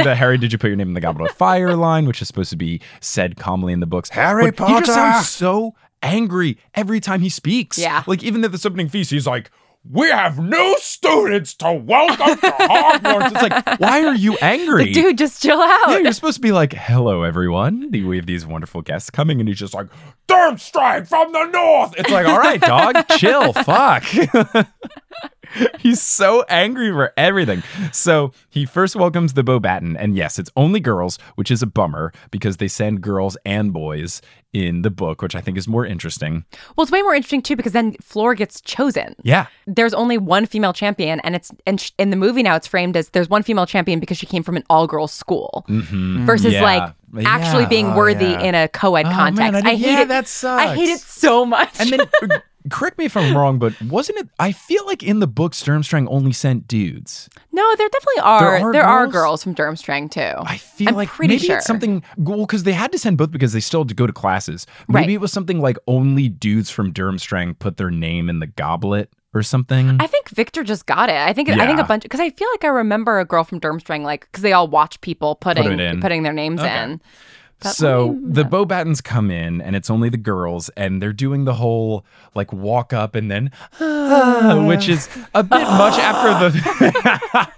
the 0.03 0.15
Harry, 0.17 0.39
did 0.39 0.53
you 0.53 0.59
put 0.59 0.69
your 0.69 0.77
name 0.77 0.89
in 0.89 0.95
the 0.95 1.01
Goblet 1.01 1.31
of 1.31 1.37
Fire 1.37 1.77
line, 1.77 2.07
which 2.07 2.21
is 2.21 2.27
supposed 2.29 2.51
to 2.51 2.57
be 2.57 2.81
said 3.01 3.37
calmly 3.37 3.73
in 3.73 3.81
the 3.81 3.87
books. 3.87 4.09
Harry 4.11 4.51
But 4.51 4.69
He 4.69 4.75
just 4.81 4.93
sounds 4.95 5.29
so 5.29 5.75
angry 6.03 6.59
every 6.75 7.01
time 7.01 7.21
he 7.21 7.29
speaks. 7.29 7.79
Yeah. 7.79 8.03
Like 8.07 8.23
even 8.23 8.45
at 8.45 8.53
this 8.53 8.67
opening 8.67 8.89
feast, 8.89 9.11
he's 9.11 9.27
like, 9.27 9.51
we 9.91 10.09
have 10.09 10.39
new 10.39 10.77
students 10.79 11.55
to 11.55 11.73
welcome 11.73 12.37
to 12.39 12.47
Hogwarts. 12.59 13.33
It's 13.33 13.43
like, 13.43 13.81
why 13.81 14.05
are 14.05 14.15
you 14.15 14.37
angry? 14.39 14.87
like, 14.87 14.95
dude 14.95 15.19
just 15.19 15.43
chill 15.43 15.61
out 15.61 15.89
yeah, 15.89 15.99
you're 15.99 16.13
supposed 16.13 16.37
to 16.37 16.41
be 16.41 16.53
like, 16.53 16.73
hello, 16.73 17.23
everyone. 17.23 17.91
We 17.93 18.17
have 18.17 18.27
these 18.27 18.45
wonderful 18.47 18.83
guests 18.83 19.11
coming, 19.11 19.41
and 19.41 19.49
he's 19.49 19.59
just 19.59 19.75
like, 19.75 19.87
Durmstrang 20.29 21.07
from 21.07 21.33
the 21.33 21.45
north. 21.47 21.95
It's 21.97 22.11
like, 22.11 22.27
all 22.27 22.39
right, 22.39 22.61
dog, 22.61 23.07
chill, 23.17 23.53
fuck. 23.53 24.05
He's 25.79 26.03
so 26.03 26.45
angry 26.49 26.91
for 26.91 27.13
everything. 27.17 27.63
So 27.93 28.33
he 28.51 28.67
first 28.67 28.97
welcomes 28.97 29.35
the 29.35 29.45
Beauxbatons, 29.45 29.97
and 29.99 30.17
yes, 30.17 30.39
it's 30.39 30.51
only 30.57 30.81
girls, 30.81 31.19
which 31.37 31.51
is 31.51 31.63
a 31.63 31.67
bummer 31.67 32.13
because 32.31 32.57
they 32.57 32.69
send 32.69 33.01
girls 33.01 33.37
and 33.47 33.73
boys 33.73 34.21
in 34.65 34.83
the 34.83 34.91
book, 34.91 35.21
which 35.23 35.35
I 35.35 35.41
think 35.41 35.59
is 35.59 35.69
more 35.69 35.85
interesting. 35.87 36.45
well 36.77 36.83
it's 36.83 36.91
way 36.93 37.03
more 37.03 37.15
interesting 37.15 37.43
too 37.43 37.57
because 37.57 37.73
then 37.73 37.95
Fleur 38.03 38.35
gets 38.35 38.61
chosen 38.61 39.15
Yeah. 39.23 39.47
there's 39.67 39.95
only 39.95 40.17
one 40.19 40.47
female 40.47 40.73
champion 40.73 41.21
and 41.21 41.35
it's 41.37 41.51
and 41.67 41.81
sh- 41.81 41.91
in 41.99 42.11
the 42.11 42.17
movie 42.17 42.43
now 42.43 42.57
it's 42.57 42.67
framed 42.67 42.97
as 42.97 43.11
there's 43.11 43.29
one 43.29 43.43
female 43.43 43.67
champion 43.67 44.01
because 44.01 44.17
she 44.19 44.27
came 44.27 44.43
from 44.43 44.57
an 44.57 44.65
all-girls 44.71 45.13
school 45.13 45.65
mm-hmm. 45.69 46.25
versus 46.27 46.53
Yeah. 46.53 46.63
like 46.63 46.93
actually 47.27 47.63
Yeah. 47.65 47.69
being 47.69 47.87
Oh, 47.93 47.97
worthy 47.97 48.27
yeah. 48.33 48.41
in 48.49 48.55
a 48.55 48.69
co-ed 48.69 49.07
Oh, 49.07 49.11
context 49.13 49.53
man, 49.53 49.67
I 49.67 49.71
I, 49.71 49.75
hate 49.77 49.99
it 50.01 50.09
that 50.09 50.27
sucks. 50.29 50.63
i 50.63 50.75
hate 50.75 50.89
it 50.89 51.01
so 51.01 51.45
much 51.47 51.71
And 51.81 51.91
then, 51.91 52.01
correct 52.71 52.99
me 52.99 53.05
if 53.07 53.17
I'm 53.17 53.37
wrong, 53.37 53.59
but 53.59 53.81
wasn't 53.83 54.19
it? 54.19 54.29
I 54.39 54.53
feel 54.53 54.85
like 54.87 55.03
in 55.03 55.21
the 55.21 55.27
book, 55.27 55.53
Durmstrang 55.53 56.07
only 56.11 56.33
sent 56.33 56.67
dudes. 56.69 57.29
no 57.53 57.63
there 57.77 57.89
definitely 57.89 58.21
are 58.23 58.73
there 58.73 58.85
are 58.85 58.99
are, 59.01 59.07
girls? 59.07 59.13
girls 59.13 59.43
from 59.45 59.55
durmstrang 59.55 60.11
too 60.11 60.33
I 60.45 60.57
feel 60.59 60.89
I'm 60.91 60.95
like 60.95 61.09
pretty 61.09 61.35
maybe 61.35 61.47
sure. 61.47 61.57
it's 61.57 61.67
something 61.67 62.03
well 62.17 62.41
because 62.41 62.63
they 62.65 62.73
had 62.73 62.93
to 62.93 62.99
send 62.99 63.19
both 63.19 63.31
because 63.31 63.53
they 63.53 63.61
still 63.61 63.81
had 63.81 63.89
to 63.89 63.95
go 63.95 64.07
to 64.07 64.13
classes. 64.13 64.67
Maybe 64.89 65.01
Right. 65.07 65.11
it 65.11 65.21
was 65.21 65.33
something 65.33 65.61
like 65.61 65.79
only 65.87 66.29
dudes 66.29 66.71
from 66.71 66.93
Durmstrang 66.93 67.59
put 67.59 67.77
their 67.77 67.91
name 67.91 68.29
in 68.29 68.41
the 68.41 68.47
goblet 68.47 69.11
or 69.35 69.43
something. 69.43 69.97
I 70.01 70.07
think 70.07 70.29
Victor 70.31 70.65
just 70.65 70.87
got 70.87 71.09
it. 71.09 71.17
I 71.17 71.33
think 71.33 71.49
I 71.51 71.67
think 71.67 71.79
a 71.79 71.85
bunch 71.85 72.03
because 72.03 72.21
I 72.21 72.31
feel 72.31 72.49
like 72.53 72.65
I 72.65 72.69
remember 72.69 73.19
a 73.19 73.25
girl 73.25 73.45
from 73.45 73.61
Durmstrang 73.61 74.03
like 74.03 74.23
because 74.27 74.43
they 74.43 74.53
all 74.53 74.69
watch 74.69 75.01
people 75.01 75.35
putting 75.35 75.79
in. 75.81 76.01
putting 76.01 76.23
their 76.23 76.33
names 76.33 76.61
Okay. 76.61 76.83
in. 76.85 77.01
But 77.61 77.71
so 77.71 78.09
let 78.09 78.17
me- 78.17 78.33
the 78.33 78.43
Beauxbatons 78.45 79.03
come 79.03 79.31
in 79.31 79.63
and 79.63 79.75
it's 79.75 79.89
only 79.89 80.09
the 80.11 80.19
girls 80.19 80.69
and 80.77 81.01
they're 81.01 81.13
doing 81.13 81.45
the 81.45 81.55
whole 81.55 82.05
like 82.35 82.53
walk 82.53 82.93
up 82.93 83.15
and 83.15 83.31
then 83.31 83.51
ah, 83.81 84.51
uh. 84.61 84.65
which 84.67 84.89
is 84.91 85.09
a 85.35 85.43
bit 85.43 85.63
much 85.63 85.99
after 85.99 86.51
the 86.51 87.49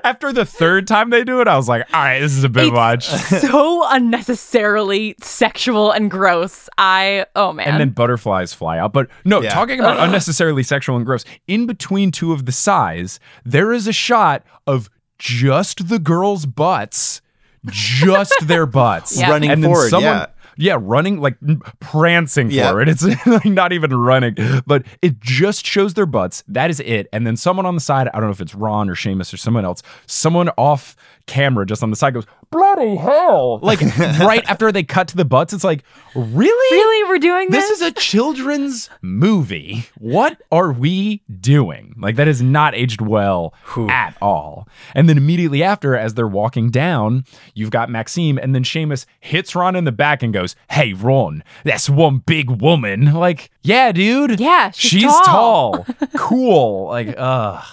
after 0.04 0.32
the 0.32 0.44
third 0.44 0.86
time 0.86 1.10
they 1.10 1.24
do 1.24 1.40
it 1.40 1.48
I 1.48 1.56
was 1.56 1.68
like 1.68 1.86
all 1.92 2.00
right 2.00 2.20
this 2.20 2.32
is 2.36 2.44
a 2.44 2.48
bit 2.48 2.66
It's 2.66 2.72
much 2.72 3.04
so 3.42 3.82
unnecessarily 3.90 5.16
sexual 5.20 5.90
and 5.90 6.10
gross. 6.10 6.68
I 6.78 7.26
oh 7.34 7.52
man. 7.52 7.66
and 7.68 7.80
then 7.80 7.90
butterflies 7.90 8.52
fly 8.54 8.78
out. 8.78 8.92
But 8.92 9.08
no, 9.24 9.42
Yeah. 9.42 9.50
talking 9.50 9.80
about 9.80 9.98
unnecessarily 9.98 10.62
sexual 10.62 10.96
and 10.96 11.04
gross, 11.04 11.24
in 11.46 11.66
between 11.66 12.10
two 12.12 12.32
of 12.32 12.46
the 12.46 12.52
sighs, 12.52 13.18
there 13.44 13.72
is 13.72 13.86
a 13.88 13.92
shot 13.92 14.44
of 14.66 14.88
just 15.18 15.88
the 15.88 15.98
girls' 15.98 16.46
butts, 16.46 17.20
just 17.66 18.34
their 18.42 18.66
butts. 18.66 19.18
Yeah. 19.18 19.30
Running 19.30 19.50
and 19.50 19.64
forward, 19.64 19.90
someone, 19.90 20.12
yeah. 20.12 20.26
yeah, 20.56 20.78
running 20.80 21.20
like 21.20 21.36
prancing 21.80 22.50
Yeah. 22.50 22.68
forward. 22.68 22.88
It's 22.88 23.02
like 23.26 23.44
not 23.44 23.72
even 23.72 23.94
running, 23.94 24.36
but 24.66 24.84
it 25.02 25.20
just 25.20 25.64
shows 25.66 25.94
their 25.94 26.06
butts. 26.06 26.44
That 26.48 26.70
is 26.70 26.80
it. 26.80 27.08
And 27.12 27.26
then 27.26 27.36
someone 27.36 27.66
on 27.66 27.74
the 27.74 27.80
side, 27.80 28.08
I 28.08 28.12
don't 28.18 28.24
know 28.24 28.30
if 28.30 28.40
it's 28.40 28.54
Ron 28.54 28.88
or 28.88 28.94
Seamus 28.94 29.32
or 29.32 29.36
someone 29.36 29.64
else, 29.64 29.82
someone 30.06 30.48
off 30.56 30.96
camera 31.26 31.66
just 31.66 31.82
on 31.82 31.90
the 31.90 31.96
side 31.96 32.14
goes, 32.14 32.24
bloody 32.50 32.96
hell. 32.96 33.58
Like 33.62 33.80
right 34.18 34.44
after 34.48 34.72
they 34.72 34.82
cut 34.82 35.08
to 35.08 35.16
the 35.16 35.24
butts, 35.24 35.52
it's 35.52 35.64
like, 35.64 35.84
really? 36.14 36.76
really, 36.76 37.08
we're 37.08 37.18
doing 37.18 37.50
this. 37.50 37.68
This 37.68 37.80
is 37.80 37.88
a 37.88 37.92
children's 37.92 38.90
movie. 39.02 39.86
What 39.98 40.40
are 40.50 40.72
we 40.72 41.22
doing? 41.40 41.94
Like 41.98 42.16
that 42.16 42.28
is 42.28 42.42
not 42.42 42.74
aged 42.74 43.00
well 43.00 43.54
at 43.88 44.16
all. 44.20 44.68
And 44.94 45.08
then 45.08 45.16
immediately 45.16 45.62
after, 45.62 45.96
as 45.96 46.14
they're 46.14 46.26
walking 46.28 46.70
down, 46.70 47.24
you've 47.54 47.70
got 47.70 47.90
Maxime, 47.90 48.38
and 48.38 48.54
then 48.54 48.64
Seamus 48.64 49.06
hits 49.20 49.54
Ron 49.54 49.76
in 49.76 49.84
the 49.84 49.92
back 49.92 50.22
and 50.22 50.32
goes, 50.32 50.56
"Hey, 50.70 50.92
Ron, 50.92 51.42
that's 51.64 51.88
one 51.88 52.18
big 52.18 52.50
woman." 52.50 53.12
Like, 53.14 53.50
yeah, 53.62 53.92
dude. 53.92 54.40
Yeah, 54.40 54.70
she's 54.70 55.02
tall. 55.02 55.84
tall. 55.84 55.86
cool. 56.16 56.86
Like, 56.86 57.14
ugh. 57.16 57.64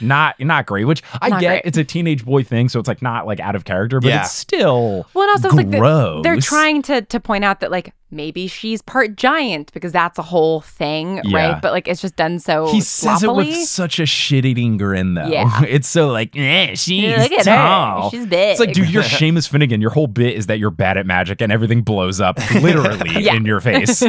Not 0.00 0.38
not 0.40 0.66
great, 0.66 0.84
which 0.84 1.02
I 1.22 1.28
Not 1.28 1.40
get. 1.40 1.48
great. 1.48 1.62
It's 1.64 1.78
a 1.78 1.84
teenage 1.84 2.24
boy 2.24 2.42
thing, 2.44 2.68
so 2.68 2.78
it's 2.78 2.88
like 2.88 3.02
not 3.02 3.26
like 3.26 3.40
out 3.40 3.54
of 3.56 3.64
character, 3.64 4.00
but 4.00 4.08
Yeah. 4.08 4.22
it's 4.22 4.32
still 4.32 5.06
well, 5.14 5.24
and 5.24 5.30
also 5.32 5.48
it's 5.48 5.56
like 5.56 5.70
they're, 5.70 5.80
gross. 5.80 6.22
they're 6.22 6.40
trying 6.40 6.82
to 6.82 7.02
to 7.02 7.20
point 7.20 7.44
out 7.44 7.60
that 7.60 7.70
like 7.70 7.92
maybe 8.12 8.46
she's 8.46 8.80
part 8.82 9.16
giant 9.16 9.72
because 9.72 9.90
that's 9.90 10.16
a 10.18 10.22
whole 10.22 10.60
thing, 10.60 11.20
Yeah. 11.24 11.36
right? 11.52 11.62
But 11.62 11.72
like 11.72 11.88
it's 11.88 12.00
just 12.00 12.14
done 12.16 12.38
so 12.38 12.68
He 12.68 12.80
says 12.80 13.22
it 13.22 13.26
sloppily. 13.26 13.46
with 13.48 13.68
such 13.68 13.98
a 13.98 14.06
shit-eating 14.06 14.76
grin, 14.76 15.14
though. 15.14 15.26
Yeah. 15.26 15.62
It's 15.68 15.88
so 15.88 16.08
like, 16.08 16.36
eh, 16.36 16.74
she's 16.76 17.02
Look 17.18 17.32
at 17.32 17.46
her. 17.46 17.56
tall. 17.56 18.10
She's 18.10 18.26
big. 18.26 18.50
It's 18.52 18.60
like, 18.60 18.72
dude, 18.74 18.88
you're 18.90 19.02
Seamus 19.18 19.48
Finnigan. 19.48 19.80
Your 19.80 19.90
whole 19.90 20.06
bit 20.06 20.36
is 20.36 20.46
that 20.46 20.60
you're 20.60 20.70
bad 20.70 20.96
at 20.98 21.04
magic 21.06 21.42
and 21.42 21.50
everything 21.50 21.82
blows 21.82 22.20
up 22.20 22.38
literally 22.54 23.22
Yeah. 23.22 23.34
in 23.34 23.44
your 23.44 23.60
face. 23.60 24.04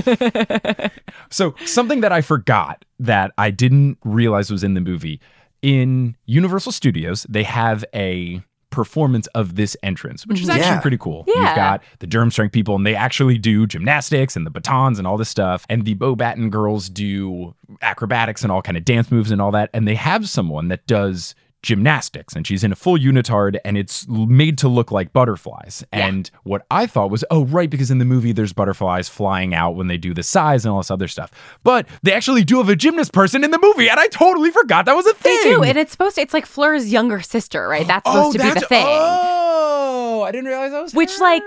so 1.30 1.56
something 1.66 2.02
that 2.02 2.12
I 2.12 2.22
forgot 2.22 2.86
that 3.00 3.32
I 3.38 3.50
didn't 3.52 3.98
realize 4.04 4.52
was 4.52 4.64
in 4.64 4.74
the 4.76 4.82
movie 4.82 5.20
in 5.62 6.16
Universal 6.26 6.72
Studios, 6.72 7.26
they 7.30 7.44
have 7.44 7.84
a 7.94 8.42
performance 8.70 9.28
of 9.28 9.56
this 9.56 9.76
entrance, 9.82 10.28
which 10.28 10.40
is 10.42 10.48
mm-hmm. 10.48 10.58
actually 10.58 10.76
Yeah. 10.76 10.82
pretty 10.82 10.98
cool. 10.98 11.24
Yeah. 11.28 11.36
You've 11.36 11.56
got 11.56 11.84
the 12.00 12.08
Durmstrang 12.08 12.52
people, 12.52 12.76
and 12.76 12.86
they 12.86 12.96
actually 12.96 13.38
do 13.38 13.66
gymnastics 13.66 14.36
and 14.36 14.46
the 14.46 14.52
batons 14.52 15.00
and 15.00 15.08
all 15.08 15.18
this 15.18 15.30
stuff. 15.30 15.66
And 15.70 15.86
the 15.86 15.96
Beauxbatons 15.96 16.52
girls 16.52 16.90
do 16.90 17.56
acrobatics 17.82 18.44
and 18.44 18.52
all 18.52 18.62
kind 18.62 18.78
of 18.78 18.86
dance 18.86 19.10
moves 19.12 19.32
and 19.32 19.42
all 19.42 19.52
that. 19.52 19.70
And 19.74 19.88
they 19.88 19.96
have 19.96 20.30
someone 20.30 20.68
that 20.68 20.86
does 20.86 21.34
gymnastics 21.64 22.36
and 22.36 22.46
she's 22.46 22.64
in 22.64 22.72
a 22.72 22.76
full 22.76 22.98
unitard 22.98 23.58
and 23.66 23.78
it's 23.78 24.08
made 24.08 24.58
to 24.60 24.68
look 24.68 24.92
like 24.92 25.12
butterflies. 25.12 25.84
And 25.92 26.30
what 26.44 26.66
I 26.72 26.86
thought 26.86 27.10
was, 27.10 27.26
oh, 27.32 27.46
right, 27.46 27.70
because 27.70 27.92
in 27.92 27.98
the 27.98 28.06
movie 28.06 28.32
there's 28.32 28.54
butterflies 28.54 29.10
flying 29.10 29.54
out 29.54 29.76
when 29.76 29.88
they 29.88 29.98
do 29.98 30.14
the 30.14 30.24
sighs 30.24 30.66
and 30.66 30.72
all 30.72 30.80
this 30.80 30.92
other 30.92 31.08
stuff. 31.08 31.32
But 31.64 31.88
they 32.04 32.14
actually 32.14 32.44
do 32.44 32.58
have 32.58 32.70
a 32.70 32.76
gymnast 32.76 33.12
person 33.12 33.44
in 33.44 33.52
the 33.52 33.60
movie, 33.60 33.90
and 33.90 34.00
I 34.00 34.08
totally 34.08 34.52
forgot 34.52 34.86
that 34.86 34.96
was 34.96 35.08
a 35.08 35.14
thing. 35.14 35.38
They 35.44 35.50
do, 35.50 35.64
and 35.64 35.78
it's 35.78 35.92
supposed 35.92 36.16
to. 36.16 36.22
It's 36.22 36.34
like 36.34 36.46
Fleur's 36.46 36.92
younger 36.92 37.22
sister, 37.22 37.68
right? 37.68 37.88
That's 37.88 38.10
supposed 38.10 38.40
oh, 38.40 38.40
to 38.40 38.54
be 38.54 38.60
the 38.60 38.66
thing. 38.66 38.86
Oh, 38.88 40.24
I 40.26 40.32
didn't 40.32 40.48
realize 40.48 40.72
that 40.72 40.82
was 40.82 40.94
Which, 40.94 41.20
like, 41.20 41.44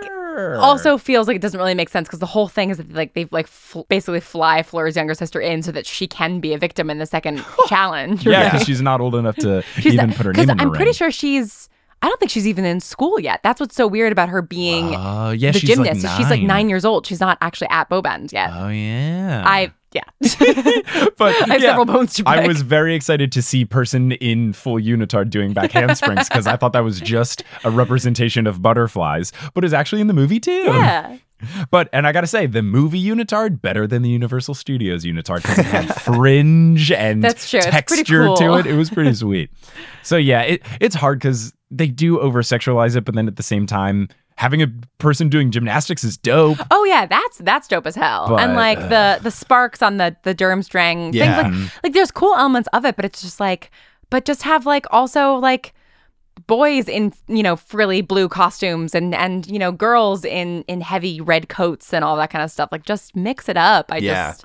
also 0.58 0.98
feels 0.98 1.26
like 1.28 1.36
it 1.36 1.42
doesn't 1.42 1.58
really 1.58 1.74
make 1.74 1.88
sense 1.88 2.08
because 2.08 2.18
the 2.18 2.26
whole 2.26 2.48
thing 2.48 2.70
is 2.70 2.76
that 2.78 2.92
like 2.92 3.14
they 3.14 3.26
like 3.30 3.46
fl- 3.46 3.82
basically 3.88 4.20
fly 4.20 4.62
Fleur's 4.62 4.96
younger 4.96 5.14
sister 5.14 5.40
in 5.40 5.62
so 5.62 5.72
that 5.72 5.86
she 5.86 6.06
can 6.06 6.40
be 6.40 6.52
a 6.54 6.58
victim 6.58 6.90
in 6.90 6.98
the 6.98 7.06
second 7.06 7.44
challenge. 7.66 8.26
yeah, 8.26 8.50
because 8.50 8.66
she's 8.66 8.82
not 8.82 9.00
old 9.00 9.14
enough 9.14 9.36
to 9.36 9.62
even 9.84 10.12
put 10.12 10.26
her 10.26 10.32
name 10.32 10.48
in 10.50 10.56
the 10.56 10.62
I'm 10.62 10.70
pretty 10.70 10.84
ring. 10.86 10.92
sure 10.94 11.10
she's. 11.10 11.68
I 12.02 12.08
don't 12.08 12.18
think 12.18 12.30
she's 12.30 12.46
even 12.46 12.64
in 12.64 12.80
school 12.80 13.20
yet. 13.20 13.40
That's 13.42 13.60
what's 13.60 13.74
so 13.76 13.86
weird 13.86 14.10
about 14.10 14.30
her 14.30 14.40
being 14.40 14.94
Oh, 14.96 15.32
yeah, 15.32 15.50
the 15.50 15.58
she's 15.58 15.68
gymnast. 15.68 16.02
like. 16.02 16.16
She's 16.16 16.30
like 16.30 16.40
nine 16.40 16.70
years 16.70 16.86
old. 16.86 17.06
She's 17.06 17.20
not 17.20 17.36
actually 17.42 17.68
at 17.68 17.90
Beauxbatons 17.90 18.32
yet. 18.32 18.50
Oh 18.54 18.68
yeah. 18.68 19.42
I 19.46 19.70
yeah. 19.92 20.02
but 20.20 21.34
I 21.34 21.46
have 21.46 21.48
yeah, 21.48 21.70
several 21.70 21.84
bones 21.84 22.14
to 22.14 22.24
I 22.26 22.46
was 22.46 22.62
very 22.62 22.94
excited 22.94 23.32
to 23.32 23.42
see 23.42 23.64
person 23.64 24.12
in 24.12 24.52
full 24.52 24.76
unitard 24.76 25.30
doing 25.30 25.52
back 25.52 25.72
handsprings 25.72 26.28
because 26.28 26.46
I 26.46 26.56
thought 26.56 26.72
that 26.74 26.84
was 26.84 27.00
just 27.00 27.42
a 27.64 27.70
representation 27.70 28.46
of 28.46 28.62
butterflies, 28.62 29.32
but 29.54 29.64
it's 29.64 29.74
actually 29.74 30.00
in 30.00 30.06
the 30.06 30.14
movie 30.14 30.40
too. 30.40 30.52
yeah. 30.52 31.16
But 31.70 31.88
and 31.92 32.06
I 32.06 32.12
gotta 32.12 32.26
say, 32.26 32.46
the 32.46 32.62
movie 32.62 33.02
unitard 33.02 33.62
better 33.62 33.86
than 33.86 34.02
the 34.02 34.10
Universal 34.10 34.54
Studios 34.54 35.04
unitard 35.04 35.42
because 35.42 35.58
it 35.58 35.66
had 35.66 35.94
fringe 36.02 36.92
and 36.92 37.24
That's 37.24 37.48
true. 37.48 37.60
It's 37.62 37.80
pretty 37.86 38.04
to 38.04 38.36
cool. 38.36 38.56
it. 38.56 38.66
It 38.66 38.76
was 38.76 38.90
pretty 38.90 39.14
sweet. 39.14 39.50
So 40.02 40.16
yeah, 40.16 40.42
it, 40.42 40.62
it's 40.80 40.94
hard 40.94 41.18
because 41.18 41.52
they 41.70 41.86
do 41.86 42.20
over 42.20 42.42
sexualize 42.42 42.96
it, 42.96 43.04
but 43.04 43.14
then 43.14 43.26
at 43.26 43.36
the 43.36 43.42
same 43.42 43.66
time, 43.66 44.08
having 44.40 44.62
a 44.62 44.68
person 44.98 45.28
doing 45.28 45.50
gymnastics 45.50 46.02
is 46.02 46.16
dope. 46.16 46.56
Oh 46.70 46.84
yeah, 46.84 47.04
that's 47.04 47.38
that's 47.38 47.68
dope 47.68 47.86
as 47.86 47.94
hell. 47.94 48.28
But, 48.30 48.40
and 48.40 48.54
like 48.54 48.78
the 48.88 48.96
uh, 48.96 49.18
the 49.18 49.30
sparks 49.30 49.82
on 49.82 49.98
the 49.98 50.16
the 50.22 50.34
Durmstrang 50.34 51.12
Yeah. 51.12 51.42
things 51.42 51.64
like 51.74 51.82
like 51.84 51.92
there's 51.92 52.10
cool 52.10 52.34
elements 52.34 52.68
of 52.72 52.84
it, 52.86 52.96
but 52.96 53.04
it's 53.04 53.20
just 53.20 53.38
like 53.38 53.70
but 54.08 54.24
just 54.24 54.42
have 54.42 54.64
like 54.66 54.86
also 54.90 55.34
like 55.34 55.74
boys 56.46 56.88
in 56.88 57.12
you 57.28 57.42
know 57.42 57.54
frilly 57.54 58.00
blue 58.00 58.26
costumes 58.28 58.94
and 58.94 59.14
and 59.14 59.46
you 59.46 59.58
know 59.58 59.70
girls 59.70 60.24
in 60.24 60.62
in 60.68 60.80
heavy 60.80 61.20
red 61.20 61.50
coats 61.50 61.92
and 61.92 62.02
all 62.02 62.16
that 62.16 62.30
kind 62.30 62.42
of 62.42 62.50
stuff. 62.50 62.70
Like 62.72 62.84
just 62.84 63.14
mix 63.14 63.46
it 63.48 63.58
up. 63.58 63.92
I 63.92 63.98
Yeah. 63.98 64.30
just 64.30 64.44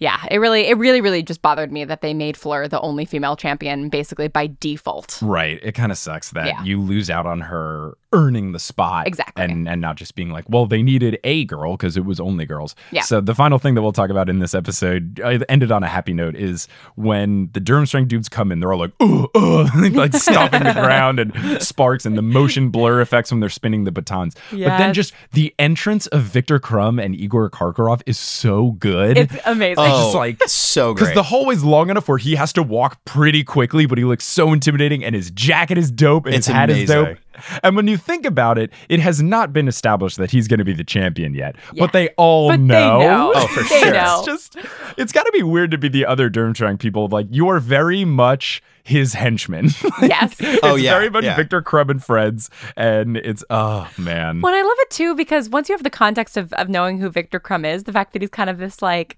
yeah, 0.00 0.18
it 0.30 0.38
really 0.38 0.68
it 0.68 0.76
really 0.76 1.00
really 1.00 1.22
just 1.22 1.40
bothered 1.42 1.72
me 1.72 1.84
that 1.84 2.02
they 2.02 2.14
made 2.14 2.36
Fleur 2.36 2.68
the 2.68 2.80
only 2.80 3.04
female 3.04 3.36
champion 3.36 3.88
basically 3.88 4.28
by 4.28 4.48
default. 4.60 5.18
Right. 5.22 5.58
It 5.62 5.72
kind 5.72 5.90
of 5.92 5.98
sucks 5.98 6.30
that 6.30 6.46
Yeah. 6.46 6.62
you 6.62 6.80
lose 6.80 7.10
out 7.10 7.26
on 7.26 7.40
her 7.42 7.96
earning 8.14 8.52
the 8.52 8.58
spot. 8.58 9.06
Exactly. 9.06 9.44
And 9.44 9.68
and 9.68 9.80
not 9.80 9.96
just 9.96 10.14
being 10.14 10.30
like, 10.30 10.44
well, 10.48 10.64
they 10.66 10.82
needed 10.82 11.18
a 11.24 11.44
girl 11.44 11.76
because 11.76 11.96
it 11.96 12.04
was 12.04 12.20
only 12.20 12.46
girls. 12.46 12.74
Yeah. 12.92 13.02
So 13.02 13.20
the 13.20 13.34
final 13.34 13.58
thing 13.58 13.74
that 13.74 13.82
we'll 13.82 13.92
talk 13.92 14.08
about 14.10 14.28
in 14.30 14.38
this 14.38 14.54
episode, 14.54 15.20
I 15.24 15.40
ended 15.48 15.70
on 15.72 15.82
a 15.82 15.88
happy 15.88 16.14
note, 16.14 16.36
is 16.36 16.68
when 16.94 17.50
the 17.52 17.60
Durmstrang 17.60 18.08
dudes 18.08 18.28
come 18.28 18.52
in, 18.52 18.60
they're 18.60 18.72
all 18.72 18.78
like, 18.78 18.92
oh, 19.00 19.28
oh, 19.34 19.68
like 19.92 20.14
stomping 20.16 20.62
the 20.62 20.72
ground 20.72 21.18
and 21.18 21.60
sparks 21.62 22.06
and 22.06 22.16
the 22.16 22.22
motion 22.22 22.70
blur 22.70 23.00
effects 23.00 23.30
when 23.30 23.40
they're 23.40 23.48
spinning 23.50 23.84
the 23.84 23.92
batons. 23.92 24.34
But 24.50 24.58
then 24.78 24.94
just 24.94 25.12
the 25.32 25.54
entrance 25.58 26.06
of 26.08 26.22
Victor 26.22 26.58
Krum 26.60 27.02
and 27.04 27.14
Igor 27.16 27.50
Karkaroff 27.50 28.02
is 28.06 28.18
so 28.18 28.72
good. 28.72 29.18
It's 29.18 29.36
amazing. 29.44 29.72
It's 29.72 29.80
Oh, 29.94 30.02
just 30.04 30.14
like 30.14 30.42
so 30.48 30.94
good. 30.94 31.00
because 31.00 31.14
the 31.14 31.22
hallway's 31.24 31.64
long 31.64 31.90
enough 31.90 32.08
where 32.08 32.18
he 32.18 32.36
has 32.36 32.52
to 32.54 32.62
walk 32.62 33.04
pretty 33.04 33.42
quickly, 33.44 33.86
but 33.86 33.98
he 33.98 34.04
looks 34.04 34.24
so 34.24 34.52
intimidating, 34.52 35.04
and 35.04 35.14
his 35.14 35.30
jacket 35.30 35.78
is 35.78 35.90
dope, 35.90 36.26
and 36.26 36.34
It's 36.34 36.46
his 36.46 36.54
hat 36.54 36.70
is 36.70 36.88
dope. 36.88 37.18
Amazing. 37.34 37.60
And 37.62 37.76
when 37.76 37.86
you 37.88 37.96
think 37.96 38.24
about 38.26 38.58
it, 38.58 38.72
it 38.88 39.00
has 39.00 39.22
not 39.22 39.52
been 39.52 39.68
established 39.68 40.16
that 40.18 40.30
he's 40.30 40.48
going 40.48 40.58
to 40.58 40.64
be 40.64 40.72
the 40.72 40.84
champion 40.84 41.34
yet, 41.34 41.56
Yeah. 41.72 41.84
but 41.84 41.92
they 41.92 42.08
all 42.16 42.48
But 42.50 42.56
they 42.58 42.62
know. 42.64 42.98
know. 43.00 43.32
Oh, 43.34 43.46
for 43.48 43.62
sure. 43.64 43.92
know. 43.92 44.22
It's 44.26 44.26
just, 44.26 44.56
it's 44.96 45.12
got 45.12 45.24
to 45.24 45.32
be 45.32 45.42
weird 45.42 45.70
to 45.72 45.78
be 45.78 45.88
the 45.88 46.06
other 46.06 46.30
Durmstrang 46.30 46.78
people. 46.78 47.08
Like 47.08 47.26
you 47.30 47.48
are 47.48 47.60
very 47.60 48.04
much 48.04 48.62
his 48.82 49.14
henchman. 49.14 49.66
yes. 50.02 50.36
Oh, 50.62 50.74
it's 50.74 50.82
yeah, 50.82 50.92
very 50.94 51.08
much 51.10 51.24
yeah. 51.24 51.36
Victor 51.36 51.62
Krum 51.62 51.88
and 51.90 52.04
friends, 52.04 52.50
and 52.76 53.16
it's 53.16 53.42
oh 53.48 53.88
man. 53.96 54.42
Well, 54.42 54.54
I 54.54 54.60
love 54.60 54.76
it 54.80 54.90
too 54.90 55.14
because 55.14 55.48
once 55.48 55.70
you 55.70 55.74
have 55.74 55.82
the 55.82 55.88
context 55.90 56.36
of, 56.36 56.52
of 56.52 56.68
knowing 56.68 56.98
who 56.98 57.08
Victor 57.08 57.40
Krum 57.40 57.64
is, 57.66 57.84
the 57.84 57.92
fact 57.92 58.12
that 58.12 58.20
he's 58.20 58.30
kind 58.30 58.50
of 58.50 58.58
this 58.58 58.82
like 58.82 59.16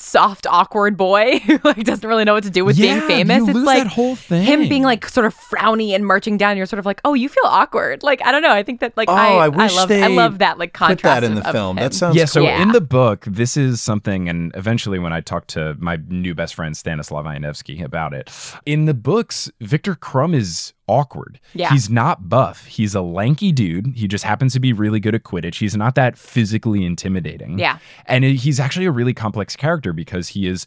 soft, 0.00 0.46
awkward 0.46 0.96
boy 0.96 1.38
who 1.46 1.58
like 1.64 1.84
doesn't 1.84 2.08
really 2.08 2.24
know 2.24 2.34
what 2.34 2.44
to 2.44 2.50
do 2.50 2.64
with 2.64 2.76
Yeah, 2.78 2.96
being 3.06 3.08
famous. 3.08 3.36
you 3.38 3.44
it's 3.48 3.54
lose 3.54 3.64
like 3.66 3.82
that 3.84 3.92
whole 3.92 4.14
him 4.14 4.68
being 4.68 4.82
like 4.82 5.08
sort 5.08 5.26
of 5.26 5.34
frowny 5.34 5.94
and 5.94 6.06
marching 6.06 6.36
down. 6.36 6.56
You're 6.56 6.66
sort 6.66 6.78
of 6.78 6.86
like, 6.86 7.00
oh, 7.04 7.14
you 7.14 7.28
feel 7.28 7.44
awkward. 7.46 8.02
Like 8.02 8.24
I 8.24 8.32
don't 8.32 8.42
know. 8.42 8.52
I 8.52 8.62
think 8.62 8.80
that 8.80 8.96
like 8.96 9.08
Oh, 9.08 9.14
I, 9.14 9.46
I 9.46 9.48
wish 9.48 9.74
love 9.74 9.90
I 9.90 10.06
love 10.08 10.38
that 10.38 10.58
like 10.58 10.72
Put 10.72 10.78
contrast 10.86 11.20
that 11.22 11.24
in 11.24 11.36
of- 11.38 11.44
the 11.44 11.52
film. 11.52 11.78
him. 11.78 11.82
That 11.84 11.94
sounds 11.94 12.16
yeah, 12.16 12.24
so 12.26 12.40
cool. 12.40 12.48
in 12.50 12.72
the 12.72 12.80
book, 12.80 13.24
this 13.26 13.56
is 13.56 13.82
something, 13.82 14.28
and 14.28 14.52
eventually 14.54 14.98
when 14.98 15.12
I 15.12 15.20
talked 15.20 15.48
to 15.48 15.74
my 15.78 15.98
new 16.08 16.34
best 16.34 16.54
friend 16.54 16.76
Stanislav 16.76 17.24
Ianevski 17.24 17.82
about 17.82 18.14
it, 18.14 18.30
in 18.66 18.84
the 18.86 18.94
books, 18.94 19.50
Victor 19.60 19.94
Krum 19.94 20.34
is 20.34 20.72
awkward. 20.88 21.38
Yeah. 21.54 21.70
He's 21.70 21.88
not 21.90 22.28
buff. 22.28 22.64
He's 22.66 22.94
a 22.94 23.00
lanky 23.02 23.52
dude. 23.52 23.92
He 23.94 24.08
just 24.08 24.24
happens 24.24 24.52
to 24.54 24.60
be 24.60 24.72
really 24.72 24.98
good 25.00 25.14
at 25.14 25.22
Quidditch. 25.22 25.56
He's 25.60 25.76
not 25.76 25.94
that 25.94 26.18
physically 26.18 26.84
intimidating. 26.84 27.58
Yeah. 27.58 27.78
And 28.06 28.24
it- 28.24 28.36
he's 28.36 28.58
actually 28.58 28.86
a 28.86 28.90
really 28.90 29.14
complex 29.14 29.54
character 29.56 29.92
because 29.92 30.28
he 30.28 30.46
is 30.46 30.66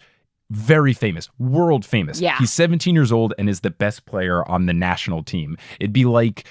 very 0.49 0.91
famous, 0.93 1.29
world 1.39 1.85
famous. 1.85 2.19
Yeah. 2.19 2.37
He's 2.37 2.51
17 2.51 2.93
years 2.93 3.11
old 3.11 3.33
and 3.37 3.49
is 3.49 3.61
the 3.61 3.69
best 3.71 4.05
player 4.05 4.47
on 4.49 4.65
the 4.65 4.73
national 4.73 5.23
team. 5.23 5.57
It'd 5.79 5.93
be 5.93 6.03
like 6.05 6.45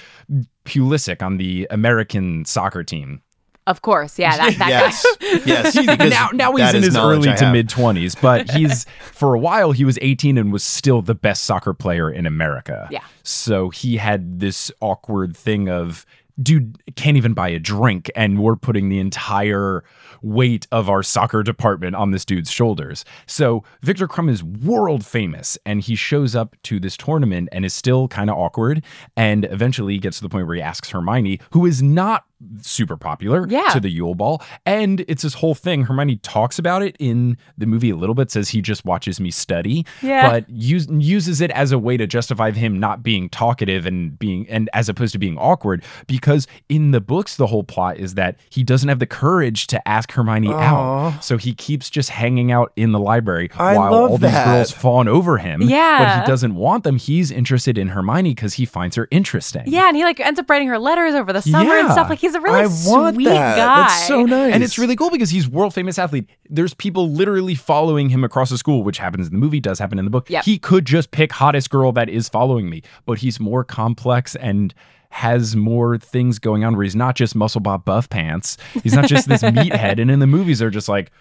Pulisic 0.64 1.22
on 1.22 1.36
the 1.36 1.66
American 1.70 2.44
soccer 2.44 2.82
team. 2.84 3.22
Of 3.70 3.82
course, 3.82 4.18
yeah, 4.18 4.36
that, 4.36 4.59
that 4.59 4.68
yes, 4.68 5.16
guy. 5.20 5.42
yes. 5.47 5.78
Because 5.86 6.10
now, 6.10 6.30
now 6.32 6.52
he's 6.56 6.74
in 6.74 6.82
his 6.82 6.97
early 6.97 7.32
to 7.36 7.52
mid 7.52 7.68
20s, 7.68 8.20
but 8.20 8.51
he's 8.56 8.84
for 9.12 9.32
a 9.34 9.38
while 9.38 9.70
he 9.70 9.84
was 9.84 9.97
18 10.02 10.36
and 10.38 10.52
was 10.52 10.64
still 10.64 11.02
the 11.02 11.14
best 11.14 11.44
soccer 11.44 11.72
player 11.72 12.10
in 12.10 12.26
America. 12.26 12.88
Yeah. 12.90 13.05
So 13.22 13.70
he 13.70 13.97
had 13.97 14.40
this 14.40 14.72
awkward 14.80 15.36
thing 15.36 15.68
of 15.68 16.05
dude 16.42 16.82
can't 16.97 17.16
even 17.16 17.32
buy 17.32 17.48
a 17.48 17.60
drink 17.60 18.10
and 18.16 18.40
we're 18.40 18.56
putting 18.56 18.88
the 18.88 18.98
entire 18.98 19.84
weight 20.22 20.66
of 20.72 20.88
our 20.88 21.02
soccer 21.02 21.42
department 21.42 21.94
on 21.94 22.10
this 22.10 22.24
dude's 22.24 22.51
shoulders. 22.51 23.05
So 23.26 23.62
Victor 23.82 24.09
Krum 24.09 24.28
is 24.28 24.42
world 24.42 25.05
famous 25.05 25.59
and 25.64 25.80
he 25.80 25.94
shows 25.94 26.34
up 26.34 26.56
to 26.64 26.80
this 26.80 26.97
tournament 26.97 27.48
and 27.52 27.64
is 27.64 27.74
still 27.74 28.09
kind 28.09 28.30
of 28.30 28.36
awkward 28.36 28.82
and 29.16 29.44
eventually 29.47 29.92
he 29.94 29.98
gets 29.98 30.16
to 30.16 30.22
the 30.22 30.28
point 30.28 30.47
where 30.47 30.56
he 30.56 30.62
asks 30.62 30.90
Hermione, 30.90 31.40
who 31.52 31.66
is 31.66 31.82
not 31.82 32.24
super 32.62 32.97
popular 32.97 33.47
Yeah. 33.49 33.69
to 33.73 33.81
the 33.81 33.91
Yule 33.91 34.15
Ball. 34.15 34.43
And 34.65 35.05
it's 35.09 35.23
this 35.23 35.35
whole 35.35 35.55
thing. 35.55 35.83
Hermione 35.85 36.17
talks 36.17 36.59
about 36.59 36.83
it 36.83 36.97
in 36.99 37.37
the 37.59 37.67
movie 37.67 37.91
a 37.91 37.97
little 37.97 38.15
bit, 38.15 38.31
says 38.31 38.49
he 38.49 38.61
just 38.62 38.85
watches 38.85 39.21
me 39.21 39.31
study, 39.31 39.85
Yeah. 40.03 40.31
but 40.31 40.49
use, 40.49 40.87
uses 40.91 41.41
it 41.41 41.51
as 41.51 41.73
a 41.73 41.79
way 41.79 41.97
to 41.97 42.07
justify 42.07 42.51
him 42.51 42.79
not 42.81 43.03
being 43.03 43.29
talkative 43.29 43.87
and 43.87 44.19
being, 44.19 44.47
and 44.49 44.71
as 44.73 44.89
opposed 44.89 45.12
to 45.12 45.19
being 45.19 45.37
awkward. 45.39 45.85
Because 46.07 46.47
in 46.69 46.91
the 46.93 47.01
books, 47.01 47.37
the 47.37 47.47
whole 47.47 47.62
plot 47.65 47.99
is 47.99 48.15
that 48.15 48.37
he 48.51 48.62
doesn't 48.62 48.89
have 48.89 48.99
the 48.99 49.07
courage 49.07 49.67
to 49.69 49.89
ask 49.89 50.11
Hermione 50.12 50.53
out. 50.53 51.21
So 51.21 51.37
he 51.37 51.53
keeps 51.55 51.91
just 51.91 52.11
hanging 52.11 52.53
out 52.53 52.73
in 52.77 52.93
the 52.93 52.99
library 52.99 53.51
I 53.59 53.77
while 53.77 53.95
all 53.95 54.19
these 54.19 54.31
girls 54.33 54.71
fawn 54.73 55.09
over 55.09 55.37
him. 55.39 55.62
Yeah. 55.62 55.99
But 56.17 56.21
he 56.23 56.27
doesn't 56.31 56.55
want 56.55 56.85
them. 56.85 56.97
He's 56.97 57.31
interested 57.31 57.77
in 57.79 57.89
Hermione 57.89 58.31
because 58.35 58.55
he 58.55 58.65
finds 58.65 58.97
her 58.97 59.09
interesting. 59.11 59.65
Yeah, 59.67 59.89
and 59.89 59.97
he 59.97 60.05
like 60.05 60.21
ends 60.21 60.41
up 60.41 60.49
writing 60.49 60.69
her 60.69 60.79
letters 60.79 61.15
over 61.15 61.33
the 61.33 61.43
summer 61.43 61.75
and 61.75 61.91
stuff. 61.91 62.09
Like 62.09 62.19
he's 62.19 62.30
a 62.35 62.40
really 62.40 62.61
I 62.61 62.90
want 62.90 63.15
sweet 63.16 63.24
that. 63.24 63.57
guy. 63.57 63.82
That's 63.82 64.07
so 64.09 64.24
nice. 64.24 64.55
And 64.55 64.62
it's 64.65 64.78
really 64.78 64.97
cool 64.97 65.11
because 65.11 65.31
he's 65.31 65.48
world 65.48 65.74
famous 65.74 65.98
athlete. 65.98 66.28
There's 66.48 66.74
people 66.74 67.11
literally 67.11 67.55
following 67.55 68.09
him 68.09 68.24
across 68.24 68.51
the 68.51 68.59
school, 68.59 68.82
which 68.82 68.98
happens 68.98 69.27
in 69.28 69.32
the 69.32 69.39
movie, 69.39 69.61
does 69.61 69.78
happen 69.78 69.98
in 69.98 70.05
the 70.05 70.11
book. 70.11 70.28
Yep. 70.31 70.44
He 70.44 70.59
could 70.59 70.85
just 70.85 71.11
pick 71.11 71.32
hottest 71.32 71.70
girl 71.70 71.93
that 71.93 72.09
is 72.09 72.28
following 72.28 72.69
me, 72.70 72.82
but 73.07 73.19
he's 73.19 73.39
more 73.40 73.65
complex 73.65 74.36
and 74.36 74.74
has 75.11 75.57
more 75.57 75.98
things 75.98 76.39
going 76.39 76.65
on 76.65 76.77
where 76.77 76.85
he's 76.85 76.94
not 76.94 77.16
just 77.16 77.35
muscle 77.35 77.61
bob 77.61 77.85
buff 77.85 78.09
pants. 78.09 78.57
He's 78.82 78.94
not 78.94 79.09
just 79.09 79.28
this 79.28 79.43
meathead. 79.43 80.01
And 80.01 80.11
in 80.11 80.20
the 80.20 80.27
movies, 80.27 80.61
they're 80.61 80.70
just 80.70 80.89
like 80.89 81.07
you- 81.07 81.15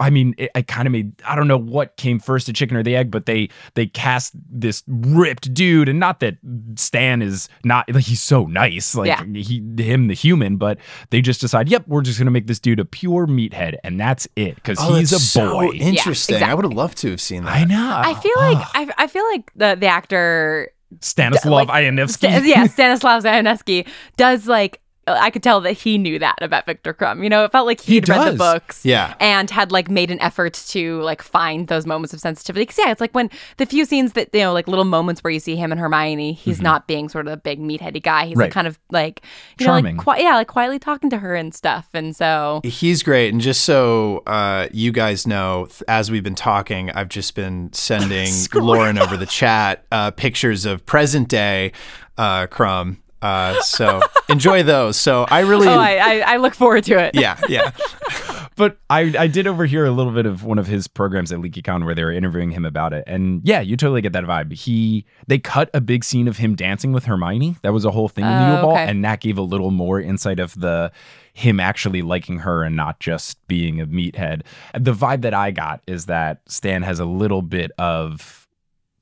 I 0.00 0.10
mean, 0.10 0.34
it, 0.38 0.50
it 0.54 0.66
kind 0.66 0.86
of 0.86 0.92
made 0.92 1.12
I 1.26 1.36
don't 1.36 1.48
know 1.48 1.58
what 1.58 1.96
came 1.96 2.18
first, 2.18 2.46
the 2.46 2.52
chicken 2.52 2.76
or 2.76 2.82
the 2.82 2.96
egg, 2.96 3.10
but 3.10 3.26
they 3.26 3.48
they 3.74 3.86
cast 3.86 4.32
this 4.50 4.82
ripped 4.86 5.52
dude, 5.54 5.88
and 5.88 6.00
not 6.00 6.20
that 6.20 6.36
Stan 6.76 7.22
is 7.22 7.48
not 7.64 7.88
like 7.92 8.04
he's 8.04 8.22
so 8.22 8.46
nice, 8.46 8.94
like 8.94 9.08
Yeah. 9.08 9.24
he 9.24 9.62
him 9.78 10.08
the 10.08 10.14
human, 10.14 10.56
but 10.56 10.78
they 11.10 11.20
just 11.20 11.40
decide, 11.40 11.68
yep, 11.68 11.86
we're 11.86 12.02
just 12.02 12.18
gonna 12.18 12.30
make 12.30 12.46
this 12.46 12.58
dude 12.58 12.80
a 12.80 12.84
pure 12.84 13.26
meathead, 13.26 13.76
and 13.84 13.98
that's 14.00 14.26
it 14.36 14.54
because 14.56 14.78
Oh, 14.80 14.94
he's 14.94 15.12
a 15.12 15.16
boy. 15.16 15.68
So 15.68 15.72
interesting. 15.74 16.34
I 16.34 16.38
exactly. 16.38 16.54
would 16.56 16.64
have 16.64 16.72
loved 16.74 16.98
to 16.98 17.10
have 17.10 17.20
seen 17.20 17.44
that. 17.44 17.54
I 17.54 17.64
know. 17.64 17.92
I 17.96 18.14
feel 18.14 18.32
like 18.36 18.58
ah. 18.58 18.70
I, 18.74 18.88
I 18.98 19.06
feel 19.06 19.24
like 19.30 19.52
the 19.54 19.76
the 19.78 19.86
actor 19.86 20.70
Stanislav 21.00 21.68
like, 21.68 21.84
Ianevski. 21.84 22.08
Sta- 22.10 22.40
yeah, 22.44 22.66
Stanislav 22.66 23.22
Zayaneski 23.24 23.86
does 24.16 24.46
like 24.46 24.80
I 25.06 25.30
could 25.30 25.42
tell 25.42 25.60
that 25.62 25.72
he 25.72 25.98
knew 25.98 26.18
that 26.18 26.36
about 26.40 26.66
Victor 26.66 26.94
Krum. 26.94 27.22
You 27.22 27.28
know, 27.28 27.44
it 27.44 27.52
felt 27.52 27.66
like 27.66 27.80
He 27.80 27.94
he'd 27.94 28.08
read 28.08 28.32
the 28.32 28.36
books, 28.36 28.84
Yeah. 28.84 29.14
and 29.20 29.50
had 29.50 29.70
like 29.72 29.90
made 29.90 30.10
an 30.10 30.20
effort 30.20 30.54
to 30.68 31.00
like 31.02 31.22
find 31.22 31.68
those 31.68 31.86
moments 31.86 32.14
of 32.14 32.20
sensitivity. 32.20 32.62
Because 32.62 32.78
yeah, 32.78 32.90
it's 32.90 33.00
like 33.00 33.14
when 33.14 33.30
the 33.58 33.66
few 33.66 33.84
scenes 33.84 34.14
that 34.14 34.30
you 34.32 34.40
know, 34.40 34.52
like 34.52 34.66
little 34.68 34.84
moments 34.84 35.22
where 35.22 35.30
you 35.32 35.40
see 35.40 35.56
him 35.56 35.72
and 35.72 35.80
Hermione, 35.80 36.32
he's 36.32 36.60
not 36.62 36.86
being 36.86 37.08
sort 37.08 37.26
of 37.26 37.32
a 37.32 37.36
big 37.36 37.60
meatheady 37.60 38.02
guy. 38.02 38.26
He's 38.26 38.32
Mm-hmm. 38.34 38.40
Right. 38.40 38.46
like 38.46 38.52
kind 38.52 38.66
of 38.66 38.78
like 38.90 39.22
you 39.58 39.66
Charming. 39.66 39.96
know, 39.96 40.02
like 40.06 40.16
qui- 40.16 40.24
yeah, 40.24 40.34
like 40.34 40.48
quietly 40.48 40.78
talking 40.78 41.10
to 41.10 41.18
her 41.18 41.34
and 41.34 41.54
stuff. 41.54 41.88
And 41.94 42.14
so 42.16 42.60
He's 42.64 43.02
great. 43.02 43.32
And 43.32 43.40
just 43.40 43.62
so 43.62 44.22
uh, 44.26 44.68
you 44.72 44.90
guys 44.92 45.26
know, 45.26 45.66
th- 45.66 45.82
as 45.88 46.10
we've 46.10 46.24
been 46.24 46.34
talking, 46.34 46.90
I've 46.90 47.08
just 47.08 47.34
been 47.34 47.72
sending 47.72 48.32
Lauren 48.54 48.98
over 48.98 49.16
the 49.16 49.26
chat 49.26 49.84
uh, 49.92 50.10
pictures 50.12 50.64
of 50.64 50.84
present 50.86 51.28
day 51.28 51.72
uh, 52.18 52.46
Krum. 52.46 52.96
Uh, 53.24 53.60
so 53.62 54.00
enjoy 54.28 54.62
those. 54.62 54.96
So 54.96 55.24
I 55.30 55.40
really, 55.40 55.66
oh, 55.68 55.72
I, 55.78 55.96
I 55.96 56.34
I 56.34 56.36
look 56.36 56.54
forward 56.54 56.84
to 56.84 56.98
it. 56.98 57.14
yeah, 57.14 57.38
yeah. 57.48 57.70
but 58.56 58.78
I, 58.90 59.14
I 59.18 59.26
did 59.26 59.46
overhear 59.46 59.84
a 59.86 59.90
little 59.90 60.12
bit 60.12 60.26
of 60.26 60.44
one 60.44 60.58
of 60.58 60.66
his 60.66 60.86
programs 60.86 61.32
at 61.32 61.38
LeakyCon 61.40 61.84
where 61.84 61.94
they 61.94 62.04
were 62.04 62.12
interviewing 62.12 62.50
him 62.50 62.64
about 62.64 62.92
it. 62.92 63.02
And 63.06 63.40
yeah, 63.44 63.60
you 63.60 63.76
totally 63.76 64.02
get 64.02 64.12
that 64.12 64.24
vibe. 64.24 64.52
He 64.52 65.06
they 65.26 65.38
cut 65.38 65.70
a 65.72 65.80
big 65.80 66.04
scene 66.04 66.28
of 66.28 66.36
him 66.36 66.54
dancing 66.54 66.92
with 66.92 67.06
Hermione. 67.06 67.56
That 67.62 67.72
was 67.72 67.84
a 67.84 67.90
whole 67.90 68.08
thing 68.08 68.24
in 68.24 68.30
Oh, 68.32 68.52
Yule 68.52 68.62
Ball, 68.62 68.72
okay. 68.72 68.86
and 68.86 69.04
that 69.04 69.20
gave 69.20 69.38
a 69.38 69.42
little 69.42 69.70
more 69.70 70.00
insight 70.00 70.38
of 70.38 70.58
the 70.60 70.92
him 71.32 71.58
actually 71.58 72.02
liking 72.02 72.40
her 72.40 72.62
and 72.62 72.76
not 72.76 73.00
just 73.00 73.44
being 73.48 73.80
a 73.80 73.86
meathead. 73.86 74.42
The 74.78 74.92
vibe 74.92 75.22
that 75.22 75.34
I 75.34 75.50
got 75.50 75.80
is 75.86 76.06
that 76.06 76.42
Stan 76.46 76.82
has 76.82 77.00
a 77.00 77.04
little 77.06 77.42
bit 77.42 77.72
of 77.78 78.46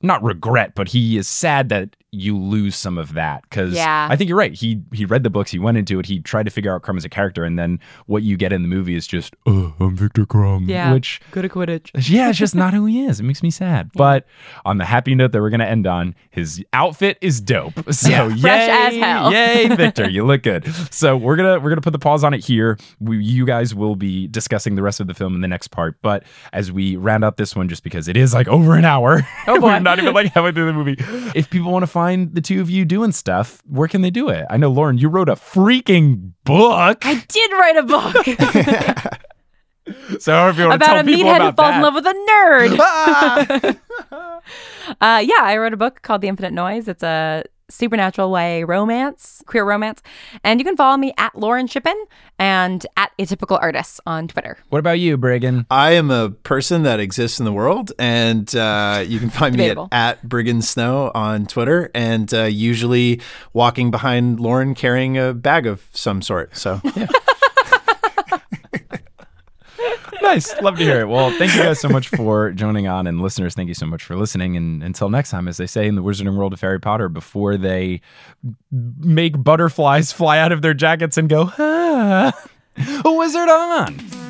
not 0.01 0.23
regret, 0.23 0.73
but 0.75 0.87
he 0.87 1.17
is 1.17 1.27
sad 1.27 1.69
that 1.69 1.95
you 2.13 2.37
lose 2.37 2.75
some 2.75 2.97
of 2.97 3.13
that 3.13 3.41
because 3.43 3.73
Yeah. 3.73 4.07
I 4.09 4.15
think 4.15 4.27
you're 4.29 4.37
right. 4.37 4.53
He 4.53 4.81
he 4.93 5.03
read 5.05 5.23
the 5.23 5.29
books, 5.29 5.49
he 5.51 5.57
went 5.59 5.77
into 5.77 5.99
it, 5.99 6.05
he 6.05 6.19
tried 6.19 6.43
to 6.43 6.51
figure 6.51 6.73
out 6.73 6.83
Krum 6.83 6.95
as 6.97 7.03
a 7.05 7.09
character, 7.09 7.43
and 7.43 7.57
then 7.57 7.79
what 8.05 8.21
you 8.23 8.37
get 8.37 8.53
in 8.53 8.61
the 8.61 8.67
movie 8.67 8.95
is 8.95 9.07
just, 9.07 9.35
oh, 9.47 9.73
I'm 9.79 9.95
Victor 9.95 10.25
Krum, 10.25 10.67
Yeah. 10.67 10.93
which 10.93 11.19
Good 11.31 11.45
at 11.45 11.51
Quidditch. 11.51 11.89
yeah, 12.09 12.29
it's 12.29 12.37
just 12.37 12.53
not 12.55 12.73
who 12.73 12.85
he 12.85 13.05
is. 13.05 13.19
It 13.19 13.23
makes 13.23 13.41
me 13.41 13.49
sad. 13.49 13.89
But 13.95 14.25
on 14.63 14.77
the 14.77 14.85
happy 14.85 15.15
note 15.15 15.31
that 15.31 15.41
we're 15.41 15.49
gonna 15.49 15.65
end 15.65 15.87
on, 15.87 16.13
his 16.29 16.63
outfit 16.73 17.17
is 17.21 17.41
dope. 17.41 17.73
So 17.93 18.27
yay, 18.27 18.37
Fresh 18.41 18.69
as 18.69 18.95
hell. 18.99 19.31
yay, 19.31 19.67
Victor, 19.75 20.09
you 20.09 20.23
look 20.25 20.43
good. 20.43 20.67
So 20.91 21.17
we're 21.17 21.35
gonna 21.35 21.59
we're 21.59 21.69
gonna 21.69 21.81
put 21.81 21.93
the 21.93 21.99
pause 21.99 22.23
on 22.23 22.33
it 22.33 22.43
here. 22.45 22.77
We, 22.99 23.17
you 23.23 23.45
guys 23.45 23.73
will 23.73 23.95
be 23.95 24.27
discussing 24.27 24.75
the 24.75 24.83
rest 24.83 24.99
of 24.99 25.07
the 25.07 25.13
film 25.13 25.33
in 25.35 25.41
the 25.41 25.47
next 25.47 25.69
part. 25.69 25.97
But 26.01 26.23
as 26.51 26.71
we 26.71 26.95
round 26.95 27.23
out 27.25 27.37
this 27.37 27.55
one, 27.55 27.69
just 27.69 27.83
because 27.83 28.07
it 28.07 28.17
is 28.17 28.33
like 28.33 28.47
over 28.47 28.75
an 28.75 28.85
hour, 28.85 29.21
Oh, 29.47 29.59
boy. 29.59 29.67
we're 29.67 29.79
not 29.79 29.99
even 29.99 30.13
like 30.13 30.33
halfway 30.33 30.51
through 30.51 30.67
the 30.67 30.73
movie. 30.73 30.95
If 31.35 31.49
people 31.49 31.71
want 31.71 31.83
to 31.83 31.87
find 31.87 32.02
the 32.11 32.41
two 32.41 32.61
of 32.61 32.69
you 32.69 32.85
doing 32.85 33.11
stuff, 33.11 33.61
where 33.65 33.87
can 33.87 34.01
they 34.01 34.11
do 34.11 34.29
it? 34.29 34.45
I 34.49 34.57
know 34.57 34.69
Lauren, 34.69 34.97
you 34.97 35.09
wrote 35.09 35.29
a 35.29 35.35
freaking 35.35 36.31
book. 36.43 37.05
I 37.05 37.15
did 37.27 37.51
write 37.51 37.77
a 37.77 37.83
book 37.83 39.19
So 40.19 40.47
if 40.47 40.57
you 40.57 40.67
want 40.67 40.81
to 40.81 40.85
about 40.85 40.85
tell 40.85 40.99
a 40.99 41.03
meathead 41.03 41.41
who 41.41 41.51
falls 41.51 41.57
that, 41.57 41.75
in 41.75 41.81
love 41.81 41.93
with 41.93 42.07
a 42.07 42.13
nerd. 42.29 43.77
uh, 45.01 45.23
yeah, 45.25 45.41
I 45.41 45.57
wrote 45.57 45.73
a 45.73 45.77
book 45.77 46.01
called 46.01 46.21
The 46.21 46.29
Infinite 46.29 46.53
Noise. 46.53 46.87
It's 46.87 47.03
a 47.03 47.43
supernatural 47.73 48.31
way 48.31 48.63
romance, 48.63 49.43
queer 49.45 49.65
romance. 49.65 50.01
And 50.43 50.59
you 50.59 50.65
can 50.65 50.77
follow 50.77 50.97
me 50.97 51.13
at 51.17 51.35
Lauren 51.37 51.67
Shippen 51.67 51.95
and 52.39 52.85
at 52.97 53.11
Atypical 53.17 53.59
Artists 53.61 53.99
on 54.05 54.27
Twitter. 54.27 54.57
what 54.69 54.79
about 54.79 54.99
you, 54.99 55.17
Briggon? 55.17 55.65
I 55.69 55.91
am 55.91 56.11
a 56.11 56.29
person 56.29 56.83
that 56.83 56.99
exists 56.99 57.39
in 57.39 57.45
the 57.45 57.53
world, 57.53 57.91
and 57.99 58.53
uh, 58.55 59.03
you 59.05 59.19
can 59.19 59.29
find 59.29 59.55
me 59.55 59.63
at, 59.63 59.67
Debatable. 59.69 59.89
at 59.91 60.23
Briggon 60.27 60.61
Snow 60.63 61.11
on 61.13 61.45
Twitter, 61.45 61.89
and 61.93 62.33
uh, 62.33 62.43
usually 62.43 63.21
walking 63.53 63.91
behind 63.91 64.39
Lauren 64.39 64.75
carrying 64.75 65.17
a 65.17 65.33
bag 65.33 65.67
of 65.67 65.87
some 65.93 66.21
sort. 66.21 66.55
So, 66.55 66.81
yeah. 66.95 67.07
nice. 70.23 70.59
Love 70.61 70.77
to 70.77 70.83
hear 70.83 71.01
it. 71.01 71.07
Well, 71.07 71.29
thank 71.31 71.53
you 71.55 71.61
guys 71.61 71.79
so 71.79 71.89
much 71.89 72.07
for 72.15 72.51
joining 72.51 72.87
on. 72.87 73.05
And 73.07 73.21
listeners, 73.21 73.53
thank 73.53 73.67
you 73.67 73.73
so 73.73 73.85
much 73.85 74.03
for 74.03 74.15
listening. 74.15 74.57
And 74.57 74.83
until 74.83 75.09
next 75.09 75.29
time, 75.29 75.47
as 75.47 75.57
they 75.57 75.67
say 75.67 75.87
in 75.87 75.95
the 75.95 76.03
Wizarding 76.03 76.35
World 76.35 76.53
of 76.53 76.61
Harry 76.61 76.79
Potter, 76.79 77.09
before 77.09 77.57
they 77.57 78.01
make 78.71 79.41
butterflies 79.41 80.11
fly 80.11 80.39
out 80.39 80.51
of 80.51 80.61
their 80.61 80.73
jackets 80.73 81.17
and 81.17 81.29
go, 81.29 81.51
ah, 81.57 82.33
a 83.05 83.13
wizard 83.13 83.49
on. 83.49 84.22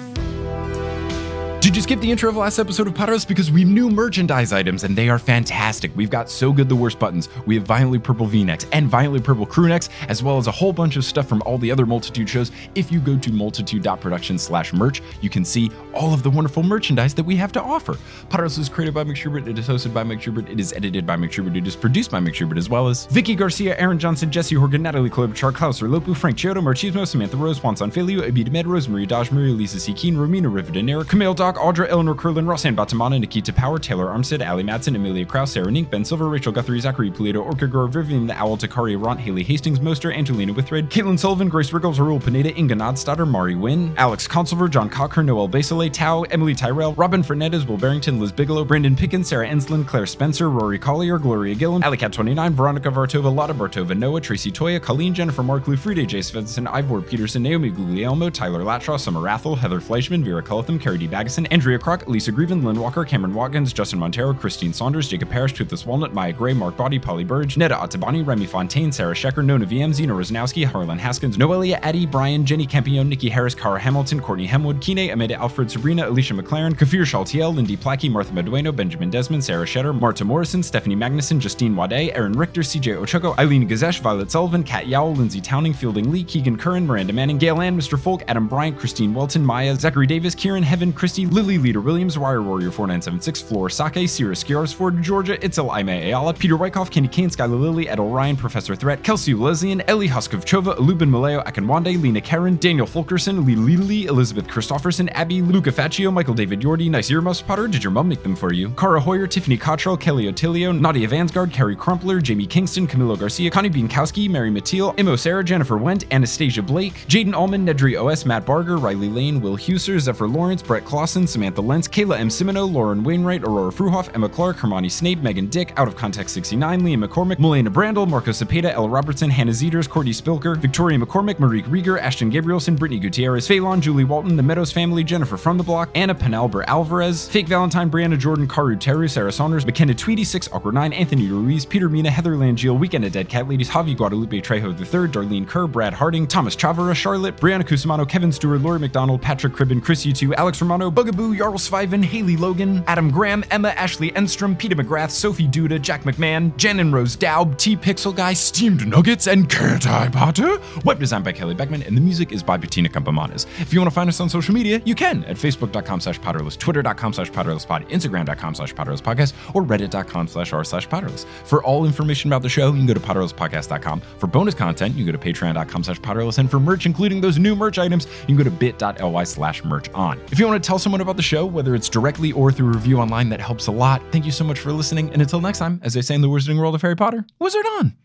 Did 1.73 1.77
you 1.77 1.81
skip 1.81 2.01
the 2.01 2.11
intro 2.11 2.29
of 2.29 2.35
the 2.35 2.41
last 2.41 2.59
episode 2.59 2.85
of 2.85 2.93
Potterless? 2.93 3.27
Because 3.27 3.49
we 3.49 3.61
have 3.61 3.69
new 3.71 3.89
merchandise 3.89 4.53
items 4.53 4.83
and 4.83 4.95
they 4.95 5.09
are 5.09 5.17
fantastic. 5.17 5.89
We've 5.95 6.07
got 6.07 6.29
So 6.29 6.53
Good 6.53 6.69
the 6.69 6.75
Worst 6.75 6.99
buttons, 6.99 7.29
we 7.47 7.55
have 7.55 7.63
Violently 7.63 7.97
Purple 7.97 8.27
v 8.27 8.43
necks 8.43 8.67
and 8.73 8.87
Violently 8.87 9.19
Purple 9.19 9.47
crew 9.47 9.67
necks, 9.67 9.89
as 10.07 10.21
well 10.21 10.37
as 10.37 10.45
a 10.45 10.51
whole 10.51 10.71
bunch 10.71 10.97
of 10.97 11.03
stuff 11.03 11.27
from 11.27 11.41
all 11.47 11.57
the 11.57 11.71
other 11.71 11.87
Multitude 11.87 12.29
shows. 12.29 12.51
If 12.75 12.91
you 12.91 12.99
go 12.99 13.17
to 13.17 13.31
multitude.production 13.31 14.37
slash 14.37 14.71
merch, 14.71 15.01
you 15.21 15.31
can 15.31 15.43
see 15.43 15.71
all 15.95 16.13
of 16.13 16.21
the 16.21 16.29
wonderful 16.29 16.61
merchandise 16.61 17.15
that 17.15 17.23
we 17.23 17.35
have 17.37 17.51
to 17.53 17.63
offer. 17.63 17.93
Potterless 18.29 18.59
is 18.59 18.69
created 18.69 18.93
by 18.93 19.03
Mike 19.03 19.17
Schubert, 19.17 19.47
it 19.47 19.57
is 19.57 19.67
hosted 19.67 19.95
by 19.95 20.03
Mike 20.03 20.21
Schubert, 20.21 20.47
it 20.49 20.59
is 20.59 20.73
edited 20.73 21.07
by 21.07 21.15
Mike 21.15 21.33
Schubert, 21.33 21.55
it 21.57 21.65
is 21.65 21.75
produced 21.75 22.11
by 22.11 22.19
Mike 22.19 22.35
Schubert, 22.35 22.59
as 22.59 22.69
well 22.69 22.87
as 22.87 23.07
Vicky 23.07 23.33
Garcia, 23.33 23.75
Aaron 23.79 23.97
Johnson, 23.97 24.29
Jesse 24.29 24.53
Horgan, 24.53 24.83
Natalie 24.83 25.09
Klobuchar, 25.09 25.51
Klaus 25.51 25.81
Lopu, 25.81 26.15
Frank 26.15 26.37
Chiodo, 26.37 26.61
Marchismo, 26.61 27.07
Samantha 27.07 27.35
Rose, 27.35 27.63
Juan 27.63 27.73
Sanfilio, 27.73 28.29
Abid 28.29 28.51
Med, 28.51 28.67
Rosemary 28.67 29.07
Dajmuri, 29.07 29.57
Lisa 29.57 29.79
C. 29.79 29.91
Keen, 29.91 30.15
Romina 30.15 30.53
Rivadeneira, 30.53 31.03
Camille 31.03 31.33
Doc, 31.33 31.57
Audra, 31.64 31.88
Eleanor 31.88 32.14
Curlin, 32.14 32.45
Rosanne 32.45 32.76
Batamana, 32.76 33.18
Nikita 33.18 33.53
Power, 33.53 33.80
Taylor 33.80 34.07
Armstead, 34.07 34.45
Ali 34.45 34.65
Madsen, 34.65 34.98
Amelia 34.98 35.26
Kraus, 35.26 35.53
Sarah 35.53 35.72
Nink, 35.72 35.90
Ben 35.90 36.03
Silver, 36.03 36.27
Rachel 36.27 36.52
Guthrie, 36.52 36.81
Zachary 36.81 37.10
Polito, 37.10 37.41
Orca 37.41 37.68
Gore, 37.68 37.88
Vivian 37.88 38.27
the 38.27 38.38
Owl, 38.38 38.57
Takari 38.57 39.02
Ront, 39.02 39.18
Haley 39.18 39.44
Hastings, 39.44 39.80
Moster, 39.80 40.11
Angelina 40.11 40.52
Withred, 40.52 40.90
Caitlin 40.90 41.18
Sullivan, 41.18 41.48
Grace 41.48 41.72
Riggles, 41.72 42.02
Arul 42.02 42.19
Pineda, 42.19 42.53
Inga 42.60 42.76
Nodstadter, 42.76 43.26
Mari 43.26 43.56
Wynn, 43.56 43.94
Alex 43.95 44.27
Consulver, 44.27 44.69
John 44.69 44.90
Cocker, 44.90 45.23
Noel 45.23 45.48
Basile, 45.48 45.90
Tao, 45.90 46.23
Emily 46.23 46.53
Tyrell, 46.53 46.94
Robin 46.95 47.23
Fernandez, 47.23 47.65
Will 47.65 47.77
Barrington, 47.77 48.19
Liz 48.19 48.34
Bigelow, 48.34 48.65
Brandon 48.65 48.94
Pickens, 48.94 49.30
Sarah 49.30 49.48
Enslin, 49.48 49.85
Claire 49.85 50.06
Spencer, 50.06 50.49
Rory 50.49 50.77
Collier, 50.77 51.18
Gloria 51.18 51.56
Gillam, 51.56 51.81
Alicat29, 51.81 52.52
Veronica 52.52 52.91
Vartova, 52.91 53.34
Lotta 53.34 53.53
Bartova, 53.53 53.98
Noah, 53.98 54.19
Tracy 54.19 54.52
Toya, 54.52 54.81
Colleen, 54.81 55.14
Jennifer 55.14 55.44
Mark, 55.44 55.65
Lou 55.69 55.77
Friede, 55.77 56.06
Jay 56.06 56.19
Svensson, 56.19 56.68
Ivor 56.68 57.02
Peterson, 57.02 57.41
Naomi 57.41 57.69
Guglielmo, 57.69 58.30
Tyler 58.30 58.64
Latshaw, 58.64 58.99
Summer 58.99 59.22
Rathel, 59.22 59.57
Heather 59.57 59.80
Fleischman, 59.80 60.26
Vera 60.26 60.44
Cullitham, 60.44 60.77
Carrie 60.77 60.98
D. 60.98 61.07
Baggeson, 61.07 61.48
Andrea 61.53 61.77
Kroc, 61.77 62.07
Lisa 62.07 62.31
Grieven, 62.31 62.63
Lynn 62.63 62.80
Walker, 62.80 63.05
Cameron 63.05 63.31
Watkins, 63.31 63.71
Justin 63.73 63.99
Montero, 63.99 64.34
Christine 64.34 64.73
Saunders, 64.73 65.07
Jacob 65.07 65.30
Parrish, 65.30 65.53
Toothless 65.53 65.85
Walnut, 65.85 66.11
Maya 66.11 66.34
Gray, 66.34 66.51
Mark 66.51 66.75
Body, 66.75 66.97
Polly 66.97 67.23
Burge, 67.23 67.57
Netta 67.57 67.75
Otabani, 67.75 68.25
Remy 68.25 68.47
Fontaine, 68.47 68.91
Sarah 68.91 69.13
Shecker, 69.13 69.45
Nona 69.45 69.63
VM, 69.67 69.93
Zena 69.93 70.13
Rosnowski, 70.13 70.65
Harlan 70.65 70.97
Haskins, 70.97 71.38
Noelia 71.38 71.77
Addy, 71.84 72.07
Brian, 72.07 72.43
Jenny 72.43 72.65
Campion, 72.65 73.07
Nikki 73.07 73.30
Harris, 73.30 73.53
Cara 73.53 73.80
Hamilton, 73.80 74.19
Courtney 74.19 74.47
Hemwood, 74.47 74.81
Kine, 74.81 75.11
Amanda 75.11 75.35
Alfred, 75.35 75.69
Sabrina, 75.69 76.09
Alicia 76.09 76.34
McLaren, 76.34 76.75
Kafir 76.75 77.03
Shaltiel, 77.03 77.53
Lindy 77.53 77.77
Plackey, 77.77 78.09
Martha 78.09 78.34
Medueno, 78.34 78.75
Benjamin 78.75 79.11
Desmond, 79.11 79.43
Sarah 79.43 79.67
Shetter, 79.67 79.93
Marta 79.93 80.25
Morrison, 80.25 80.63
Stephanie 80.63 80.95
Magnuson, 80.95 81.38
Justine 81.38 81.75
Wade, 81.75 82.13
Aaron 82.15 82.34
Richter, 82.34 82.61
CJ 82.61 82.97
Ochoko, 82.97 83.38
Eileen 83.38 83.69
Gazesh, 83.69 83.99
Violet 83.99 84.31
Sullivan, 84.31 84.63
Kat 84.63 84.88
Yao, 84.88 85.05
Lindsay 85.09 85.39
Towning, 85.39 85.75
Fielding 85.75 86.11
Lee, 86.11 86.23
Keegan 86.23 86.57
Curran, 86.57 86.88
Miranda 86.88 87.13
Manning, 87.13 87.38
Gail 87.38 87.61
Ann, 87.61 87.77
Mr. 87.77 87.99
Folk, 87.99 88.23
Adam 88.27 88.47
Bryant, 88.47 88.80
Christine 88.80 89.13
Welton, 89.13 89.45
Maya, 89.45 89.75
Zachary 89.75 90.07
Davis, 90.07 90.34
Kieran 90.34 90.63
Heaven, 90.63 90.91
Christy, 90.91 91.27
Lily 91.27 91.42
Leader 91.43 91.81
Williams, 91.81 92.17
Wire 92.17 92.41
Warrior 92.41 92.71
4976, 92.71 93.41
Floor 93.41 93.69
Sake, 93.69 94.07
Sierra 94.07 94.33
Skiarsford, 94.33 95.01
Georgia, 95.01 95.37
Itzel 95.37 95.71
Aime 95.73 95.89
Ayala, 95.89 96.33
Peter 96.33 96.57
Wyckoff, 96.57 96.89
Kenny 96.89 97.07
Kane, 97.07 97.29
Skylar 97.29 97.59
Lily, 97.59 97.89
Ed 97.89 97.99
Ryan, 97.99 98.35
Professor 98.35 98.75
Threat, 98.75 99.03
Kelsey 99.03 99.33
Lezian, 99.33 99.83
Ellie 99.87 100.07
Huskovchova, 100.07 100.77
Lubin 100.79 101.09
Maleo, 101.09 101.43
Akinwande, 101.45 102.01
Lena 102.01 102.21
Karen, 102.21 102.55
Daniel 102.57 102.87
Fulkerson, 102.87 103.45
Lee 103.45 103.55
Lili, 103.55 104.05
Elizabeth 104.05 104.47
Christofferson, 104.47 105.09
Abby, 105.13 105.41
Luca 105.41 105.71
Faccio, 105.71 106.11
Michael 106.11 106.33
David 106.33 106.61
Yordi, 106.61 106.89
Nice 106.89 107.11
Earmuffs 107.11 107.41
Potter, 107.41 107.67
did 107.67 107.83
your 107.83 107.91
mom 107.91 108.07
make 108.07 108.23
them 108.23 108.35
for 108.35 108.53
you? 108.53 108.69
Cara 108.71 108.99
Hoyer, 108.99 109.27
Tiffany 109.27 109.57
Cottrell, 109.57 109.97
Kelly 109.97 110.25
Otilio, 110.31 110.77
Nadia 110.77 111.07
Vansgard, 111.07 111.51
Carrie 111.51 111.75
Crumpler, 111.75 112.21
Jamie 112.21 112.45
Kingston, 112.45 112.87
Camilo 112.87 113.17
Garcia, 113.19 113.49
Connie 113.49 113.69
Bienkowski, 113.69 114.29
Mary 114.29 114.49
Mateel, 114.49 114.97
Imo 114.99 115.15
Sarah, 115.15 115.43
Jennifer 115.43 115.75
Wendt, 115.77 116.05
Anastasia 116.11 116.61
Blake, 116.61 116.93
Jaden 117.07 117.33
Allman, 117.33 117.65
Nedry 117.65 118.01
OS, 118.01 118.25
Matt 118.25 118.45
Barger, 118.45 118.77
Riley 118.77 119.09
Lane, 119.09 119.41
Will 119.41 119.55
Huser, 119.55 119.99
Zephyr 119.99 120.27
Lawrence, 120.27 120.61
Brett 120.61 120.85
Clausen, 120.85 121.25
Samantha 121.34 121.61
Lentz, 121.61 121.88
Kayla 121.88 122.19
M. 122.19 122.30
Simino, 122.30 122.72
Lauren 122.72 123.03
Wainwright, 123.03 123.43
Aurora 123.43 123.72
Fruhoff, 123.72 124.10
Emma 124.14 124.30
Clark, 124.30 124.57
Hermione 124.57 124.88
Snape, 124.88 125.22
Megan 125.23 125.47
Dick, 125.47 125.73
Out 125.77 125.88
of 125.88 125.95
Context 125.95 126.34
69, 126.35 126.81
Liam 126.81 127.03
McCormick, 127.03 127.38
Melena 127.38 127.69
Brandel, 127.69 128.07
Marco 128.07 128.31
Cepeda, 128.31 128.72
Ella 128.72 128.88
Robertson, 128.88 129.31
Hannah 129.31 129.51
Zeters, 129.51 129.89
Courtney 129.89 130.11
Spilker, 130.11 130.55
Victoria 130.55 130.99
McCormick, 130.99 131.35
Marique 131.35 131.65
Rieger, 131.65 131.99
Ashton 131.99 132.31
Gabrielson, 132.31 132.77
Brittany 132.77 132.99
Gutierrez, 132.99 133.47
Phelan, 133.47 133.81
Julie 133.81 134.03
Walton, 134.03 134.35
The 134.35 134.43
Meadows 134.43 134.72
Family, 134.72 135.03
Jennifer 135.03 135.35
From 135.38 135.57
the 135.57 135.64
Block, 135.64 135.89
Anna 135.95 136.14
Penalber 136.14 136.64
Alvarez, 136.68 137.27
Fake 137.27 137.47
Valentine, 137.47 137.89
Brianna 137.89 138.18
Jordan, 138.18 138.47
Karu 138.47 138.80
Teru, 138.80 139.10
Sarah 139.10 139.31
Saunders, 139.31 139.65
McKenna 139.65 139.95
Tweedy, 139.95 140.23
6 140.23 140.49
Awkward 140.51 140.76
9, 140.76 140.93
Anthony 140.93 141.27
Ruiz, 141.27 141.65
Peter 141.65 141.89
Mina, 141.89 142.11
Heather 142.11 142.34
Langiel, 142.34 142.77
Weekend 142.77 143.05
at 143.05 143.14
Dead 143.14 143.27
Cat 143.27 143.47
Ladies, 143.47 143.69
Javi 143.69 143.97
Guadalupe 143.97 144.41
Trejo 144.41 144.77
III, 144.77 145.10
Darlene 145.10 145.47
Kerr, 145.47 145.68
Brad 145.68 145.93
Harding, 145.93 146.27
Thomas 146.27 146.55
Chavara, 146.55 146.93
Charlotte, 146.93 147.38
Brianna 147.38 147.64
Cusimano, 147.64 148.07
Kevin 148.07 148.31
Stewart, 148.31 148.61
Lori 148.61 148.80
McDonald, 148.80 149.22
Patrick 149.22 149.53
Cribben, 149.53 149.84
Chris 149.84 150.05
U2, 150.05 150.35
Alex 150.35 150.61
Romano, 150.61 150.91
Bugaboo, 150.91 151.12
Jarl 151.14 151.53
Sviven, 151.53 152.03
Haley 152.03 152.38
Logan, 152.38 152.84
Adam 152.88 153.11
Graham, 153.11 153.44
Emma 153.52 153.69
Ashley 153.69 154.11
Enstrom, 154.11 154.57
Peter 154.57 154.76
McGrath, 154.76 155.11
Sophie 155.11 155.48
Duda, 155.48 155.81
Jack 155.81 156.03
McMahon, 156.03 156.56
Jen 156.57 156.80
and 156.80 156.94
Rose 156.94 157.15
Daub, 157.15 157.57
T 157.57 157.76
Pixel 157.76 158.15
Guy, 158.15 158.34
Steamed 158.34 158.88
Nuggets, 158.88 159.27
and 159.27 159.49
Can't 159.49 159.88
I 159.88 160.10
Potter? 160.10 160.57
Web 160.85 160.99
design 160.99 161.23
by 161.23 161.31
Kelly 161.31 161.53
Beckman, 161.53 161.84
and 161.84 161.95
the 161.95 162.02
music 162.02 162.31
is 162.31 162.41
by 162.41 162.57
Bettina 162.57 162.90
Campomanes. 162.90 163.45
If 163.61 163.73
you 163.73 163.80
want 163.80 163.91
to 163.91 163.95
find 163.95 164.10
us 164.10 164.19
on 164.19 164.30
social 164.30 164.53
media, 164.53 164.81
you 164.85 164.95
can 164.95 165.23
at 165.26 165.38
facebook.com 165.38 165.99
slash 166.02 166.19
potterless, 166.19 166.57
twitter.com 166.57 167.14
slash 167.14 167.31
potterlesspod, 167.31 167.90
instagram.com 167.90 168.56
slash 168.56 168.73
potterlesspodcast, 168.73 169.56
or 169.56 169.64
reddit.com 169.64 170.27
slash 170.27 170.53
r 170.53 170.64
slash 170.64 170.88
potterless. 170.88 171.26
For 171.45 171.64
all 171.64 171.85
information 171.85 172.30
about 172.31 172.41
the 172.41 172.49
show, 172.49 172.68
you 172.72 172.77
can 172.77 172.85
go 172.85 172.94
to 172.94 172.99
potterlesspodcast.com. 172.99 174.02
For 174.02 174.27
bonus 174.27 174.56
content, 174.56 174.95
you 174.95 175.06
can 175.06 175.14
go 175.14 175.19
to 175.19 175.34
patreon.com 175.34 175.84
slash 175.84 175.99
potterless, 176.02 176.40
and 176.40 176.49
for 176.49 176.60
merch, 176.60 176.85
including 176.85 177.22
those 177.22 177.38
new 177.38 177.56
merch 177.56 177.77
items, 177.77 178.07
you 178.22 178.27
can 178.27 178.38
go 178.38 178.44
to 178.44 178.52
bit.ly 178.52 179.23
slash 179.23 179.64
merch 179.64 179.90
on. 179.94 180.19
If 180.31 180.40
you 180.40 180.48
want 180.48 180.61
to 180.61 180.68
tell 180.68 180.80
someone 180.80 181.02
about 181.03 181.17
the 181.17 181.21
show, 181.21 181.45
whether 181.45 181.75
it's 181.75 181.89
directly 181.89 182.31
or 182.31 182.51
through 182.51 182.73
review 182.73 182.99
online, 182.99 183.30
that 183.30 183.39
helps 183.39 183.67
a 183.67 183.71
lot. 183.71 184.01
Thank 184.11 184.25
you 184.25 184.31
so 184.31 184.43
much 184.43 184.59
for 184.59 184.71
listening, 184.71 185.11
and 185.13 185.21
until 185.21 185.39
next 185.39 185.59
time, 185.59 185.80
as 185.84 185.93
they 185.93 186.01
say 186.01 186.15
in 186.15 186.21
the 186.21 186.27
Wizarding 186.27 186.57
World 186.57 186.73
of 186.73 186.81
Harry 186.81 186.95
Potter, 186.95 187.25
Wizard 187.38 187.65
on! 187.77 187.95